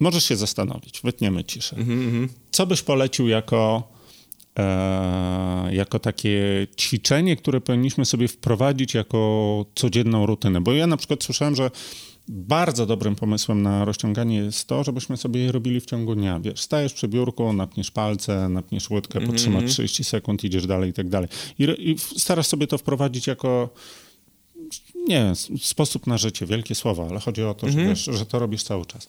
Możesz 0.00 0.24
się 0.24 0.36
zastanowić, 0.36 1.00
wytniemy 1.04 1.44
ciszę. 1.44 1.76
Mhm, 1.76 2.04
mhm. 2.04 2.28
Co 2.50 2.66
byś 2.66 2.82
polecił 2.82 3.28
jako 3.28 3.88
jako 5.70 5.98
takie 5.98 6.66
ćwiczenie, 6.80 7.36
które 7.36 7.60
powinniśmy 7.60 8.04
sobie 8.04 8.28
wprowadzić 8.28 8.94
jako 8.94 9.66
codzienną 9.74 10.26
rutynę. 10.26 10.60
Bo 10.60 10.72
ja 10.72 10.86
na 10.86 10.96
przykład 10.96 11.24
słyszałem, 11.24 11.56
że 11.56 11.70
bardzo 12.28 12.86
dobrym 12.86 13.16
pomysłem 13.16 13.62
na 13.62 13.84
rozciąganie 13.84 14.36
jest 14.36 14.68
to, 14.68 14.84
żebyśmy 14.84 15.16
sobie 15.16 15.40
je 15.40 15.52
robili 15.52 15.80
w 15.80 15.86
ciągu 15.86 16.14
dnia. 16.14 16.40
Wiesz, 16.40 16.60
stajesz 16.60 16.92
przy 16.92 17.08
biurku, 17.08 17.52
napniesz 17.52 17.90
palce, 17.90 18.48
napniesz 18.48 18.90
łydkę, 18.90 19.18
mm 19.18 19.28
-hmm. 19.28 19.32
potrzymasz 19.32 19.64
30 19.64 20.02
mhm. 20.02 20.04
sekund, 20.04 20.44
idziesz 20.44 20.66
dalej 20.66 20.90
i 20.90 20.92
tak 20.92 21.08
dalej. 21.08 21.28
I, 21.58 21.90
I 21.90 21.98
starasz 21.98 22.46
sobie 22.46 22.66
to 22.66 22.78
wprowadzić 22.78 23.26
jako 23.26 23.68
nie 25.08 25.32
sposób 25.60 26.06
na 26.06 26.18
życie, 26.18 26.46
wielkie 26.46 26.74
słowa, 26.74 27.06
ale 27.10 27.20
chodzi 27.20 27.42
o 27.42 27.54
to, 27.54 27.68
że, 27.68 27.72
mm 27.72 27.86
-hmm. 27.86 27.88
wiesz, 27.88 28.18
że 28.18 28.26
to 28.26 28.38
robisz 28.38 28.62
cały 28.62 28.86
czas. 28.86 29.08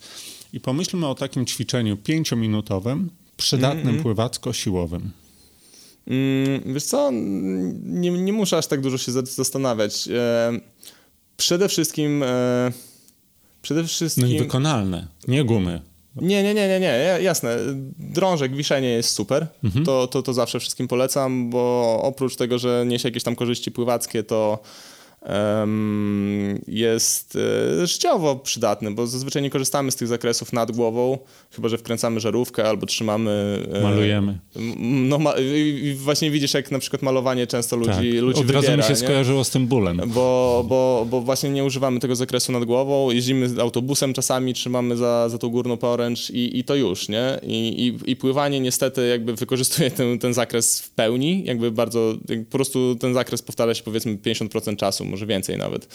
I 0.53 0.59
pomyślmy 0.59 1.07
o 1.07 1.15
takim 1.15 1.45
ćwiczeniu 1.45 1.97
pięciominutowym, 1.97 3.09
przydatnym 3.37 3.87
mm 3.87 3.99
-hmm. 3.99 4.03
pływacko-siłowym. 4.03 5.01
Mm, 6.07 6.73
wiesz 6.73 6.83
co, 6.83 7.09
nie, 7.83 8.11
nie 8.11 8.33
muszę 8.33 8.57
aż 8.57 8.67
tak 8.67 8.81
dużo 8.81 8.97
się 8.97 9.11
zastanawiać. 9.11 10.07
E, 10.07 10.51
przede 11.37 11.69
wszystkim... 11.69 12.23
E, 12.23 12.71
przede 13.61 13.83
wszystkim... 13.83 14.27
No 14.27 14.33
i 14.33 14.39
wykonalne, 14.39 15.07
nie 15.27 15.43
gumy. 15.43 15.81
Nie, 16.21 16.43
nie, 16.43 16.53
nie, 16.53 16.67
nie, 16.67 16.79
nie, 16.79 17.19
jasne. 17.21 17.57
Drążek, 17.99 18.55
wiszenie 18.55 18.89
jest 18.89 19.09
super. 19.09 19.47
Mhm. 19.63 19.85
To, 19.85 20.07
to, 20.07 20.21
to 20.23 20.33
zawsze 20.33 20.59
wszystkim 20.59 20.87
polecam, 20.87 21.49
bo 21.49 21.99
oprócz 22.03 22.35
tego, 22.35 22.59
że 22.59 22.85
niesie 22.87 23.07
jakieś 23.07 23.23
tam 23.23 23.35
korzyści 23.35 23.71
pływackie, 23.71 24.23
to 24.23 24.59
jest 26.67 27.37
e, 27.81 27.87
życiowo 27.87 28.35
przydatny, 28.35 28.91
bo 28.91 29.07
zazwyczaj 29.07 29.41
nie 29.41 29.49
korzystamy 29.49 29.91
z 29.91 29.95
tych 29.95 30.07
zakresów 30.07 30.53
nad 30.53 30.71
głową, 30.71 31.17
chyba 31.51 31.69
że 31.69 31.77
wkręcamy 31.77 32.19
żarówkę 32.19 32.69
albo 32.69 32.85
trzymamy. 32.85 33.63
E, 33.73 33.81
Malujemy. 33.81 34.39
No, 34.79 35.19
ma, 35.19 35.33
właśnie 35.95 36.31
widzisz, 36.31 36.53
jak 36.53 36.71
na 36.71 36.79
przykład 36.79 37.01
malowanie 37.01 37.47
często 37.47 37.75
ludzi, 37.75 37.91
tak. 37.91 38.21
ludzi 38.21 38.41
Od 38.41 38.51
razu 38.51 38.61
wybiera, 38.61 38.77
mi 38.77 38.83
się 38.83 38.89
nie? 38.89 38.95
skojarzyło 38.95 39.43
z 39.43 39.49
tym 39.49 39.67
bólem. 39.67 40.01
Bo, 40.07 40.65
bo, 40.67 41.07
bo 41.09 41.21
właśnie 41.21 41.49
nie 41.49 41.63
używamy 41.63 41.99
tego 41.99 42.15
zakresu 42.15 42.51
nad 42.51 42.65
głową, 42.65 43.11
jeździmy 43.11 43.61
autobusem 43.61 44.13
czasami, 44.13 44.53
trzymamy 44.53 44.97
za, 44.97 45.29
za 45.29 45.37
tą 45.37 45.49
górną 45.49 45.77
poręcz 45.77 46.29
i, 46.29 46.59
i 46.59 46.63
to 46.63 46.75
już, 46.75 47.09
nie? 47.09 47.39
I, 47.43 47.87
i, 48.05 48.11
I 48.11 48.15
pływanie 48.15 48.59
niestety 48.59 49.07
jakby 49.07 49.35
wykorzystuje 49.35 49.91
ten, 49.91 50.19
ten 50.19 50.33
zakres 50.33 50.81
w 50.81 50.89
pełni, 50.89 51.43
jakby 51.45 51.71
bardzo, 51.71 52.13
jak 52.29 52.45
po 52.45 52.51
prostu 52.57 52.95
ten 52.95 53.13
zakres 53.13 53.41
powtarza 53.41 53.73
się 53.73 53.83
powiedzmy 53.83 54.17
50% 54.17 54.75
czasu, 54.75 55.05
może 55.17 55.25
więcej 55.25 55.57
nawet. 55.57 55.87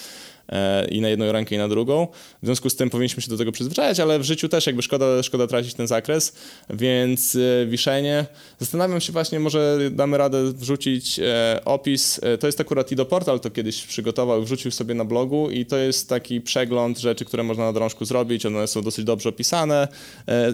E, 0.48 0.88
I 0.88 1.00
na 1.00 1.08
jedną 1.08 1.32
rękę, 1.32 1.54
i 1.54 1.58
na 1.58 1.68
drugą. 1.68 2.06
W 2.42 2.46
związku 2.46 2.70
z 2.70 2.76
tym 2.76 2.90
powinniśmy 2.90 3.22
się 3.22 3.30
do 3.30 3.38
tego 3.38 3.52
przyzwyczajać, 3.52 4.00
ale 4.00 4.18
w 4.18 4.22
życiu 4.22 4.48
też 4.48 4.66
jakby 4.66 4.82
szkoda, 4.82 5.22
szkoda 5.22 5.46
tracić 5.46 5.74
ten 5.74 5.86
zakres, 5.86 6.32
więc 6.70 7.36
e, 7.36 7.66
wiszenie. 7.66 8.26
Zastanawiam 8.58 9.00
się 9.00 9.12
właśnie, 9.12 9.40
może 9.40 9.78
damy 9.90 10.18
radę 10.18 10.52
wrzucić 10.52 11.18
e, 11.18 11.60
opis. 11.64 12.20
To 12.40 12.46
jest 12.46 12.60
akurat 12.60 12.92
Ido 12.92 13.06
Portal, 13.06 13.40
to 13.40 13.50
kiedyś 13.50 13.86
przygotował, 13.86 14.42
wrzucił 14.42 14.70
sobie 14.70 14.94
na 14.94 15.04
blogu 15.04 15.50
i 15.50 15.66
to 15.66 15.76
jest 15.76 16.08
taki 16.08 16.40
przegląd 16.40 16.98
rzeczy, 16.98 17.24
które 17.24 17.42
można 17.42 17.64
na 17.64 17.72
drążku 17.72 18.04
zrobić. 18.04 18.46
One 18.46 18.66
są 18.66 18.82
dosyć 18.82 19.04
dobrze 19.04 19.28
opisane. 19.28 19.88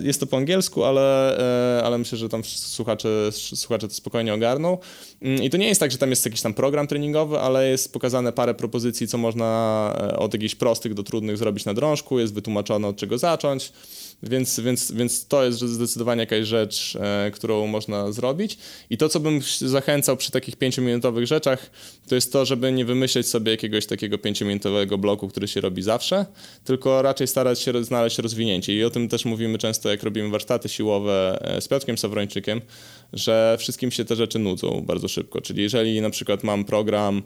Jest 0.03 0.21
to 0.21 0.27
po 0.27 0.37
angielsku, 0.37 0.85
ale, 0.85 1.37
ale 1.85 1.99
myślę, 1.99 2.19
że 2.19 2.29
tam 2.29 2.45
słuchacze, 2.45 3.09
słuchacze 3.33 3.89
to 3.89 3.95
spokojnie 3.95 4.35
ogarną. 4.35 4.79
Mm, 5.23 5.43
I 5.43 5.51
to 5.51 5.57
nie 5.57 5.69
jest 5.69 5.81
tak, 5.81 5.91
że 5.91 5.99
tam 5.99 6.11
jest 6.11 6.25
jakiś 6.25 6.43
tam 6.43 6.55
program 6.55 6.87
treningowy, 6.87 7.39
ale 7.39 7.71
jest 7.71 7.93
pokazane 7.93 8.33
parę 8.33 8.55
propozycji, 8.59 9.09
co 9.09 9.19
można 9.19 9.93
e, 10.01 10.17
od 10.17 10.35
jakichś 10.35 10.55
prostych 10.55 10.95
do 10.95 11.03
trudnych 11.03 11.37
zrobić 11.37 11.65
na 11.65 11.75
drążku, 11.75 12.19
jest 12.19 12.35
wytłumaczone 12.35 12.89
od 12.89 12.97
czego 12.97 13.19
zacząć. 13.19 13.73
Więc, 14.23 14.61
więc, 14.61 14.93
więc 14.93 15.27
to 15.27 15.45
jest 15.45 15.59
zdecydowanie 15.59 16.21
jakaś 16.21 16.47
rzecz, 16.47 16.99
e, 17.01 17.31
którą 17.31 17.67
można 17.67 18.13
zrobić. 18.13 18.59
I 18.91 18.99
to, 18.99 19.09
co 19.09 19.21
bym 19.21 19.41
zachęcał 19.61 20.17
przy 20.17 20.31
takich 20.31 20.57
pięciominutowych 20.57 21.27
rzeczach, 21.27 21.71
to 22.09 22.15
jest 22.15 22.33
to, 22.33 22.45
żeby 22.45 22.73
nie 22.73 22.85
wymyśleć 22.85 23.29
sobie 23.29 23.51
jakiegoś 23.51 23.87
takiego 23.87 24.19
pięciominutowego 24.19 24.99
bloku, 24.99 25.29
który 25.29 25.49
się 25.49 25.61
robi 25.61 25.83
zawsze, 25.83 26.27
tylko 26.65 27.03
raczej 27.03 27.27
starać 27.27 27.61
się 27.61 27.85
znaleźć 27.85 28.19
rozwinięcie. 28.19 28.75
I 28.75 28.85
o 28.85 28.91
tym 28.91 29.09
też 29.09 29.25
mówimy 29.25 29.59
często, 29.59 29.91
jak 29.91 30.03
robimy 30.03 30.29
warsztaty 30.29 30.69
siłowe 30.69 31.39
e, 31.41 31.61
z 31.61 31.69
Piotrkiem 31.69 31.99
Sawrończykiem, 31.99 32.61
że 33.13 33.57
wszystkim 33.59 33.91
się 33.91 34.05
te 34.05 34.17
rzeczy 34.17 34.39
nudzą 34.39 34.85
bardzo 34.87 35.09
szybko. 35.09 35.41
Czyli 35.41 35.63
jeżeli 35.63 36.01
na 36.01 36.11
przykład 36.11 36.45
mam 36.45 36.65
program 36.65 37.23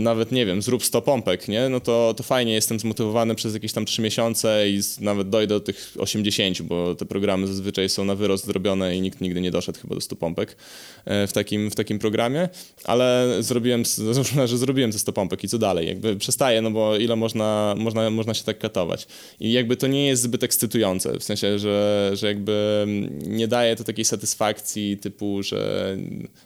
nawet 0.00 0.32
nie 0.32 0.46
wiem, 0.46 0.62
zrób 0.62 0.84
100 0.84 1.02
pompek, 1.02 1.48
nie? 1.48 1.68
No 1.68 1.80
to, 1.80 2.14
to 2.16 2.22
fajnie, 2.22 2.52
jestem 2.52 2.80
zmotywowany 2.80 3.34
przez 3.34 3.54
jakieś 3.54 3.72
tam 3.72 3.84
3 3.84 4.02
miesiące 4.02 4.70
i 4.70 4.80
nawet 5.00 5.28
dojdę 5.28 5.54
do 5.54 5.60
tych 5.60 5.94
80, 5.98 6.62
bo 6.62 6.94
te 6.94 7.06
programy 7.06 7.46
zazwyczaj 7.46 7.88
są 7.88 8.04
na 8.04 8.14
wyrost 8.14 8.46
zrobione 8.46 8.96
i 8.96 9.00
nikt 9.00 9.20
nigdy 9.20 9.40
nie 9.40 9.50
doszedł 9.50 9.80
chyba 9.80 9.94
do 9.94 10.00
100 10.00 10.16
pompek 10.16 10.56
e, 11.04 11.26
w 11.26 11.32
takim, 11.32 11.70
w 11.70 11.74
takim 11.74 11.98
programie, 11.98 12.48
ale 12.84 13.36
zrobiłem, 13.40 13.82
że 14.46 14.58
zrobiłem 14.58 14.92
te 14.92 14.98
100 14.98 15.12
pompek 15.12 15.44
i 15.44 15.48
co 15.48 15.58
dalej? 15.58 15.88
Jakby 15.88 16.16
przestaję, 16.16 16.62
no 16.62 16.70
bo 16.70 16.96
ile 16.96 17.16
można, 17.16 17.74
można, 17.78 18.10
można 18.10 18.34
się 18.34 18.44
tak 18.44 18.58
katować. 18.58 19.06
I 19.40 19.52
jakby 19.52 19.76
to 19.76 19.86
nie 19.86 20.06
jest 20.06 20.22
zbyt 20.22 20.44
ekscytujące, 20.44 21.18
w 21.18 21.24
sensie, 21.24 21.58
że, 21.58 22.10
że 22.14 22.26
jakby 22.26 22.86
nie 23.26 23.48
daje 23.48 23.76
to 23.76 23.84
takiej 23.84 24.04
satysfakcji 24.04 24.96
typu, 24.96 25.42
że 25.42 25.96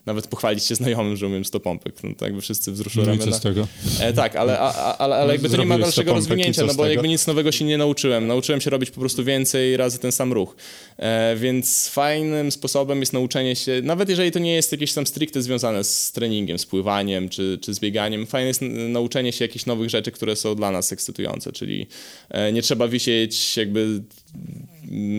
nawet 0.06 0.26
pochwalić 0.26 0.64
się 0.64 0.74
znajomym, 0.74 1.16
że 1.16 1.26
umiem 1.26 1.44
100 1.44 1.60
pompek. 1.60 2.02
No 2.02 2.10
to 2.18 2.24
jakby 2.24 2.40
wszyscy 2.40 2.72
wzruszyli 2.72 3.13
no 3.18 3.24
i 3.26 3.30
co 3.30 3.38
z 3.38 3.40
tego? 3.40 3.66
E, 4.00 4.12
tak, 4.12 4.36
ale, 4.36 4.58
a, 4.58 4.96
ale, 4.98 5.16
ale 5.16 5.32
jakby 5.32 5.48
to 5.48 5.56
nie 5.56 5.66
ma 5.66 5.78
dalszego 5.78 6.14
rozwinięcia, 6.14 6.66
no 6.66 6.74
bo 6.74 6.86
jakby 6.86 7.08
nic 7.08 7.26
nowego 7.26 7.52
się 7.52 7.64
nie 7.64 7.78
nauczyłem. 7.78 8.26
Nauczyłem 8.26 8.60
się 8.60 8.70
robić 8.70 8.90
po 8.90 9.00
prostu 9.00 9.24
więcej 9.24 9.76
razy 9.76 9.98
ten 9.98 10.12
sam 10.12 10.32
ruch. 10.32 10.56
E, 10.96 11.36
więc 11.36 11.88
fajnym 11.88 12.52
sposobem 12.52 13.00
jest 13.00 13.12
nauczenie 13.12 13.56
się, 13.56 13.80
nawet 13.82 14.08
jeżeli 14.08 14.30
to 14.30 14.38
nie 14.38 14.54
jest 14.54 14.72
jakieś 14.72 14.92
tam 14.92 15.06
stricte 15.06 15.42
związane 15.42 15.84
z 15.84 16.12
treningiem, 16.12 16.58
z 16.58 16.66
pływaniem 16.66 17.28
czy, 17.28 17.58
czy 17.62 17.74
z 17.74 17.80
bieganiem, 17.80 18.26
fajne 18.26 18.48
jest 18.48 18.60
nauczenie 18.88 19.32
się 19.32 19.44
jakichś 19.44 19.66
nowych 19.66 19.90
rzeczy, 19.90 20.12
które 20.12 20.36
są 20.36 20.54
dla 20.54 20.70
nas 20.70 20.92
ekscytujące, 20.92 21.52
czyli 21.52 21.86
e, 22.30 22.52
nie 22.52 22.62
trzeba 22.62 22.88
wisieć 22.88 23.56
jakby 23.56 24.02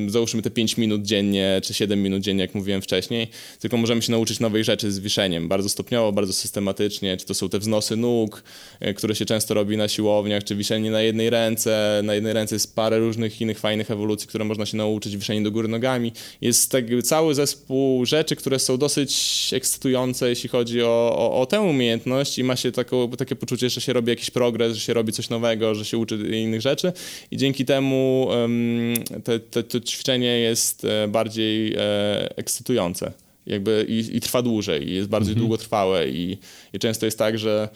załóżmy 0.08 0.42
te 0.42 0.50
5 0.50 0.78
minut 0.78 1.02
dziennie, 1.02 1.62
czy 1.64 1.74
7 1.74 2.04
minut 2.04 2.22
dziennie, 2.22 2.42
jak 2.42 2.56
mówiłem 2.56 2.82
wcześniej, 2.82 3.28
tylko 3.60 3.78
możemy 3.78 4.02
się 4.02 4.12
nauczyć 4.12 4.40
nowej 4.40 4.64
rzeczy 4.64 4.92
z 4.92 5.00
wiszeniem, 5.00 5.48
bardzo 5.48 5.70
stopniowo, 5.70 6.12
bardzo 6.12 6.34
systematycznie, 6.34 7.18
czy 7.18 7.26
to 7.26 7.34
są 7.34 7.50
te 7.50 7.60
wznosy 7.60 7.96
nóg, 7.96 8.44
e, 8.80 8.94
które 8.94 9.16
się 9.16 9.26
często 9.26 9.54
robi 9.54 9.78
na 9.78 9.88
siłowniach, 9.88 10.44
czy 10.44 10.56
wiszenie 10.56 10.92
na 10.92 11.02
jednej 11.02 11.30
ręce, 11.30 12.02
na 12.04 12.16
jednej 12.16 12.34
ręce 12.34 12.56
jest 12.56 12.76
parę 12.76 13.00
różnych 13.00 13.42
innych 13.42 13.60
fajnych 13.60 13.92
ewolucji, 13.92 14.28
które 14.28 14.46
można 14.46 14.66
się 14.66 14.78
nauczyć, 14.78 15.18
wiszenie 15.18 15.42
do 15.42 15.52
góry 15.52 15.68
nogami. 15.68 16.12
Jest 16.42 16.72
taki 16.72 17.04
cały 17.04 17.36
zespół 17.36 18.06
rzeczy, 18.06 18.36
które 18.36 18.60
są 18.60 18.78
dosyć 18.78 19.50
ekscytujące, 19.54 20.30
jeśli 20.30 20.50
chodzi 20.50 20.82
o, 20.84 21.16
o, 21.18 21.42
o 21.42 21.46
tę 21.46 21.62
umiejętność 21.62 22.40
i 22.40 22.44
ma 22.44 22.56
się 22.56 22.72
taką, 22.72 23.12
takie 23.12 23.36
poczucie, 23.36 23.70
że 23.70 23.82
się 23.82 23.94
robi 23.94 24.10
jakiś 24.10 24.32
progres, 24.32 24.74
że 24.74 24.80
się 24.80 24.94
robi 24.94 25.14
coś 25.14 25.30
nowego, 25.30 25.76
że 25.76 25.86
się 25.86 25.98
uczy 25.98 26.16
innych 26.16 26.62
rzeczy 26.62 26.94
i 27.32 27.38
dzięki 27.38 27.66
temu 27.66 28.28
um, 28.30 28.94
te, 29.24 29.40
te, 29.64 29.80
to 29.80 29.80
ćwiczenie 29.80 30.40
jest 30.40 30.86
e, 30.86 31.08
bardziej 31.08 31.74
e, 31.74 32.38
ekscytujące 32.38 33.12
jakby 33.46 33.86
i, 33.90 34.18
i 34.18 34.22
trwa 34.22 34.42
dłużej, 34.42 34.90
i 34.90 34.96
jest 34.96 35.10
bardziej 35.10 35.32
mhm. 35.32 35.40
długotrwałe 35.40 36.10
i, 36.10 36.38
i 36.74 36.80
często 36.80 37.06
jest 37.06 37.20
tak, 37.20 37.40
że 37.40 37.70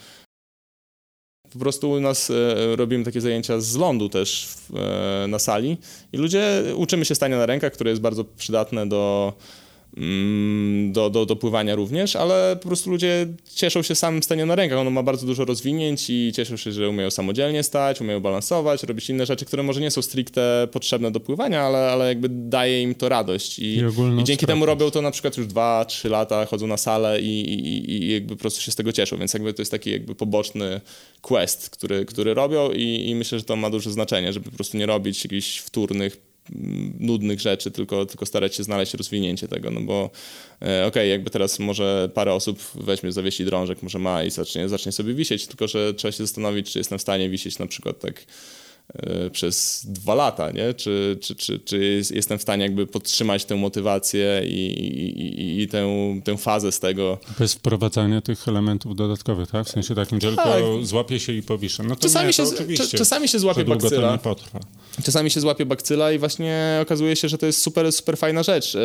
po 1.54 1.60
prostu 1.60 1.92
u 1.92 2.00
nas 2.00 2.30
e, 2.30 2.76
robimy 2.76 3.06
takie 3.06 3.22
zajęcia 3.22 3.60
z 3.60 3.76
lądu 3.76 4.10
też 4.10 4.48
w, 4.48 4.76
e, 4.76 5.28
na 5.28 5.40
sali 5.40 5.78
i 6.14 6.18
ludzie 6.18 6.64
uczymy 6.76 7.06
się 7.06 7.16
stania 7.16 7.38
na 7.38 7.46
rękach, 7.46 7.74
które 7.74 7.90
jest 7.90 8.02
bardzo 8.02 8.24
przydatne 8.26 8.90
do 8.90 9.34
do, 10.92 11.10
do, 11.10 11.26
do 11.26 11.36
pływania 11.36 11.76
również, 11.76 12.16
ale 12.16 12.58
po 12.62 12.68
prostu 12.68 12.90
ludzie 12.90 13.28
cieszą 13.56 13.82
się 13.82 13.96
samym 13.96 14.24
staniem 14.24 14.48
na 14.48 14.56
rękach. 14.56 14.80
Ono 14.80 14.90
ma 14.90 15.04
bardzo 15.04 15.26
dużo 15.26 15.46
rozwinięć 15.46 16.10
i 16.10 16.32
cieszą 16.36 16.58
się, 16.58 16.72
że 16.72 16.90
umieją 16.90 17.12
samodzielnie 17.12 17.64
stać, 17.64 18.02
umieją 18.02 18.20
balansować, 18.20 18.84
robić 18.84 19.10
inne 19.10 19.26
rzeczy, 19.26 19.46
które 19.46 19.64
może 19.64 19.82
nie 19.82 19.92
są 19.92 20.02
stricte 20.02 20.68
potrzebne 20.72 21.12
do 21.12 21.20
pływania, 21.20 21.62
ale, 21.62 21.78
ale 21.92 22.08
jakby 22.08 22.30
daje 22.30 22.82
im 22.82 22.96
to 22.96 23.10
radość. 23.10 23.60
I, 23.60 23.64
i, 23.64 24.22
i 24.22 24.24
dzięki 24.24 24.46
temu 24.46 24.66
robią 24.66 24.92
to 24.92 25.02
na 25.02 25.12
przykład 25.12 25.38
już 25.38 25.48
2-3 25.48 26.10
lata, 26.10 26.46
chodzą 26.46 26.68
na 26.68 26.78
salę 26.78 27.22
i, 27.22 27.54
i, 27.54 27.92
i 27.92 28.14
jakby 28.14 28.36
po 28.36 28.40
prostu 28.40 28.62
się 28.62 28.72
z 28.72 28.76
tego 28.76 28.92
cieszą, 28.92 29.18
więc 29.18 29.34
jakby 29.34 29.54
to 29.54 29.62
jest 29.62 29.72
taki 29.72 29.92
jakby 29.92 30.16
poboczny 30.16 30.82
quest, 31.22 31.70
który, 31.70 32.06
który 32.06 32.34
robią 32.34 32.72
i, 32.72 33.10
i 33.10 33.16
myślę, 33.16 33.40
że 33.40 33.46
to 33.46 33.56
ma 33.56 33.70
duże 33.70 33.92
znaczenie, 33.92 34.34
żeby 34.34 34.50
po 34.50 34.56
prostu 34.56 34.78
nie 34.78 34.86
robić 34.86 35.24
jakichś 35.24 35.58
wtórnych 35.58 36.29
nudnych 37.00 37.40
rzeczy, 37.40 37.72
tylko, 37.72 38.06
tylko 38.06 38.26
starać 38.26 38.56
się 38.56 38.64
znaleźć 38.64 38.94
rozwinięcie 38.94 39.48
tego, 39.48 39.72
no 39.72 39.82
bo 39.82 40.10
e, 40.62 40.66
okej, 40.66 40.88
okay, 40.88 41.08
jakby 41.08 41.30
teraz 41.30 41.60
może 41.60 42.10
parę 42.14 42.34
osób 42.34 42.60
weźmie, 42.76 43.12
zawiesi 43.12 43.46
drążek, 43.46 43.84
może 43.84 44.00
ma 44.00 44.24
i 44.24 44.32
zacznie, 44.32 44.70
zacznie 44.70 44.92
sobie 44.92 45.14
wisieć, 45.14 45.48
tylko 45.48 45.68
że 45.68 45.94
trzeba 45.94 46.12
się 46.12 46.24
zastanowić, 46.24 46.72
czy 46.72 46.80
jestem 46.80 47.00
w 47.00 47.02
stanie 47.02 47.30
wisieć 47.30 47.60
na 47.60 47.68
przykład 47.68 48.00
tak 48.00 48.26
przez 49.32 49.86
dwa 49.88 50.16
lata, 50.16 50.52
nie? 50.52 50.74
Czy, 50.74 51.18
czy, 51.22 51.36
czy, 51.36 51.60
czy 51.60 52.02
jestem 52.12 52.40
w 52.40 52.42
stanie 52.42 52.64
jakby 52.64 52.88
podtrzymać 52.88 53.46
tę 53.46 53.56
motywację 53.56 54.42
i, 54.46 54.66
i, 54.82 55.62
i 55.62 55.68
tę, 55.68 55.88
tę 56.24 56.38
fazę 56.38 56.72
z 56.72 56.80
tego. 56.80 57.18
Bez 57.40 57.54
wprowadzania 57.54 58.22
tych 58.22 58.48
elementów 58.48 58.96
dodatkowych, 58.96 59.52
tak? 59.52 59.68
W 59.68 59.70
sensie 59.70 59.96
takim, 59.96 60.22
że 60.22 60.28
tylko 60.28 60.44
tak. 60.44 60.62
złapie 60.82 61.20
się 61.20 61.34
i 61.34 61.44
powiszę. 61.44 61.84
No 61.84 61.96
czasami, 61.96 62.28
nie, 62.28 62.34
się, 62.78 62.98
czasami 62.98 63.28
się 63.28 63.40
złapie 63.40 63.66
bakcyla. 63.66 64.20
Czasami 65.04 65.32
się 65.32 65.40
złapie 65.40 65.66
bakcyla 65.66 66.12
i 66.12 66.20
właśnie 66.20 66.80
okazuje 66.82 67.16
się, 67.16 67.30
że 67.30 67.38
to 67.38 67.46
jest 67.46 67.62
super, 67.62 67.92
super 67.92 68.18
fajna 68.18 68.44
rzecz. 68.44 68.78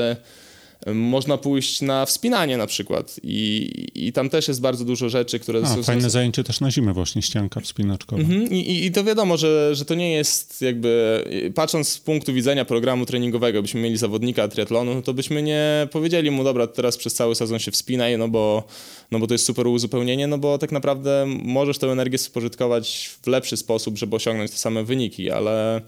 Można 0.94 1.38
pójść 1.38 1.82
na 1.82 2.06
wspinanie 2.06 2.56
na 2.56 2.66
przykład 2.66 3.20
i, 3.22 3.70
i 3.94 4.12
tam 4.12 4.30
też 4.30 4.48
jest 4.48 4.60
bardzo 4.60 4.84
dużo 4.84 5.08
rzeczy, 5.08 5.38
które... 5.38 5.60
A, 5.64 5.74
są, 5.74 5.82
fajne 5.82 6.10
zajęcie 6.10 6.44
też 6.44 6.60
na 6.60 6.70
zimę 6.70 6.92
właśnie, 6.92 7.22
ścianka 7.22 7.60
wspinaczkowa. 7.60 8.22
Mhm, 8.22 8.50
i, 8.50 8.84
I 8.84 8.92
to 8.92 9.04
wiadomo, 9.04 9.36
że, 9.36 9.74
że 9.74 9.84
to 9.84 9.94
nie 9.94 10.12
jest 10.12 10.62
jakby... 10.62 11.24
Patrząc 11.54 11.88
z 11.88 11.98
punktu 11.98 12.32
widzenia 12.32 12.64
programu 12.64 13.06
treningowego, 13.06 13.62
byśmy 13.62 13.80
mieli 13.80 13.96
zawodnika 13.96 14.48
triatlonu, 14.48 14.94
no 14.94 15.02
to 15.02 15.14
byśmy 15.14 15.42
nie 15.42 15.88
powiedzieli 15.90 16.30
mu, 16.30 16.44
dobra, 16.44 16.66
teraz 16.66 16.96
przez 16.96 17.14
cały 17.14 17.34
sezon 17.34 17.58
się 17.58 17.70
wspinaj, 17.70 18.18
no 18.18 18.28
bo, 18.28 18.64
no 19.10 19.18
bo 19.18 19.26
to 19.26 19.34
jest 19.34 19.46
super 19.46 19.66
uzupełnienie, 19.66 20.26
no 20.26 20.38
bo 20.38 20.58
tak 20.58 20.72
naprawdę 20.72 21.26
możesz 21.28 21.78
tę 21.78 21.86
energię 21.86 22.18
spożytkować 22.18 23.10
w 23.22 23.26
lepszy 23.26 23.56
sposób, 23.56 23.98
żeby 23.98 24.16
osiągnąć 24.16 24.50
te 24.50 24.56
same 24.56 24.84
wyniki, 24.84 25.30
ale 25.30 25.82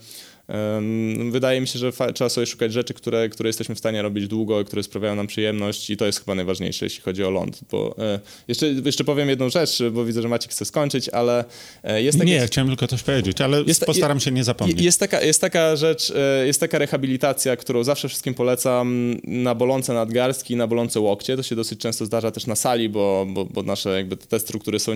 Wydaje 1.31 1.61
mi 1.61 1.67
się, 1.67 1.79
że 1.79 1.91
trzeba 2.13 2.29
sobie 2.29 2.47
szukać 2.47 2.73
rzeczy, 2.73 2.93
które, 2.93 3.29
które 3.29 3.49
jesteśmy 3.49 3.75
w 3.75 3.79
stanie 3.79 4.01
robić 4.01 4.27
długo, 4.27 4.65
które 4.65 4.83
sprawiają 4.83 5.15
nam 5.15 5.27
przyjemność 5.27 5.89
i 5.89 5.97
to 5.97 6.05
jest 6.05 6.19
chyba 6.19 6.35
najważniejsze, 6.35 6.85
jeśli 6.85 7.01
chodzi 7.01 7.23
o 7.23 7.29
ląd. 7.29 7.59
Bo 7.71 7.95
e, 7.99 8.19
jeszcze, 8.47 8.67
jeszcze 8.67 9.03
powiem 9.03 9.29
jedną 9.29 9.49
rzecz, 9.49 9.83
bo 9.91 10.05
widzę, 10.05 10.21
że 10.21 10.27
Maciek 10.27 10.51
chce 10.51 10.65
skończyć, 10.65 11.09
ale 11.09 11.45
e, 11.83 12.03
jest. 12.03 12.23
Nie, 12.23 12.33
ja 12.33 12.47
chciałem 12.47 12.67
tylko 12.67 12.87
coś 12.87 13.03
powiedzieć, 13.03 13.41
ale 13.41 13.61
jest, 13.61 13.85
postaram 13.85 14.19
się 14.19 14.31
nie 14.31 14.43
zapomnieć. 14.43 14.81
Jest 14.81 14.99
taka, 14.99 15.21
jest 15.21 15.41
taka 15.41 15.75
rzecz, 15.75 16.13
e, 16.15 16.47
jest 16.47 16.59
taka 16.59 16.77
rehabilitacja, 16.77 17.55
którą 17.55 17.83
zawsze 17.83 18.09
wszystkim 18.09 18.33
polecam 18.33 19.17
na 19.23 19.55
bolące 19.55 19.93
nadgarstki, 19.93 20.55
na 20.55 20.67
bolące 20.67 20.99
łokcie. 20.99 21.37
To 21.37 21.43
się 21.43 21.55
dosyć 21.55 21.79
często 21.79 22.05
zdarza 22.05 22.31
też 22.31 22.47
na 22.47 22.55
sali, 22.55 22.89
bo, 22.89 23.27
bo, 23.29 23.45
bo 23.45 23.63
nasze 23.63 23.89
jakby 23.89 24.17
te 24.17 24.39
struktury 24.39 24.79
są 24.79 24.91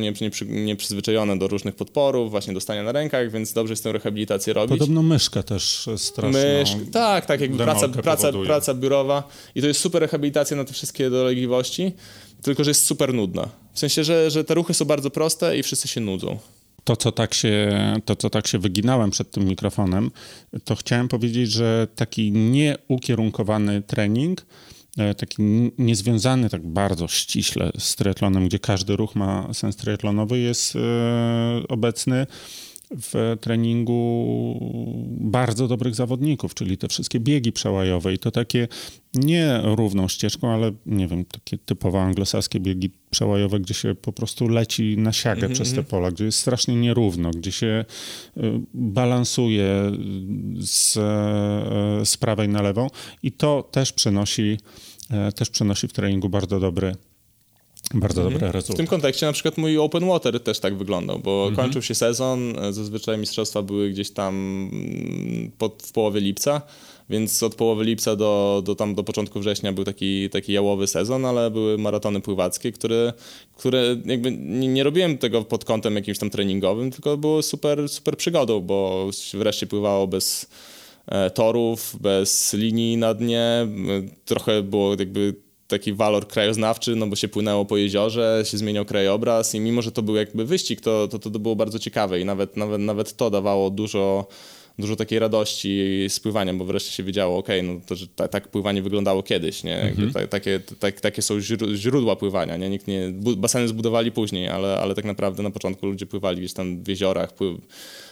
nieprzyzwyczajone 0.48 1.40
do 1.40 1.48
różnych 1.48 1.76
podporów, 1.76 2.32
właśnie 2.32 2.54
do 2.54 2.62
stania 2.62 2.84
na 2.84 2.92
rękach, 2.92 3.32
więc 3.32 3.54
dobrze 3.54 3.72
jest 3.72 3.84
tę 3.84 3.92
rehabilitację 3.92 4.54
robić. 4.54 4.80
Podobno 4.80 5.04
myszka 5.04 5.41
też 5.44 5.90
straszną 5.98 6.40
Mysz, 6.40 6.92
Tak, 6.92 7.26
tak, 7.26 7.42
jakby 7.42 7.64
praca, 7.64 7.90
praca, 7.90 8.32
praca 8.46 8.74
biurowa 8.74 9.24
i 9.56 9.62
to 9.62 9.68
jest 9.68 9.80
super 9.80 10.02
rehabilitacja 10.02 10.58
na 10.58 10.64
te 10.64 10.74
wszystkie 10.74 11.10
dolegliwości, 11.10 11.92
tylko 12.42 12.64
że 12.64 12.70
jest 12.70 12.86
super 12.86 13.14
nudna. 13.14 13.50
W 13.74 13.80
sensie, 13.80 14.04
że, 14.04 14.32
że 14.32 14.44
te 14.44 14.54
ruchy 14.54 14.74
są 14.74 14.86
bardzo 14.86 15.10
proste 15.10 15.58
i 15.58 15.64
wszyscy 15.64 15.88
się 15.88 16.02
nudzą. 16.02 16.40
To 16.84 16.96
co, 16.96 17.12
tak 17.12 17.34
się, 17.34 17.72
to, 18.06 18.16
co 18.16 18.30
tak 18.30 18.48
się 18.48 18.60
wyginałem 18.60 19.12
przed 19.12 19.32
tym 19.32 19.46
mikrofonem, 19.46 20.12
to 20.66 20.76
chciałem 20.76 21.08
powiedzieć, 21.08 21.52
że 21.52 21.88
taki 21.96 22.32
nieukierunkowany 22.32 23.82
trening, 23.82 24.46
e, 24.98 25.16
taki 25.16 25.36
niezwiązany 25.78 26.50
tak 26.50 26.68
bardzo 26.68 27.08
ściśle 27.08 27.72
z 27.80 27.96
triatlonem, 27.96 28.48
gdzie 28.48 28.60
każdy 28.60 28.96
ruch 28.96 29.16
ma 29.16 29.54
sens 29.54 29.76
triatlonowy, 29.76 30.40
jest 30.40 30.76
e, 30.76 30.80
obecny 31.68 32.28
w 32.98 33.38
treningu 33.42 34.58
bardzo 35.10 35.68
dobrych 35.68 35.96
zawodników, 35.96 36.54
czyli 36.54 36.78
te 36.78 36.88
wszystkie 36.88 37.20
biegi 37.20 37.52
przełajowe 37.52 38.14
i 38.14 38.20
to 38.20 38.32
takie 38.32 38.68
nie 39.14 39.60
równą 39.64 40.08
ścieżką, 40.08 40.50
ale 40.50 40.72
nie 40.86 41.08
wiem, 41.08 41.26
takie 41.26 41.58
typowo 41.58 42.02
anglosaskie 42.02 42.60
biegi 42.60 42.92
przełajowe, 43.10 43.60
gdzie 43.60 43.74
się 43.74 43.96
po 43.96 44.14
prostu 44.14 44.48
leci 44.48 44.98
na 44.98 45.14
siagę 45.14 45.40
mm 45.40 45.52
-hmm. 45.52 45.54
przez 45.54 45.70
te 45.70 45.78
mhm. 45.78 45.88
pola, 45.88 46.12
gdzie 46.12 46.26
jest 46.26 46.40
strasznie 46.40 46.76
nierówno, 46.76 47.32
gdzie 47.32 47.52
się 47.52 47.86
y, 48.38 48.42
balansuje 48.74 49.92
z, 50.60 50.98
y, 50.98 52.06
z 52.06 52.18
prawej 52.18 52.50
na 52.50 52.62
lewą 52.62 52.88
i 53.24 53.32
to 53.32 53.70
też 53.72 53.94
przenosi, 53.94 54.58
y, 55.30 55.32
też 55.34 55.50
przenosi 55.50 55.88
w 55.88 55.94
treningu 55.94 56.30
bardzo 56.30 56.60
dobry 56.60 56.96
bardzo 57.94 58.22
mhm. 58.22 58.34
dobre 58.34 58.52
rezultaty. 58.52 58.74
W 58.74 58.78
tym 58.78 58.88
kontekście 58.88 59.26
na 59.26 59.32
przykład 59.32 59.58
mój 59.58 59.78
open 59.78 60.08
water 60.08 60.40
też 60.40 60.60
tak 60.60 60.76
wyglądał, 60.76 61.20
bo 61.20 61.48
mhm. 61.48 61.56
kończył 61.56 61.82
się 61.82 61.96
sezon, 61.96 62.56
zazwyczaj 62.70 63.18
mistrzostwa 63.18 63.62
były 63.62 63.90
gdzieś 63.90 64.12
tam 64.12 64.36
mm, 64.74 65.52
pod, 65.58 65.84
w 65.84 65.92
połowie 65.92 66.22
lipca, 66.22 66.62
więc 67.10 67.44
od 67.44 67.56
połowy 67.56 67.84
lipca 67.84 68.16
do, 68.16 68.62
do, 68.66 68.76
tam, 68.76 68.96
do 68.96 69.04
początku 69.04 69.40
września 69.40 69.74
był 69.74 69.84
taki, 69.84 70.30
taki 70.30 70.54
jałowy 70.54 70.88
sezon, 70.88 71.26
ale 71.26 71.52
były 71.52 71.78
maratony 71.78 72.22
pływackie, 72.22 72.72
które, 72.72 73.14
które 73.58 73.98
jakby 74.06 74.32
nie, 74.32 74.68
nie 74.68 74.84
robiłem 74.84 75.18
tego 75.18 75.44
pod 75.44 75.66
kątem 75.66 75.96
jakimś 75.96 76.18
tam 76.18 76.30
treningowym, 76.30 76.92
tylko 76.92 77.18
było 77.18 77.42
super, 77.42 77.90
super 77.90 78.18
przygodą, 78.18 78.60
bo 78.60 79.10
wreszcie 79.34 79.68
pływało 79.68 80.08
bez 80.08 80.50
e, 81.08 81.30
torów, 81.30 81.96
bez 82.02 82.54
linii 82.54 82.98
na 82.98 83.14
dnie, 83.14 83.68
trochę 84.26 84.64
było 84.64 84.96
jakby 85.00 85.36
taki 85.72 85.94
walor 85.94 86.28
krajoznawczy, 86.28 86.96
no 86.96 87.08
bo 87.08 87.16
się 87.16 87.28
płynęło 87.28 87.66
po 87.66 87.78
jeziorze, 87.78 88.44
się 88.46 88.58
zmieniał 88.58 88.86
krajobraz 88.86 89.56
i 89.56 89.60
mimo, 89.60 89.82
że 89.82 89.92
to 89.92 90.02
był 90.02 90.16
jakby 90.16 90.46
wyścig, 90.46 90.82
to 90.82 91.08
to, 91.08 91.20
to 91.20 91.30
było 91.30 91.56
bardzo 91.56 91.80
ciekawe 91.80 92.20
i 92.20 92.26
nawet, 92.26 92.58
nawet, 92.58 92.82
nawet 92.82 93.16
to 93.16 93.30
dawało 93.30 93.70
dużo 93.70 94.28
dużo 94.82 94.96
takiej 94.96 95.20
radości 95.20 96.06
z 96.10 96.20
pływaniem, 96.20 96.58
bo 96.58 96.66
wreszcie 96.66 96.92
się 96.92 97.04
wiedziało, 97.04 97.38
ok, 97.38 97.48
no 97.64 97.74
to, 97.88 97.96
że 97.96 98.08
ta, 98.08 98.28
tak 98.28 98.48
pływanie 98.48 98.82
wyglądało 98.82 99.24
kiedyś, 99.24 99.64
nie? 99.64 99.82
Mhm. 99.82 100.14
Ta, 100.14 100.28
takie, 100.28 100.60
tak, 100.80 101.02
takie 101.02 101.22
są 101.22 101.40
źródła 101.76 102.16
pływania, 102.16 102.58
nie? 102.58 102.70
Nikt 102.70 102.88
nie, 102.88 103.12
baseny 103.38 103.68
zbudowali 103.68 104.12
później, 104.12 104.48
ale, 104.48 104.80
ale 104.80 104.96
tak 104.96 105.06
naprawdę 105.06 105.44
na 105.44 105.52
początku 105.52 105.86
ludzie 105.86 106.06
pływali 106.06 106.38
gdzieś 106.38 106.54
tam 106.54 106.84
w 106.84 106.88
jeziorach, 106.88 107.34
pływ, 107.34 107.58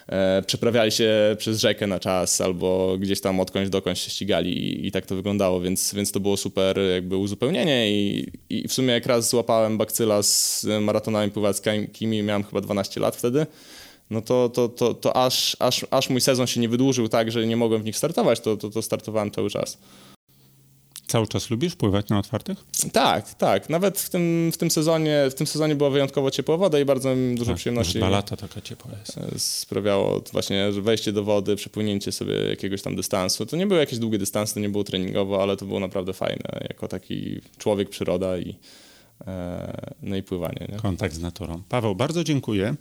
e, 0.07 0.43
przeprawiali 0.47 0.91
się 0.91 1.35
przez 1.37 1.59
rzekę 1.59 1.87
na 1.87 1.99
czas 1.99 2.41
albo 2.41 2.97
gdzieś 2.99 3.21
tam 3.21 3.39
odkądś 3.39 3.69
dokądś 3.69 4.01
się 4.01 4.09
ścigali 4.09 4.57
i, 4.57 4.87
i, 4.87 4.91
tak 4.91 5.05
to 5.05 5.15
wyglądało, 5.15 5.61
więc, 5.61 5.93
więc 5.93 6.11
to 6.11 6.19
było 6.19 6.37
super 6.37 6.79
jakby 6.93 7.17
uzupełnienie 7.17 7.91
i, 7.91 8.27
i 8.49 8.67
w 8.67 8.73
sumie 8.73 8.93
jak 8.93 9.05
raz 9.05 9.29
złapałem 9.29 9.77
bakcyla 9.77 10.23
z 10.23 10.65
maratonami 10.81 11.31
pływackimi, 11.31 12.23
miałem 12.23 12.43
chyba 12.43 12.61
12 12.61 12.99
lat 12.99 13.15
wtedy, 13.15 13.45
no 14.09 14.21
to, 14.21 14.49
to, 14.49 14.69
to, 14.69 14.93
to 14.93 15.17
aż, 15.17 15.57
aż, 15.59 15.85
aż 15.91 16.09
mój 16.09 16.21
sezon 16.21 16.47
się 16.47 16.59
nie 16.59 16.69
wydłużył 16.69 17.09
tak, 17.09 17.31
że 17.31 17.47
nie 17.47 17.57
mogłem 17.57 17.81
w 17.81 17.85
nich 17.85 17.97
startować, 17.97 18.39
to, 18.39 18.57
to, 18.57 18.69
to 18.69 18.81
startowałem 18.81 19.31
cały 19.31 19.49
czas. 19.49 19.77
Cały 21.09 21.27
czas 21.27 21.49
lubisz 21.49 21.75
pływać 21.75 22.09
na 22.09 22.19
otwartych? 22.19 22.57
Tak, 22.91 23.33
tak. 23.33 23.69
Nawet 23.69 23.99
w 23.99 24.09
tym, 24.09 24.51
w 24.53 24.57
tym, 24.57 24.71
sezonie, 24.71 25.25
w 25.31 25.33
tym 25.33 25.47
sezonie 25.47 25.75
była 25.75 25.89
wyjątkowo 25.89 26.31
ciepła 26.31 26.57
woda 26.57 26.79
i 26.79 26.85
bardzo 26.85 27.15
mi 27.15 27.35
dużo 27.35 27.51
tak, 27.51 27.57
przyjemności. 27.57 27.97
Dwa 27.97 28.09
lata 28.09 28.37
taka 28.37 28.61
ciepła 28.61 28.91
jest. 28.99 29.17
E, 29.17 29.39
sprawiało 29.39 30.23
właśnie 30.31 30.71
wejście 30.71 31.11
do 31.11 31.23
wody, 31.23 31.55
przepłynięcie 31.55 32.11
sobie 32.11 32.33
jakiegoś 32.33 32.81
tam 32.81 32.95
dystansu. 32.95 33.45
To 33.45 33.57
nie 33.57 33.67
były 33.67 33.79
jakieś 33.79 33.99
długie 33.99 34.17
dystanse, 34.17 34.53
to 34.53 34.59
nie 34.59 34.69
było 34.69 34.83
treningowo, 34.83 35.43
ale 35.43 35.57
to 35.57 35.65
było 35.65 35.79
naprawdę 35.79 36.13
fajne. 36.13 36.65
Jako 36.69 36.87
taki 36.87 37.41
człowiek, 37.57 37.89
przyroda 37.89 38.37
i, 38.37 38.55
no 40.01 40.15
i 40.15 40.23
pływanie. 40.23 40.67
Nie? 40.71 40.77
Kontakt 40.77 41.15
z 41.15 41.19
naturą. 41.19 41.61
Paweł, 41.69 41.95
bardzo 41.95 42.23
dziękuję. 42.23 42.75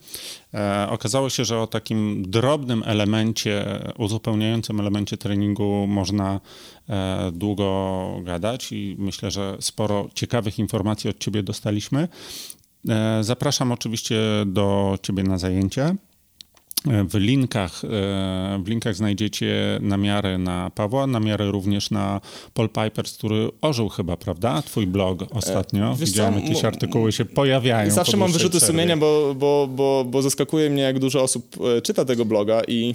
E, 0.54 0.86
okazało 0.90 1.30
się, 1.30 1.44
że 1.44 1.60
o 1.60 1.66
takim 1.66 2.30
drobnym 2.30 2.82
elemencie, 2.86 3.64
uzupełniającym 3.98 4.80
elemencie 4.80 5.16
treningu 5.16 5.86
można 5.86 6.40
e, 6.88 7.30
długo 7.32 8.20
gadać 8.22 8.72
i 8.72 8.96
myślę, 8.98 9.30
że 9.30 9.56
sporo 9.60 10.08
ciekawych 10.14 10.58
informacji 10.58 11.10
od 11.10 11.18
Ciebie 11.18 11.42
dostaliśmy. 11.42 12.08
E, 12.88 13.24
zapraszam 13.24 13.72
oczywiście 13.72 14.20
do 14.46 14.98
Ciebie 15.02 15.22
na 15.22 15.38
zajęcia. 15.38 15.94
W 16.84 17.14
linkach, 17.14 17.84
e, 17.84 17.88
w 18.64 18.68
linkach 18.68 18.96
znajdziecie 18.96 19.78
namiary 19.82 20.38
na 20.38 20.70
Pawła, 20.74 21.06
namiary 21.06 21.50
również 21.50 21.90
na 21.90 22.20
Paul 22.54 22.68
Pipers, 22.68 23.16
który 23.16 23.48
ożył 23.60 23.88
chyba, 23.88 24.16
prawda? 24.16 24.62
Twój 24.62 24.86
blog 24.86 25.18
ostatnio. 25.30 25.92
E, 25.92 25.96
wiesz 25.96 26.08
Widziałem, 26.08 26.34
co? 26.34 26.40
jakieś 26.40 26.64
artykuły 26.64 27.12
się 27.12 27.24
pojawiają. 27.24 27.90
Zawsze 27.90 28.16
mam 28.16 28.32
wyrzuty 28.32 28.56
przerwie. 28.56 28.72
sumienia, 28.72 28.96
bo, 28.96 29.34
bo, 29.34 29.68
bo, 29.70 30.04
bo 30.08 30.22
zaskakuje 30.22 30.70
mnie, 30.70 30.82
jak 30.82 30.98
dużo 30.98 31.22
osób 31.22 31.56
e, 31.78 31.82
czyta 31.82 32.04
tego 32.04 32.24
bloga 32.24 32.62
i 32.68 32.94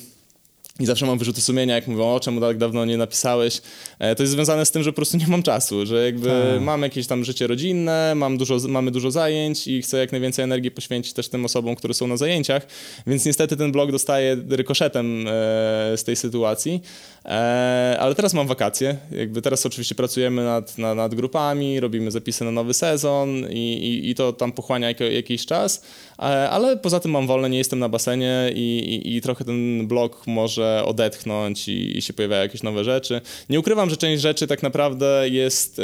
i 0.79 0.85
zawsze 0.85 1.05
mam 1.05 1.17
wyrzuty 1.17 1.41
sumienia, 1.41 1.75
jak 1.75 1.87
mówią, 1.87 2.13
o 2.13 2.19
czemu 2.19 2.41
tak 2.41 2.57
dawno 2.57 2.85
nie 2.85 2.97
napisałeś. 2.97 3.61
E, 3.99 4.15
to 4.15 4.23
jest 4.23 4.33
związane 4.33 4.65
z 4.65 4.71
tym, 4.71 4.83
że 4.83 4.91
po 4.91 4.95
prostu 4.95 5.17
nie 5.17 5.27
mam 5.27 5.43
czasu, 5.43 5.85
że 5.85 6.05
jakby 6.05 6.29
tak. 6.29 6.61
mam 6.61 6.81
jakieś 6.81 7.07
tam 7.07 7.23
życie 7.23 7.47
rodzinne, 7.47 8.13
mam 8.15 8.37
dużo, 8.37 8.57
mamy 8.67 8.91
dużo 8.91 9.11
zajęć 9.11 9.67
i 9.67 9.81
chcę 9.81 9.97
jak 9.97 10.11
najwięcej 10.11 10.43
energii 10.43 10.71
poświęcić 10.71 11.13
też 11.13 11.29
tym 11.29 11.45
osobom, 11.45 11.75
które 11.75 11.93
są 11.93 12.07
na 12.07 12.17
zajęciach, 12.17 12.67
więc 13.07 13.25
niestety 13.25 13.57
ten 13.57 13.71
blog 13.71 13.91
dostaje 13.91 14.37
rykoszetem 14.49 15.27
e, 15.27 15.31
z 15.97 16.03
tej 16.03 16.15
sytuacji. 16.15 16.81
E, 17.25 17.97
ale 17.99 18.15
teraz 18.15 18.33
mam 18.33 18.47
wakacje, 18.47 18.97
jakby 19.11 19.41
teraz 19.41 19.65
oczywiście 19.65 19.95
pracujemy 19.95 20.43
nad, 20.43 20.77
nad, 20.77 20.97
nad 20.97 21.15
grupami, 21.15 21.79
robimy 21.79 22.11
zapisy 22.11 22.45
na 22.45 22.51
nowy 22.51 22.73
sezon 22.73 23.29
i, 23.49 23.73
i, 23.73 24.09
i 24.09 24.15
to 24.15 24.33
tam 24.33 24.51
pochłania 24.51 24.87
jak, 24.87 24.99
jakiś 24.99 25.45
czas, 25.45 25.83
ale 26.49 26.77
poza 26.77 26.99
tym 26.99 27.11
mam 27.11 27.27
wolne, 27.27 27.49
nie 27.49 27.57
jestem 27.57 27.79
na 27.79 27.89
basenie 27.89 28.51
i, 28.55 29.01
i, 29.05 29.15
i 29.15 29.21
trochę 29.21 29.45
ten 29.45 29.87
blog 29.87 30.27
może 30.27 30.62
odetchnąć 30.85 31.67
i, 31.67 31.97
i, 31.97 32.01
się 32.01 32.13
pojawiają 32.13 32.43
jakieś 32.43 32.63
nowe 32.63 32.83
rzeczy. 32.83 33.21
Nie 33.49 33.59
ukrywam, 33.59 33.89
że 33.89 33.97
część 33.97 34.21
rzeczy 34.21 34.47
tak 34.47 34.63
naprawdę 34.63 35.29
jest 35.29 35.81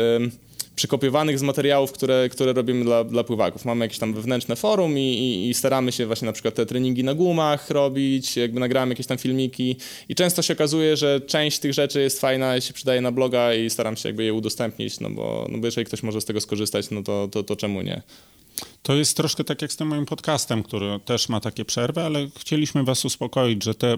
przykopiowanych 0.79 1.39
z 1.39 1.41
materiałów, 1.41 1.91
które, 1.91 2.29
które 2.29 2.53
robimy 2.53 2.85
dla, 2.85 3.03
dla 3.03 3.23
pływaków. 3.23 3.65
Mamy 3.65 3.85
jakieś 3.85 3.99
tam 3.99 4.13
wewnętrzne 4.13 4.55
forum 4.55 4.97
i, 4.97 5.01
i, 5.01 5.49
i, 5.49 5.53
staramy 5.53 5.91
się 5.91 6.05
właśnie 6.05 6.25
na 6.25 6.31
przykład 6.31 6.55
te 6.55 6.65
treningi 6.65 7.03
na 7.03 7.13
gumach 7.13 7.69
robić, 7.69 8.37
jakby 8.37 8.59
nagramy 8.59 8.91
jakieś 8.91 9.07
tam 9.07 9.17
filmiki 9.17 9.75
i 10.09 10.15
często 10.15 10.41
się 10.41 10.53
okazuje, 10.53 10.97
że 10.97 11.21
część 11.21 11.59
tych 11.59 11.73
rzeczy 11.73 12.01
jest 12.01 12.21
fajna 12.21 12.57
i 12.57 12.61
się 12.61 12.73
przydaje 12.73 13.01
na 13.01 13.11
bloga 13.11 13.53
i 13.53 13.69
staram 13.69 13.97
się 13.97 14.09
jakby 14.09 14.23
je 14.23 14.33
udostępnić, 14.33 14.99
no 14.99 15.09
bo, 15.09 15.47
no 15.49 15.57
bo 15.57 15.67
jeżeli 15.67 15.85
ktoś 15.85 16.03
może 16.03 16.21
z 16.21 16.25
tego 16.25 16.41
skorzystać, 16.41 16.89
no 16.91 17.03
to, 17.03 17.27
to, 17.31 17.43
to 17.43 17.55
czemu 17.55 17.81
nie? 17.81 18.01
To 18.83 18.95
jest 18.95 19.17
troszkę 19.17 19.43
tak 19.43 19.61
jak 19.61 19.73
z 19.73 19.75
tym 19.75 19.87
moim 19.87 20.05
podcastem, 20.05 20.63
który 20.63 20.99
też 21.05 21.29
ma 21.29 21.39
takie 21.39 21.65
przerwy, 21.65 22.01
ale 22.01 22.27
chcieliśmy 22.39 22.83
was 22.83 23.05
uspokoić, 23.05 23.63
że 23.63 23.75
te 23.75 23.97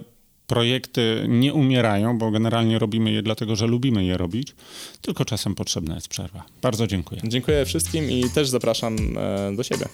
projekty 0.52 1.26
nie 1.28 1.54
umierają, 1.54 2.18
bo 2.18 2.32
generalnie 2.32 2.80
robimy 2.80 3.12
je 3.12 3.22
dlatego, 3.22 3.56
że 3.56 3.68
lubimy 3.68 4.06
je 4.06 4.18
robić, 4.18 4.56
tylko 5.02 5.26
czasem 5.26 5.56
potrzebna 5.56 5.96
jest 5.96 6.08
przerwa. 6.08 6.44
Bardzo 6.62 6.88
dziękuję. 6.88 7.22
Dziękuję 7.24 7.66
wszystkim 7.66 8.12
i 8.12 8.30
też 8.30 8.50
zapraszam 8.50 8.98
e, 9.18 9.56
do 9.56 9.64
siebie. 9.64 9.86